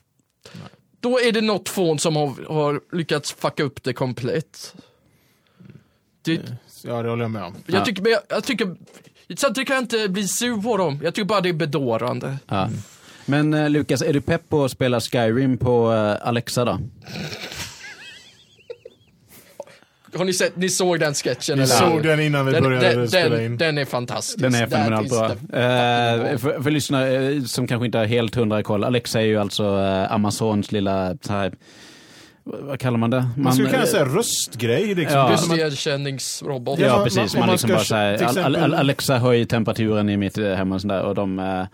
Då 1.01 1.21
är 1.21 1.33
det 1.33 1.41
något 1.41 1.69
fån 1.69 1.99
som 1.99 2.17
har, 2.17 2.55
har 2.55 2.81
lyckats 2.97 3.33
fucka 3.33 3.63
upp 3.63 3.83
det 3.83 3.93
komplett. 3.93 4.75
Det, 6.23 6.41
Ja, 6.83 7.03
det 7.03 7.09
håller 7.09 7.25
jag 7.25 7.31
med 7.31 7.43
om. 7.45 7.55
jag, 7.67 7.81
Ja. 7.81 7.85
tycker, 7.85 8.03
men 8.03 8.13
jag, 8.13 8.21
jag 8.29 8.45
tycker, 8.45 8.77
samtidigt 9.37 9.69
kan 9.69 9.75
jag 9.77 9.85
inte 9.85 10.09
bli 10.09 10.29
sur 10.29 10.63
på 10.63 10.77
dem, 10.77 11.01
jag 11.03 11.15
tycker 11.15 11.27
bara 11.27 11.41
det 11.41 11.49
är 11.49 11.53
bedårande. 11.53 12.37
ja. 12.49 12.69
Men 13.27 13.55
eh, 13.55 13.71
Lukas, 13.71 14.03
är 14.03 14.13
du 14.13 14.21
pepp 14.21 14.49
på 14.49 14.65
att 14.65 14.71
spela 14.71 15.01
Skyrim 15.01 15.59
på 15.59 15.93
eh, 15.93 16.29
Alexa 16.29 16.65
då? 16.65 16.79
Har 20.17 20.25
ni 20.25 20.33
sett, 20.33 20.57
ni 20.57 20.69
såg 20.69 21.01
den 21.01 21.15
sketchen? 21.15 21.59
Vi 21.59 21.63
eller? 21.63 21.75
såg 21.75 22.03
den 22.03 22.21
innan 22.21 22.47
vi 22.47 22.53
Den, 22.53 22.63
började 22.63 22.95
den, 22.95 23.09
spela 23.09 23.37
den, 23.37 23.45
in. 23.45 23.57
den 23.57 23.79
är 23.79 23.85
fantastisk. 23.85 24.39
Den 24.39 24.55
är 24.55 24.67
fenomenalt 24.67 25.09
bra. 25.09 25.29
fucking 25.29 25.49
för, 26.39 26.63
för 26.63 26.71
lyssnare 26.71 27.33
eh, 27.33 27.43
som 27.43 27.67
kanske 27.67 27.87
inte 27.87 27.99
har 27.99 28.05
helt 28.05 28.35
hundra 28.35 28.63
koll, 28.63 28.85
Alexa 28.85 29.21
är 29.21 29.25
ju 29.25 29.37
alltså 29.41 29.65
eh, 29.65 30.13
Amazons 30.13 30.73
lilla, 30.73 31.17
så 31.23 31.33
här, 31.33 31.53
vad 32.45 32.81
kallar 32.81 32.99
man 32.99 33.11
det? 33.11 33.29
Man 33.37 33.53
skulle 33.53 33.71
kunna 33.71 33.87
säga 33.87 34.05
röstgrej 34.05 34.95
liksom. 34.95 35.19
Ja. 35.19 35.31
Röstigenkänningsrobot. 35.33 36.79
Ja, 36.79 36.87
Ja, 36.87 36.95
man- 36.95 37.05
precis. 37.05 37.35
man- 37.35 37.41
Man, 37.41 37.47
man 37.47 37.53
liksom 37.53 37.71
bara 37.71 38.09
Al- 38.09 38.15
exempel- 38.55 38.75
Alexa 38.75 39.19
höj 39.19 39.47
temperaturen 39.47 40.09
i 40.11 40.17
mitt 40.17 40.39
eh, 40.39 40.47
hem 40.55 40.73
och 40.73 40.81
sådär 40.81 41.03
och 41.03 41.15
de... 41.15 41.39
Eh, 41.39 41.65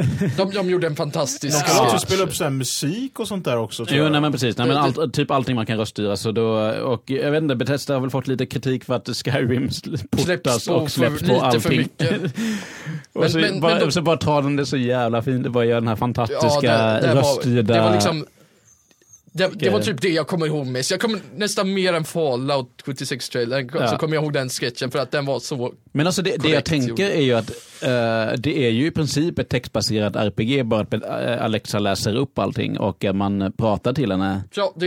De, 0.36 0.50
de 0.50 0.70
gjorde 0.70 0.86
en 0.86 0.92
De 0.92 0.96
fantastisk 0.96 1.66
kan 1.66 1.84
också 1.86 1.98
spela 1.98 2.22
upp 2.22 2.34
så 2.34 2.50
musik 2.50 3.18
och 3.20 3.28
sånt 3.28 3.44
där 3.44 3.56
också. 3.58 3.86
jo, 3.90 4.08
nej 4.08 4.20
men 4.20 4.32
precis. 4.32 4.56
Nej, 4.58 4.66
men 4.68 4.76
allt, 4.76 5.14
typ 5.14 5.30
allting 5.30 5.56
man 5.56 5.66
kan 5.66 5.78
röststyra. 5.78 6.16
Så 6.16 6.32
då, 6.32 6.42
och 6.70 7.02
jag 7.10 7.30
vet 7.30 7.42
inte, 7.42 7.54
Bethesda 7.54 7.94
har 7.94 8.00
väl 8.00 8.10
fått 8.10 8.28
lite 8.28 8.46
kritik 8.46 8.84
för 8.84 8.94
att 8.94 9.08
Skyrim 9.08 9.68
portas 10.10 10.68
och 10.68 10.90
släpps 10.90 11.22
på 11.22 11.40
allting. 11.40 11.88
och 13.12 13.20
Men- 13.20 13.30
så, 13.30 13.38
men- 13.38 13.60
bara, 13.60 13.72
men 13.74 13.80
de- 13.84 13.92
så 13.92 14.02
bara 14.02 14.16
tar 14.16 14.42
de 14.42 14.56
det 14.56 14.66
så 14.66 14.76
jävla 14.76 15.22
fint. 15.22 15.42
Det 15.44 15.50
bara 15.50 15.64
gör 15.64 15.74
den 15.80 15.88
här 15.88 15.96
fantastiska 15.96 16.60
det, 16.76 17.00
det, 17.00 17.08
var, 17.08 17.14
röststyrda... 17.14 17.74
det 17.74 17.80
var 17.80 17.92
liksom 17.92 18.26
det, 19.32 19.50
det 19.54 19.70
var 19.70 19.80
typ 19.80 20.00
det 20.00 20.08
jag 20.08 20.26
kommer 20.26 20.46
ihåg 20.46 20.66
mest. 20.66 20.90
Jag 20.90 21.00
kommer 21.00 21.20
nästan 21.36 21.74
mer 21.74 21.92
än 21.92 22.04
Fallout 22.04 22.82
76-trailern, 22.86 23.70
Ja. 23.74 23.88
så 23.88 23.96
kommer 23.96 24.14
jag 24.14 24.24
ihåg 24.24 24.32
den 24.32 24.48
sketchen 24.48 24.90
för 24.90 24.98
att 24.98 25.10
den 25.10 25.26
var 25.26 25.38
så... 25.40 25.72
Men 25.92 26.06
alltså 26.06 26.22
det, 26.22 26.36
det 26.42 26.48
jag 26.48 26.64
tänker 26.64 27.10
är 27.10 27.20
ju 27.20 27.32
att 27.34 27.50
eh, 27.82 28.38
det 28.38 28.66
är 28.66 28.70
ju 28.70 28.86
i 28.86 28.90
princip 28.90 29.38
ett 29.38 29.48
textbaserat 29.48 30.16
RPG, 30.16 30.66
bara 30.66 30.80
att 30.80 30.94
eh, 30.94 31.44
Alexa 31.44 31.78
läser 31.78 32.16
upp 32.16 32.38
allting 32.38 32.78
och 32.78 33.04
man 33.14 33.52
pratar 33.58 33.92
till 33.92 34.10
henne. 34.10 34.42
Ja, 34.54 34.72
det 34.76 34.86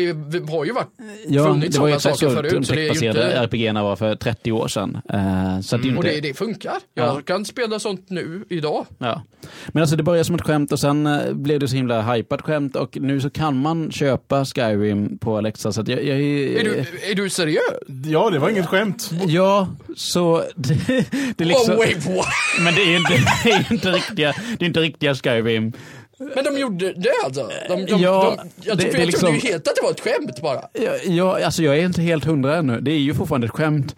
har 0.52 0.66
ju 0.66 0.72
varit 0.74 0.88
Ja, 1.28 1.44
funnits 1.48 1.76
sådana 1.76 2.00
saker 2.00 2.28
de 2.28 2.36
förut, 2.36 2.68
så 2.68 2.74
ju 2.76 2.88
textbaserade 2.88 3.28
inte... 3.28 3.38
RPGerna 3.40 3.84
var 3.84 3.96
för 3.96 4.16
30 4.16 4.52
år 4.52 4.68
sedan. 4.68 4.98
Eh, 5.10 5.60
så 5.62 5.76
att 5.76 5.82
det 5.82 5.88
ju 5.88 5.98
Och 5.98 6.06
inte... 6.06 6.16
det, 6.16 6.28
det 6.28 6.34
funkar. 6.34 6.76
Jag 6.94 7.08
Ja. 7.08 7.22
kan 7.26 7.46
spela 7.46 7.80
sånt 7.80 8.10
nu, 8.10 8.46
idag. 8.50 8.86
Ja. 8.98 9.22
Men 9.68 9.82
alltså 9.82 9.96
det 9.96 10.04
började 10.04 10.24
som 10.26 10.36
ett 10.36 10.42
skämt 10.42 10.72
och 10.72 10.80
sen 10.80 11.10
blev 11.32 11.60
det 11.60 11.68
så 11.68 11.76
himla 11.76 12.14
hypat 12.14 12.42
skämt 12.42 12.76
och 12.76 12.98
nu 13.02 13.22
så 13.22 13.30
kan 13.30 13.58
man 13.58 13.92
köpa 13.92 14.33
Skyrim 14.46 15.18
på 15.18 15.38
Alexa. 15.38 15.72
Så 15.74 15.82
att 15.82 15.88
jag, 15.88 16.04
jag 16.04 16.18
är... 16.18 16.64
Du, 16.64 16.86
är 17.12 17.16
du 17.16 17.30
seriös? 17.30 17.62
Ja, 18.06 18.30
det 18.30 18.40
var 18.40 18.50
inget 18.50 18.66
skämt. 18.66 19.10
Ja, 19.28 19.68
så 19.96 20.44
det, 20.56 20.74
det 21.38 21.44
är 21.44 21.46
liksom... 21.46 21.74
Oh, 21.74 21.78
wait, 21.78 22.06
what? 22.06 22.26
Men 22.64 22.76
det 22.76 22.82
är 22.82 22.90
ju 22.90 22.98
inte, 22.98 23.14
det 23.44 23.52
är 23.52 23.72
inte 23.72 23.92
riktiga, 23.92 24.34
det 24.60 24.66
är 24.66 24.68
inte 24.68 24.80
riktiga 24.80 25.16
Skyrim. 25.16 25.74
Men 26.36 26.44
de 26.44 26.58
gjorde 26.60 26.94
det 26.94 27.14
alltså? 27.26 27.50
De, 27.68 27.86
de, 27.86 27.98
Ja, 27.98 28.36
de, 28.38 28.50
jag, 28.64 28.78
det- 28.78 28.84
jag 28.84 28.92
trodde 28.92 29.00
ju 29.00 29.06
liksom- 29.06 29.34
helt 29.34 29.68
att 29.68 29.76
det 29.76 29.82
var 29.84 29.92
ett 29.92 30.00
skämt 30.00 30.42
bara. 30.42 30.62
Ja, 30.74 30.92
ja, 31.06 31.46
alltså 31.46 31.64
jag 31.64 31.78
är 31.78 31.86
inte 31.86 32.02
helt 32.02 32.26
hundra 32.26 32.56
ännu. 32.58 32.82
Det 32.82 32.92
är 32.92 32.98
ju 33.00 33.14
fortfarande 33.14 33.46
ett 33.48 33.52
skämt. 33.54 33.96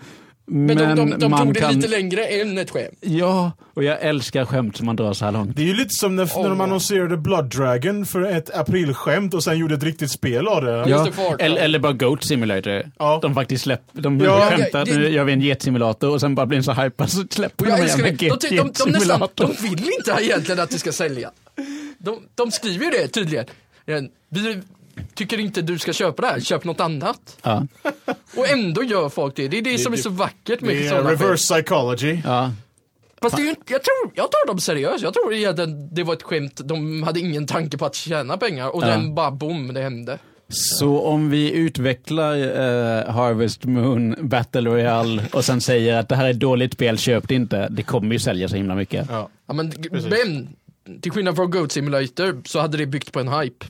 Men, 0.47 0.65
Men, 0.65 0.97
de, 0.97 1.09
de, 1.09 1.19
de 1.19 1.31
man 1.31 1.45
tog 1.45 1.53
det 1.53 1.59
kan... 1.59 1.75
lite 1.75 1.87
längre 1.87 2.25
än 2.25 2.57
ett 2.57 2.69
skämt. 2.69 2.97
Ja, 3.01 3.51
och 3.73 3.83
jag 3.83 4.01
älskar 4.01 4.45
skämt 4.45 4.77
som 4.77 4.85
man 4.85 4.95
drar 4.95 5.13
så 5.13 5.25
här 5.25 5.31
långt. 5.31 5.55
Det 5.55 5.61
är 5.61 5.65
ju 5.67 5.73
lite 5.73 5.89
som 5.89 6.15
när, 6.15 6.25
när 6.41 6.49
de 6.49 6.59
Oh. 6.59 6.63
annonserade 6.63 7.17
Blood 7.17 7.45
Dragon 7.45 8.05
för 8.05 8.21
ett 8.21 8.55
aprilskämt 8.57 9.33
och 9.33 9.43
sen 9.43 9.57
gjorde 9.57 9.75
ett 9.75 9.83
riktigt 9.83 10.11
spel 10.11 10.47
av 10.47 10.65
det. 10.65 10.89
Ja. 10.89 11.07
Eller, 11.39 11.61
eller 11.61 11.79
bara 11.79 11.93
Goat 11.93 12.23
Simulator. 12.23 12.83
Ja. 12.99 13.19
De 13.21 13.33
faktiskt 13.33 13.63
släpper, 13.63 14.01
de 14.01 14.19
Ja, 14.19 14.49
skämtar 14.49 14.85
nu 14.85 15.09
gör 15.09 15.23
vi 15.23 15.33
en 15.33 15.41
getsimulator 15.41 16.09
och 16.09 16.19
sen 16.21 16.35
bara 16.35 16.45
blir 16.45 16.57
den 16.57 16.63
så 16.63 16.71
hypad 16.71 17.11
så 17.11 17.23
släpper 17.29 17.65
Och 17.65 17.71
jag 17.71 17.77
de 17.77 18.03
en 18.03 18.17
det. 18.17 18.29
De, 18.29 18.37
de, 18.39 18.49
de, 18.49 18.55
de, 18.55 18.63
nästan, 18.63 18.91
getsimulator. 18.91 19.47
de 19.47 19.69
vill 19.69 19.89
inte 19.99 20.23
egentligen 20.23 20.59
att 20.59 20.69
det 20.69 20.79
ska 20.79 20.91
sälja. 20.91 21.31
De, 21.97 22.19
de 22.35 22.51
skriver 22.51 22.85
ju 22.85 22.91
det 22.91 23.07
tydligen. 23.07 23.45
Vi 24.29 24.61
tycker 25.13 25.39
inte 25.39 25.61
du 25.61 25.77
ska 25.79 25.93
köpa 25.93 26.21
det 26.21 26.27
här, 26.27 26.39
köp 26.39 26.63
något 26.63 26.79
annat. 26.79 27.37
Ja, 27.43 27.67
Och 28.37 28.49
ändå 28.49 28.83
gör 28.83 29.09
folk 29.09 29.35
det. 29.35 29.47
Det 29.47 29.57
är 29.57 29.61
det, 29.61 29.77
som 29.77 29.93
är 29.93 29.97
det- 29.97 30.03
så 30.03 30.09
vackert 30.09 30.61
med 30.61 30.75
Det 30.75 30.85
är 30.85 30.89
sådana 30.89 31.09
skämt. 31.09 31.21
reverse 31.21 31.53
psychology. 31.53 32.21
ja. 32.25 32.51
Fast 33.21 33.35
det 33.35 33.41
är 33.41 33.43
ju, 33.43 33.49
inte- 33.49 33.73
jag, 33.73 33.81
tror, 33.83 34.11
jag 34.15 34.31
tar 34.31 34.47
dem 34.47 34.59
seriöst. 34.59 35.03
Jag 35.03 35.13
tror 35.13 35.33
egentligen 35.33 35.95
det 35.95 36.03
var 36.03 36.13
ett 36.13 36.23
skämt. 36.23 36.61
De 36.63 37.03
hade 37.03 37.19
ingen 37.19 37.47
tanke 37.47 37.77
på 37.77 37.85
att 37.85 37.95
tjäna 37.95 38.37
pengar. 38.37 38.75
Och 38.75 38.83
Ja. 38.83 38.87
den 38.87 39.15
bara 39.15 39.31
boom, 39.31 39.73
det 39.73 39.81
hände. 39.81 40.17
Så 40.49 40.99
om 41.01 41.29
vi 41.29 41.51
utvecklar 41.51 42.35
eh, 42.37 43.13
Harvest 43.13 43.63
Moon 43.65 44.15
Battle 44.21 44.61
Royale 44.61 45.23
och 45.33 45.45
sen 45.45 45.61
säger 45.61 45.97
att 45.97 46.09
det 46.09 46.15
här 46.15 46.25
är 46.25 46.29
ett 46.29 46.39
dåligt 46.39 46.73
spel, 46.73 46.97
köp 46.97 47.27
det 47.27 47.35
inte. 47.35 47.67
Det 47.71 47.83
kommer 47.83 48.13
ju 48.13 48.19
sälja 48.19 48.47
så 48.49 48.55
himla 48.55 48.75
mycket. 48.75 49.07
Ja. 49.09 49.29
Ja, 49.47 49.53
men, 49.53 49.71
Precis. 49.71 50.09
men 50.09 50.47
till 51.01 51.11
skillnad 51.11 51.35
från 51.35 51.51
Goat 51.51 51.71
Simulator 51.71 52.41
så 52.45 52.59
hade 52.59 52.77
det 52.77 52.85
byggt 52.85 53.11
på 53.11 53.19
en 53.19 53.27
hype. 53.27 53.65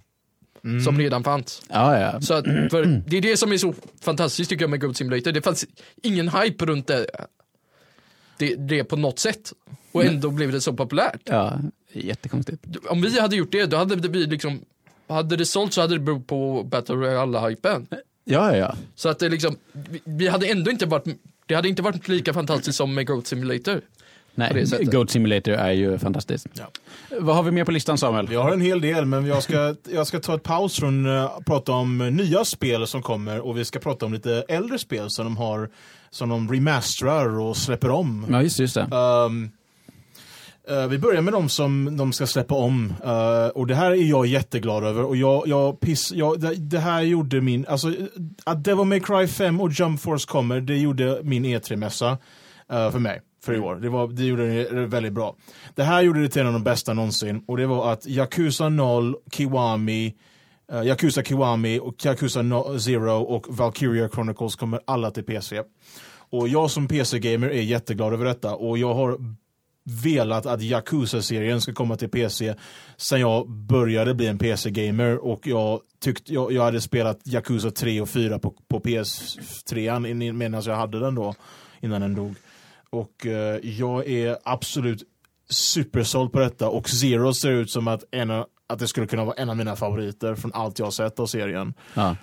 Som 0.83 0.99
redan 0.99 1.23
fanns. 1.23 1.61
Ja, 1.69 1.99
ja. 1.99 2.21
Så 2.21 2.33
att, 2.33 2.43
det 3.07 3.17
är 3.17 3.21
det 3.21 3.37
som 3.37 3.51
är 3.51 3.57
så 3.57 3.73
fantastiskt 4.01 4.49
tycker 4.49 4.63
jag 4.63 4.69
med 4.69 4.81
Goat 4.81 4.97
Simulator. 4.97 5.31
Det 5.31 5.41
fanns 5.41 5.65
ingen 6.03 6.29
hype 6.29 6.65
runt 6.65 6.87
det. 6.87 7.05
det, 8.37 8.55
det 8.55 8.83
på 8.83 8.95
något 8.95 9.19
sätt. 9.19 9.53
Och 9.91 10.05
ändå 10.05 10.29
blev 10.29 10.51
det 10.51 10.61
så 10.61 10.73
populärt. 10.73 11.21
Ja, 11.23 11.59
jättekonstigt. 11.93 12.65
Om 12.87 13.01
vi 13.01 13.19
hade 13.19 13.35
gjort 13.35 13.51
det, 13.51 13.65
då 13.65 13.77
hade 13.77 13.95
det 13.95 14.09
blivit 14.09 14.29
liksom, 14.29 14.61
hade 15.07 15.35
det 15.35 15.45
sålt 15.45 15.73
så 15.73 15.81
hade 15.81 15.95
det 15.95 15.99
berott 15.99 16.27
på 16.27 16.63
Battle 16.63 16.95
Royale-hypen. 16.95 17.87
Ja, 17.89 17.97
ja, 18.23 18.57
ja. 18.57 18.75
Så 18.95 19.09
att 19.09 19.19
det 19.19 19.29
liksom, 19.29 19.55
vi, 20.03 20.27
hade 20.27 20.47
ändå 20.47 20.71
inte 20.71 20.85
varit, 20.85 21.05
det 21.45 21.55
hade 21.55 21.69
inte 21.69 21.81
varit 21.81 22.07
lika 22.07 22.33
fantastiskt 22.33 22.77
som 22.77 22.95
med 22.95 23.07
Goat 23.07 23.27
Simulator. 23.27 23.81
Nej. 24.35 24.65
Goat 24.81 25.09
Simulator 25.09 25.53
är 25.53 25.71
ju 25.71 25.97
fantastiskt. 25.97 26.47
Ja. 26.53 26.65
Vad 27.19 27.35
har 27.35 27.43
vi 27.43 27.51
mer 27.51 27.65
på 27.65 27.71
listan 27.71 27.97
Samuel? 27.97 28.27
Vi 28.27 28.35
har 28.35 28.51
en 28.51 28.61
hel 28.61 28.81
del, 28.81 29.05
men 29.05 29.25
jag 29.25 29.43
ska, 29.43 29.75
jag 29.91 30.07
ska 30.07 30.19
ta 30.19 30.35
ett 30.35 30.43
paus 30.43 30.79
från 30.79 31.09
att 31.09 31.45
prata 31.45 31.71
om 31.71 31.97
nya 31.97 32.45
spel 32.45 32.87
som 32.87 33.01
kommer 33.01 33.39
och 33.39 33.57
vi 33.57 33.65
ska 33.65 33.79
prata 33.79 34.05
om 34.05 34.13
lite 34.13 34.45
äldre 34.47 34.79
spel 34.79 35.09
som 35.09 35.25
de 35.25 35.37
har 35.37 35.69
som 36.15 36.29
de 36.29 36.51
remasterar 36.51 37.39
och 37.39 37.57
släpper 37.57 37.89
om. 37.89 38.25
Ja, 38.29 38.41
just, 38.41 38.59
just 38.59 38.75
det. 38.75 38.81
Ehm, 38.81 39.51
eh, 40.69 40.87
vi 40.87 40.97
börjar 40.97 41.21
med 41.21 41.33
de 41.33 41.49
som 41.49 41.97
de 41.97 42.13
ska 42.13 42.27
släppa 42.27 42.55
om. 42.55 42.93
Eh, 43.03 43.47
och 43.47 43.67
det 43.67 43.75
här 43.75 43.91
är 43.91 44.09
jag 44.09 44.25
jätteglad 44.25 44.83
över. 44.83 45.03
Och 45.03 45.17
jag, 45.17 45.47
jag 45.47 45.79
piss, 45.79 46.11
jag, 46.11 46.39
det, 46.39 46.55
det 46.55 46.79
här 46.79 47.01
gjorde 47.01 47.41
min, 47.41 47.65
alltså 47.67 47.93
att 48.43 48.63
Devil 48.63 48.85
May 48.85 48.99
Cry 48.99 49.27
5 49.27 49.61
och 49.61 49.71
Jump 49.71 50.01
Force 50.01 50.27
kommer, 50.27 50.61
det 50.61 50.77
gjorde 50.77 51.19
min 51.23 51.45
E3-mässa 51.45 52.17
eh, 52.71 52.91
för 52.91 52.99
mig. 52.99 53.21
För 53.45 53.53
i 53.53 53.59
år. 53.59 53.75
Det, 53.75 53.89
var, 53.89 54.07
det 54.07 54.23
gjorde 54.23 54.63
det 54.63 54.85
väldigt 54.85 55.13
bra. 55.13 55.35
Det 55.75 55.83
här 55.83 56.01
gjorde 56.01 56.21
det 56.21 56.29
till 56.29 56.41
en 56.41 56.47
av 56.47 56.53
de 56.53 56.63
bästa 56.63 56.93
någonsin. 56.93 57.43
Och 57.47 57.57
det 57.57 57.65
var 57.67 57.91
att 57.93 58.07
Yakuza 58.07 58.69
0, 58.69 59.15
Kiwami, 59.31 60.15
eh, 60.71 60.81
Yakuza 60.83 61.23
Kiwami 61.23 61.79
och 61.79 62.05
Yakuza 62.05 62.41
no 62.41 62.79
Zero 62.79 63.21
och 63.23 63.45
Valkyria 63.49 64.09
Chronicles 64.09 64.55
kommer 64.55 64.79
alla 64.85 65.11
till 65.11 65.23
PC. 65.23 65.61
Och 66.29 66.47
jag 66.47 66.71
som 66.71 66.87
PC-gamer 66.87 67.49
är 67.49 67.61
jätteglad 67.61 68.13
över 68.13 68.25
detta 68.25 68.55
och 68.55 68.77
jag 68.77 68.93
har 68.93 69.17
velat 70.03 70.45
att 70.45 70.61
Yakuza-serien 70.61 71.61
ska 71.61 71.73
komma 71.73 71.95
till 71.95 72.09
PC 72.09 72.55
sen 72.97 73.19
jag 73.21 73.49
började 73.49 74.13
bli 74.13 74.27
en 74.27 74.37
PC-gamer 74.37 75.25
och 75.25 75.47
jag 75.47 75.79
tyckte 76.03 76.33
jag, 76.33 76.51
jag 76.51 76.63
hade 76.63 76.81
spelat 76.81 77.19
Yakuza 77.27 77.71
3 77.71 78.01
och 78.01 78.09
4 78.09 78.39
på, 78.39 78.53
på 78.67 78.79
PS3 78.79 80.07
in- 80.07 80.37
medan 80.37 80.61
jag 80.65 80.75
hade 80.75 80.99
den 80.99 81.15
då 81.15 81.33
innan 81.81 82.01
den 82.01 82.15
dog. 82.15 82.35
Och 82.95 83.25
eh, 83.25 83.59
jag 83.63 84.07
är 84.07 84.37
absolut 84.43 85.03
supersåld 85.49 86.31
på 86.31 86.39
detta 86.39 86.69
och 86.69 86.89
Zero 86.89 87.33
ser 87.33 87.51
ut 87.51 87.71
som 87.71 87.87
att, 87.87 88.03
en, 88.11 88.31
att 88.67 88.79
det 88.79 88.87
skulle 88.87 89.07
kunna 89.07 89.25
vara 89.25 89.35
en 89.35 89.49
av 89.49 89.57
mina 89.57 89.75
favoriter 89.75 90.35
från 90.35 90.53
allt 90.53 90.79
jag 90.79 90.85
har 90.85 90.91
sett 90.91 91.19
av 91.19 91.25
serien. 91.25 91.73
Ja. 91.93 92.15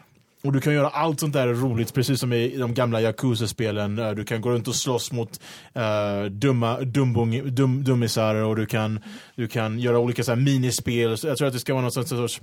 Och 0.45 0.53
du 0.53 0.61
kan 0.61 0.75
göra 0.75 0.89
allt 0.89 1.21
sånt 1.21 1.33
där 1.33 1.49
roligt, 1.49 1.95
precis 1.95 2.21
som 2.21 2.33
i 2.33 2.57
de 2.57 2.75
gamla 2.75 3.01
Yakuza-spelen. 3.01 3.99
Eh, 3.99 4.11
Du 4.11 4.25
kan 4.25 4.41
gå 4.41 4.51
runt 4.51 4.69
och 4.69 4.77
slåss 4.77 5.13
mot 5.13 5.41
uh, 5.77 6.31
dumma, 6.31 6.81
dumbung, 6.81 7.55
dum, 7.55 7.85
dummisar 7.85 8.35
och 8.35 8.57
du 8.57 8.67
kan, 8.67 9.01
du 9.37 9.49
kan 9.49 9.79
göra 9.79 9.99
olika 9.99 10.25
så 10.25 10.31
här 10.31 10.41
minispel. 10.41 11.19
Så 11.19 11.27
jag 11.27 11.37
tror 11.37 11.49
att 11.49 11.55
det 11.55 11.61
ska 11.61 11.75
vara 11.75 11.85
något 11.85 11.95
sånt 11.95 12.09
sorts 12.09 12.41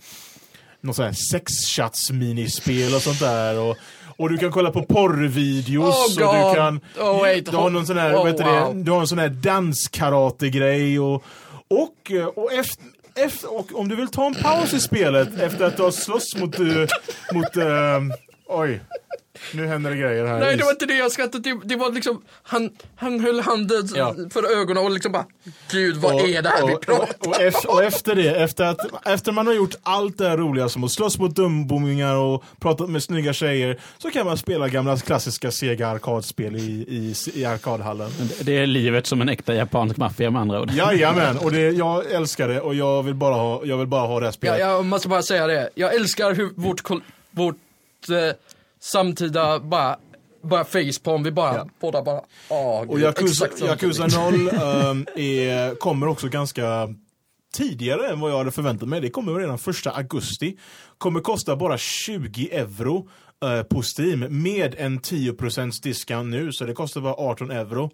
något 0.81 0.95
sånt 0.95 1.05
här 1.05 1.15
sexchats 1.31 2.11
minispel 2.11 2.95
och 2.95 3.01
sånt 3.01 3.19
där. 3.19 3.59
Och, 3.59 3.77
och 4.17 4.29
du 4.29 4.37
kan 4.37 4.51
kolla 4.51 4.71
på 4.71 4.83
porrvideos 4.83 5.95
Oh, 5.95 6.27
och 6.27 6.35
du 6.35 6.55
kan... 6.55 6.79
Oh, 6.99 7.19
wait. 7.19 7.45
du 7.51 7.57
har 7.57 7.69
någon 7.69 7.85
sån 7.85 7.97
här, 7.97 8.15
Oh, 8.15 8.27
heter 8.27 8.43
wow. 8.43 8.75
det, 8.75 8.83
du 8.83 8.91
har 8.91 8.99
en 8.99 9.07
sån 9.07 9.19
här 9.19 9.29
danskarate-grej 9.29 10.99
och, 10.99 11.23
och, 11.67 12.11
eh, 12.11 12.25
och 12.25 12.53
efter 12.53 12.83
efter, 13.25 13.53
och 13.53 13.79
om 13.79 13.87
du 13.87 13.95
vill 13.95 14.07
ta 14.07 14.25
en 14.25 14.35
paus 14.35 14.73
i 14.73 14.79
spelet 14.79 15.39
efter 15.39 15.65
att 15.65 15.77
du 15.77 15.83
har 15.83 15.91
slåss 15.91 16.35
mot, 16.35 16.59
uh, 16.59 16.87
mot 17.33 17.57
uh, 17.57 17.99
oj, 18.49 18.81
nu 19.53 19.67
händer 19.67 19.89
det 19.91 19.97
grejer 19.97 20.25
här. 20.25 20.39
Nej 20.39 20.57
det 20.57 20.63
var 20.63 20.71
inte 20.71 20.85
det 20.85 20.93
jag 20.97 21.11
skrattade 21.11 21.49
det, 21.49 21.59
det 21.63 21.75
var 21.75 21.91
liksom, 21.91 22.21
han, 22.43 22.69
han 22.95 23.19
höll 23.19 23.39
handen 23.39 23.89
Ja. 23.95 24.15
för 24.33 24.59
ögonen 24.61 24.83
och 24.83 24.91
liksom 24.91 25.11
bara, 25.11 25.25
gud 25.71 25.95
vad 25.97 26.15
Och- 26.15 26.29
är 26.29 26.41
det 26.41 26.49
här 26.49 26.67
vi 26.67 26.73
och, 26.75 26.81
pratar 26.81 27.15
och, 27.19 27.27
och, 27.27 27.41
efter, 27.41 27.69
och 27.71 27.83
efter 27.83 28.15
det, 28.15 28.35
efter 28.35 28.63
att 28.65 29.07
efter 29.07 29.31
man 29.31 29.47
har 29.47 29.53
gjort 29.53 29.75
allt 29.83 30.17
det 30.17 30.29
här 30.29 30.37
roliga 30.37 30.69
som 30.69 30.83
att 30.83 30.91
slåss 30.91 31.19
mot 31.19 31.35
dumbomingar 31.35 32.15
och 32.15 32.43
pratat 32.59 32.89
med 32.89 33.03
snygga 33.03 33.33
tjejer, 33.33 33.79
så 33.97 34.09
kan 34.11 34.25
man 34.25 34.37
spela 34.37 34.67
gamla 34.67 34.97
klassiska 34.97 35.51
sega 35.51 35.87
arkadspel 35.87 36.55
i, 36.55 36.59
i, 36.89 37.13
i 37.33 37.45
arkadhallen. 37.45 38.11
Det 38.41 38.57
är 38.57 38.67
livet 38.67 39.05
som 39.07 39.21
en 39.21 39.29
äkta 39.29 39.53
japansk 39.55 39.97
maffia 39.97 40.31
med 40.31 40.41
andra 40.41 40.61
ord. 40.61 40.71
Jajamän, 40.71 41.37
och 41.37 41.51
det, 41.51 41.59
jag 41.69 42.11
älskar 42.11 42.47
det 42.47 42.61
och 42.61 42.75
jag 42.75 43.03
vill 43.03 43.15
bara 43.15 43.35
ha, 43.35 43.61
jag 43.65 43.77
vill 43.77 43.87
bara 43.87 44.07
ha 44.07 44.19
det 44.19 44.25
här 44.25 44.31
Ja, 44.31 44.31
spelet. 44.31 44.59
jag 44.59 44.85
måste 44.85 45.07
bara 45.07 45.21
säga 45.21 45.47
det. 45.47 45.69
Jag 45.75 45.95
älskar 45.95 46.33
hur 46.33 46.49
vårt, 46.55 46.81
vårt 47.31 47.55
eh, 48.09 48.35
samtida 48.79 49.59
bara, 49.59 49.97
bara 50.43 50.65
facepalm, 50.65 51.23
vi 51.23 51.31
bara, 51.31 51.55
Ja. 51.55 51.69
båda 51.81 52.03
bara, 52.03 52.21
åh 52.49 52.79
Och 52.79 52.87
gud, 52.95 53.01
Yakuza, 53.03 53.47
Yakuza 53.61 54.09
sak. 54.09 54.31
0 54.33 54.47
ehm, 54.49 55.05
är, 55.15 55.75
kommer 55.75 56.07
också 56.07 56.27
ganska 56.27 56.93
tidigare 57.53 58.07
än 58.09 58.19
vad 58.19 58.31
jag 58.31 58.37
hade 58.37 58.51
förväntat 58.51 58.89
mig. 58.89 59.01
Det 59.01 59.09
kommer 59.09 59.33
redan 59.33 59.59
första 59.59 59.91
augusti. 59.91 60.57
Kommer 60.97 61.19
kosta 61.19 61.55
bara 61.55 61.77
20 61.77 62.49
euro 62.51 63.09
eh, 63.43 63.63
på 63.63 63.81
Steam 63.97 64.41
med 64.43 64.75
en 64.77 64.99
10% 64.99 65.83
discount 65.83 66.29
nu, 66.29 66.51
så 66.51 66.65
det 66.65 66.73
kostar 66.73 67.01
bara 67.01 67.13
18 67.13 67.51
euro. 67.51 67.91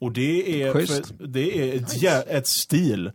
Och 0.00 0.12
det 0.12 0.62
är, 0.62 0.72
för, 0.72 1.26
det 1.26 1.58
är 1.58 1.76
ett, 1.76 2.02
jä- 2.02 2.24
ett 2.28 2.46
stil. 2.46 3.10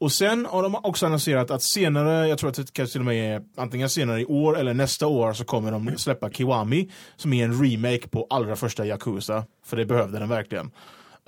Och 0.00 0.12
sen 0.12 0.46
har 0.46 0.62
de 0.62 0.74
också 0.74 1.06
annonserat 1.06 1.50
att 1.50 1.62
senare, 1.62 2.28
jag 2.28 2.38
tror 2.38 2.50
att 2.50 2.56
det 2.56 2.72
kanske 2.72 2.92
till 2.92 3.00
och 3.00 3.06
med 3.06 3.34
är 3.36 3.42
antingen 3.56 3.88
senare 3.90 4.20
i 4.20 4.24
år 4.24 4.58
eller 4.58 4.74
nästa 4.74 5.06
år 5.06 5.32
så 5.32 5.44
kommer 5.44 5.72
de 5.72 5.92
släppa 5.96 6.30
Kiwami 6.30 6.88
som 7.16 7.32
är 7.32 7.44
en 7.44 7.64
remake 7.64 8.08
på 8.08 8.26
allra 8.30 8.56
första 8.56 8.86
Yakuza. 8.86 9.44
För 9.66 9.76
det 9.76 9.84
behövde 9.84 10.18
den 10.18 10.28
verkligen. 10.28 10.70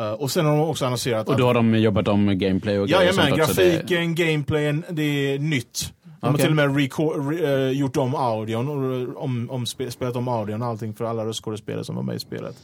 Eh, 0.00 0.12
och 0.12 0.30
sen 0.30 0.46
har 0.46 0.56
de 0.56 0.60
också 0.68 0.86
annonserat 0.86 1.28
Och 1.28 1.36
då 1.36 1.46
har 1.46 1.54
de 1.54 1.74
jobbat 1.74 2.08
om 2.08 2.38
gameplay 2.38 2.78
och 2.78 2.88
grejer 2.88 3.02
Jajamän, 3.02 3.40
också. 3.40 3.54
Det- 3.54 3.70
grafiken, 3.70 4.14
gameplayen, 4.14 4.84
det 4.90 5.02
är 5.02 5.38
nytt. 5.38 5.92
De 6.20 6.26
har 6.26 6.34
Okej. 6.34 6.42
till 6.42 6.50
och 6.50 6.56
med 6.56 6.76
re, 6.76 7.66
eh, 7.66 7.70
gjort 7.70 7.96
om 7.96 8.14
audion 8.14 8.68
och 8.68 9.24
om, 9.24 9.50
om, 9.50 9.66
spe, 9.66 9.90
spelat 9.90 10.16
om 10.16 10.28
audion 10.28 10.62
och 10.62 10.68
allting 10.68 10.94
för 10.94 11.04
alla 11.04 11.24
röstskådespelare 11.24 11.84
som 11.84 11.96
var 11.96 12.02
med 12.02 12.16
i 12.16 12.18
spelet. 12.18 12.56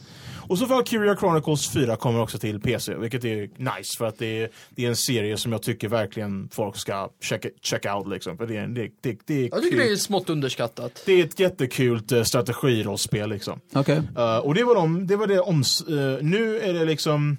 Och 0.49 0.57
så 0.57 0.65
Valkyria 0.65 1.15
Chronicles 1.15 1.69
4 1.73 1.95
kommer 1.95 2.21
också 2.21 2.37
till 2.37 2.59
PC, 2.59 2.95
vilket 2.95 3.25
är 3.25 3.49
nice 3.77 3.97
för 3.97 4.05
att 4.05 4.17
det 4.17 4.43
är, 4.43 4.49
det 4.69 4.85
är 4.85 4.89
en 4.89 4.95
serie 4.95 5.37
som 5.37 5.51
jag 5.51 5.61
tycker 5.61 5.87
verkligen 5.87 6.49
folk 6.51 6.75
ska 6.77 7.09
check, 7.21 7.45
check 7.61 7.85
out 7.85 8.07
liksom. 8.07 8.37
För 8.37 8.47
det, 8.47 8.57
är- 8.57 8.67
det, 8.67 8.89
det, 9.01 9.19
det, 9.25 9.33
är 9.33 9.49
Jag 9.51 9.63
tycker 9.63 9.77
kul. 9.77 9.87
det 9.87 9.91
är 9.91 9.95
smått 9.95 10.29
underskattat. 10.29 11.03
det 11.05 11.13
är 11.13 11.23
ett 11.23 11.39
jättekult 11.39 12.11
uh, 12.11 12.23
strategirollspel 12.23 13.29
liksom. 13.29 13.59
Okej. 13.73 14.01
Uh, 14.17 14.37
och 14.37 14.53
det 14.55 14.63
var, 14.63 14.75
de, 14.75 15.07
det 15.07 15.15
var 15.15 15.27
det 15.27 15.39
oms... 15.39 15.85
Uh, 15.89 16.17
nu 16.21 16.59
är 16.59 16.73
det 16.73 16.85
liksom 16.85 17.37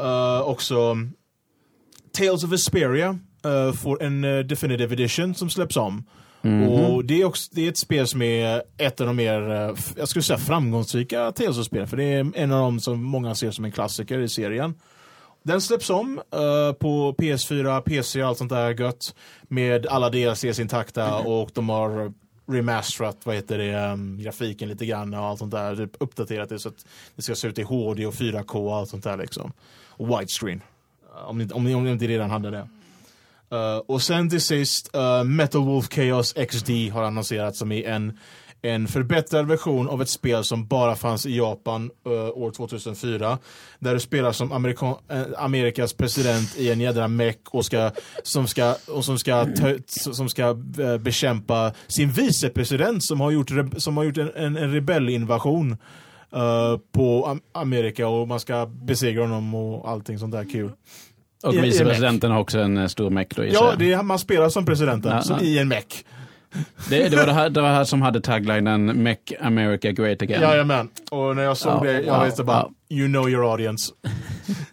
uh, 0.00 0.40
också 0.40 0.96
Tales 2.12 2.44
of 2.44 2.50
Vesperia 2.52 3.18
uh, 3.46 3.72
får 3.72 4.02
en 4.02 4.24
uh, 4.24 4.44
Definitive 4.46 4.94
Edition 4.94 5.34
som 5.34 5.50
släpps 5.50 5.76
om. 5.76 6.04
Och 6.94 7.04
det 7.04 7.20
är, 7.20 7.24
också, 7.24 7.50
det 7.54 7.64
är 7.66 7.68
ett 7.68 7.78
spel 7.78 8.06
som 8.06 8.22
är 8.22 8.62
ett 8.76 9.00
av 9.00 9.06
de 9.06 9.16
mer, 9.16 9.70
f- 9.78 9.92
jag 9.96 10.08
skulle 10.08 10.22
säga 10.22 10.38
framgångsrika 10.38 11.32
spel 11.64 11.86
för 11.86 11.96
det 11.96 12.04
är 12.04 12.32
en 12.34 12.52
av 12.52 12.60
dem 12.60 12.80
som 12.80 13.02
många 13.04 13.34
ser 13.34 13.50
som 13.50 13.64
en 13.64 13.72
klassiker 13.72 14.18
i 14.18 14.28
serien. 14.28 14.74
Den 15.42 15.60
släpps 15.60 15.90
om 15.90 16.18
uh, 16.18 16.72
på 16.72 17.14
PS4, 17.18 17.80
PC 17.80 18.22
och 18.22 18.28
allt 18.28 18.38
sånt 18.38 18.50
där 18.50 18.80
gött. 18.80 19.14
Med 19.42 19.86
alla 19.86 20.10
DLCs 20.10 20.58
intakta 20.60 21.18
och 21.18 21.50
de 21.54 21.68
har 21.68 22.12
remasterat, 22.46 23.16
vad 23.24 23.34
heter 23.34 23.58
det, 23.58 23.92
um, 23.92 24.18
grafiken 24.22 24.68
lite 24.68 24.86
grann 24.86 25.14
och 25.14 25.20
allt 25.24 25.38
sånt 25.38 25.50
där. 25.50 25.76
Typ 25.76 25.90
uppdaterat 26.00 26.48
det 26.48 26.58
så 26.58 26.68
att 26.68 26.86
det 27.16 27.22
ska 27.22 27.34
se 27.34 27.48
ut 27.48 27.58
i 27.58 27.62
HD 27.62 28.06
och 28.06 28.14
4K 28.14 28.54
och 28.54 28.76
allt 28.76 28.88
sånt 28.88 29.04
där 29.04 29.16
liksom. 29.16 29.52
Och 29.88 30.08
widescreen. 30.08 30.60
Om, 31.26 31.38
ni, 31.38 31.48
om, 31.52 31.64
ni, 31.64 31.74
om 31.74 31.84
ni 31.84 31.90
inte 31.90 32.06
redan 32.06 32.30
hade 32.30 32.50
det. 32.50 32.68
Uh, 33.54 33.76
och 33.86 34.02
sen 34.02 34.30
till 34.30 34.40
sist, 34.40 34.96
uh, 34.96 35.24
Metal 35.24 35.64
Wolf 35.64 35.88
Chaos 35.88 36.32
XD 36.32 36.70
har 36.92 37.02
annonserats 37.02 37.58
som 37.58 37.72
är 37.72 37.88
en, 37.88 38.18
en 38.62 38.88
förbättrad 38.88 39.46
version 39.46 39.88
av 39.88 40.02
ett 40.02 40.08
spel 40.08 40.44
som 40.44 40.66
bara 40.66 40.96
fanns 40.96 41.26
i 41.26 41.36
Japan 41.36 41.90
uh, 42.06 42.12
år 42.12 42.50
2004. 42.50 43.38
Där 43.78 43.94
du 43.94 44.00
spelar 44.00 44.32
som 44.32 44.52
Amerika 44.52 44.94
Amerikas 45.36 45.92
president 45.92 46.56
i 46.56 46.70
en 46.70 46.80
jädra 46.80 47.08
meck 47.08 47.40
och 47.50 47.64
ska, 47.64 47.90
som 48.22 48.46
ska, 48.46 48.74
och 48.88 49.04
som 49.04 49.18
ska, 49.18 49.46
som 49.86 50.28
ska 50.28 50.54
bekämpa 51.00 51.72
sin 51.86 52.10
vicepresident 52.10 53.04
som 53.04 53.20
har 53.20 53.30
gjort, 53.30 53.50
som 53.76 53.96
har 53.96 54.04
gjort 54.04 54.18
en, 54.18 54.30
en, 54.34 54.56
en 54.56 54.72
rebellinvasion 54.72 55.76
uh, 56.36 56.78
på 56.92 57.26
Am- 57.26 57.42
Amerika 57.52 58.08
och 58.08 58.28
man 58.28 58.40
ska 58.40 58.66
besegra 58.66 59.22
honom 59.22 59.54
och 59.54 59.88
allting 59.90 60.18
sånt 60.18 60.32
där 60.32 60.50
kul. 60.52 60.72
Och 61.42 61.54
vicepresidenten 61.54 62.30
har 62.30 62.40
också 62.40 62.58
en 62.58 62.76
eh, 62.76 62.86
stor 62.86 63.10
meck 63.10 63.36
då 63.36 63.44
Ja, 63.46 63.74
det 63.78 63.92
är, 63.92 64.02
man 64.02 64.18
spelar 64.18 64.48
som 64.48 64.66
presidenten, 64.66 65.12
Ja, 65.12 65.22
som 65.22 65.36
ja. 65.40 65.44
i 65.44 65.58
en 65.58 65.68
meck. 65.68 66.04
det, 66.88 67.08
det, 67.08 67.16
var 67.16 67.26
det, 67.26 67.32
här, 67.32 67.50
det 67.50 67.60
var 67.60 67.68
det 67.68 67.74
här 67.74 67.84
som 67.84 68.02
hade 68.02 68.20
taglinen 68.20 69.02
Make 69.02 69.36
America 69.40 69.90
Great 69.90 70.22
Again. 70.22 70.42
Jajamän. 70.42 70.88
Och 71.10 71.36
när 71.36 71.42
jag 71.42 71.56
såg 71.56 71.86
Ja, 71.86 71.92
det, 71.92 72.00
jag 72.02 72.16
wow, 72.16 72.24
visste 72.24 72.44
bara, 72.44 72.62
wow. 72.62 72.72
you 72.90 73.08
know 73.08 73.30
your 73.30 73.50
audience. 73.50 73.92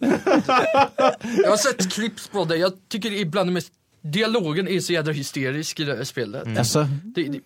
Jag 1.42 1.50
har 1.50 1.56
sett 1.56 1.92
clips 1.92 2.28
på 2.28 2.44
det, 2.44 2.56
jag 2.56 2.72
tycker 2.88 3.12
ibland 3.12 3.52
mest, 3.52 3.72
dialogen 4.02 4.68
är 4.68 4.80
så 4.80 4.92
jädra 4.92 5.12
hysterisk 5.12 5.80
i 5.80 5.84
det 5.84 5.96
här 5.96 6.04
spelet. 6.04 6.46
Mm. 6.46 6.58
Alltså, 6.58 6.88
Det, 7.04 7.22
det, 7.22 7.40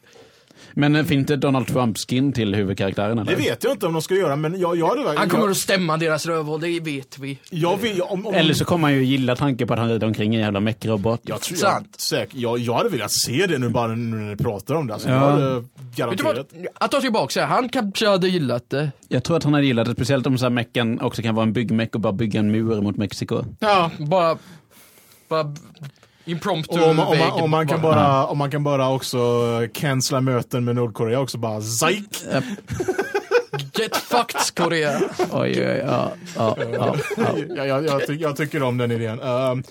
Men 0.74 0.96
eh, 0.96 1.04
finns 1.04 1.26
det 1.26 1.36
Donald 1.36 1.66
Trump-skin 1.66 2.32
till 2.32 2.54
huvudkaraktären? 2.54 3.18
Eller? 3.18 3.30
Det 3.32 3.36
vet 3.42 3.64
jag 3.64 3.72
inte 3.72 3.86
om 3.86 3.92
de 3.92 4.02
ska 4.02 4.14
göra, 4.14 4.36
men 4.36 4.60
jag, 4.60 4.76
jag 4.76 4.86
hade 4.88 5.18
Han 5.18 5.28
kommer 5.28 5.44
jag, 5.44 5.50
att 5.50 5.56
stämma 5.56 5.96
deras 5.96 6.26
rövhål, 6.26 6.60
det 6.60 6.80
vet 6.80 7.18
vi. 7.18 7.38
jag, 7.50 7.76
vill- 7.76 8.02
om, 8.02 8.26
om, 8.26 8.34
Eller 8.34 8.54
så 8.54 8.64
kommer 8.64 8.80
man 8.80 8.92
ju 8.94 9.04
gilla 9.04 9.36
tanken 9.36 9.68
på 9.68 9.74
att 9.74 9.80
han 9.80 9.88
rider 9.88 10.06
omkring 10.06 10.32
i 10.34 10.36
en 10.36 10.42
jävla 10.42 10.60
meckrobot. 10.60 11.20
Jag, 11.24 11.40
tror, 11.40 11.58
jag, 11.62 11.84
säkert, 11.98 12.34
jag, 12.34 12.58
jag 12.58 12.74
hade 12.74 12.88
velat 12.88 13.12
se 13.12 13.46
det 13.46 13.58
nu 13.58 13.68
bara 13.68 13.86
nu 13.94 14.16
när 14.16 14.30
ni 14.30 14.36
pratar 14.36 14.74
om 14.74 14.86
det. 14.86 14.92
Alltså, 14.94 15.08
Ja. 15.08 15.14
jag 15.14 15.30
hade 15.30 15.64
garanterat. 15.96 16.36
vad? 16.52 16.66
Jag 16.80 16.90
tar 16.90 17.00
tillbaka 17.00 17.40
det. 17.40 17.46
Han 17.46 17.68
kanske 17.68 18.08
hade 18.08 18.28
gillat 18.28 18.70
det. 18.70 18.90
Jag 19.08 19.24
tror 19.24 19.36
att 19.36 19.44
han 19.44 19.54
hade 19.54 19.66
gillat 19.66 19.86
det, 19.86 19.92
speciellt 19.94 20.26
om 20.26 20.38
så 20.38 20.44
här 20.44 20.50
mecken 20.50 21.00
också 21.00 21.22
kan 21.22 21.34
vara 21.34 21.46
en 21.46 21.52
byggmeck 21.52 21.94
och 21.94 22.00
bara 22.00 22.12
bygga 22.12 22.40
en 22.40 22.50
mur 22.52 22.80
mot 22.80 22.96
Mexiko. 22.96 23.44
Ja. 23.58 23.90
Bara... 23.98 24.38
Bara... 25.28 25.54
Impromptu 26.24 26.80
Och 26.80 26.88
om, 26.88 26.96
man- 26.96 27.06
om, 27.06 27.18
man, 27.18 27.30
om, 27.42 27.50
man 27.50 27.68
kan 27.68 27.82
bara, 27.82 28.26
om 28.26 28.38
man 28.38 28.50
kan 28.50 28.64
bara 28.64 28.90
också 28.90 29.18
cancella 29.74 30.20
möten 30.20 30.64
med 30.64 30.74
Nordkorea 30.76 31.20
också 31.20 31.38
bara 31.38 31.60
ZAIK! 31.60 32.04
Get 33.74 33.96
fucked, 33.96 34.54
Korea. 34.56 35.00
Oj, 35.18 35.28
oj, 35.32 35.58
oj, 35.60 35.82
ja, 35.86 36.12
ja, 36.36 36.56
ja, 36.58 36.96
ja. 37.16 37.36
jag, 37.56 37.66
jag, 37.68 37.84
jag, 37.84 38.06
ty, 38.06 38.14
jag 38.14 38.36
tycker 38.36 38.62
om 38.62 38.78
den 38.78 38.90
idén. 38.90 39.20
Ehm, 39.20 39.62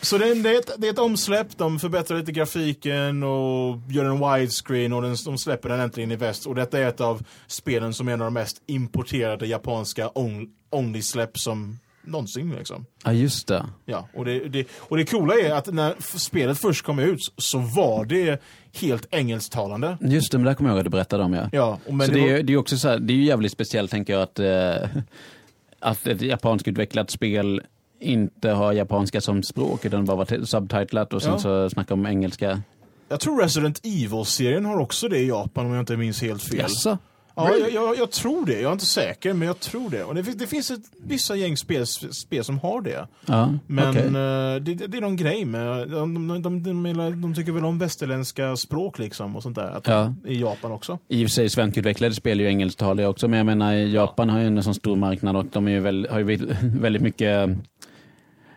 så 0.00 0.18
det, 0.18 0.28
är- 0.28 0.34
det, 0.42 0.50
är 0.54 0.58
ett, 0.58 0.70
det 0.78 0.86
är 0.88 0.92
ett 0.92 0.98
omsläpp, 0.98 1.46
de 1.58 1.78
förbättrar 1.78 2.18
lite 2.18 2.32
grafiken 2.32 3.22
och 3.22 3.76
gör 3.88 4.04
en 4.04 4.18
widescreen 4.40 4.92
och 4.92 5.02
den, 5.02 5.16
de 5.24 5.38
släpper 5.38 5.68
den 5.68 5.80
äntligen 5.80 6.10
i 6.12 6.16
väst. 6.16 6.46
Och 6.46 6.54
detta 6.54 6.78
är 6.78 6.86
ett 6.88 7.00
av 7.00 7.22
spelen 7.46 7.94
som 7.94 8.08
är 8.08 8.12
en 8.12 8.20
av 8.20 8.26
de 8.26 8.34
mest 8.34 8.56
importerade 8.66 9.46
japanska 9.46 10.10
on, 10.14 10.46
only-släpp 10.70 11.38
som 11.38 11.78
någonsin 12.10 12.50
liksom. 12.58 12.86
ja 13.04 13.12
just 13.12 13.48
det. 13.48 13.66
Ja, 13.84 14.08
och 14.14 14.24
det, 14.24 14.48
det, 14.48 14.66
och 14.78 14.96
det 14.96 15.04
coola 15.04 15.34
är 15.34 15.52
att 15.52 15.66
när 15.74 15.94
spelet 16.18 16.58
först 16.58 16.84
kom 16.84 16.98
ut 16.98 17.20
så 17.36 17.58
var 17.58 18.04
det 18.04 18.42
helt 18.80 19.06
engelsktalande. 19.10 19.98
Just 20.00 20.32
det, 20.32 20.38
men 20.38 20.44
det 20.46 20.54
kommer 20.54 20.70
jag 20.70 20.74
ihåg 20.74 20.78
att 20.80 20.84
du 20.84 20.90
berättade 20.90 21.22
om 21.24 21.34
ja. 21.34 21.48
Ja, 21.52 21.78
men 21.90 22.06
så 22.06 22.12
det 22.12 22.18
det, 22.20 22.26
var- 22.26 22.38
är, 22.38 22.42
det 22.42 22.52
är 22.52 22.56
också 22.56 22.76
så 22.78 22.88
här, 22.88 22.98
det 22.98 23.12
är 23.12 23.16
ju 23.16 23.24
jävligt 23.24 23.52
speciellt 23.52 23.90
tänker 23.90 24.12
jag 24.12 24.22
att, 24.22 24.38
eh, 24.38 24.88
att 25.80 26.06
ett 26.06 26.22
japanskutvecklat 26.22 27.10
spel 27.10 27.62
inte 28.00 28.50
har 28.50 28.72
japanska 28.72 29.20
som 29.20 29.42
språk 29.42 29.84
utan 29.84 30.04
bara 30.04 30.16
var 30.16 30.44
subtitlat 30.44 31.12
och 31.12 31.22
sen 31.22 31.32
Ja. 31.32 31.38
så 31.38 31.70
snackar 31.70 31.94
om 31.94 32.06
engelska. 32.06 32.62
Jag 33.08 33.20
tror 33.20 33.42
Resident 33.42 33.80
Evil-serien 33.84 34.64
har 34.64 34.78
också 34.78 35.08
det 35.08 35.18
i 35.18 35.28
Japan 35.28 35.66
om 35.66 35.72
jag 35.72 35.82
inte 35.82 35.96
minns 35.96 36.22
helt 36.22 36.42
fel. 36.42 36.58
Jaså? 36.58 36.98
Ja, 37.38 37.56
jag, 37.56 37.70
jag, 37.72 37.98
jag 37.98 38.10
tror 38.10 38.46
det. 38.46 38.60
Jag 38.60 38.68
är 38.68 38.72
inte 38.72 38.86
säker, 38.86 39.32
men 39.32 39.48
jag 39.48 39.60
tror 39.60 39.90
det. 39.90 40.04
Och 40.04 40.14
det, 40.14 40.24
finns- 40.24 40.36
det 40.36 40.46
finns 40.46 40.70
ett, 40.70 40.80
vissa 41.04 41.36
gäng 41.36 41.56
spel, 41.56 41.86
spel 41.86 42.44
som 42.44 42.58
har 42.58 42.80
det. 42.82 43.08
Ja, 43.26 43.54
Men 43.66 43.90
okej. 43.90 44.02
eh, 44.06 44.76
det, 44.76 44.86
det 44.86 44.96
är 44.96 45.00
någon 45.00 45.16
grej 45.16 45.44
med, 45.44 45.88
de, 45.88 46.28
de, 46.42 46.62
de, 46.62 47.20
de, 47.22 47.34
tycker 47.34 47.52
väl 47.52 47.64
om 47.64 47.78
västerländska 47.78 48.56
språk 48.56 48.98
liksom 48.98 49.36
och 49.36 49.42
sånt 49.42 49.56
där. 49.56 49.70
Att 49.76 49.86
Ja. 49.86 50.14
I 50.26 50.40
Japan 50.40 50.72
också. 50.72 50.98
I 51.08 51.24
och 51.24 51.28
för 51.28 51.32
sig 51.32 51.48
svenskutvecklade 51.48 52.14
spel 52.14 52.40
är 52.40 52.44
ju 52.44 52.48
engelsktaliga 52.50 53.08
också, 53.08 53.28
men 53.28 53.36
jag 53.36 53.46
menar 53.46 53.72
Japan 53.74 54.30
har 54.30 54.40
ju 54.40 54.46
en 54.46 54.62
sån 54.62 54.74
stor 54.74 54.96
marknad 54.96 55.36
och 55.36 55.46
de 55.52 55.68
är 55.68 55.72
ju 55.72 55.80
väl, 55.80 56.08
har 56.10 56.18
ju 56.18 56.24
väl- 56.24 56.56
väldigt 56.80 57.02
mycket 57.02 57.48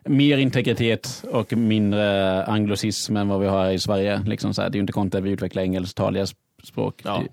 mer 0.05 0.37
integritet 0.37 1.23
och 1.31 1.53
mindre 1.57 2.43
anglosism 2.45 3.17
än 3.17 3.27
vad 3.27 3.39
vi 3.39 3.47
har 3.47 3.69
i 3.71 3.79
Sverige. 3.79 4.21
Liksom 4.25 4.53
så 4.53 4.61
här. 4.61 4.69
Det 4.69 4.75
är 4.75 4.77
ju 4.77 4.81
inte 4.81 4.93
konstigt 4.93 5.15
att 5.19 5.23
vi 5.23 5.29
utvecklar 5.29 5.63
engelsktaliga 5.63 6.23
sp- 6.23 6.33
språk. 6.63 7.01
Ja. 7.03 7.23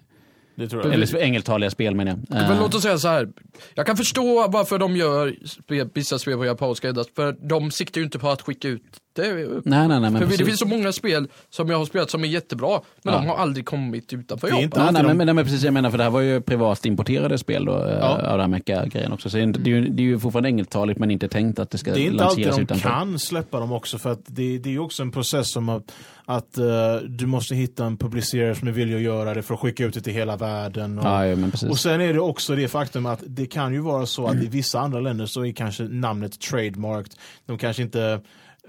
Eller 0.58 1.16
engelsktaliga 1.16 1.70
spel 1.70 1.94
menar 1.94 2.12
jag. 2.12 2.20
Men 2.28 2.50
Eh, 2.52 2.60
låt 2.60 2.74
oss 2.74 2.82
säga 2.82 2.98
så 2.98 3.08
här. 3.08 3.28
Jag 3.74 3.86
kan 3.86 3.96
förstå 3.96 4.48
varför 4.48 4.78
de 4.78 4.96
gör 4.96 5.36
vissa 5.94 6.18
spel 6.18 6.36
på 6.36 6.44
japanska 6.44 6.88
endast, 6.88 7.14
för 7.14 7.32
de 7.48 7.70
siktar 7.70 8.00
ju 8.00 8.04
inte 8.04 8.18
på 8.18 8.28
att 8.28 8.42
skicka 8.42 8.68
ut 8.68 8.82
det. 9.22 9.60
nej, 9.64 9.88
nej, 9.88 10.00
nej. 10.00 10.10
Men 10.10 10.28
för 10.30 10.38
det 10.38 10.44
finns 10.44 10.58
så 10.58 10.66
många 10.66 10.92
spel 10.92 11.28
som 11.50 11.68
jag 11.70 11.78
har 11.78 11.84
spelat 11.84 12.10
som 12.10 12.24
är 12.24 12.28
jättebra, 12.28 12.80
men 13.02 13.14
Ja. 13.14 13.20
de 13.20 13.26
har 13.28 13.36
aldrig 13.36 13.66
kommit 13.66 14.12
utanför 14.12 14.48
Japan. 14.48 14.62
inte 14.62 14.78
Nej, 14.78 14.92
nej, 14.92 15.00
alltid 15.02 15.16
men, 15.16 15.26
de- 15.26 15.32
men, 15.34 15.44
precis, 15.44 15.62
jag 15.62 15.74
menar 15.74 15.90
för 15.90 15.98
det 15.98 16.04
här 16.04 16.10
var 16.10 16.20
ju 16.20 16.40
privat 16.40 16.86
importerade 16.86 17.38
spel 17.38 17.64
då, 17.64 17.72
eh, 17.84 17.98
Ja. 18.00 18.08
av 18.08 18.20
den 18.38 18.40
här 18.40 18.48
mecka-grejen 18.48 19.12
också. 19.12 19.30
Så 19.30 19.36
det 19.36 19.40
är, 19.42 19.44
inte- 19.44 19.60
det, 19.60 19.70
är 19.70 19.74
ju, 19.74 19.88
det 19.88 20.02
är 20.02 20.04
ju 20.04 20.18
fortfarande 20.18 20.48
engelsktaligt 20.48 20.98
men 21.00 21.10
inte 21.10 21.28
tänkt 21.28 21.58
att 21.58 21.70
det 21.70 21.78
ska 21.78 21.92
Det 21.94 22.00
är 22.00 22.10
inte 22.10 22.24
alltid 22.24 22.44
lanseras 22.46 22.56
de 22.56 22.62
utanför. 22.62 22.88
kan 22.88 23.18
släppa 23.18 23.60
dem 23.60 23.72
också 23.72 23.98
för 23.98 24.12
att 24.12 24.20
det, 24.26 24.58
det 24.58 24.68
är 24.68 24.72
ju 24.72 24.78
också 24.78 25.02
en 25.02 25.10
process 25.10 25.50
som 25.52 25.68
att, 25.68 25.92
att 26.24 26.58
eh, 26.58 26.64
du 27.08 27.26
måste 27.26 27.54
hitta 27.54 27.84
en 27.84 27.96
publicerare 27.96 28.54
som 28.54 28.68
är 28.68 28.72
villig 28.72 28.94
att 28.96 29.00
göra 29.02 29.34
det 29.34 29.42
för 29.42 29.54
att 29.54 29.60
skicka 29.60 29.84
ut 29.84 29.94
det 29.94 30.00
till 30.00 30.12
hela 30.12 30.36
världen. 30.36 30.98
Och, 30.98 31.04
Ja, 31.04 31.26
ja, 31.26 31.36
och 31.68 31.78
sen 31.78 32.00
är 32.00 32.12
det 32.12 32.20
också 32.20 32.54
det 32.56 32.68
faktum 32.68 33.06
att 33.06 33.20
det 33.26 33.46
kan 33.46 33.72
ju 33.72 33.80
vara 33.80 34.06
så 34.06 34.26
att 34.26 34.34
i 34.36 34.46
vissa 34.48 34.80
andra 34.80 35.00
länder 35.00 35.26
så 35.26 35.44
är 35.46 35.52
kanske 35.52 35.82
namnet 35.82 36.40
trademarked. 36.40 37.12
De 37.46 37.58
kanske 37.58 37.82
inte 37.82 38.20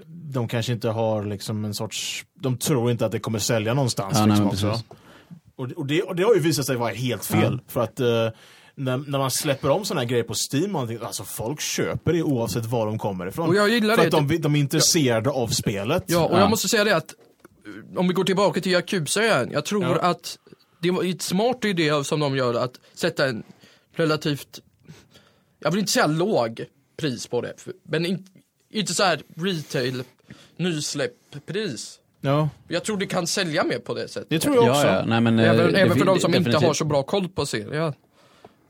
de 0.06 0.48
kanske 0.48 0.72
inte 0.72 0.88
har 0.88 1.24
liksom 1.24 1.64
en 1.64 1.74
sorts, 1.74 2.24
de 2.40 2.56
tror 2.58 2.90
inte 2.90 3.06
att 3.06 3.12
det 3.12 3.20
kommer 3.20 3.38
sälja 3.38 3.74
någonstans. 3.74 4.18
Ja, 4.18 4.26
nej, 4.26 4.40
liksom 4.50 4.70
precis. 4.70 4.84
Och, 5.56 5.68
det- 5.68 5.74
och, 5.74 5.86
det, 5.86 6.02
och 6.02 6.16
det 6.16 6.22
har 6.22 6.34
ju 6.34 6.40
visat 6.40 6.66
sig 6.66 6.76
vara 6.76 6.92
helt 6.92 7.24
fel. 7.24 7.60
För 7.68 7.80
att 7.80 8.00
eh, 8.00 8.06
när, 8.74 8.96
när 8.96 9.18
man 9.18 9.30
släpper 9.30 9.70
om 9.70 9.84
sådana 9.84 10.00
här 10.00 10.08
grejer 10.08 10.24
på 10.24 10.34
Steam, 10.52 10.76
och 10.76 10.82
allting, 10.82 10.98
alltså 11.02 11.24
folk 11.24 11.60
köper 11.60 12.12
det 12.12 12.22
oavsett 12.22 12.66
var 12.66 12.86
de 12.86 12.98
kommer 12.98 13.26
ifrån. 13.26 13.48
Och 13.48 13.54
jag 13.54 13.68
gillar 13.68 13.96
för 13.96 14.10
det. 14.10 14.16
att 14.18 14.28
de, 14.28 14.36
de 14.38 14.54
är 14.54 14.60
intresserade 14.60 15.30
av 15.30 15.48
spelet. 15.48 16.04
Ja, 16.06 16.24
och 16.26 16.34
Ja. 16.36 16.40
jag 16.40 16.50
måste 16.50 16.68
säga 16.68 16.84
det 16.84 16.96
att 16.96 17.14
eh, 17.92 17.98
om 17.98 18.08
vi 18.08 18.14
går 18.14 18.24
tillbaka 18.24 18.60
till 18.60 18.72
Yakuza 18.72 19.22
igen, 19.24 19.48
jag 19.52 19.64
tror 19.64 19.82
Ja. 19.84 19.98
att 20.00 20.38
det 20.82 20.90
var 20.90 21.04
ett 21.04 21.22
smart 21.22 21.64
idé 21.64 22.04
som 22.04 22.20
de 22.20 22.36
gör 22.36 22.54
att 22.54 22.72
sätta 22.94 23.28
en 23.28 23.42
relativt, 23.96 24.60
jag 25.58 25.70
vill 25.70 25.80
inte 25.80 25.92
säga 25.92 26.06
låg 26.06 26.64
pris 26.96 27.26
på 27.26 27.40
det, 27.40 27.54
men 27.88 28.06
in, 28.06 28.26
inte 28.72 28.94
så 28.94 29.02
här 29.02 29.20
retail 29.36 30.02
nysläpp-pris. 30.56 31.96
Ja, 32.20 32.48
Jag 32.68 32.84
tror 32.84 32.96
det 32.96 33.06
kan 33.06 33.26
sälja 33.26 33.64
mer 33.64 33.78
på 33.78 33.94
det 33.94 34.08
sättet. 34.08 34.26
det 34.30 34.38
tror 34.38 34.54
jag 34.56 34.68
också. 34.70 34.86
Ja, 34.86 34.94
ja. 34.96 35.04
Nej, 35.06 35.20
men, 35.20 35.38
eh, 35.38 35.50
Även, 35.50 35.72
det- 35.72 35.78
även 35.80 35.98
för 35.98 36.04
de 36.04 36.20
som 36.20 36.34
inte 36.34 36.38
definitivt. 36.50 36.66
har 36.66 36.74
så 36.74 36.84
bra 36.84 37.02
koll 37.02 37.28
på 37.28 37.46
serien. 37.46 37.92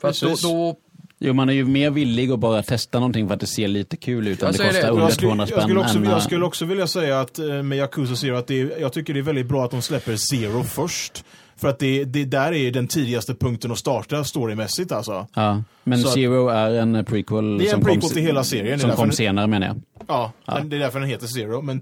För 0.00 0.08
att 0.08 0.20
då, 0.20 0.34
då, 0.42 0.76
Jo, 1.22 1.32
man 1.32 1.48
är 1.48 1.52
ju 1.52 1.64
mer 1.64 1.90
villig 1.90 2.30
att 2.30 2.38
bara 2.38 2.62
testa 2.62 2.98
någonting 2.98 3.26
för 3.28 3.34
att 3.34 3.40
det 3.40 3.46
ser 3.46 3.68
lite 3.68 3.96
kul 3.96 4.28
ut. 4.28 4.40
Jag 4.42 4.52
det 4.52 4.58
kostar 4.58 4.72
det. 4.82 4.88
under 4.88 5.02
Jag 5.02 5.12
skulle, 5.12 5.26
200 5.28 5.46
jag, 5.50 5.62
skulle 5.62 5.80
också, 5.80 5.96
än, 5.98 6.04
jag 6.04 6.12
eh, 6.12 6.18
skulle 6.20 6.44
också 6.44 6.64
vilja 6.64 6.86
säga 6.86 7.20
att 7.20 7.38
eh, 7.38 7.62
med 7.62 7.78
Yakuza 7.78 8.16
Zero 8.16 8.36
att 8.36 8.46
det 8.46 8.60
är, 8.60 8.80
jag 8.80 8.92
tycker 8.92 9.14
det 9.14 9.20
är 9.20 9.22
väldigt 9.22 9.46
bra 9.46 9.64
att 9.64 9.70
de 9.70 9.82
släpper 9.82 10.16
Zero 10.16 10.64
först. 10.64 11.24
För 11.60 11.68
att 11.68 11.78
det, 11.78 12.04
det 12.04 12.24
där 12.24 12.52
är 12.52 12.70
den 12.70 12.86
tidigaste 12.88 13.34
punkten 13.34 13.70
att 13.72 13.78
starta 13.78 14.24
storymässigt 14.24 14.92
alltså. 14.92 15.26
Ja, 15.34 15.62
men 15.84 15.98
Så 15.98 16.08
att- 16.08 16.14
Zero 16.14 16.48
är 16.48 16.70
en 16.74 17.04
prequel 17.04 17.58
Det 17.58 17.68
är 17.68 17.74
en 17.74 17.80
prequel 17.80 18.00
kom, 18.00 18.10
till 18.10 18.22
hela 18.22 18.44
serien. 18.44 18.78
Som 18.80 18.90
kom 18.90 19.12
senare 19.12 19.46
menar 19.46 19.66
jag. 19.66 19.80
Ja, 20.08 20.32
Ja. 20.44 20.60
Det 20.64 20.76
är 20.76 20.80
därför 20.80 21.00
den 21.00 21.08
heter 21.08 21.26
Zero. 21.26 21.62
Men 21.62 21.80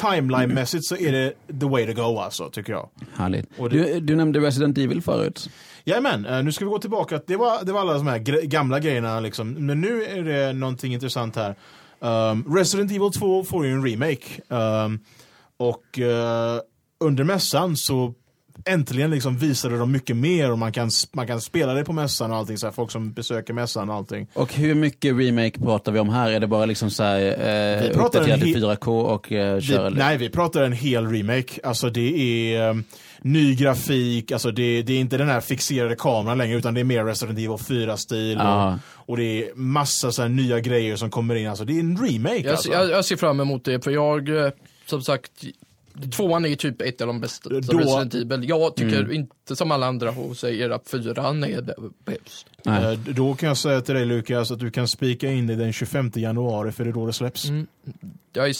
timeline-mässigt 0.00 0.82
så 0.84 0.96
är 0.96 1.12
det 1.12 1.32
the 1.60 1.66
way 1.66 1.86
to 1.86 2.02
go 2.02 2.18
alltså, 2.18 2.50
tycker 2.50 2.72
jag. 2.72 2.88
Härligt. 3.16 3.48
Det- 3.58 3.68
Du, 3.68 4.00
du 4.00 4.16
nämnde 4.16 4.40
Resident 4.40 4.78
Evil 4.78 5.02
förut. 5.02 5.50
Jajamän, 5.84 6.26
eh, 6.26 6.42
nu 6.42 6.52
ska 6.52 6.64
vi 6.64 6.68
gå 6.70 6.78
tillbaka. 6.78 7.20
Det 7.26 7.36
var, 7.36 7.64
det 7.64 7.72
var 7.72 7.80
alla 7.80 7.92
de 7.94 8.06
här 8.06 8.18
gre- 8.18 8.44
gamla 8.46 8.80
grejerna 8.80 9.20
liksom. 9.20 9.50
Men 9.50 9.80
nu 9.80 10.02
är 10.04 10.22
det 10.24 10.52
någonting 10.52 10.92
intressant 10.94 11.36
här. 11.36 11.54
Um, 12.00 12.56
Resident 12.56 12.90
Evil 12.90 13.10
2 13.18 13.44
får 13.44 13.66
ju 13.66 13.72
en 13.72 13.86
remake. 13.86 14.24
Um, 14.48 15.00
och 15.56 15.98
eh, 15.98 16.58
under 17.00 17.24
mässan 17.24 17.76
så 17.76 18.14
äntligen 18.64 19.10
liksom 19.10 19.36
visade 19.38 19.78
de 19.78 19.92
mycket 19.92 20.16
mer 20.16 20.52
och 20.52 20.58
man 20.58 20.72
kan, 20.72 20.90
man 21.12 21.26
kan 21.26 21.40
spela 21.40 21.74
det 21.74 21.84
på 21.84 21.92
mässan 21.92 22.30
och 22.30 22.36
allting. 22.36 22.58
Så 22.58 22.66
här, 22.66 22.72
folk 22.72 22.90
som 22.90 23.12
besöker 23.12 23.52
mässan 23.52 23.90
och 23.90 23.94
allting. 23.96 24.26
Och 24.34 24.54
hur 24.54 24.74
mycket 24.74 25.16
remake 25.16 25.58
pratar 25.60 25.92
vi 25.92 25.98
om 25.98 26.08
här? 26.08 26.30
Är 26.30 26.40
det 26.40 26.46
bara 26.46 26.66
liksom 26.66 26.90
så 26.90 27.02
här, 27.02 27.20
eh, 27.20 27.88
Vi 27.88 27.94
pratar 27.94 28.20
en 28.28 28.42
i 28.42 28.54
he- 28.54 28.76
4K 28.76 29.00
och 29.02 29.32
eh, 29.32 29.54
Vi, 29.54 29.60
kör? 29.62 29.86
eller? 29.86 29.98
nej, 29.98 30.16
vi 30.16 30.30
pratar 30.30 30.62
en 30.62 30.72
hel 30.72 31.06
remake. 31.06 31.60
Alltså 31.62 31.90
det 31.90 32.54
är 32.54 32.70
um, 32.70 32.84
ny 33.22 33.54
grafik, 33.54 34.32
alltså 34.32 34.50
det, 34.50 34.82
det 34.82 34.92
är 34.92 34.98
inte 35.00 35.16
den 35.16 35.28
här 35.28 35.40
fixerade 35.40 35.96
kameran 35.96 36.38
längre 36.38 36.58
utan 36.58 36.74
det 36.74 36.80
är 36.80 36.84
mer 36.84 37.04
Resident 37.04 37.38
Evil 37.38 37.50
4-stil. 37.50 38.36
Ja. 38.38 38.78
Och, 38.94 39.08
och 39.10 39.16
det 39.16 39.24
är 39.48 39.54
massa 39.54 40.12
så 40.12 40.22
här 40.22 40.28
nya 40.28 40.60
grejer 40.60 40.96
som 40.96 41.10
kommer 41.10 41.34
in. 41.34 41.48
Alltså 41.48 41.64
det 41.64 41.76
är 41.76 41.80
en 41.80 41.96
remake 42.06 42.38
jag, 42.38 42.50
alltså. 42.52 42.72
jag, 42.72 42.90
jag 42.90 43.04
ser 43.04 43.16
fram 43.16 43.40
emot 43.40 43.64
det, 43.64 43.84
för 43.84 43.90
jag, 43.90 44.28
eh, 44.44 44.50
som 44.86 45.02
sagt, 45.02 45.30
tvåan 46.12 46.44
är 46.44 46.48
ju 46.48 46.56
typ 46.56 46.80
ett 46.82 47.00
av 47.00 47.06
de 47.06 47.20
bästa 47.20 47.48
Då- 47.48 47.56
Resident 47.78 48.14
Evil. 48.14 48.48
Jag 48.48 48.76
tycker 48.76 48.98
Mm. 48.98 49.12
inte 49.12 49.56
som 49.56 49.70
alla 49.70 49.86
andra 49.86 50.10
och 50.10 50.36
säger 50.36 50.70
att 50.70 50.88
fyran 50.88 51.44
är 51.44 51.74
bäst. 52.04 52.46
Nej. 52.64 52.92
Eh, 52.92 52.98
Då 52.98 53.34
kan 53.34 53.46
jag 53.48 53.56
säga 53.56 53.80
till 53.80 53.94
dig 53.94 54.04
Lukas 54.04 54.50
att 54.50 54.58
du 54.58 54.70
kan 54.70 54.88
spika 54.88 55.30
in 55.30 55.46
det 55.46 55.56
den 55.56 55.72
25 55.72 56.10
januari 56.14 56.72
för 56.72 56.84
det 56.84 56.90
är 56.90 56.94
då 56.94 57.06
det 57.06 57.12
släpps. 57.12 57.48
Mm. 57.48 57.66
Jag, 58.32 58.48
är, 58.48 58.54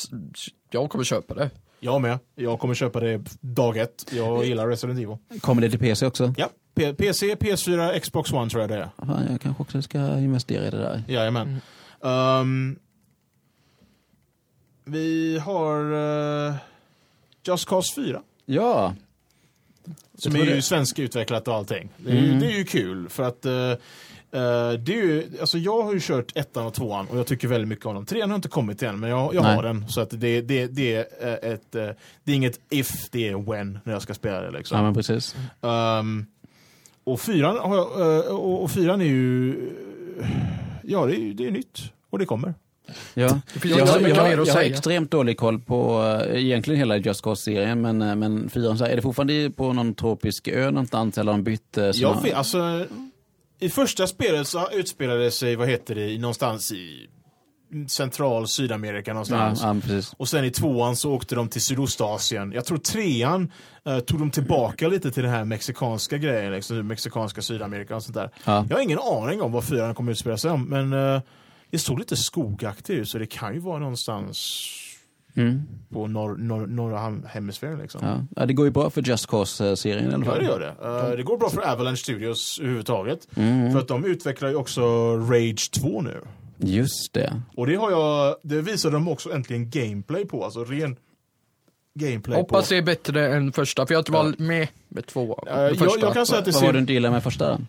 jag 0.71 0.91
kommer 0.91 1.05
köpa 1.05 1.35
det. 1.35 1.51
Jag 1.81 2.01
med. 2.01 2.19
Jag 2.35 2.59
kommer 2.59 2.75
köpa 2.75 3.01
det 3.01 3.23
dag 3.41 3.77
ett. 3.77 4.07
Jag 4.13 4.45
gillar 4.47 4.69
Resident 4.69 4.99
Evil. 5.01 5.17
Kommer 5.41 5.63
det 5.63 5.71
till 5.71 5.79
PC 5.79 6.07
också? 6.07 6.35
Ja, 6.37 6.51
P- 6.75 6.95
PC, 6.95 7.35
PS4, 7.35 8.01
Xbox 8.01 8.33
One 8.33 8.51
tror 8.51 8.61
jag 8.63 8.71
det 8.71 8.77
är. 8.77 8.89
Fan, 9.07 9.27
jag 9.31 9.41
kanske 9.41 9.63
också 9.63 9.83
ska 9.83 9.99
investera 10.19 10.67
i 10.67 10.71
det 10.71 10.79
där. 10.79 11.03
Jajamän. 11.09 11.61
Um, 12.01 12.79
vi 14.85 15.39
har 15.39 15.93
uh, 15.93 16.55
Just 17.45 17.69
Cause 17.69 17.95
4. 17.95 18.23
Ja, 18.47 18.95
Som 20.19 20.37
är 20.37 20.45
ju 20.45 20.63
svenskutvecklat 20.63 21.49
och 21.49 21.55
allting. 21.55 21.89
Det 21.97 22.11
är, 22.11 22.15
ju, 22.15 22.27
Mm. 22.29 22.41
det 22.41 22.47
är 22.47 22.59
ju 22.59 22.65
kul 22.65 23.09
för 23.09 23.23
att 23.23 23.45
eh, 23.47 23.73
det 24.79 24.93
är 24.93 25.03
ju, 25.03 25.25
alltså 25.41 25.59
jag 25.59 25.83
har 25.83 25.93
ju 25.95 26.01
kört 26.03 26.37
ettan 26.37 26.67
och 26.67 26.75
tvåan 26.75 27.07
och 27.09 27.19
jag 27.19 27.27
tycker 27.27 27.49
väldigt 27.49 27.69
mycket 27.69 27.87
om 27.87 27.95
dem. 27.95 28.07
Trean 28.07 28.31
har 28.31 28.37
inte 28.37 28.49
kommit 28.49 28.83
än 28.83 29.01
men 29.01 29.11
jag, 29.11 29.35
jag 29.35 29.43
har 29.43 29.63
den. 29.63 29.89
Så 29.89 30.01
att 30.01 30.11
det, 30.11 30.41
det, 30.41 30.67
det, 30.67 30.95
är 30.95 31.07
eh, 31.21 31.51
ett, 31.53 31.73
det 31.73 32.33
är 32.33 32.37
inget 32.37 32.61
if, 32.71 32.91
det 33.11 33.29
är 33.29 33.53
when 33.53 33.79
när 33.85 33.93
jag 33.93 34.03
ska 34.03 34.15
spela 34.15 34.41
det 34.41 34.51
liksom. 34.51 34.77
Ja, 34.79 34.83
men 34.85 34.95
precis. 34.95 35.37
Ehm, 35.63 36.27
och 37.05 37.21
fyran 37.21 37.57
har 37.59 37.77
jag, 37.77 37.87
och, 38.41 38.63
och 38.63 38.71
fyran 38.71 39.01
är 39.01 39.05
ju, 39.05 39.57
ja 40.83 41.07
det 41.07 41.21
är, 41.21 41.35
det 41.35 41.47
är 41.47 41.51
nytt. 41.51 41.79
Och 42.11 42.19
det 42.19 42.27
kommer. 42.27 42.55
Ja. 43.15 43.41
Jag, 43.65 43.87
har- 43.87 44.01
jag, 44.01 44.41
att 44.41 44.47
jag 44.47 44.55
har 44.55 44.63
extremt 44.63 45.11
dålig 45.11 45.37
koll 45.39 45.61
på 45.61 46.03
eh, 46.31 46.45
egentligen 46.45 46.79
hela 46.79 46.97
Just 46.97 47.23
Cause-serien, 47.23 47.81
men, 47.81 48.03
eh, 48.03 48.15
men 48.17 48.51
fyran, 48.51 48.77
är 48.81 48.97
det 48.97 49.03
fortfarande 49.03 49.51
på 49.51 49.73
någon 49.73 49.95
tropisk 49.95 50.49
ö 50.49 50.71
någonstans 50.71 51.19
eller 51.19 51.33
har 51.33 51.39
de 51.39 51.45
bytt? 51.45 51.79
eh, 51.79 51.85
Jag 51.85 52.23
vet, 52.23 52.35
alltså, 52.35 52.87
I 53.61 53.69
första 53.69 54.07
spelet 54.07 54.49
så 54.49 54.69
utspelade 54.73 55.25
det 55.25 55.31
sig, 55.31 55.57
vad 55.57 55.69
heter 55.69 55.95
det, 55.95 56.11
i- 56.11 56.19
någonstans 56.19 56.73
i 56.73 57.07
central 57.89 58.49
Sydamerika 58.49 59.11
Ja, 59.11 59.15
någonstans. 59.15 59.61
ja, 59.63 59.77
precis. 59.83 60.13
Och 60.17 60.29
sen 60.29 60.45
i 60.45 60.51
tvåan 60.51 60.97
så 60.97 61.13
åkte 61.13 61.35
de 61.35 61.49
till 61.49 61.61
Sydostasien. 61.61 62.53
Jag 62.53 62.65
tror 62.65 62.79
trean 62.79 63.53
eh, 63.87 63.99
tog 63.99 64.19
de 64.19 64.31
tillbaka 64.31 64.89
lite 64.89 65.11
till 65.11 65.23
den 65.23 65.33
här 65.33 65.45
mexikanska 65.45 66.19
grejen, 66.19 66.53
liksom, 66.53 66.87
mexikanska 66.87 67.43
Sydamerika 67.43 67.97
och 67.97 68.03
sånt 68.03 68.15
där. 68.15 68.31
Ja. 68.45 68.67
Jag 68.69 68.77
har 68.77 68.83
ingen 68.83 68.99
aning 68.99 69.43
om 69.43 69.53
vad 69.53 69.65
fyran 69.65 69.95
kommer 69.95 70.13
utspela 70.13 70.37
sig 70.37 70.51
om, 70.51 70.65
men 70.65 70.93
eh, 70.93 71.21
det 71.75 71.79
såg 71.79 71.99
lite 71.99 72.17
skogaktigt 72.17 72.91
ut, 72.91 73.09
så 73.09 73.19
det 73.19 73.27
kan 73.27 73.55
ju 73.55 73.61
vara 73.61 73.79
någonstans 73.79 74.71
Mm. 75.37 75.63
på 75.93 76.07
norr, 76.07 76.37
norr, 76.37 76.67
norra 76.67 76.99
hem- 76.99 77.25
hemisfären 77.29 77.79
liksom. 77.79 78.01
Ja. 78.05 78.21
ja, 78.37 78.47
det 78.47 78.53
går 78.53 78.67
ju 78.67 78.71
bra 78.73 78.91
för 78.91 79.03
Just 79.03 79.27
Cause-serien 79.27 80.11
i 80.11 80.15
alla 80.15 80.27
Ja, 80.27 80.35
det 80.39 80.45
gör 80.45 80.61
det. 80.61 81.09
Eh, 81.11 81.17
det 81.17 81.23
går 81.23 81.39
bra 81.39 81.51
för 81.51 81.73
Avalanche 81.73 81.97
Studios 81.97 82.59
överhuvudtaget. 82.61 83.29
Mm. 83.37 83.73
För 83.73 83.79
att 83.79 83.89
de 83.89 84.05
utvecklar 84.05 84.49
ju 84.49 84.55
också 84.55 84.83
Rage 85.17 85.71
2 85.71 86.01
nu. 86.03 86.21
Just 86.59 87.13
det. 87.13 87.43
Och 87.57 87.67
det 87.67 87.75
har 87.75 87.91
jag, 87.91 88.37
det 88.43 88.61
visade 88.63 88.97
de 88.97 89.09
också 89.09 89.33
äntligen 89.33 89.71
gameplay 89.71 90.25
på, 90.25 90.45
alltså 90.45 90.65
ren 90.65 90.97
gameplay 91.95 92.37
Hoppas 92.39 92.69
på. 92.69 92.75
det 92.75 92.79
är 92.79 92.83
bättre 92.83 93.35
än 93.37 93.53
första, 93.53 93.87
för 93.87 93.95
jag 93.95 94.11
var 94.11 94.35
med 94.39 94.69
med 94.89 95.07
två. 95.07 95.45
Eh, 95.49 95.55
med 95.55 95.77
jag, 95.81 95.91
jag 96.01 96.15
kan 96.15 96.27
säga 96.27 96.39
att 96.39 96.45
det 96.45 96.51
Vad 96.51 96.63
var 96.63 96.63
det 96.63 96.67
ser... 96.69 96.73
du 96.73 96.79
inte 96.79 96.93
gillade 96.93 97.13
med 97.13 97.23
första? 97.23 97.61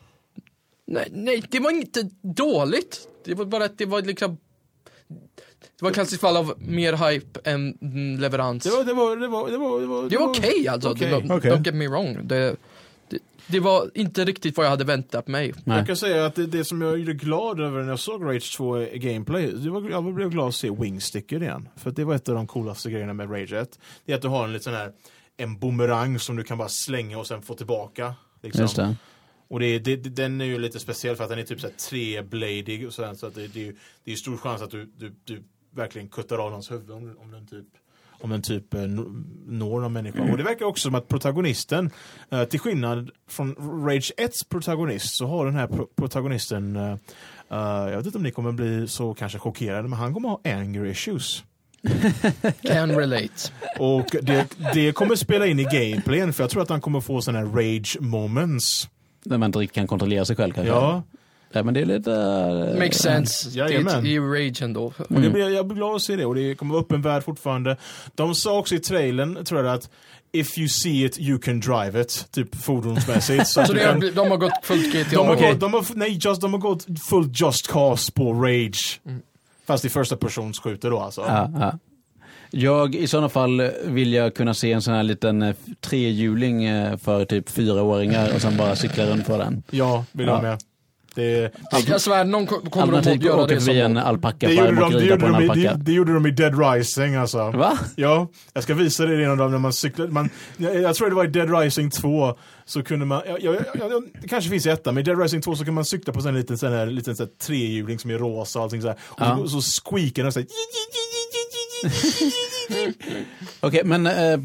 Nej, 0.86 1.08
nej, 1.12 1.44
det 1.50 1.60
var 1.60 1.72
inte 1.72 2.10
dåligt. 2.22 3.08
Det 3.26 3.34
var 3.34 3.46
bara 3.46 3.66
att 3.66 3.78
det 3.78 3.86
var 3.86 4.02
liksom 4.02 4.38
det 5.80 5.86
var 5.86 5.92
klassiskt 5.92 6.22
fall 6.22 6.38
av 6.38 6.54
mer 6.58 7.12
hype 7.12 7.40
än 7.44 7.78
leverans. 8.20 8.64
Det 8.64 8.70
var, 8.70 8.84
det 8.84 8.94
var, 8.94 9.18
det 9.18 9.28
var, 9.28 9.50
det 9.52 9.58
var, 9.58 9.82
det 9.82 9.88
var, 9.88 10.10
Det 10.10 10.18
var 10.18 10.28
okej 10.28 10.68
alltså, 10.68 10.90
okej. 10.90 11.10
Det 11.10 11.28
var, 11.28 11.38
Okej. 11.38 11.52
don't 11.52 11.66
get 11.66 11.76
me 11.76 11.88
wrong. 11.88 12.28
Det, 12.28 12.56
det, 13.10 13.20
det 13.48 13.60
var 13.60 13.92
inte 13.94 14.26
riktigt 14.26 14.58
vad 14.58 14.66
jag 14.66 14.72
hade 14.72 14.84
väntat 14.84 15.28
mig. 15.28 15.54
Nej. 15.64 15.78
Jag 15.78 15.88
kan 15.88 15.98
säga 15.98 16.26
att 16.26 16.36
det, 16.36 16.48
det 16.48 16.66
som 16.66 16.82
jag 16.82 17.00
gjorde 17.00 17.14
glad 17.14 17.60
över 17.60 17.82
när 17.82 17.90
jag 17.90 18.00
såg 18.00 18.26
Rage 18.26 18.58
2 18.58 18.82
i 18.82 19.00
gameplay, 19.00 19.48
det 19.48 19.70
var, 19.70 19.90
jag 19.90 20.14
blev 20.14 20.30
glad 20.30 20.48
att 20.48 20.56
se 20.56 20.70
Wingsticker 20.70 21.44
igen. 21.44 21.70
För 21.76 21.92
det 21.92 22.04
var 22.04 22.16
ett 22.16 22.30
av 22.30 22.36
de 22.36 22.48
coolaste 22.48 22.92
grejerna 22.92 23.14
med 23.14 23.32
Rage 23.32 23.54
1. 23.54 23.80
Det 24.06 24.12
är 24.12 24.16
att 24.16 24.22
du 24.22 24.28
har 24.28 24.44
en 24.44 24.54
liten 24.54 24.64
sån 24.64 24.74
här, 24.74 24.92
en 25.38 25.60
boomerang 25.60 26.20
som 26.20 26.36
du 26.36 26.44
kan 26.44 26.58
bara 26.58 26.70
slänga 26.70 27.20
och 27.20 27.28
sen 27.28 27.42
få 27.42 27.54
tillbaka. 27.54 28.16
Liksom. 28.44 28.62
Just 28.62 28.76
det. 28.76 28.96
Och 29.48 29.60
det, 29.60 29.80
det, 29.80 29.96
den 29.96 30.42
är 30.42 30.46
ju 30.46 30.60
lite 30.60 30.80
speciell 30.80 31.16
för 31.16 31.24
att 31.24 31.30
den 31.30 31.40
är 31.40 31.44
typ 31.44 31.62
så 31.62 31.68
här 31.68 31.76
trebladig 31.76 32.88
och 32.88 32.94
sådär, 32.94 33.14
så 33.14 33.28
att 33.28 33.36
det, 33.36 33.48
det, 33.48 33.68
är 33.68 33.76
det 34.04 34.12
är 34.12 34.16
stor 34.16 34.38
chans 34.38 34.62
att 34.62 34.72
du, 34.72 34.92
du, 34.98 35.16
du 35.24 35.44
verkligen 35.72 36.08
kuttar 36.08 36.38
av 36.38 36.50
någons 36.50 36.72
huvud 36.72 36.92
om, 36.92 37.18
om 37.22 37.32
den 37.32 37.48
typ 37.48 37.66
om 38.22 38.30
den 38.30 38.42
typ 38.42 38.74
eh, 38.74 38.82
nå- 38.82 39.24
når 39.46 39.82
någon 39.82 39.94
människa. 39.94 40.32
Och 40.32 40.38
det 40.38 40.44
verkar 40.44 40.66
också 40.66 40.82
som 40.82 40.96
att 40.96 41.08
protagonisten, 41.08 41.92
eh, 42.30 42.44
till 42.44 42.60
skillnad 42.60 43.12
från 43.28 43.56
Rage 43.88 44.12
1s 44.18 44.50
protagonist, 44.50 45.18
så 45.18 45.28
har 45.28 45.46
den 45.46 45.56
här 45.56 45.68
pro 45.68 45.88
protagonisten, 45.96 46.76
eh, 46.76 46.92
eh, 47.52 47.90
jag 47.90 47.98
vet 47.98 48.06
inte 48.06 48.18
om 48.18 48.24
ni 48.24 48.32
kommer 48.32 48.52
bli 48.52 48.88
så 48.88 49.14
kanske 49.14 49.40
chockerade, 49.40 49.88
men 49.88 50.00
han 50.00 50.14
kommer 50.14 50.30
ha 50.30 50.42
anger 50.44 50.86
issues. 50.86 51.44
Can 52.62 52.92
relate. 52.92 53.52
Och 53.80 54.06
det, 54.22 54.48
det 54.74 54.92
kommer 54.92 55.16
spela 55.16 55.48
in 55.48 55.60
i 55.60 55.64
gameplayen, 55.64 56.34
för 56.34 56.44
jag 56.44 56.50
tror 56.50 56.62
att 56.62 56.70
han 56.70 56.82
kommer 56.82 57.02
få 57.02 57.22
sådana 57.22 57.40
här 57.40 57.56
rage 57.56 57.98
moments. 58.00 58.90
När 59.26 59.38
man 59.38 59.48
inte 59.48 59.60
riktigt 59.60 59.76
kan 59.76 59.88
kontrollera 59.88 60.26
sig 60.26 60.36
själv 60.36 60.54
kanske. 60.54 60.74
Ja, 60.74 61.04
ja 61.52 61.64
men 61.64 61.74
det 61.74 61.80
är 61.82 61.86
lite... 61.86 62.12
eh, 62.74 62.80
Makes 62.80 62.98
sense. 62.98 63.50
Det 63.50 63.56
Jajamän. 63.58 64.06
är 64.06 64.10
ju 64.10 64.34
rage 64.34 64.62
ändå. 64.62 64.86
Och 65.10 65.22
det 65.22 65.30
blir, 65.30 65.50
jag 65.50 65.68
blir 65.68 65.76
glad 65.76 65.96
att 65.96 66.02
se 66.02 66.16
det 66.16 66.26
och 66.26 66.36
det 66.36 66.56
kommer 66.56 66.74
vara 66.74 66.84
öppen 66.84 67.02
värld 67.02 67.24
fortfarande. 67.24 67.78
De 68.16 68.36
sa 68.36 68.58
också 68.60 68.76
i 68.76 68.80
trailern, 68.80 69.46
tror 69.46 69.66
jag 69.66 69.76
att 69.76 69.90
If 70.32 70.58
you 70.58 70.68
see 70.70 71.06
it, 71.06 71.20
you 71.20 71.40
can 71.40 71.60
drive 71.60 72.02
it. 72.02 72.28
Typ 72.32 72.56
fordonsmässigt. 72.56 73.48
Så 73.48 73.66
Så 73.66 73.74
det 73.74 73.80
kan, 73.80 74.00
de 74.00 74.18
har 74.32 74.38
gått 74.38 74.52
fullt 74.64 74.94
GTA. 74.94 75.16
de, 75.18 75.28
har 75.28 75.36
gått, 75.52 75.60
de, 75.60 75.74
har, 75.74 75.86
nej, 75.96 76.20
just, 76.22 76.42
de 76.42 76.54
har 76.54 76.60
gått 76.60 76.86
full 77.10 77.30
just 77.34 77.68
cause 77.68 78.12
på 78.12 78.34
Rage. 78.34 79.02
Fast 79.68 79.86
i 79.86 79.90
första 79.90 80.18
persons 80.18 80.60
skjuter 80.60 80.90
då 80.92 81.00
alltså. 81.00 81.22
Ja, 81.22 81.52
ja. 81.60 81.80
Jag, 82.58 82.96
i 82.96 83.08
sådana 83.08 83.30
fall 83.30 83.70
vill 83.86 84.14
jag 84.14 84.36
kunna 84.36 84.54
se 84.54 84.72
en 84.72 84.82
sån 84.82 84.94
här 84.94 85.04
liten 85.04 85.42
eh, 85.42 85.56
trehjuling 85.82 86.66
eh, 86.66 86.98
för 86.98 87.26
typ 87.26 87.50
fyraåringar 87.50 88.32
och 88.36 88.42
sen 88.42 88.58
bara 88.58 88.76
cykla 88.76 89.06
runt 89.06 89.28
på 89.28 89.38
den. 89.38 89.64
Ja, 89.72 90.06
vill 90.12 90.28
Ja. 90.28 90.34
jag 90.34 90.44
med. 90.44 90.60
Det, 91.16 91.52
Jag 91.88 92.02
svär, 92.02 92.24
någon 92.26 92.48
ko- 92.48 92.70
kommer 92.70 93.02
de 93.02 93.12
att 93.12 93.24
göra 93.24 93.46
det 93.48 93.60
förbi 93.62 93.80
en 93.80 93.98
som... 93.98 94.04
det, 94.48 94.54
gjorde 94.54 94.80
de, 94.82 94.92
det, 94.94 95.06
gjorde 95.06 95.20
på 95.20 95.26
en 95.26 95.32
de, 95.34 95.44
i- 95.44 95.48
det, 95.48 95.52
alpacka. 95.54 95.74
det 95.84 95.92
gjorde 95.92 96.14
de 96.14 96.26
i 96.26 96.32
Dead 96.32 96.60
Rising 96.74 97.16
alltså. 97.16 97.52
Va? 97.52 97.80
Ja, 97.96 98.28
jag 98.54 98.64
ska 98.64 98.74
visa 98.74 99.06
dig 99.06 99.18
det 99.18 99.24
en 99.24 99.38
dag 99.38 99.52
när 99.52 99.58
man 99.58 99.74
cyklar. 99.74 100.08
Man, 100.08 100.30
jag, 100.58 100.76
jag 100.82 100.96
tror 100.96 101.10
det 101.10 101.16
var 101.16 101.26
i 101.26 101.28
Dead 101.28 101.60
Rising 101.60 101.90
2 101.92 102.34
så 102.66 102.84
kunde 102.84 103.06
man, 103.06 103.22
jag, 103.28 103.44
jag, 103.44 103.56
jag, 103.80 104.04
det 104.22 104.28
kanske 104.28 104.50
finns 104.50 104.66
i 104.66 104.70
ettan, 104.70 104.94
men 104.94 105.02
i 105.02 105.06
Dead 105.06 105.22
Rising 105.22 105.42
2 105.42 105.56
så 105.56 105.66
kan 105.66 105.74
man 105.74 105.86
cykla 105.86 106.14
på 106.14 106.28
en 106.28 106.36
liten, 106.36 106.58
sån 106.58 106.72
här, 106.74 106.86
liten 106.86 107.16
här 107.20 107.28
trehjuling 107.46 108.00
som 108.00 108.12
är 108.12 108.18
rosa 108.18 108.60
och 108.60 108.64
allting 108.64 108.82
så 108.82 108.88
här. 108.88 108.98
Och 109.08 109.22
Ja. 109.22 109.38
så, 109.48 109.62
så 109.62 109.82
squeakar 109.92 110.24
den 110.24 110.32
så 110.32 110.40
här. 110.40 110.48
Okej, 113.60 113.82
men 113.84 114.08
eh, 114.08 114.34
eh, 114.34 114.40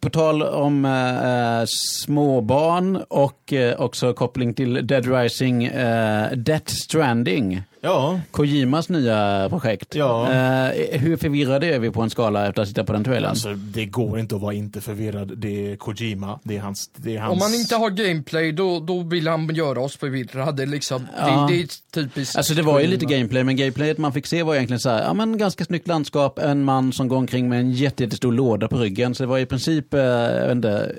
på 0.00 0.10
tal 0.10 0.42
om 0.42 0.84
eh, 0.84 1.58
eh, 1.60 1.64
småbarn 1.66 2.96
och 3.08 3.52
eh, 3.52 3.80
också 3.80 4.12
koppling 4.12 4.54
till 4.54 4.86
Dead 4.86 5.06
Rising, 5.06 5.64
eh, 5.64 6.32
Death 6.32 6.72
Stranding. 6.72 7.62
Ja, 7.84 8.20
Kojimas 8.30 8.88
nya 8.88 9.46
projekt. 9.48 9.94
Ja. 9.94 10.32
Eh, 10.32 10.98
hur 11.00 11.16
förvirrade 11.16 11.66
är 11.66 11.78
vi 11.78 11.90
på 11.90 12.02
en 12.02 12.10
skala 12.10 12.48
efter 12.48 12.62
att 12.62 12.68
titta 12.68 12.84
på 12.84 12.92
den 12.92 13.04
trailern? 13.04 13.30
alltså 13.30 13.54
det 13.54 13.86
går 13.86 14.18
inte 14.18 14.34
att 14.36 14.40
vara 14.40 14.54
inte 14.54 14.80
förvirrad. 14.80 15.32
Det 15.38 15.72
är 15.72 15.76
Kojima, 15.76 16.40
det 16.42 16.56
är 16.56 16.60
hans... 16.60 16.90
Det 16.96 17.16
är 17.16 17.20
hans... 17.20 17.32
Om 17.32 17.38
man 17.38 17.54
inte 17.54 17.76
har 17.76 17.90
gameplay, 17.90 18.52
då, 18.52 18.80
då 18.80 19.02
vill 19.02 19.28
han 19.28 19.54
göra 19.54 19.80
oss 19.80 19.96
förvirrade 19.96 20.66
liksom. 20.66 21.06
Ja. 21.18 21.46
Det, 21.50 21.54
det 21.56 21.62
är 21.62 21.68
typiskt. 22.02 22.36
Alltså 22.36 22.54
det 22.54 22.62
var 22.62 22.80
ju 22.80 22.86
lite 22.86 23.04
gameplay, 23.06 23.44
men 23.44 23.56
gameplayet 23.56 23.98
man 23.98 24.12
fick 24.12 24.26
se 24.26 24.42
var 24.42 24.54
egentligen 24.54 24.80
så 24.80 24.90
här, 24.90 25.02
ja 25.02 25.14
men 25.14 25.38
ganska 25.38 25.64
snyggt 25.64 25.88
landskap, 25.88 26.38
en 26.38 26.64
man 26.64 26.92
som 26.92 27.08
går 27.08 27.16
omkring 27.16 27.48
med 27.48 27.60
en 27.60 27.72
jätte- 27.72 28.02
jättestor 28.02 28.32
låda 28.32 28.68
på 28.68 28.76
ryggen. 28.76 29.14
Så 29.14 29.22
det 29.22 29.26
var 29.26 29.38
i 29.38 29.46
princip, 29.46 29.94
eh, 29.94 30.00
jag 30.00 30.42
vet 30.42 30.52
inte, 30.52 30.92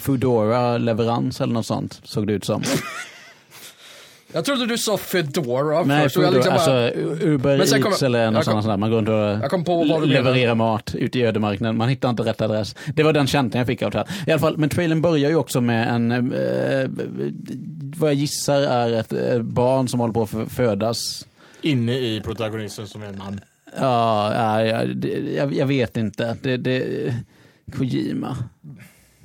Foodora-leverans 0.00 1.40
eller 1.40 1.54
något 1.54 1.66
sånt, 1.66 2.00
såg 2.04 2.26
det 2.26 2.32
ut 2.32 2.44
som. 2.44 2.62
Jag 4.36 4.44
trodde 4.44 4.66
du 4.66 4.78
sa 4.78 4.96
Fedora 4.96 5.82
Nej, 5.84 6.02
först. 6.02 6.16
jag 6.16 6.24
Foodora, 6.24 6.30
liksom 6.36 6.54
bara, 6.54 6.84
alltså 6.86 7.00
Uber 7.26 7.58
Men 7.58 7.66
sen 7.66 7.82
Eats 7.86 7.98
kom- 7.98 8.06
eller 8.06 8.30
något 8.30 8.46
jag 8.46 8.54
sånt 8.54 8.66
där. 8.66 8.76
Man 8.76 8.90
går 8.90 8.96
runt 8.96 9.08
och 9.08 9.14
Jag 9.14 9.50
kom 9.50 9.64
på 9.64 9.84
vad 9.84 10.02
du 10.02 10.06
levererar 10.06 10.54
menar. 10.54 10.54
mat 10.54 10.94
ute 10.94 11.18
i 11.18 11.22
ödemarknaden. 11.22 11.76
Man 11.76 11.88
hittar 11.88 12.10
inte 12.10 12.22
rätt 12.22 12.40
adress. 12.40 12.74
Det 12.94 13.02
var 13.02 13.12
den 13.12 13.26
känslan 13.26 13.58
jag 13.58 13.66
fick 13.66 13.82
av 13.82 13.90
det 13.90 13.98
här. 13.98 14.06
I 14.26 14.30
alla 14.30 14.40
fall, 14.40 14.56
men 14.58 14.68
trailern 14.68 15.00
börjar 15.02 15.30
ju 15.30 15.36
också 15.36 15.60
med 15.60 15.88
en, 15.88 16.12
eh, 16.12 16.90
vad 17.96 18.10
jag 18.10 18.14
gissar 18.14 18.60
är 18.60 18.92
ett 18.92 19.12
eh, 19.12 19.42
barn 19.42 19.88
som 19.88 20.00
håller 20.00 20.14
på 20.14 20.22
att 20.22 20.30
fö- 20.30 20.48
födas. 20.48 21.26
Inne 21.62 21.92
i 21.98 22.20
protagonisten 22.24 22.86
som 22.86 23.02
är 23.02 23.06
en 23.06 23.18
man. 23.18 23.40
Ja, 23.80 24.34
ja, 24.34 24.62
ja 24.64 24.84
det, 24.94 25.08
jag, 25.36 25.54
jag 25.54 25.66
vet 25.66 25.96
inte. 25.96 26.36
Det, 26.42 26.56
det, 26.56 27.14
Kojima. 27.78 28.36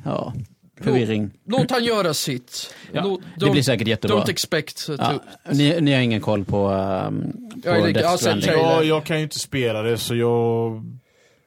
Ja, 0.05 0.33
förvirring. 0.81 1.31
låt 1.47 1.71
han 1.71 1.83
göra 1.83 2.13
sitt. 2.13 2.73
Ja, 2.91 3.03
Låt- 3.03 3.21
det 3.39 3.49
blir 3.49 3.61
don't- 3.61 3.65
säkert 3.65 3.87
jättebra. 3.87 4.17
Don't 4.17 4.29
expect 4.29 4.85
to... 4.85 4.93
Ja, 4.99 5.13
ni, 5.51 5.81
ni 5.81 5.93
har 5.93 6.01
ingen 6.01 6.21
koll 6.21 6.45
på, 6.45 6.67
um, 6.69 7.33
på 7.63 7.69
Jag 7.69 7.83
Death 7.83 7.99
jag 7.99 8.09
har 8.09 8.17
sett 8.17 8.19
Stranding? 8.21 8.43
trailer. 8.47 8.63
Ja, 8.63 8.83
jag 8.83 9.03
kan 9.03 9.17
ju 9.17 9.23
inte 9.23 9.39
spela 9.39 9.81
det 9.81 9.97
så 9.97 10.15
jag 10.15 10.83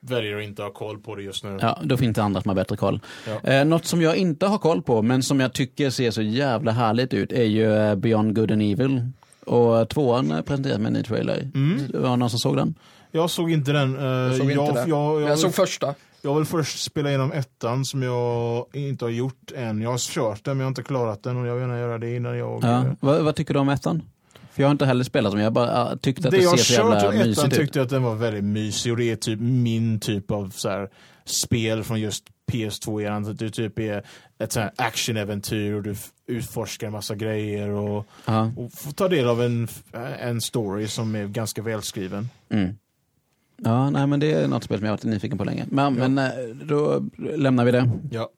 väljer 0.00 0.36
att 0.36 0.44
inte 0.44 0.62
ha 0.62 0.70
koll 0.70 0.98
på 0.98 1.14
det 1.14 1.22
just 1.22 1.44
nu. 1.44 1.58
Ja, 1.60 1.78
då 1.84 1.96
finns 1.96 2.14
det 2.16 2.22
andra 2.22 2.40
som 2.40 2.48
har 2.48 2.54
bättre 2.56 2.76
koll. 2.76 3.00
Ja. 3.44 3.50
Eh, 3.50 3.64
något 3.64 3.84
som 3.84 4.02
jag 4.02 4.16
inte 4.16 4.46
har 4.46 4.58
koll 4.58 4.82
på, 4.82 5.02
men 5.02 5.22
som 5.22 5.40
jag 5.40 5.52
tycker 5.52 5.90
ser 5.90 6.10
så 6.10 6.22
jävla 6.22 6.72
härligt 6.72 7.14
ut, 7.14 7.32
är 7.32 7.44
ju 7.44 7.74
eh, 7.76 7.94
Beyond 7.94 8.34
Good 8.36 8.50
and 8.50 8.62
Evil. 8.62 9.08
Och 9.46 9.88
tvåan 9.88 10.30
eh, 10.30 10.42
presenterat 10.42 10.80
med 10.80 10.86
en 10.86 10.92
ny 10.92 11.02
trailer. 11.02 11.50
Mm. 11.54 11.78
Det 11.88 11.98
var 11.98 12.16
någon 12.16 12.30
som 12.30 12.38
såg 12.38 12.56
den? 12.56 12.74
Jag 13.12 13.30
såg 13.30 13.50
inte 13.52 13.72
den. 13.72 13.96
eh, 13.98 14.04
Jag 14.04 14.36
såg 14.36 14.40
inte 14.50 14.54
jag, 14.54 14.74
det. 14.74 14.84
Jag, 14.88 15.22
jag, 15.22 15.30
Jag 15.30 15.38
såg 15.38 15.54
första. 15.54 15.94
Jag 16.24 16.34
vill 16.34 16.44
först 16.44 16.82
spela 16.82 17.08
igenom 17.08 17.32
ettan 17.32 17.84
som 17.84 18.02
jag 18.02 18.66
inte 18.72 19.04
har 19.04 19.10
gjort 19.10 19.52
än. 19.54 19.80
Jag 19.82 19.90
har 19.90 19.98
kört 19.98 20.44
den 20.44 20.56
men 20.56 20.60
jag 20.60 20.66
har 20.66 20.70
inte 20.70 20.82
klarat 20.82 21.22
den 21.22 21.36
och 21.36 21.46
jag 21.46 21.54
vill 21.54 21.60
gärna 21.60 21.78
göra 21.78 21.98
det 21.98 22.16
innan 22.16 22.38
jag... 22.38 22.64
Ja. 22.64 22.84
eh, 22.84 22.92
Vad, 23.00 23.24
vad 23.24 23.36
tycker 23.36 23.54
du 23.54 23.60
om 23.60 23.68
ettan? 23.68 24.02
För 24.52 24.62
jag 24.62 24.68
har 24.68 24.72
inte 24.72 24.86
heller 24.86 25.04
spelat 25.04 25.32
dem, 25.32 25.38
jag 25.40 25.46
har 25.46 25.50
bara 25.50 25.90
uh, 25.92 25.96
tyckt 25.98 26.24
att 26.24 26.30
det, 26.30 26.36
det 26.36 26.42
jag 26.42 26.58
ser 26.58 26.74
så 26.74 26.82
kört 26.82 27.02
jävla 27.02 27.24
mysigt 27.24 27.46
ut. 27.46 27.54
tyckte 27.54 27.78
jag 27.78 27.84
att 27.84 27.90
den 27.90 28.02
var 28.02 28.14
väldigt 28.14 28.44
mysig 28.44 28.92
och 28.92 28.98
det 28.98 29.10
är 29.10 29.16
typ 29.16 29.40
min 29.40 30.00
typ 30.00 30.30
av 30.30 30.50
så 30.50 30.68
här, 30.68 30.88
spel 31.24 31.84
från 31.84 32.00
just 32.00 32.24
PS2-eran. 32.52 33.30
Att 33.30 33.38
Du 33.38 33.50
typ 33.50 33.78
är 33.78 34.02
ett 34.38 34.52
så 34.52 34.60
här 34.60 34.70
actionäventyr 34.76 35.72
och 35.72 35.82
du 35.82 35.94
utforskar 36.26 36.86
en 36.86 36.92
massa 36.92 37.14
grejer 37.14 37.68
och, 37.68 38.06
Ja. 38.24 38.52
och 38.56 38.72
får 38.72 38.92
ta 38.92 39.08
del 39.08 39.28
av 39.28 39.42
en, 39.42 39.68
en 40.20 40.40
story 40.40 40.88
som 40.88 41.14
är 41.14 41.26
ganska 41.26 41.62
välskriven. 41.62 42.28
Mm. 42.50 42.74
Ja, 43.56 43.90
nej 43.90 44.06
men 44.06 44.20
det 44.20 44.32
är 44.32 44.48
något 44.48 44.64
spel 44.64 44.78
som 44.78 44.84
jag 44.86 44.92
har 44.92 44.96
varit 44.96 45.04
nyfiken 45.04 45.38
på 45.38 45.44
länge. 45.44 45.64
Men, 45.70 45.94
men 45.94 46.18
eh, 46.18 46.24
då 46.62 47.02
lämnar 47.36 47.64
vi 47.64 47.70
det. 47.72 47.90
Ja. 48.10 48.28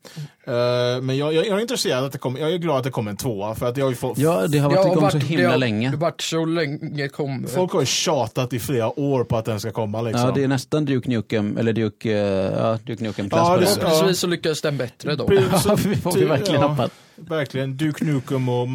Eh, 0.47 1.03
men 1.03 1.17
jag, 1.17 1.35
jag, 1.35 1.47
jag 1.47 1.57
är 1.57 1.61
intresserad 1.61 2.05
att 2.05 2.13
det 2.13 2.19
kommer, 2.19 2.41
jag 2.41 2.53
är 2.53 2.59
glad 2.59 2.77
att 2.79 2.85
det 2.85 2.91
kommer 2.91 3.11
en 3.11 3.17
tvåa 3.17 3.55
för 3.55 3.67
att 3.67 3.77
jag 3.77 3.85
har 3.85 3.91
ju 3.91 3.97
fått 3.97 4.19
Ja, 4.19 4.47
det 4.47 4.59
har 4.59 4.71
varit 4.71 4.93
igång 4.97 5.11
så 5.11 5.19
det 5.19 5.25
himla 5.27 5.51
har, 5.51 5.57
länge. 5.57 5.89
Det 5.91 5.97
har 5.97 6.01
varit 6.01 6.21
så 6.21 6.45
länge 6.45 7.09
kommer. 7.09 7.49
Folk 7.49 7.73
har 7.73 7.81
ju 7.81 7.87
tjatat 7.87 8.53
i 8.53 8.59
flera 8.59 9.01
år 9.01 9.25
på 9.25 9.37
att 9.37 9.45
den 9.45 9.61
ska 9.61 9.71
komma 9.73 10.03
liksom. 10.03 10.27
Ja, 10.27 10.33
det 10.35 10.45
är 10.45 10.49
nästan 10.49 10.85
Duke 10.85 11.09
Nukem, 11.11 11.57
eller 11.59 11.73
Duke, 11.73 12.13
eh, 12.13 12.19
ja, 12.59 12.79
Duke 12.85 13.05
Nukem 13.05 13.29
klass 13.31 13.49
Ja, 13.49 13.55
på 13.55 13.61
det- 14.01 14.07
ja. 14.07 14.15
Så 14.15 14.27
lyckades 14.27 14.63
den 14.63 14.77
bättre 14.77 15.15
då. 15.15 15.27
Precis, 15.27 15.65
Ja, 15.67 15.77
vi 15.87 15.97
får 15.97 16.13
vi 16.13 16.25
verkligen 16.25 16.61
ja, 16.61 16.67
hoppas. 16.69 16.91
Verkligen. 17.17 17.77
Duke 17.77 18.05
Nukem 18.05 18.49
och 18.49 18.69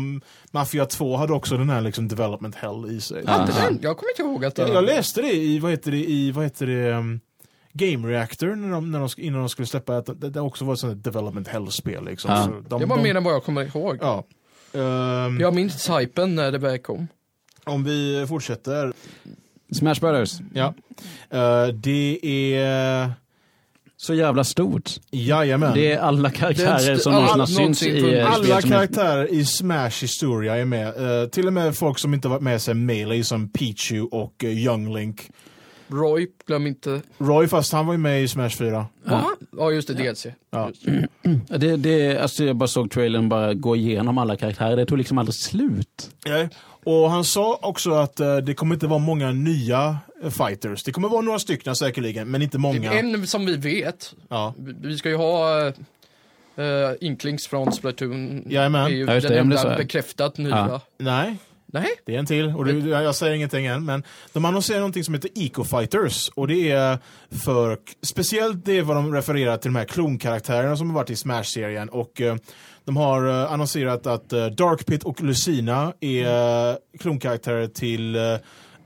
Mafia 0.52 0.86
2 0.86 1.18
hade 1.18 1.34
också 1.34 1.57
den 1.57 1.69
här 1.69 1.82
liksom 1.82 2.07
development 2.07 2.56
hell 2.56 2.86
i 2.91 3.02
sig. 3.02 3.23
Ja. 3.26 3.32
Hade 3.32 3.52
den? 3.52 3.80
Jag 3.82 3.98
kommer 3.98 4.11
inte 4.11 4.22
ihåg 4.22 4.45
att 4.45 4.56
det 4.56 4.68
Jag, 4.68 4.84
läste 4.84 5.22
det 5.22 5.34
i, 5.34 5.60
vad 5.60 5.72
heter 5.72 5.91
det, 5.91 5.98
i, 6.10 6.32
vad 6.32 6.44
heter 6.44 6.68
det, 6.68 6.91
um, 6.91 7.19
Game 7.73 8.07
Reactor 8.07 8.56
när 8.56 8.69
de, 8.72 8.91
när 8.91 8.99
de, 8.99 9.10
innan 9.18 9.40
de 9.40 9.49
skulle 9.49 9.65
släppa 9.65 9.98
att 9.98 10.22
det, 10.22 10.30
det 10.30 10.41
också 10.41 10.65
var 10.65 10.73
ett 10.73 10.80
sånt 10.80 11.03
development 11.03 11.48
hell-spel 11.48 12.06
liksom. 12.06 12.32
Ja. 12.32 12.44
Så 12.44 12.49
de, 12.52 12.80
Det 12.80 12.86
var 12.86 12.98
de, 12.98 13.03
mer 13.03 13.15
än 13.15 13.23
vad 13.23 13.34
jag 13.34 13.44
kommer 13.44 13.76
ihåg. 13.76 13.98
Ja. 14.02 14.23
Ehm, 14.73 15.40
Jag 15.40 15.53
minns 15.56 15.90
hypen 15.90 16.36
när 16.36 16.52
det 16.52 16.57
väl 16.57 16.78
kom. 16.80 17.07
Om 17.64 17.84
vi 17.84 18.26
fortsätter. 18.30 18.94
Smash 19.72 19.95
Brothers, 20.02 20.40
Ja. 20.53 20.73
Eh, 21.30 21.68
det 21.68 22.19
är, 22.56 23.11
så 24.02 24.14
jävla 24.14 24.44
stort. 24.44 24.90
jajamän. 25.11 25.73
Det 25.73 25.91
är 25.91 25.99
alla 25.99 26.30
karaktärer 26.32 26.86
Det 26.86 26.91
är 26.91 26.95
som 26.95 27.14
all- 27.14 27.22
någonsin 27.23 27.56
synts 27.56 27.82
någonsin 27.82 28.06
i 28.15 28.18
eh, 28.18 28.34
Alla 28.34 28.61
som 28.61 28.72
är- 28.72 28.76
karaktärer 28.78 29.34
i 29.34 29.45
Smash 29.45 30.02
historia 30.02 30.56
är 30.57 30.65
med. 30.65 31.22
Eh, 31.22 31.28
till 31.30 31.48
och 31.48 31.53
med 31.53 31.76
folk 31.76 31.99
som 31.99 32.14
inte 32.14 32.28
varit 32.28 32.41
med 32.41 32.61
sig 32.61 32.73
Melee 32.73 33.23
som 33.23 33.49
Pichu 33.49 34.02
och 34.02 34.44
uh, 34.44 34.49
Young 34.49 34.94
Link. 34.98 35.30
Roy, 35.88 36.28
glöm 36.48 36.68
inte. 36.68 37.02
Roy, 37.18 37.48
fast 37.48 37.73
han 37.73 37.86
var 37.86 37.94
ju 37.94 37.98
med 37.98 38.23
i 38.23 38.28
Smash 38.28 38.49
4. 38.49 38.86
Va? 39.06 39.26
Ja, 39.57 39.72
just 39.72 39.88
det, 39.88 39.94
DLC. 39.94 40.26
Ja. 40.52 40.68
Just 40.69 40.86
det. 40.86 41.07
Ja, 41.49 41.57
Det, 41.57 41.76
det, 41.78 42.18
alltså 42.18 42.44
jag 42.44 42.56
bara 42.56 42.68
såg 42.68 42.91
trailern 42.91 43.30
bara 43.30 43.53
gå 43.53 43.76
igenom 43.76 44.18
alla 44.18 44.36
karaktärer, 44.36 44.76
det 44.76 44.86
tog 44.86 44.98
liksom 44.98 45.18
aldrig 45.18 45.36
slut. 45.36 46.10
Ja. 46.26 46.48
Och 46.84 47.12
han 47.12 47.24
sa 47.26 47.60
också 47.62 47.91
att 47.94 48.20
eh, 48.20 48.38
det 48.38 48.53
kommer 48.53 48.76
inte 48.76 48.88
vara 48.88 48.99
många 48.99 49.32
nya 49.32 49.98
eh, 50.24 50.30
fighters. 50.30 50.84
Det 50.84 50.91
kommer 50.91 51.10
vara 51.10 51.22
några 51.22 51.40
stycken 51.40 51.76
säkerligen, 51.76 52.32
men 52.32 52.41
inte 52.41 52.58
många. 52.58 52.94
En 52.94 53.28
som 53.28 53.45
vi 53.45 53.58
vet, 53.58 54.14
Ja. 54.30 54.53
vi 54.82 54.98
ska 54.98 55.10
ju 55.10 55.16
ha 55.16 55.68
uh, 55.68 55.74
Inklings 57.02 57.48
från 57.48 57.72
Splatoon. 57.74 58.44
Jajamän. 58.49 58.86
är 58.86 58.90
ju 58.90 59.06
Ja, 59.06 59.14
just 59.14 59.28
det, 59.28 59.34
den 59.36 59.49
det 59.49 59.56
enda 59.56 59.72
så. 59.72 59.78
bekräftat 59.84 60.38
nya. 60.38 60.49
Ja. 60.49 60.82
Nej, 60.98 61.38
Nej? 61.66 61.88
det 62.06 62.16
är 62.16 62.20
en 62.20 62.26
till. 62.26 62.48
Och 62.56 62.66
du, 62.66 62.90
jag 62.90 63.16
säger 63.16 63.34
ingenting 63.36 63.66
än, 63.66 63.86
men 63.86 64.03
de 64.34 64.45
annonserar 64.45 64.80
någonting 64.80 65.03
som 65.03 65.14
heter 65.14 65.30
Eco 65.36 65.64
Fighters. 65.64 66.30
Och 66.36 66.48
det 66.48 66.72
är 66.72 66.98
för, 67.45 67.78
speciellt 68.02 68.66
det 68.66 68.78
är 68.78 68.82
vad 68.82 68.98
de 68.98 69.14
refererar 69.14 69.58
till 69.58 69.74
de 69.74 69.78
här 69.80 69.86
klonkaraktärerna 69.86 70.78
som 70.78 70.90
har 70.90 70.95
varit 70.95 71.10
i 71.10 71.16
Smash-serien. 71.16 71.90
Och 71.90 72.22
eh, 72.22 72.36
de 72.86 72.98
har 72.98 73.28
eh, 73.28 73.53
annonserat 73.53 74.08
att 74.08 74.34
uh, 74.34 74.45
Dark 74.45 74.86
Pit 74.86 75.03
och 75.03 75.22
Lucina 75.22 75.94
är 75.99 76.72
uh, 76.72 76.78
klonkaraktärer 76.99 77.68
till 77.68 78.16
uh, 78.16 78.22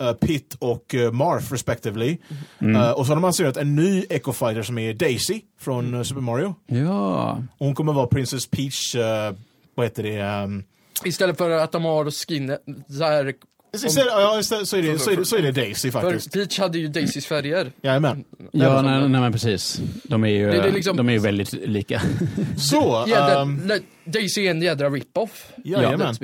uh, 0.01 0.13
Pit 0.13 0.55
och 0.59 0.93
uh, 0.93 1.11
Marth 1.11 1.51
respectively. 1.51 2.17
Uh, 2.63 2.91
och 2.91 3.05
så 3.05 3.11
har 3.11 3.15
de 3.15 3.23
annonserat 3.23 3.57
en 3.57 3.76
ny 3.76 4.05
Eco 4.09 4.34
Fighter 4.34 4.63
som 4.63 4.77
är 4.77 4.93
Daisy 4.93 5.41
från 5.59 5.93
uh, 5.93 6.03
Super 6.03 6.22
Mario. 6.22 6.55
Ja, 6.67 7.43
Och 7.57 7.65
hon 7.65 7.76
kommer 7.76 7.93
vara 7.93 8.07
Princess 8.07 8.47
Peach, 8.47 8.95
uh, 8.95 9.01
vad 9.76 9.85
heter 9.85 10.03
det? 10.03 10.43
Um, 10.43 10.63
Istället 11.05 11.38
för 11.38 11.49
att 11.49 11.72
de 11.72 11.84
har 11.85 12.11
skinnet, 12.11 12.61
så 12.89 13.03
här, 13.03 13.34
istället, 13.84 14.11
ja, 14.11 14.39
istället, 14.39 14.68
så, 14.68 14.77
är 14.77 14.81
det, 14.81 14.99
så, 14.99 15.11
är 15.11 15.18
det, 15.18 15.26
så 15.26 15.35
är 15.38 15.41
det 15.41 15.52
Daisy 15.52 15.91
för 15.91 16.02
faktiskt. 16.02 16.34
Peach 16.34 16.60
hade 16.60 16.77
ju 16.80 16.88
Daisys 16.88 17.26
färger. 17.26 17.72
Jajamän. 17.81 18.23
ja 18.52 18.81
nej, 18.81 19.10
nej 19.10 19.22
men 19.22 19.31
precis. 19.31 19.81
De 20.03 20.23
är 20.23 20.27
ju, 20.27 20.52
Det 20.52 20.57
är 20.57 20.72
liksom- 20.72 20.97
de 20.97 21.10
är 21.10 21.14
ju 21.14 21.19
väldigt 21.19 21.53
lika. 21.53 22.02
Så, 22.57 23.06
Jädra, 23.07 23.41
ehm, 23.41 23.61
le- 23.68 23.80
Daisy 24.06 24.45
är 24.47 24.52
en 24.52 24.61
jädra 24.61 24.89
rip-off. 24.89 25.47
Jajamän. 25.64 26.15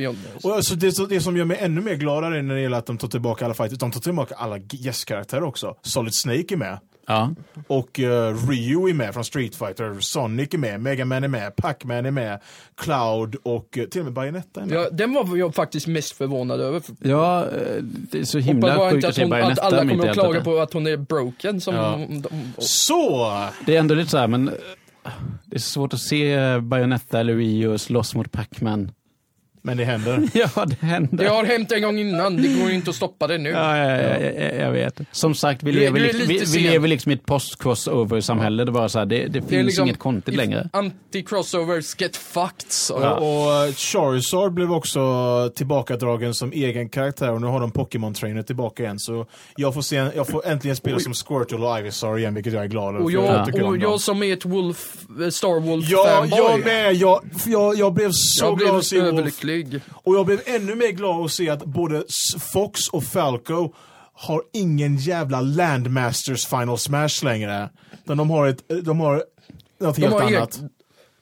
Och 0.43 0.55
alltså 0.55 0.75
det, 0.75 0.91
så- 0.91 1.05
det 1.05 1.21
som 1.21 1.37
gör 1.37 1.45
mig 1.45 1.57
ännu 1.59 1.81
mer 1.81 1.95
gladare 1.95 2.41
när 2.41 2.55
det 2.55 2.61
gäller 2.61 2.77
att 2.77 2.85
de 2.85 2.97
tar 2.97 3.07
tillbaka 3.07 3.45
alla 3.45 3.53
fighters, 3.53 3.79
de 3.79 3.91
tar 3.91 4.01
tillbaka 4.01 4.35
alla 4.35 4.57
gästkaraktärer 4.71 5.43
också. 5.43 5.75
Solid 5.81 6.13
Snake 6.15 6.45
är 6.53 6.57
med. 6.57 6.79
Ja. 7.11 7.29
Och 7.67 7.99
eh, 7.99 8.35
Ryu 8.49 8.89
är 8.89 8.93
med 8.93 9.13
från 9.13 9.23
Street 9.25 9.55
Fighter, 9.55 9.99
Sonic 9.99 10.53
är 10.53 10.57
med, 10.57 10.81
Mega 10.81 11.05
Man 11.05 11.23
är 11.23 11.27
med, 11.27 11.55
Pac-Man 11.55 12.05
är 12.05 12.11
med, 12.11 12.39
Cloud 12.77 13.35
och 13.43 13.77
eh, 13.77 13.85
till 13.85 14.01
och 14.01 14.05
med 14.05 14.13
Bayonetta 14.13 14.61
är 14.61 14.65
med. 14.65 14.75
Ja, 14.77 14.89
den 14.89 15.13
var 15.13 15.37
jag 15.37 15.55
faktiskt 15.55 15.87
mest 15.87 16.11
förvånad 16.17 16.61
över. 16.61 16.81
ja, 16.99 17.41
eh, 17.45 17.83
det 17.83 18.19
är 18.19 18.23
så 18.23 18.39
himla 18.39 18.91
sjukt 18.91 19.05
att 19.07 19.17
hon, 19.17 19.33
att 19.33 19.59
alla 19.59 19.77
kommer 19.77 20.07
att 20.07 20.13
klaga 20.13 20.41
på 20.41 20.59
att 20.59 20.73
hon 20.73 20.87
är 20.87 20.97
broken 20.97 21.61
som 21.61 21.75
Ja. 21.75 21.91
de, 22.09 22.21
de, 22.21 22.29
Så! 22.57 23.31
Det 23.65 23.75
är 23.75 23.79
ändå 23.79 23.95
lite 23.95 24.09
så 24.11 24.17
här, 24.17 24.27
men 24.27 24.45
det 25.45 25.55
är 25.55 25.59
svårt 25.59 25.93
att 25.93 25.99
se 26.01 26.37
Bayonetta 26.59 27.19
eller 27.19 27.35
Rio 27.35 27.77
slåss 27.77 28.15
mot 28.15 28.31
Pac-Man. 28.31 28.91
Men 29.61 29.77
det 29.77 29.85
händer. 29.85 30.29
Ja, 30.33 30.65
det 30.65 30.85
händer. 30.85 31.17
Det 31.17 31.29
har 31.29 31.43
hänt 31.43 31.71
en 31.71 31.81
gång 31.81 31.99
innan, 31.99 32.37
det 32.37 32.47
går 32.47 32.69
ju 32.69 32.75
inte 32.75 32.89
att 32.89 32.95
stoppa 32.95 33.27
det 33.27 33.37
nu. 33.37 33.49
Ja, 33.49 33.77
ja, 33.77 34.01
ja, 34.01 34.17
ja, 34.19 34.31
ja, 34.31 34.43
jag 34.43 34.71
vet. 34.71 34.99
Som 35.11 35.35
sagt, 35.35 35.63
vi 35.63 35.71
Du 35.71 35.79
lever, 35.79 35.99
du 35.99 36.05
liksom, 36.05 36.27
vi, 36.27 36.33
lite 36.33 36.51
vi 36.51 36.59
lever 36.59 36.87
liksom 36.87 37.11
i 37.11 37.15
ett 37.15 37.25
post-crossover-samhälle. 37.25 38.65
Det, 38.65 38.69
är 38.69 38.73
bara 38.73 38.89
så 38.89 38.99
här, 38.99 39.05
det, 39.05 39.27
det 39.27 39.41
finns 39.41 39.65
liksom 39.65 39.85
inget 39.85 39.99
konstigt 39.99 40.35
längre. 40.35 40.69
Anti-crossovers 40.73 42.01
get 42.01 42.17
fucked. 42.17 42.71
Så. 42.71 42.95
Och, 42.95 43.03
och 43.03 43.53
eh, 43.53 43.73
Charizard 43.73 44.53
blev 44.53 44.71
också 44.73 45.01
tillbakadragen 45.55 46.33
som 46.33 46.51
egen 46.51 46.89
karaktär 46.89 47.31
och 47.31 47.41
nu 47.41 47.47
har 47.47 47.59
de 47.59 47.71
Pokémon-trainer 47.71 48.43
tillbaka 48.43 48.83
igen. 48.83 48.99
Så 48.99 49.25
jag 49.55 49.73
får, 49.73 49.81
se, 49.81 49.95
jag 49.95 50.27
får 50.27 50.47
äntligen 50.47 50.75
spela 50.75 50.97
Oj. 50.97 51.03
som 51.03 51.13
Squirtle 51.13 51.57
och 51.57 51.79
Ivysaur 51.79 52.19
igen, 52.19 52.33
vilket 52.33 52.53
jag 52.53 52.63
är 52.63 52.67
glad 52.67 52.95
över. 52.95 53.03
Och 53.03 53.11
jag, 53.11 53.23
om 53.23 53.63
och 53.63 53.71
dem. 53.71 53.81
jag 53.81 53.99
som 53.99 54.23
är 54.23 54.33
ett 54.33 54.45
Wolf, 54.45 54.97
eh, 55.21 55.29
Star 55.29 55.59
Wolf 55.59 55.85
Ja, 55.89 56.25
jag 56.29 56.59
med! 56.65 56.95
Jag, 56.95 57.21
jag, 57.45 57.75
jag 57.75 57.93
blev 57.93 58.09
så 58.13 58.45
jag 58.45 58.57
glad 58.57 58.75
att 58.75 58.85
se 58.85 59.01
Wolf. 59.01 59.11
Överlycklig. 59.53 59.81
Och 59.91 60.15
jag 60.15 60.25
blev 60.25 60.41
ännu 60.45 60.75
mer 60.75 60.91
glad 60.91 61.25
att 61.25 61.31
se 61.31 61.49
att 61.49 61.65
både 61.65 62.03
Fox 62.53 62.87
och 62.87 63.03
Falco 63.03 63.73
har 64.13 64.41
ingen 64.53 64.97
jävla 64.97 65.41
Landmasters 65.41 66.45
Final 66.47 66.77
Smash 66.77 67.23
längre. 67.23 67.69
Utan 68.03 68.17
de 68.17 68.29
har 68.29 68.47
ett, 68.47 68.63
de 68.83 68.99
har 68.99 69.23
något 69.79 69.95
De 69.95 70.01
helt 70.01 70.13
har 70.13 70.21
annat. 70.21 70.59
eg- 70.59 70.69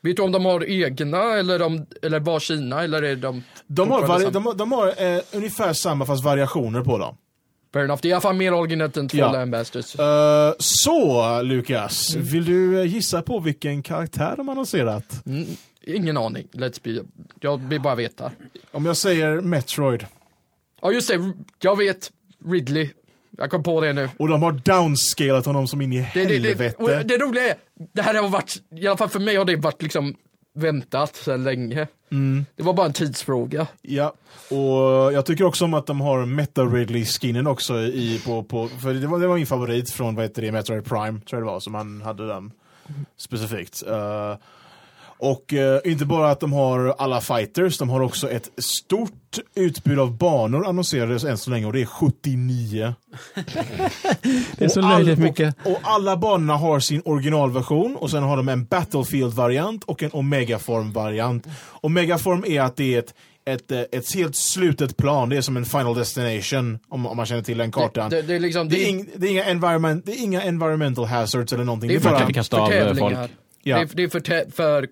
Vet 0.02 0.16
du 0.16 0.22
om 0.24 0.32
de 0.32 0.46
har 0.46 0.64
egna 0.70 1.34
eller, 1.34 1.60
de, 1.60 1.86
eller 2.02 2.20
var 2.20 2.40
Kina 2.40 2.84
eller 2.84 3.04
är 3.04 3.16
de... 3.16 3.44
De 3.68 3.92
har, 3.92 4.08
vari, 4.08 4.26
de, 4.32 4.54
de 4.58 4.72
har 4.72 4.88
eh, 5.16 5.22
ungefär 5.34 5.74
samma 5.74 6.06
fast 6.06 6.24
variationer 6.24 6.82
på 6.82 6.98
dem. 6.98 7.16
Fair 7.74 7.84
enough. 7.86 8.00
Det 8.02 8.08
är 8.08 8.10
i 8.10 8.14
alla 8.14 8.22
fall 8.22 8.36
mer 8.36 8.54
originellt 8.54 8.98
än 8.98 9.08
två 9.08 9.18
Ja. 9.18 9.32
Landmasters. 9.32 9.96
Eh, 10.00 10.54
så, 10.60 11.42
Lukas. 11.42 12.16
Mm. 12.16 12.28
Vill 12.28 12.46
du 12.46 12.80
eh, 12.80 12.86
gissa 12.94 13.22
på 13.22 13.40
vilken 13.40 13.84
karaktär 13.84 14.34
de 14.38 14.48
har 14.48 14.56
annonserat? 14.56 15.26
Mm, 15.26 15.46
ingen 15.96 16.18
aning. 16.18 16.48
Let's 16.52 16.80
be... 16.84 17.04
Jag 17.40 17.58
vill 17.58 17.82
bara 17.82 17.96
veta. 17.96 18.32
Om 18.72 18.86
jag 18.86 18.98
säger 18.98 19.42
Metroid. 19.42 20.06
Ja 20.82 20.92
just 20.92 21.08
det, 21.08 21.34
jag 21.62 21.78
vet. 21.78 22.12
Ridley. 22.46 22.90
Jag 23.38 23.50
kom 23.50 23.64
på 23.64 23.82
det 23.82 23.94
nu. 23.94 24.10
Och 24.20 24.28
de 24.28 24.44
har 24.44 24.52
downscalat 24.52 25.46
honom 25.46 25.68
som 25.68 25.82
in 25.82 25.94
i 25.94 26.10
Det, 26.14 26.26
det, 26.26 26.34
helvete. 26.34 26.76
det, 26.78 26.84
och 27.00 27.06
det 27.06 27.18
roliga 27.18 27.44
är, 27.44 27.56
det 27.94 28.02
här 28.02 28.14
har 28.14 28.30
varit, 28.30 28.56
i 28.72 28.88
alla 28.88 28.98
fall 28.98 29.10
för 29.10 29.20
mig 29.20 29.36
har 29.36 29.46
det 29.46 29.56
varit 29.56 29.82
liksom 29.82 30.16
väntat 30.54 31.16
sedan 31.16 31.44
länge. 31.44 31.88
Mm. 32.12 32.46
Det 32.56 32.64
var 32.64 32.74
bara 32.74 32.86
en 32.86 32.94
tidsfråga. 32.94 33.68
Ja, 33.82 34.14
och 34.50 35.14
jag 35.14 35.26
tycker 35.26 35.44
också 35.44 35.66
om 35.66 35.74
att 35.74 35.86
de 35.86 36.02
har 36.02 36.26
Meta 36.26 36.64
Ridley 36.66 37.06
skinnen 37.06 37.48
också 37.48 37.80
i 37.80 38.22
på, 38.26 38.44
på 38.44 38.68
för 38.68 38.94
det 38.94 39.08
var, 39.08 39.20
det 39.20 39.28
var 39.28 39.36
min 39.36 39.48
favorit 39.48 39.92
från 39.92 40.16
vad 40.16 40.26
heter 40.26 40.42
det, 40.42 40.52
Metroid 40.52 40.86
Prime 40.86 41.20
tror 41.20 41.40
jag 41.40 41.42
det 41.42 41.52
var, 41.52 41.60
som 41.60 41.74
man 41.74 42.02
hade 42.02 42.28
den 42.28 42.52
specifikt. 43.18 43.84
Eh, 43.88 44.36
och 45.20 45.54
eh, 45.54 45.80
inte 45.86 46.06
bara 46.06 46.32
att 46.32 46.40
de 46.40 46.54
har 46.54 46.96
alla 46.98 47.22
fighters, 47.22 47.78
de 47.78 47.90
har 47.90 48.02
också 48.02 48.32
ett 48.32 48.50
stort 48.58 49.40
utbud 49.56 50.00
av 50.00 50.18
banor 50.18 50.68
annonserades 50.68 51.24
än 51.24 51.38
så 51.38 51.50
länge 51.50 51.66
och 51.66 51.74
det 51.74 51.82
är 51.82 51.86
79. 51.86 52.94
Det 54.58 54.66
är 54.66 54.70
så 54.70 54.82
löjligt 54.82 55.20
mycket. 55.20 55.56
Och, 55.66 55.72
och 55.72 55.80
alla 55.84 56.18
banorna 56.18 56.56
har 56.58 56.80
sin 56.80 57.02
originalversion 57.06 57.96
och 57.96 58.12
sen 58.12 58.24
har 58.24 58.38
de 58.38 58.50
en 58.50 58.66
Battlefield-variant 58.66 59.84
och 59.84 60.04
en 60.04 60.12
Omegaform-variant. 60.12 61.48
Omegaform 61.72 62.44
är 62.48 62.62
att 62.62 62.76
det 62.76 62.96
är 62.96 63.00
ett, 63.00 63.14
ett, 63.46 63.72
eh, 63.72 63.82
ett 63.92 64.16
helt 64.16 64.36
slutet 64.36 64.98
plan, 64.98 65.30
det 65.30 65.38
är 65.38 65.42
som 65.42 65.58
en 65.58 65.66
Final 65.66 65.96
Destination 65.96 66.80
om, 66.90 67.08
om 67.08 67.18
man 67.18 67.26
känner 67.26 67.44
till 67.44 67.58
den 67.58 67.72
kartan. 67.72 68.10
Det, 68.10 68.22
det, 68.22 68.28
det 68.28 68.36
är 68.36 68.40
liksom, 68.40 68.68
är, 68.68 68.88
ing, 68.88 69.10
det, 69.16 69.28
är 69.28 69.32
inga 69.32 69.44
environment, 69.44 70.06
det 70.06 70.12
är 70.12 70.24
inga 70.24 70.42
environmental 70.42 71.06
hazards 71.06 71.54
eller 71.54 71.64
någonting. 71.64 71.88
det 71.88 71.96
är 71.96 72.00
Det 72.00 72.02
är 72.02 72.04
för, 72.04 72.12
bara, 72.12 72.20
kan 72.20 72.34
kasta 72.34 72.62
av, 72.62 72.68
för 72.68 72.74
tävlingar. 72.74 73.28
folk. 73.28 73.32
Ja. 73.70 73.78
Det, 73.78 73.82
är, 73.84 73.90
det 73.96 74.04
är 74.04 74.10
för, 74.10 74.20
tä- 74.20 74.52
för 74.52 74.88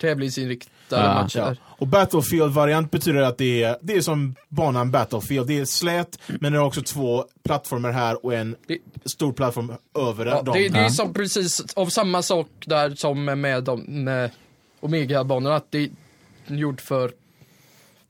tävlingsinriktade 0.00 0.70
Ja. 1.02 1.14
matcher. 1.22 1.38
Ja. 1.38 1.54
Och 1.78 1.86
Battlefield-variant 1.88 2.90
betyder 2.90 3.20
att 3.22 3.38
det 3.38 3.62
är, 3.62 3.76
det 3.82 3.96
är 3.96 4.00
som 4.00 4.34
banan 4.48 4.90
Battlefield. 4.90 5.46
Det 5.46 5.58
är 5.60 5.64
slät, 5.64 6.18
men 6.40 6.52
det 6.52 6.58
har 6.58 6.66
också 6.66 6.82
två 6.82 7.24
plattformar 7.44 7.90
här 7.92 8.24
och 8.24 8.34
en 8.34 8.56
Det- 8.66 8.78
stor 9.04 9.32
plattform 9.32 9.72
över 9.98 10.26
Ja, 10.26 10.42
dem. 10.42 10.54
det, 10.54 10.68
det 10.68 10.78
är 10.78 10.88
som 10.88 11.14
precis 11.14 11.60
av 11.74 11.86
samma 11.86 12.22
sak 12.22 12.48
där 12.66 12.90
som 12.94 13.24
med, 13.24 13.64
de, 13.64 13.80
med 14.04 14.30
Omega-banorna, 14.80 15.56
att 15.56 15.70
det 15.70 15.78
är 15.78 15.88
gjort 16.56 16.80
för, 16.80 17.12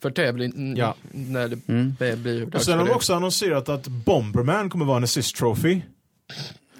för 0.02 0.10
tävling 0.10 0.74
Ja. 0.76 0.94
när 1.12 1.48
det 1.48 1.58
Mm. 1.68 2.22
blir 2.22 2.54
Och 2.56 2.62
sen 2.62 2.78
har 2.78 2.86
de 2.86 2.92
också 2.92 3.14
annonserat 3.14 3.68
att 3.68 3.86
Bomberman 3.88 4.70
kommer 4.70 4.84
vara 4.84 4.96
en 4.96 5.04
assist 5.04 5.36
trophy. 5.36 5.80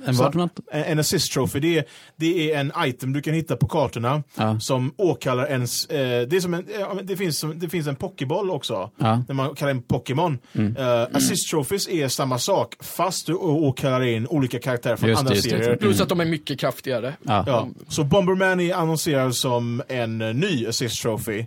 En 0.07 0.15
vad 0.17 0.35
något? 0.35 0.61
En 0.73 0.83
en 0.85 0.99
assist 0.99 1.33
trophy, 1.33 1.61
det 1.61 1.79
är, 1.79 1.85
det 2.17 2.53
är 2.53 2.61
en 2.61 2.73
item 2.85 3.13
du 3.13 3.21
kan 3.23 3.35
hitta 3.35 3.57
på 3.57 3.69
kartorna 3.69 4.23
Ja. 4.37 4.61
som 4.61 4.95
åkallar 4.97 5.47
ens, 5.47 5.87
eh, 5.87 6.29
det 6.29 6.37
är 6.37 6.41
som 6.41 6.55
en, 6.55 6.67
det 7.03 7.17
finns, 7.17 7.45
det 7.55 7.69
finns 7.69 7.87
en 7.87 7.97
pokéboll 7.97 8.51
också. 8.51 8.91
Ja. 8.97 9.23
När 9.29 9.35
man 9.35 9.55
kallar 9.55 9.71
in 9.73 9.83
Pokémon. 9.83 10.39
Eh, 10.55 11.03
assist 11.13 11.51
trophies 11.51 11.89
är 11.89 12.09
samma 12.09 12.39
sak, 12.39 12.75
fast 12.81 13.27
du 13.27 13.35
åkallar 13.35 14.03
in 14.03 14.27
olika 14.27 14.59
karaktärer 14.59 14.97
från 14.97 15.09
Just 15.09 15.19
andra 15.19 15.31
det, 15.31 15.37
just 15.37 15.51
det. 15.51 15.57
serier. 15.57 15.77
Plus 15.77 16.01
att 16.01 16.09
de 16.09 16.21
är 16.21 16.25
mycket 16.25 16.61
kraftigare. 16.61 17.15
Ja. 17.23 17.45
Ja. 17.47 17.69
Så 17.89 18.05
Bomberman 18.05 18.61
är 18.61 18.75
annonserad 18.75 19.35
som 19.35 19.83
en 19.89 20.19
ny 20.19 20.67
assist 20.67 21.03
trophy. 21.03 21.47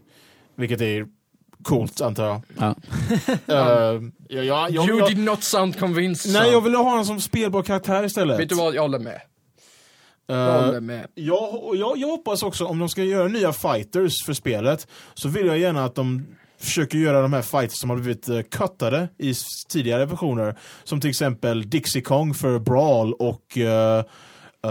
Vilket 0.56 0.82
är 0.82 1.06
coolt 1.64 2.02
antar 2.02 2.26
jag. 2.28 2.42
Ja. 2.58 2.76
Eh, 3.48 4.02
ja, 4.30 4.44
ja, 4.44 4.70
jag, 4.70 4.88
You 4.90 5.00
jag, 5.00 5.10
did 5.10 5.20
not 5.20 5.44
sound 5.44 5.80
convinced. 5.80 6.34
nej, 6.34 6.52
jag 6.52 6.62
vill 6.62 6.76
ha 6.76 6.84
honom 6.84 7.06
som 7.06 7.22
spelbar 7.22 7.64
karaktär 7.64 8.04
istället. 8.04 8.40
Vet 8.40 8.50
du 8.50 8.56
vad, 8.56 8.76
jag 8.76 8.82
håller 8.82 9.00
med. 9.00 9.22
Jag 10.28 10.56
Eh, 10.60 10.66
håller 10.66 10.82
med. 10.82 11.08
Ja, 11.16 11.48
och 11.62 11.76
jag, 11.76 11.98
jag 11.98 12.08
hoppas 12.08 12.44
också 12.44 12.66
om 12.66 12.80
de 12.80 12.90
ska 12.90 13.04
göra 13.04 13.28
nya 13.28 13.54
fighters 13.54 14.26
för 14.26 14.34
spelet 14.34 14.88
så 15.14 15.30
vill 15.30 15.46
jag 15.46 15.58
gärna 15.58 15.86
att 15.86 15.96
de 15.96 16.26
försöker 16.60 16.98
göra 16.98 17.22
de 17.22 17.34
här 17.34 17.42
fighters 17.42 17.80
som 17.80 17.90
har 17.90 17.98
blivit 17.98 18.30
uh, 18.30 18.42
cuttade 18.42 19.08
i 19.18 19.34
tidigare 19.70 20.06
versioner. 20.06 20.56
Som 20.84 21.02
till 21.02 21.10
exempel 21.10 21.70
Dixie 21.70 22.02
Kong 22.02 22.34
för 22.34 22.60
Brawl 22.60 23.14
och 23.14 23.58
uh, 23.58 24.04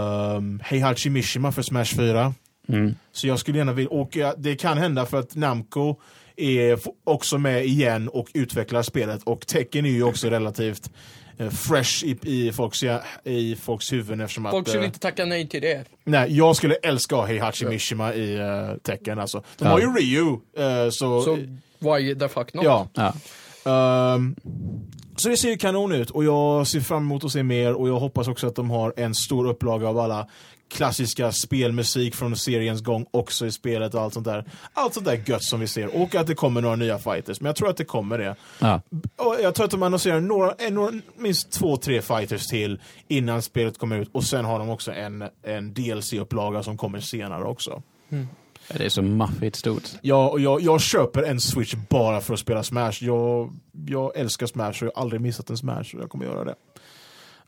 um, 0.01 0.59
Heihachi 0.63 1.09
Mishima 1.09 1.51
för 1.51 1.61
Smash 1.61 1.95
4. 1.95 2.33
Mm. 2.69 2.95
Så 3.11 3.27
jag 3.27 3.39
skulle 3.39 3.57
gärna 3.57 3.73
vilja, 3.73 3.89
och 3.89 4.17
det 4.37 4.55
kan 4.55 4.77
hända 4.77 5.05
för 5.05 5.19
att 5.19 5.35
Namco 5.35 5.95
är 6.37 6.79
också 7.03 7.37
med 7.37 7.65
igen 7.65 8.09
och 8.09 8.27
utvecklar 8.33 8.81
spelet 8.81 9.23
och 9.23 9.47
Tekken 9.47 9.85
är 9.85 9.89
ju 9.89 10.03
också 10.03 10.29
relativt 10.29 10.91
eh, 11.37 11.49
fresh 11.49 12.05
i, 12.05 12.17
i, 12.23 12.51
folks, 12.51 12.83
ja, 12.83 13.01
i 13.23 13.55
folks 13.55 13.93
huvuden 13.93 14.21
eftersom 14.21 14.45
att... 14.45 14.51
Folk 14.51 14.67
skulle 14.67 14.83
eh, 14.83 14.87
inte 14.87 14.99
tacka 14.99 15.25
nej 15.25 15.47
till 15.47 15.61
det. 15.61 15.85
Nej, 16.03 16.37
jag 16.37 16.55
skulle 16.55 16.75
älska 16.75 17.15
att 17.15 17.21
ha 17.21 17.27
Heihachi 17.27 17.65
Mishima 17.65 18.13
i 18.13 18.37
uh, 18.37 18.77
Tekken 18.77 19.19
alltså. 19.19 19.43
De 19.57 19.65
Ja. 19.65 19.71
har 19.71 19.79
ju 19.79 19.85
Ryu, 19.87 20.31
eh, 20.57 20.89
så... 20.89 21.21
Så 21.21 21.35
why 21.79 22.15
the 22.15 22.27
fuck 22.27 22.53
not? 22.53 22.63
ja. 22.65 22.87
Ja. 22.93 23.13
Ehm, 23.67 24.35
så 25.15 25.29
det 25.29 25.37
ser 25.37 25.49
ju 25.49 25.57
kanon 25.57 25.91
ut 25.91 26.09
och 26.09 26.23
jag 26.23 26.67
ser 26.67 26.79
fram 26.79 27.03
emot 27.03 27.23
att 27.23 27.31
se 27.31 27.43
mer 27.43 27.73
och 27.73 27.89
jag 27.89 27.99
hoppas 27.99 28.27
också 28.27 28.47
att 28.47 28.55
de 28.55 28.69
har 28.69 28.93
en 28.97 29.15
stor 29.15 29.49
upplaga 29.49 29.87
av 29.87 29.99
alla 29.99 30.27
klassiska 30.69 31.31
spelmusik 31.31 32.15
från 32.15 32.35
seriens 32.35 32.81
gång 32.81 33.05
också 33.11 33.45
i 33.45 33.51
spelet 33.51 33.93
och 33.93 34.01
allt 34.01 34.13
sånt 34.13 34.25
där. 34.25 34.45
Allt 34.73 34.93
sånt 34.93 35.05
där 35.05 35.23
gött 35.25 35.43
som 35.43 35.59
vi 35.59 35.67
ser 35.67 36.01
och 36.01 36.15
att 36.15 36.27
det 36.27 36.35
kommer 36.35 36.61
några 36.61 36.75
nya 36.75 36.99
fighters. 36.99 37.41
Men 37.41 37.45
jag 37.45 37.55
tror 37.55 37.69
att 37.69 37.77
det 37.77 37.85
kommer 37.85 38.17
det. 38.17 38.35
Ja. 38.59 38.81
Och 39.15 39.35
jag 39.41 39.55
tror 39.55 39.65
att 39.65 39.71
de 39.71 39.83
annonserar 39.83 40.21
några, 40.21 40.51
en, 40.51 40.73
några, 40.73 40.93
minst 41.17 41.51
två, 41.51 41.77
tre 41.77 42.01
fighters 42.01 42.47
till 42.47 42.79
innan 43.07 43.41
spelet 43.41 43.77
kommer 43.77 43.97
ut 43.97 44.09
och 44.11 44.23
sen 44.23 44.45
har 44.45 44.59
de 44.59 44.69
också 44.69 44.91
en, 44.91 45.23
en 45.43 45.73
DLC-upplaga 45.73 46.63
som 46.63 46.77
kommer 46.77 46.99
senare 46.99 47.43
också. 47.43 47.81
Det 48.67 48.85
är 48.85 48.89
så 48.89 49.01
maffigt 49.01 49.55
stort. 49.55 49.83
Ja, 50.01 50.29
och 50.29 50.39
jag, 50.39 50.61
jag 50.61 50.81
köper 50.81 51.23
en 51.23 51.41
Switch 51.41 51.75
bara 51.89 52.21
för 52.21 52.33
att 52.33 52.39
spela 52.39 52.63
Smash. 52.63 52.93
Jag, 53.01 53.53
jag 53.87 54.17
älskar 54.17 54.45
Smash 54.45 54.69
och 54.69 54.81
jag 54.81 54.91
har 54.95 55.01
aldrig 55.01 55.21
missat 55.21 55.49
en 55.49 55.57
Smash 55.57 55.95
och 55.95 56.01
jag 56.01 56.09
kommer 56.09 56.25
göra 56.25 56.43
det. 56.43 56.55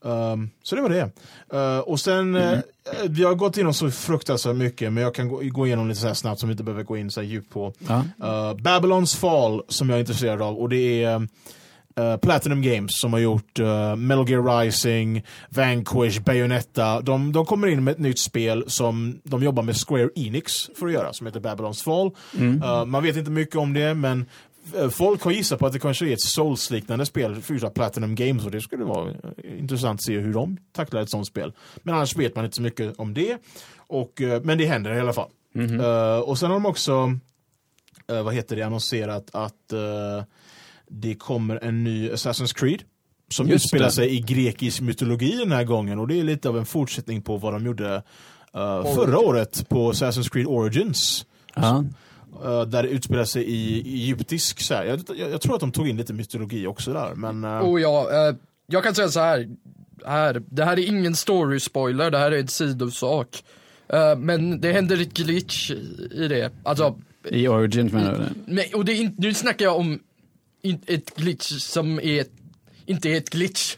Ehm, 0.06 0.50
så 0.64 0.76
det 0.76 0.82
var 0.82 0.90
det. 0.90 1.12
Eh, 1.54 1.80
och 1.80 2.00
sen, 2.00 2.36
eh, 2.36 2.60
vi 3.10 3.24
har 3.24 3.36
gått 3.36 3.58
igenom 3.58 3.74
så 3.74 3.92
fruktansvärt 3.92 4.56
mycket, 4.56 4.94
men 4.94 5.04
jag 5.04 5.16
kan 5.16 5.30
gå, 5.30 5.42
gå 5.44 5.68
igenom 5.68 5.88
lite 5.88 6.00
så 6.00 6.08
här 6.08 6.14
snabbt 6.14 6.40
som 6.40 6.50
vi 6.50 6.54
inte 6.54 6.64
behöver 6.64 6.84
gå 6.84 6.98
in 6.98 7.12
så 7.12 7.22
här 7.22 7.28
djupt 7.28 7.50
på. 7.50 7.74
Uh, 7.90 8.54
Babylons 8.54 9.16
Fall 9.16 9.62
som 9.68 9.90
jag 9.90 9.96
är 9.96 10.00
intresserad 10.00 10.42
av 10.42 10.58
och 10.58 10.70
det 10.70 11.04
är 11.04 11.28
eh, 11.96 12.18
Platinum 12.18 12.62
Games 12.62 13.00
som 13.00 13.14
har 13.14 13.20
gjort 13.20 13.60
uh, 13.60 13.96
Metal 13.96 14.30
Gear 14.30 14.60
Rising, 14.60 15.26
Vanquish, 15.50 16.20
Bayonetta. 16.20 17.02
De, 17.02 17.32
de 17.32 17.46
kommer 17.46 17.68
in 17.68 17.84
med 17.84 17.92
ett 17.92 18.00
nytt 18.00 18.20
spel 18.20 18.64
som 18.68 19.20
de 19.24 19.44
jobbar 19.44 19.64
med 19.64 19.76
Square 19.88 20.10
Enix 20.16 20.70
för 20.80 20.88
att 20.88 20.94
göra, 20.94 21.14
som 21.14 21.28
heter 21.28 21.40
Babylons 21.40 21.84
Fall. 21.84 22.12
Eh, 22.40 22.86
man 22.86 23.04
vet 23.04 23.18
inte 23.18 23.32
mycket 23.32 23.56
om 23.56 23.74
det, 23.74 23.94
men 23.94 24.26
folk 24.92 25.22
har 25.22 25.32
gissat 25.32 25.60
på 25.60 25.66
att 25.66 25.74
det 25.74 25.80
kanske 25.80 26.08
är 26.08 26.14
ett 26.14 26.22
Souls-liknande 26.22 27.06
spel 27.06 27.42
för 27.42 27.70
Platinum 27.70 28.16
Games 28.16 28.46
och 28.46 28.52
det 28.52 28.62
skulle 28.62 28.84
vara 28.84 29.10
eh, 29.10 29.60
intressant 29.60 29.98
att 29.98 30.04
se 30.04 30.20
hur 30.20 30.34
de 30.34 30.58
tacklar 30.72 31.02
ett 31.02 31.10
sånt 31.10 31.28
spel. 31.28 31.54
Men 31.84 31.96
annars 31.96 32.16
vet 32.16 32.36
man 32.36 32.46
inte 32.46 32.56
så 32.56 32.62
mycket 32.62 33.00
om 33.00 33.14
det. 33.14 33.38
Och, 33.78 34.22
eh, 34.22 34.42
men 34.44 34.58
det 34.58 34.66
händer 34.66 34.94
i 34.94 35.00
alla 35.00 35.14
fall. 35.14 35.30
Eh, 35.56 36.20
och 36.20 36.38
sen 36.38 36.50
har 36.50 36.56
de 36.56 36.66
också 36.66 37.18
eh, 38.08 38.24
vad 38.24 38.34
heter 38.34 38.56
det, 38.56 38.62
annonserat 38.64 39.30
att 39.34 39.74
eh, 39.74 40.24
det 40.88 41.16
kommer 41.16 41.64
en 41.64 41.84
ny 41.84 42.10
Assassin's 42.10 42.56
Creed 42.56 42.84
som 43.32 43.48
Just 43.48 43.66
utspelar 43.66 43.86
det. 43.86 43.92
sig 43.92 44.16
i 44.16 44.20
grekisk 44.20 44.82
mytologi 44.82 45.32
den 45.38 45.52
här 45.52 45.64
gången 45.64 46.00
och 46.00 46.08
det 46.08 46.20
är 46.20 46.24
lite 46.24 46.50
av 46.50 46.58
en 46.58 46.66
fortsättning 46.66 47.22
på 47.22 47.38
vad 47.38 47.54
de 47.54 47.66
gjorde 47.66 47.96
eh, 48.54 48.96
förra 48.96 49.20
året 49.20 49.70
på 49.70 49.92
Assassin's 49.92 50.32
Creed 50.32 50.48
Origins. 50.48 51.26
Ja. 51.56 51.84
Eh, 52.44 52.62
där 52.62 52.84
det 52.84 52.90
utspelar 52.90 53.26
sig 53.26 53.44
i 53.44 53.80
egyptisk, 53.94 54.62
så 54.62 54.74
här. 54.74 54.86
Jag, 54.86 55.02
jag, 55.18 55.32
jag 55.32 55.42
tror 55.42 55.56
att 55.56 55.62
de 55.62 55.72
tog 55.72 55.88
in 55.90 55.98
lite 55.98 56.14
mytologi 56.14 56.68
också 56.68 56.94
där, 56.94 57.16
men 57.16 57.44
eh, 57.44 57.58
Och 57.58 57.80
ja, 57.80 58.28
eh, 58.30 58.36
jag 58.68 58.84
kan 58.84 58.96
säga 58.96 59.08
så 59.10 59.20
här. 59.20 59.50
här. 60.06 60.44
Det 60.50 60.66
här 60.66 60.80
är 60.80 60.88
ingen 60.88 61.14
story-spoiler, 61.14 62.12
det 62.12 62.18
här 62.18 62.32
är 62.32 62.40
en 62.40 62.48
sidosak. 62.48 63.44
Eh, 63.94 64.16
men 64.16 64.62
det 64.62 64.72
händer 64.72 65.02
ett 65.02 65.14
glitch 65.14 65.72
i 66.12 66.28
det. 66.28 66.52
Alltså, 66.64 67.00
I 67.30 67.48
Origins 67.48 67.94
menar 67.94 68.14
du? 68.14 68.54
nej, 68.54 68.72
och 68.76 68.86
det 68.86 68.92
är 68.92 68.96
in, 68.96 69.16
nu 69.18 69.34
snackar 69.34 69.66
jag 69.66 69.78
om 69.78 70.00
in, 70.62 70.82
ett 70.88 71.16
glitch 71.16 71.52
som 71.60 72.00
är 72.00 72.26
inte 72.86 73.10
är 73.10 73.18
ett 73.18 73.30
glitch. 73.30 73.76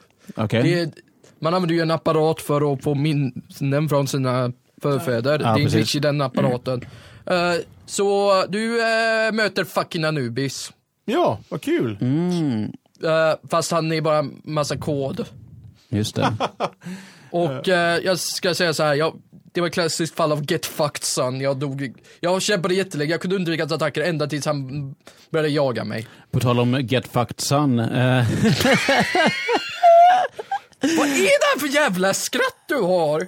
Det 0.50 0.74
är, 0.74 0.92
man 1.40 1.54
använder 1.54 1.76
ju 1.76 1.82
en 1.82 1.92
apparat 1.92 2.42
för 2.42 2.74
att 2.74 2.84
få 2.84 2.96
minnen 2.96 3.90
från 3.90 4.08
sina 4.08 4.52
förfäder. 4.82 5.38
det 5.38 5.46
är 5.46 5.50
en 5.50 5.56
precis. 5.56 5.74
glitch 5.74 5.96
i 5.96 6.00
den 6.00 6.22
apparaten. 6.22 6.82
Eh, 7.26 7.54
så 7.86 8.34
du 8.50 8.82
eh, 8.82 9.32
möter 9.32 9.64
fucking 9.64 10.04
Anubis. 10.04 10.72
ja, 11.06 11.40
vad 11.50 11.62
kul! 11.62 11.98
Mm, 12.02 12.72
Eh, 13.04 13.34
fast 13.50 13.72
han 13.72 13.92
är 13.92 14.02
bara 14.02 14.26
massa 14.44 14.78
kod. 14.78 15.26
just 15.90 16.16
det. 16.16 16.34
Och 17.32 17.68
jag 18.04 18.20
ska 18.20 18.56
säga 18.56 18.74
så 18.74 18.84
här, 18.84 18.94
jag, 18.96 19.22
det 19.54 19.62
var 19.62 19.68
ett 19.68 19.74
klassiskt 19.74 20.16
fall 20.16 20.32
av 20.32 20.52
get 20.52 20.66
fucked 20.66 21.04
son. 21.04 21.42
Jag 21.42 21.58
dog, 21.58 21.94
jag 22.20 22.42
kämpade 22.42 22.74
jättelänge, 22.76 23.12
jag 23.12 23.22
kunde 23.22 23.36
undvika 23.36 23.64
hans 23.64 23.72
attacker 23.72 24.02
ända 24.02 24.28
tills 24.28 24.46
han 24.46 24.96
började 25.30 25.50
jaga 25.50 25.84
mig. 25.84 26.08
På 26.32 26.40
tal 26.40 26.60
om 26.60 26.82
Get 26.82 27.08
Fucked 27.08 27.40
Son. 27.42 27.78
Vad 27.78 27.88
är 31.08 31.16
det 31.16 31.46
här 31.54 31.60
för 31.60 31.68
jävla 31.68 32.14
skratt 32.14 32.64
du 32.68 32.76
har? 32.82 33.28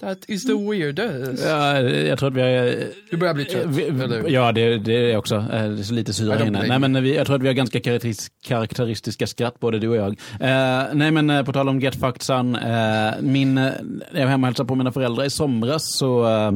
That 0.00 0.18
is 0.28 0.44
the 0.44 0.52
weirdest. 0.70 1.44
ja, 1.44 1.80
jag 1.80 2.18
tror 2.18 2.28
att 2.28 2.34
vi 2.34 2.40
har... 2.42 2.74
Du 3.10 3.16
börjar 3.16 3.34
bli 3.34 3.44
trött, 3.44 3.64
Eh, 3.64 3.70
vi, 3.70 3.82
eller? 3.82 4.28
Ja, 4.28 4.52
det, 4.52 4.78
det 4.78 5.12
är 5.12 5.16
också. 5.16 5.34
Eh, 5.34 5.42
Det 5.50 5.56
är 5.90 5.92
lite 5.92 6.12
syra 6.12 6.46
inne. 6.46 6.64
Nej, 6.68 6.78
men 6.78 7.02
vi, 7.02 7.16
jag 7.16 7.26
tror 7.26 7.36
att 7.36 7.42
vi 7.42 7.46
har 7.46 7.54
ganska 7.54 7.78
karaktäris- 7.78 8.30
karaktäristiska 8.44 9.26
skratt, 9.26 9.60
både 9.60 9.78
du 9.78 9.88
och 9.88 9.96
jag. 9.96 10.08
Eh, 10.40 10.84
nej, 10.94 11.10
men 11.10 11.30
eh, 11.30 11.42
på 11.44 11.52
tal 11.52 11.68
om 11.68 11.80
Get 11.80 11.94
Fucked 11.94 12.22
Son. 12.22 12.56
Eh, 12.56 13.10
min, 13.20 13.58
eh, 13.58 13.72
jag 14.12 14.20
var 14.22 14.26
hemma 14.30 14.46
och 14.46 14.48
hälsade 14.48 14.66
på 14.68 14.74
mina 14.74 14.92
föräldrar 14.92 15.24
i 15.24 15.30
somras, 15.30 15.82
så... 15.98 16.28
Eh, 16.28 16.52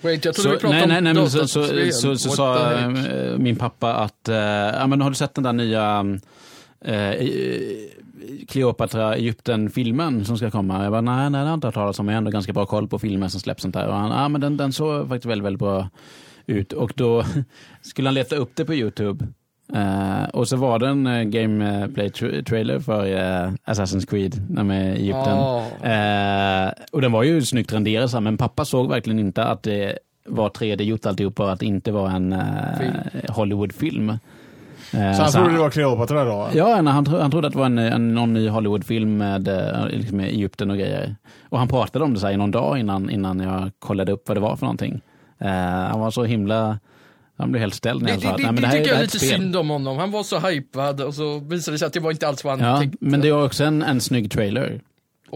Wait, 0.00 0.24
jag 0.24 0.34
trodde 0.34 0.48
så, 0.48 0.54
vi 0.54 0.58
pratade 0.58 0.78
nej, 0.86 0.88
nej, 0.88 1.02
nej, 1.02 1.14
men 1.14 1.30
så, 1.30 1.46
så, 1.48 1.64
så, 1.92 2.16
så, 2.16 2.28
sa 2.30 2.72
eh, 2.72 2.88
min 3.38 3.56
pappa 3.56 3.94
att, 3.94 4.28
eh, 4.28 4.36
ja 4.36 4.86
men 4.86 5.00
har 5.00 5.10
du 5.10 5.16
sett 5.16 5.34
den 5.34 5.44
där 5.44 5.52
nya 5.52 6.04
eh, 6.84 7.10
eh, 7.10 7.26
Cleopatra 8.48 9.14
Egypten-filmen 9.14 10.24
som 10.24 10.38
ska 10.38 10.50
komma? 10.50 10.82
Jag 10.82 10.92
bara, 10.92 11.00
nej, 11.00 11.30
nej, 11.30 11.30
det 11.30 11.38
har 11.38 11.46
jag 11.46 11.54
inte 11.56 11.66
hört 11.66 11.74
talas 11.74 11.98
om. 11.98 12.08
Jag 12.08 12.14
har 12.14 12.18
ändå 12.18 12.30
ganska 12.30 12.52
bra 12.52 12.66
koll 12.66 12.88
på 12.88 12.98
filmer 12.98 13.28
som 13.28 13.40
släpps 13.40 13.62
sånt 13.62 13.74
där. 13.74 13.86
Och 13.86 13.94
han, 13.94 14.10
ja 14.10 14.28
men 14.28 14.40
den, 14.40 14.56
den 14.56 14.72
såg 14.72 15.08
faktiskt 15.08 15.26
väldigt, 15.26 15.46
väldigt 15.46 15.60
bra 15.60 15.88
ut. 16.46 16.72
Och 16.72 16.92
då 16.96 17.24
skulle 17.82 18.08
han 18.08 18.14
leta 18.14 18.36
upp 18.36 18.50
det 18.54 18.64
på 18.64 18.74
YouTube. 18.74 19.26
Eh, 19.74 20.24
och 20.24 20.48
så 20.48 20.56
var 20.56 20.78
det 20.78 20.88
en 20.88 21.06
uh, 21.06 21.22
gameplay-trailer 21.22 22.80
för 22.80 23.06
eh, 23.06 23.52
Assassin's 23.64 24.06
Creed 24.10 24.46
när 24.50 24.64
med 24.64 24.94
Egypten. 24.94 25.38
Ah. 25.38 25.86
Eh, 25.86 26.72
och 26.92 27.00
den 27.00 27.12
var 27.12 27.22
ju 27.22 27.42
snyggt 27.42 27.72
renderad, 27.72 28.10
så 28.10 28.16
här, 28.16 28.20
men 28.20 28.36
pappa 28.36 28.64
såg 28.64 28.88
verkligen 28.88 29.18
inte 29.18 29.44
att 29.44 29.62
det 29.62 29.98
var 30.24 30.48
3D 30.48 30.82
gjort 30.82 31.06
alltihop 31.06 31.40
och 31.40 31.52
att 31.52 31.60
det 31.60 31.66
inte 31.66 31.92
var 31.92 32.10
en 32.10 32.32
eh, 32.32 32.78
Film. 32.78 32.94
Hollywoodfilm. 33.28 34.18
Eh, 34.94 35.12
Så 35.16 35.22
han 35.22 35.32
så 35.32 35.38
trodde 35.38 35.52
det 35.52 35.58
var 35.58 35.70
Kleopatra 35.70 36.24
då? 36.24 36.48
Ja, 36.54 36.74
han, 36.82 37.04
tro, 37.04 37.18
han 37.18 37.30
trodde 37.30 37.46
att 37.46 37.52
det 37.52 37.58
var 37.58 37.66
en, 37.66 37.78
en, 37.78 38.14
någon 38.14 38.32
ny 38.32 38.48
Hollywoodfilm 38.48 39.16
med, 39.16 39.48
eh, 39.48 39.86
liksom 39.88 40.16
med 40.16 40.26
Egypten 40.28 40.70
och 40.70 40.76
grejer. 40.76 41.16
Och 41.48 41.58
han 41.58 41.68
pratade 41.68 42.04
om 42.04 42.14
det 42.14 42.20
så 42.20 42.26
här 42.26 42.34
i 42.34 42.36
någon 42.36 42.50
dag 42.50 42.78
innan, 42.78 43.10
innan 43.10 43.40
jag 43.40 43.70
kollade 43.78 44.12
upp 44.12 44.28
vad 44.28 44.36
det 44.36 44.40
var 44.40 44.56
för 44.56 44.66
någonting. 44.66 45.00
Eh, 45.40 45.48
han 45.50 46.00
var 46.00 46.10
så 46.10 46.24
himla, 46.24 46.78
han 47.38 47.50
blev 47.52 47.60
helt 47.60 47.74
ställd 47.74 48.02
när 48.02 48.06
Det, 48.08 48.12
jag 48.12 48.20
det, 48.20 48.26
sa 48.26 48.30
att 48.30 48.36
det, 48.36 48.42
men 48.44 48.54
det 48.54 48.60
det 48.60 48.66
här, 48.66 48.74
är- 48.74 48.78
tycker 48.78 48.90
det 48.90 48.94
jag 48.94 48.98
är 48.98 49.02
lite 49.02 49.18
spel. 49.18 49.30
synd 49.40 49.56
om 49.56 49.70
honom. 49.70 49.98
Han 49.98 50.10
var 50.10 50.22
så 50.22 50.38
hypad 50.38 51.00
och 51.00 51.14
så 51.14 51.38
visade 51.38 51.74
det 51.74 51.78
sig 51.78 51.86
att 51.86 51.92
det 51.92 52.00
var 52.00 52.10
inte 52.10 52.28
alls 52.28 52.44
vad 52.44 52.60
han 52.60 52.68
Ja, 52.72 52.78
tänkte. 52.78 52.98
men 53.00 53.20
det 53.20 53.28
är 53.28 53.44
också 53.44 53.64
en, 53.64 53.82
en 53.82 54.00
snygg 54.00 54.30
trailer. 54.30 54.80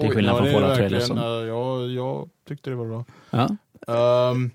Till 0.00 0.10
skillnad 0.10 0.34
Ja, 0.46 0.50
från 0.52 0.62
det 0.62 0.68
verkligen, 0.68 1.02
som- 1.06 1.18
eh, 1.18 1.24
jag, 1.24 1.90
jag 1.90 2.28
tyckte 2.48 2.70
det 2.70 2.76
var 2.76 2.86
bra. 2.86 3.04
Ja. 3.30 3.48
Ehm, 4.30 4.50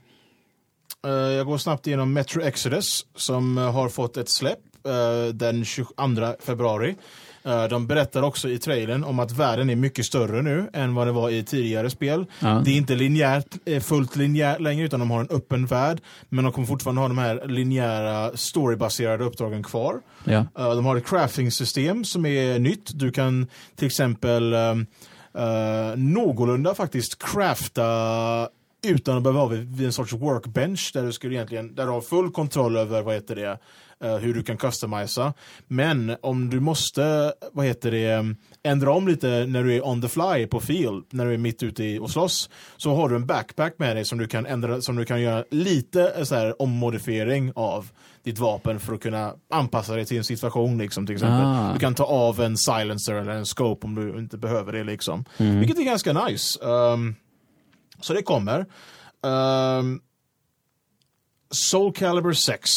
eh, 1.07 1.11
jag 1.11 1.45
går 1.45 1.57
snabbt 1.57 1.87
igenom 1.87 2.13
Metro 2.13 2.41
Exodus 2.41 3.05
som 3.15 3.57
har 3.57 3.89
fått 3.89 4.17
ett 4.17 4.29
släpp 4.29 4.59
eh, 4.85 5.33
den 5.33 5.65
22 5.65 6.35
februari. 6.39 6.95
Eh, 7.43 7.63
de 7.63 7.87
berättar 7.87 8.21
också 8.21 8.49
i 8.49 8.57
trailern 8.57 9.03
om 9.03 9.19
att 9.19 9.31
världen 9.31 9.69
är 9.69 9.75
mycket 9.75 10.05
större 10.05 10.41
nu 10.41 10.69
än 10.73 10.95
vad 10.95 11.07
det 11.07 11.11
var 11.11 11.29
i 11.29 11.43
tidigare 11.43 11.89
spel. 11.89 12.25
Ja. 12.39 12.61
Det 12.65 12.71
är 12.71 12.75
inte 12.75 12.95
linjärt, 12.95 13.57
eh, 13.65 13.81
fullt 13.81 14.15
linjärt 14.15 14.59
längre 14.59 14.85
utan 14.85 14.99
de 14.99 15.11
har 15.11 15.19
en 15.19 15.29
öppen 15.29 15.65
värld. 15.65 16.01
Men 16.29 16.43
de 16.43 16.53
kommer 16.53 16.67
fortfarande 16.67 17.01
ha 17.01 17.07
de 17.07 17.17
här 17.17 17.47
linjära 17.47 18.37
storybaserade 18.37 19.23
uppdragen 19.23 19.63
kvar. 19.63 20.01
Ja. 20.23 20.45
Eh, 20.57 20.75
de 20.75 20.85
har 20.85 20.95
ett 20.95 21.07
crafting-system 21.07 22.03
som 22.05 22.25
är 22.25 22.59
nytt. 22.59 22.91
Du 22.93 23.11
kan 23.11 23.47
till 23.75 23.85
exempel 23.87 24.53
uh, 24.53 25.95
någorlunda 25.95 26.75
faktiskt 26.75 27.23
crafta 27.23 28.49
utan 28.83 29.17
att 29.17 29.23
behöva 29.23 29.39
vara 29.39 29.49
vid, 29.49 29.77
vid 29.77 29.85
en 29.85 29.93
sorts 29.93 30.13
workbench 30.13 30.91
där 30.93 31.03
du 31.03 31.13
skulle 31.13 31.35
egentligen, 31.35 31.75
där 31.75 31.85
du 31.85 31.91
har 31.91 32.01
full 32.01 32.31
kontroll 32.31 32.77
över 32.77 33.01
vad 33.01 33.13
heter 33.13 33.35
det, 33.35 33.49
eh, 33.49 33.57
hur 34.07 34.33
du 34.33 34.43
kan 34.43 34.57
customisa. 34.57 35.33
Men 35.67 36.15
om 36.21 36.49
du 36.49 36.59
måste, 36.59 37.33
vad 37.51 37.65
heter 37.65 37.91
det, 37.91 38.15
um, 38.15 38.35
ändra 38.63 38.91
om 38.91 39.07
lite 39.07 39.45
när 39.47 39.63
du 39.63 39.75
är 39.75 39.87
on 39.87 40.01
the 40.01 40.07
fly 40.07 40.47
på 40.47 40.59
field, 40.59 41.05
när 41.09 41.25
du 41.25 41.33
är 41.33 41.37
mitt 41.37 41.63
ute 41.63 41.83
i 41.83 41.99
och 41.99 42.11
slåss, 42.11 42.49
så 42.77 42.95
har 42.95 43.09
du 43.09 43.15
en 43.15 43.25
backpack 43.25 43.73
med 43.77 43.95
dig 43.95 44.05
som 44.05 44.17
du 44.17 44.27
kan 44.27 44.45
ändra, 44.45 44.81
som 44.81 44.95
du 44.95 45.05
kan 45.05 45.21
göra 45.21 45.45
lite 45.49 46.13
eh, 46.17 46.23
så 46.23 46.35
här 46.35 46.61
ommodifiering 46.61 47.51
av 47.55 47.89
ditt 48.23 48.39
vapen 48.39 48.79
för 48.79 48.93
att 48.93 49.01
kunna 49.01 49.33
anpassa 49.49 49.95
dig 49.95 50.05
till 50.05 50.17
en 50.17 50.23
situation 50.23 50.77
liksom 50.77 51.05
till 51.05 51.15
exempel. 51.15 51.45
Ah. 51.45 51.73
Du 51.73 51.79
kan 51.79 51.95
ta 51.95 52.03
av 52.03 52.41
en 52.41 52.57
silencer 52.57 53.13
eller 53.13 53.31
en 53.31 53.45
scope 53.45 53.87
om 53.87 53.95
du 53.95 54.19
inte 54.19 54.37
behöver 54.37 54.73
det 54.73 54.83
liksom. 54.83 55.25
Mm. 55.37 55.59
Vilket 55.59 55.79
är 55.79 55.83
ganska 55.83 56.25
nice. 56.25 56.59
Um, 56.59 57.15
så 58.01 58.13
det 58.13 58.21
kommer. 58.21 58.65
Um, 59.21 60.01
Soul 61.51 61.93
Calibur 61.93 62.33
6. 62.33 62.71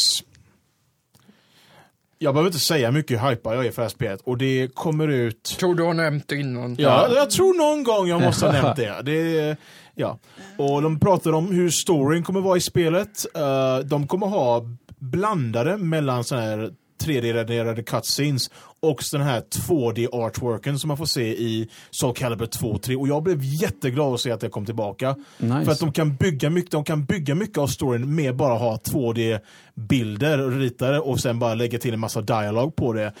Jag 2.17 2.33
behöver 2.33 2.47
inte 2.49 2.59
säga 2.59 2.91
mycket 2.91 3.23
hur 3.23 3.29
hypad 3.29 3.55
jag 3.57 3.65
är 3.65 3.71
för 3.71 3.87
spelet 3.87 4.21
och 4.23 4.37
det 4.37 4.67
kommer 4.73 5.07
ut 5.07 5.43
Tror 5.43 5.75
du 5.75 5.83
har 5.83 5.93
nämnt 5.93 6.27
det 6.27 6.35
innan? 6.35 6.75
Ja, 6.79 7.09
jag 7.15 7.29
tror 7.29 7.53
någon 7.57 7.83
gång 7.83 8.07
jag 8.07 8.21
måste 8.21 8.45
ha 8.45 8.51
nämnt 8.61 8.75
det. 8.75 9.01
det 9.01 9.57
ja. 9.95 10.19
Och 10.57 10.81
de 10.81 10.99
pratar 10.99 11.33
om 11.33 11.51
hur 11.51 11.69
storyn 11.69 12.23
kommer 12.23 12.41
vara 12.41 12.57
i 12.57 12.61
spelet. 12.61 13.25
Eh, 13.35 13.77
de 13.77 14.07
kommer 14.07 14.27
ha 14.27 14.61
blandade 14.99 15.77
mellan 15.77 16.23
sådana 16.23 16.45
här 16.45 16.71
3D-renderade 17.03 17.83
cutscenes 17.83 18.49
och 18.79 19.03
den 19.11 19.21
här 19.21 19.41
2D-artworken 19.41 20.77
som 20.77 20.87
man 20.87 20.97
får 20.97 21.05
se 21.05 21.21
i 21.21 21.69
Soul 21.91 22.15
Calibur 22.15 22.45
2 22.45 22.67
och 22.67 22.81
3. 22.81 22.95
Och 22.95 23.07
jag 23.07 23.23
blev 23.23 23.43
jätteglad 23.43 24.13
att 24.13 24.21
se 24.21 24.31
att 24.31 24.39
det 24.39 24.49
kom 24.49 24.65
tillbaka. 24.65 25.15
Nice. 25.37 25.65
För 25.65 25.71
att 25.71 25.79
de 25.79 25.91
kan 25.91 26.15
bygga 26.15 26.49
mycket, 26.49 26.71
de 26.71 26.83
kan 26.83 27.05
bygga 27.05 27.35
mycket 27.35 27.57
av 27.57 27.67
storyn 27.67 28.15
med 28.15 28.35
bara 28.35 28.57
ha 28.57 28.75
2D-bilder 28.75 30.41
och 30.41 30.51
ritare 30.51 30.99
och 30.99 31.19
sen 31.19 31.39
bara 31.39 31.55
lägga 31.55 31.79
till 31.79 31.93
en 31.93 31.99
massa 31.99 32.21
dialog 32.21 32.75
på 32.75 32.93
det. 32.93 33.13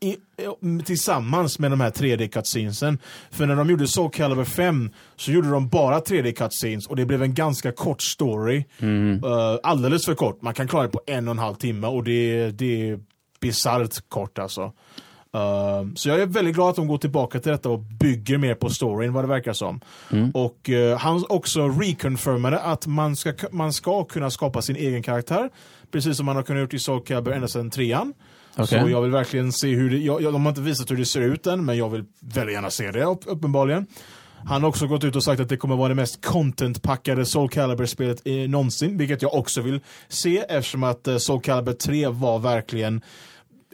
I, 0.00 0.16
eh, 0.36 0.84
tillsammans 0.84 1.58
med 1.58 1.70
de 1.70 1.80
här 1.80 1.90
3D-cutscenesen. 1.90 2.98
För 3.30 3.46
när 3.46 3.56
de 3.56 3.70
gjorde 3.70 3.88
Soul 3.88 4.10
Calibur 4.10 4.44
5 4.44 4.90
så 5.16 5.32
gjorde 5.32 5.50
de 5.50 5.68
bara 5.68 6.00
3D-cutscenes 6.00 6.88
och 6.88 6.96
det 6.96 7.06
blev 7.06 7.22
en 7.22 7.34
ganska 7.34 7.72
kort 7.72 8.02
story. 8.02 8.64
Eh, 9.24 9.58
alldeles 9.62 10.04
för 10.06 10.14
kort. 10.14 10.42
Man 10.42 10.54
kan 10.54 10.68
klara 10.68 10.82
det 10.82 10.88
på 10.88 11.00
en 11.06 11.28
och 11.28 11.32
en 11.32 11.38
halv 11.38 11.54
timme 11.54 11.86
och 11.86 12.04
det, 12.04 12.50
det 12.50 12.90
är 12.90 13.00
bisarrt 13.48 14.08
kort 14.08 14.38
alltså. 14.38 14.72
Eh, 15.34 15.84
så 15.94 16.08
jag 16.08 16.20
är 16.20 16.26
väldigt 16.26 16.54
glad 16.54 16.70
att 16.70 16.76
de 16.76 16.88
går 16.88 16.98
tillbaka 16.98 17.40
till 17.40 17.52
detta 17.52 17.68
och 17.68 17.78
bygger 17.78 18.38
mer 18.38 18.54
på 18.54 18.70
storyn 18.70 19.12
vad 19.12 19.24
det 19.24 19.28
verkar 19.28 19.52
som. 19.52 19.80
Och 20.34 20.70
eh, 20.70 20.98
han 20.98 21.24
också 21.28 21.68
reconfirmade 21.68 22.60
att 22.60 22.86
man 22.86 23.16
ska, 23.16 23.32
man 23.52 23.72
ska 23.72 24.04
kunna 24.04 24.30
skapa 24.30 24.62
sin 24.62 24.76
egen 24.76 25.02
karaktär. 25.02 25.50
Precis 25.92 26.16
som 26.16 26.26
man 26.26 26.36
har 26.36 26.42
kunnat 26.42 26.60
gjort 26.60 26.74
i 26.74 26.78
Soul 26.78 27.04
Calibur 27.04 27.32
ända 27.32 27.48
sedan 27.48 27.70
trean. 27.70 28.14
Okej. 28.56 28.66
Så 28.66 28.88
jag 28.90 29.02
vill 29.02 29.10
verkligen 29.10 29.52
se 29.52 29.74
hur 29.74 29.90
det, 29.90 29.98
jag, 29.98 30.22
jag, 30.22 30.32
de 30.32 30.42
har 30.42 30.50
inte 30.50 30.60
visat 30.60 30.90
hur 30.90 30.96
det 30.96 31.04
ser 31.04 31.20
ut 31.20 31.46
än, 31.46 31.64
men 31.64 31.76
jag 31.76 31.90
vill 31.90 32.04
väldigt 32.20 32.54
gärna 32.54 32.70
se 32.70 32.90
det 32.90 33.04
upp, 33.04 33.20
uppenbarligen. 33.26 33.86
Han 34.46 34.62
har 34.62 34.68
också 34.68 34.86
gått 34.86 35.04
ut 35.04 35.16
och 35.16 35.24
sagt 35.24 35.40
att 35.40 35.48
det 35.48 35.56
kommer 35.56 35.76
vara 35.76 35.88
det 35.88 35.94
mest 35.94 36.24
content-packade 36.24 37.24
Soul 37.24 37.48
Calibur-spelet 37.48 38.22
eh, 38.24 38.34
någonsin, 38.34 38.98
vilket 38.98 39.22
jag 39.22 39.34
också 39.34 39.60
vill 39.60 39.80
se 40.08 40.38
eftersom 40.38 40.82
att 40.82 41.08
eh, 41.08 41.16
Soul 41.16 41.40
Calibur 41.40 41.72
3 41.72 42.08
var 42.08 42.38
verkligen 42.38 43.02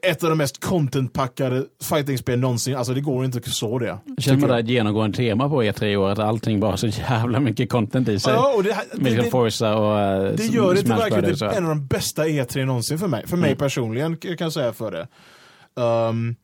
ett 0.03 0.23
av 0.25 0.29
de 0.31 0.39
mest 0.39 0.61
content-packade 0.65 1.65
fighting-spel 1.83 2.39
någonsin. 2.39 2.77
Alltså 2.77 2.95
det 2.95 3.01
går 3.01 3.25
inte 3.25 3.39
att 3.39 3.47
så 3.49 3.79
det. 3.79 3.99
Jag 4.05 4.23
känner 4.23 4.41
man 4.41 4.49
det 4.51 4.59
ett 4.59 4.69
genomgående 4.69 5.17
tema 5.17 5.49
på 5.49 5.63
E3 5.63 5.85
i 5.85 5.97
år, 5.97 6.09
att 6.11 6.19
allting 6.19 6.61
bara 6.61 6.71
har 6.71 6.77
så 6.77 6.87
jävla 6.87 7.41
mycket 7.41 7.71
content 7.71 8.09
i 8.09 8.21
sig. 8.21 8.33
Ja, 8.35 8.55
och 8.57 8.63
det, 8.63 8.77
det, 8.95 9.11
det, 9.11 9.23
Forza 9.31 9.75
och 9.77 10.25
uh, 10.29 10.37
det 10.37 10.45
gör 10.47 10.75
det 10.75 10.81
till 10.81 10.89
verkligen 10.89 11.49
och- 11.49 11.57
en 11.57 11.65
av 11.65 11.69
de 11.69 11.87
bästa 11.87 12.27
E3 12.27 12.65
någonsin 12.65 12.99
för 12.99 13.09
mig. 13.09 13.27
För 13.27 13.37
mig 13.37 13.51
Mm. 13.51 13.59
personligen 13.59 14.17
kan 14.17 14.37
jag 14.39 14.53
säga 14.53 14.73
för 14.73 14.91
det. 14.91 15.07
Um, 15.83 16.37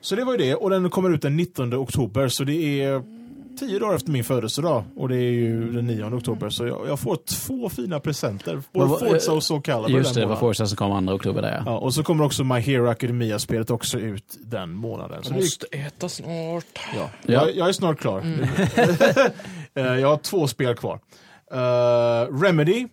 så 0.00 0.16
det 0.16 0.24
var 0.24 0.32
ju 0.32 0.38
det, 0.38 0.54
och 0.54 0.70
den 0.70 0.90
kommer 0.90 1.10
ut 1.14 1.22
den 1.22 1.36
19 1.36 1.74
oktober, 1.74 2.28
så 2.28 2.44
det 2.44 2.82
är 2.82 3.17
tio 3.58 3.78
dagar 3.78 3.94
efter 3.96 4.10
min 4.10 4.24
födelsedag. 4.24 4.84
Och 4.96 5.08
det 5.08 5.16
är 5.16 5.30
ju 5.32 5.72
den 5.72 5.86
9 5.86 6.04
oktober, 6.04 6.50
så 6.50 6.66
jag, 6.66 6.88
jag 6.88 7.00
får 7.00 7.16
två 7.16 7.68
fina 7.68 8.00
presenter. 8.00 8.62
Både 8.72 8.86
Vad- 8.86 8.98
Forza 9.00 9.32
och 9.32 9.42
Soul 9.42 9.62
Calibur 9.62 9.98
Just 9.98 10.14
det, 10.14 10.20
den 10.20 10.28
det 10.28 10.34
var. 10.34 10.40
Forza 10.40 10.66
som 10.66 10.76
kom 10.76 11.06
2 11.06 11.12
oktober 11.12 11.42
där 11.42 11.52
ja. 11.56 11.62
Ja, 11.66 11.78
och 11.78 11.94
så 11.94 12.02
kommer 12.02 12.24
också 12.24 12.44
My 12.44 12.60
Hero 12.60 12.88
Academia-spelet 12.88 13.70
också 13.70 13.98
ut 13.98 14.36
den 14.40 14.70
månaden. 14.70 15.22
Så 15.22 15.28
Jag 15.28 15.36
det 15.38 15.42
måste 15.42 15.66
äta 15.66 16.08
snart. 16.08 16.64
Ja. 16.74 17.10
Ja. 17.26 17.32
Jag, 17.32 17.56
jag 17.56 17.68
är 17.68 17.72
snart 17.72 17.98
klar. 17.98 18.22
Eh, 19.74 19.84
jag 20.00 20.08
har 20.08 20.16
två 20.16 20.46
spel 20.48 20.74
kvar. 20.74 21.00
Eh, 21.52 22.40
Remedy, 22.42 22.86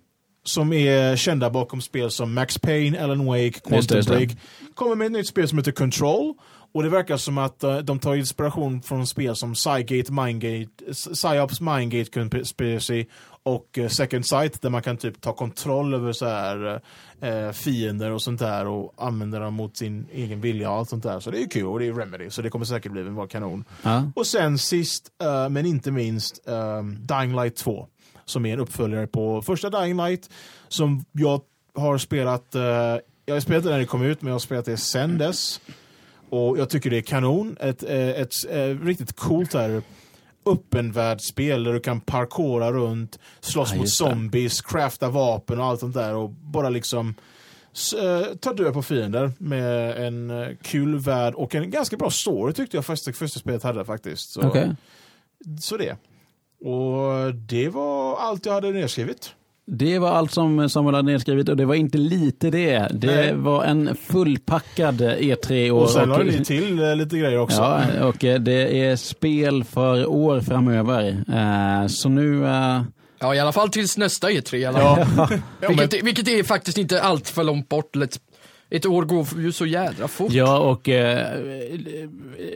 som 0.44 0.74
är 0.74 1.16
kända 1.16 1.50
bakom 1.50 1.82
spel 1.82 2.12
som 2.12 2.34
Max 2.34 2.58
Payne, 2.60 3.04
Alan 3.04 3.26
Wake, 3.26 3.52
Quantum. 3.52 4.02
Break, 4.08 4.30
kommer 4.76 4.96
med 4.96 5.06
ett 5.06 5.12
nytt 5.12 5.28
spel 5.28 5.48
som 5.48 5.58
heter 5.58 5.72
Control. 5.72 6.34
Och 6.76 6.84
det 6.84 6.90
verkar 6.90 7.18
som 7.18 7.38
att 7.38 7.64
eh, 7.64 7.78
de 7.78 8.00
tar 8.00 8.16
inspiration 8.16 8.82
från 8.82 9.08
spel 9.08 9.36
som 9.36 9.56
Cygate, 9.56 10.12
Mindgate, 10.12 10.94
Psyops 11.14 11.62
Mindgate 11.62 12.12
Conspiracy 12.12 13.06
och 13.44 13.78
eh, 13.78 13.88
Second 13.88 14.26
Sight 14.26 14.62
där 14.62 14.70
man 14.70 14.82
kan 14.82 14.98
typ 14.98 15.22
ta 15.22 15.34
kontroll 15.34 15.94
över 15.94 16.12
så 16.12 16.26
här 16.26 16.82
eh, 17.22 17.52
fiender 17.52 18.12
och 18.12 18.22
sånt 18.22 18.40
där 18.40 18.68
och 18.68 18.94
använda 18.98 19.40
dem 19.40 19.54
mot 19.54 19.78
sin 19.78 20.08
egen 20.14 20.42
vilja 20.42 20.72
och 20.72 20.78
allt 20.78 20.90
sånt 20.90 21.04
där. 21.04 21.20
Så 21.20 21.32
det 21.32 21.42
är 21.42 21.50
kul 21.50 21.66
och 21.66 21.80
det 21.80 21.88
är 21.88 21.94
Remedy 21.94 22.30
så 22.30 22.42
det 22.42 22.50
kommer 22.50 22.66
säkert 22.66 22.92
bli 22.92 23.02
en 23.02 23.28
kanon. 23.28 23.66
ja. 23.82 24.12
Och 24.16 24.28
sen 24.28 24.58
sist, 24.58 25.12
men 25.50 25.66
inte 25.66 25.92
minst, 25.92 26.40
Dying 27.00 27.36
Light 27.36 27.56
2. 27.56 27.88
Som 28.26 28.46
är 28.46 28.54
en 28.54 28.60
uppföljare 28.60 29.08
på 29.08 29.42
första 29.42 29.70
Dying 29.70 29.98
Light. 29.98 30.30
Som 30.68 31.06
jag 31.12 31.42
har 31.76 31.98
spelat, 31.98 32.46
jag 33.26 33.36
har 33.36 33.40
spelat 33.40 33.64
det 33.64 33.70
när 33.70 33.80
det 33.80 33.86
kom 33.86 34.04
ut, 34.04 34.22
men 34.22 34.28
jag 34.28 34.36
har 34.36 34.40
spelat 34.40 34.66
det 34.66 34.78
sen 34.78 35.18
dess. 35.18 35.60
Och 36.30 36.60
jag 36.60 36.70
tycker 36.70 36.90
det 36.90 36.98
är 36.98 37.02
kanon. 37.02 37.58
Ett, 37.60 37.84
eh, 37.84 38.10
ett, 38.10 38.34
eh, 38.50 38.86
riktigt 38.86 39.16
coolt 39.16 39.54
här 39.54 39.82
öppenvärldsspel 40.46 41.64
där 41.64 41.74
du 41.74 41.80
kan 41.80 42.02
parkoura 42.02 42.72
runt, 42.72 43.20
slåss 43.40 43.70
Ja, 43.72 43.78
mot 43.78 43.86
det. 43.86 43.90
zombies, 43.92 44.62
crafta 44.62 45.10
vapen 45.10 45.60
och 45.60 45.66
allt 45.66 45.80
sånt 45.80 45.94
där 45.94 46.16
och 46.16 46.30
bara 46.30 46.70
liksom 46.70 47.16
eh, 48.02 48.36
ta 48.40 48.54
död 48.54 48.74
på 48.74 48.82
fiender 48.82 49.32
med 49.38 50.06
en 50.08 50.32
kul 50.62 51.00
värld 51.00 51.34
och 51.34 51.56
en 51.56 51.70
ganska 51.72 51.98
bra 51.98 52.10
story 52.10 52.54
tyckte 52.54 52.78
jag 52.78 52.86
första, 52.86 53.14
första 53.14 53.40
spelet 53.40 53.64
hade 53.64 53.86
faktiskt. 53.86 54.30
Så, 54.30 54.48
Okej. 54.48 54.76
så 55.62 55.78
det. 55.78 55.98
Och 56.68 57.36
det 57.36 57.70
var 57.70 58.18
allt 58.18 58.46
jag 58.46 58.54
hade 58.54 58.72
nedskrivet. 58.72 59.36
Det 59.68 60.00
var 60.00 60.10
allt 60.10 60.32
som 60.32 60.70
Samuel 60.70 60.96
hade 60.96 61.12
nedskrivit 61.12 61.50
och 61.50 61.58
det 61.58 61.66
var 61.66 61.76
inte 61.76 61.98
lite 61.98 62.50
det. 62.50 62.88
Det 62.92 63.16
Nej. 63.16 63.34
var 63.36 63.64
en 63.64 63.96
fullpackad 63.96 65.02
E3 65.02 65.70
år. 65.72 65.82
Och 65.82 65.90
sen 65.90 66.10
har 66.12 66.24
ni 66.24 66.46
till 66.46 66.80
eh, 66.84 66.96
lite 66.96 67.18
grejer 67.18 67.38
också. 67.40 67.58
Ja, 67.62 68.06
och 68.08 68.24
eh, 68.26 68.40
det 68.40 68.80
är 68.86 68.96
spel 68.96 69.64
för 69.64 70.06
år 70.06 70.42
framöver. 70.42 71.24
Eh, 71.34 71.88
Så 71.88 72.10
nu... 72.10 72.42
Ja, 73.20 73.36
i 73.36 73.40
alla 73.40 73.52
fall 73.52 73.70
tills 73.70 73.98
nästa 73.98 74.30
E3 74.30 74.56
i 74.56 74.66
alla 74.66 75.06
fall. 75.06 75.28
Ja. 75.62 75.68
vilket, 75.70 76.04
vilket 76.04 76.28
är 76.28 76.44
faktiskt 76.44 76.78
inte 76.78 77.02
allt 77.02 77.30
för 77.30 77.44
långt 77.44 77.70
bort. 77.70 77.96
Ett, 77.96 78.20
ett 78.70 78.86
år 78.86 79.04
går 79.06 79.28
ju 79.38 79.52
så 79.52 79.66
jädra 79.66 80.08
fort. 80.08 80.32
Ja, 80.32 80.60
och 80.60 80.90
eh, 80.90 81.28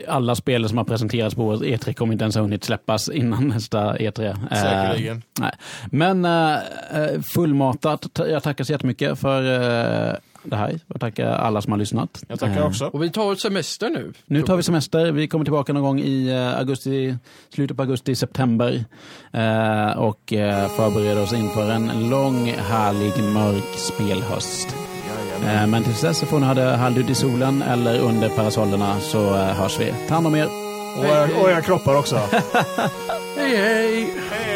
alla 0.08 0.34
spel 0.34 0.68
som 0.68 0.78
har 0.78 0.84
presenterats 0.84 1.34
på 1.34 1.42
årets 1.44 1.62
E3 1.62 1.92
kommer 1.94 2.12
inte 2.12 2.22
ens 2.24 2.34
ha 2.34 2.42
hunnit 2.42 2.64
släppas 2.64 3.08
innan 3.08 3.48
nästa 3.48 3.96
E3. 3.96 4.24
Eh, 4.50 4.56
Säkerligen. 4.62 5.22
nej. 5.38 5.52
Men 5.90 6.24
eh, 6.24 6.52
eh, 6.94 7.20
fullmatat. 7.34 8.06
Ta- 8.12 8.26
Jag 8.26 8.42
tackar 8.42 8.64
så 8.64 8.72
jättemycket 8.72 9.18
för 9.18 9.42
eh, 9.42 10.14
det 10.44 10.56
här 10.56 10.80
och 10.88 11.00
tacka 11.00 11.34
alla 11.34 11.62
som 11.62 11.72
har 11.72 11.78
lyssnat. 11.78 12.22
Jag 12.28 12.40
tackar 12.40 12.60
Eh, 12.60 12.66
också. 12.66 12.84
Och 12.86 13.02
vi 13.02 13.10
tar 13.10 13.34
semester 13.34 13.90
nu. 13.90 14.12
Nu 14.26 14.42
tar 14.42 14.56
vi 14.56 14.62
semester. 14.62 15.12
Vi 15.12 15.28
kommer 15.28 15.44
tillbaka 15.44 15.72
någon 15.72 15.82
gång 15.82 16.00
i 16.00 16.28
eh, 16.28 16.58
augusti, 16.58 17.16
slutet 17.54 17.76
på 17.76 17.82
augusti, 17.82 18.14
september 18.14 18.84
eh, 19.32 19.90
och 19.98 20.32
eh, 20.32 20.68
förbereder 20.68 21.22
oss 21.22 21.32
inför 21.32 21.70
en 21.70 22.10
lång, 22.10 22.46
härlig, 22.58 23.24
mörk 23.24 23.74
spelhöst. 23.76 24.76
Eh, 25.44 25.66
men 25.66 25.84
tills 25.84 26.00
dess 26.00 26.18
så 26.18 26.26
får 26.26 26.40
ni 26.40 26.46
ha 26.46 26.54
det 26.54 26.76
halvt 26.76 27.10
i 27.10 27.14
solen 27.14 27.62
eller 27.62 27.98
under 27.98 28.28
parasollerna 28.28 29.00
så 29.00 29.34
eh, 29.34 29.44
hörs 29.44 29.80
vi. 29.80 29.94
Ta 30.08 30.14
hand 30.14 30.26
om 30.26 30.34
er. 30.34 30.48
Och 30.96 31.42
och 31.42 31.50
era 31.50 31.60
kroppar 31.60 31.96
också. 31.96 32.16
Hej 33.36 33.56
hej! 33.56 34.14
Hej 34.30 34.49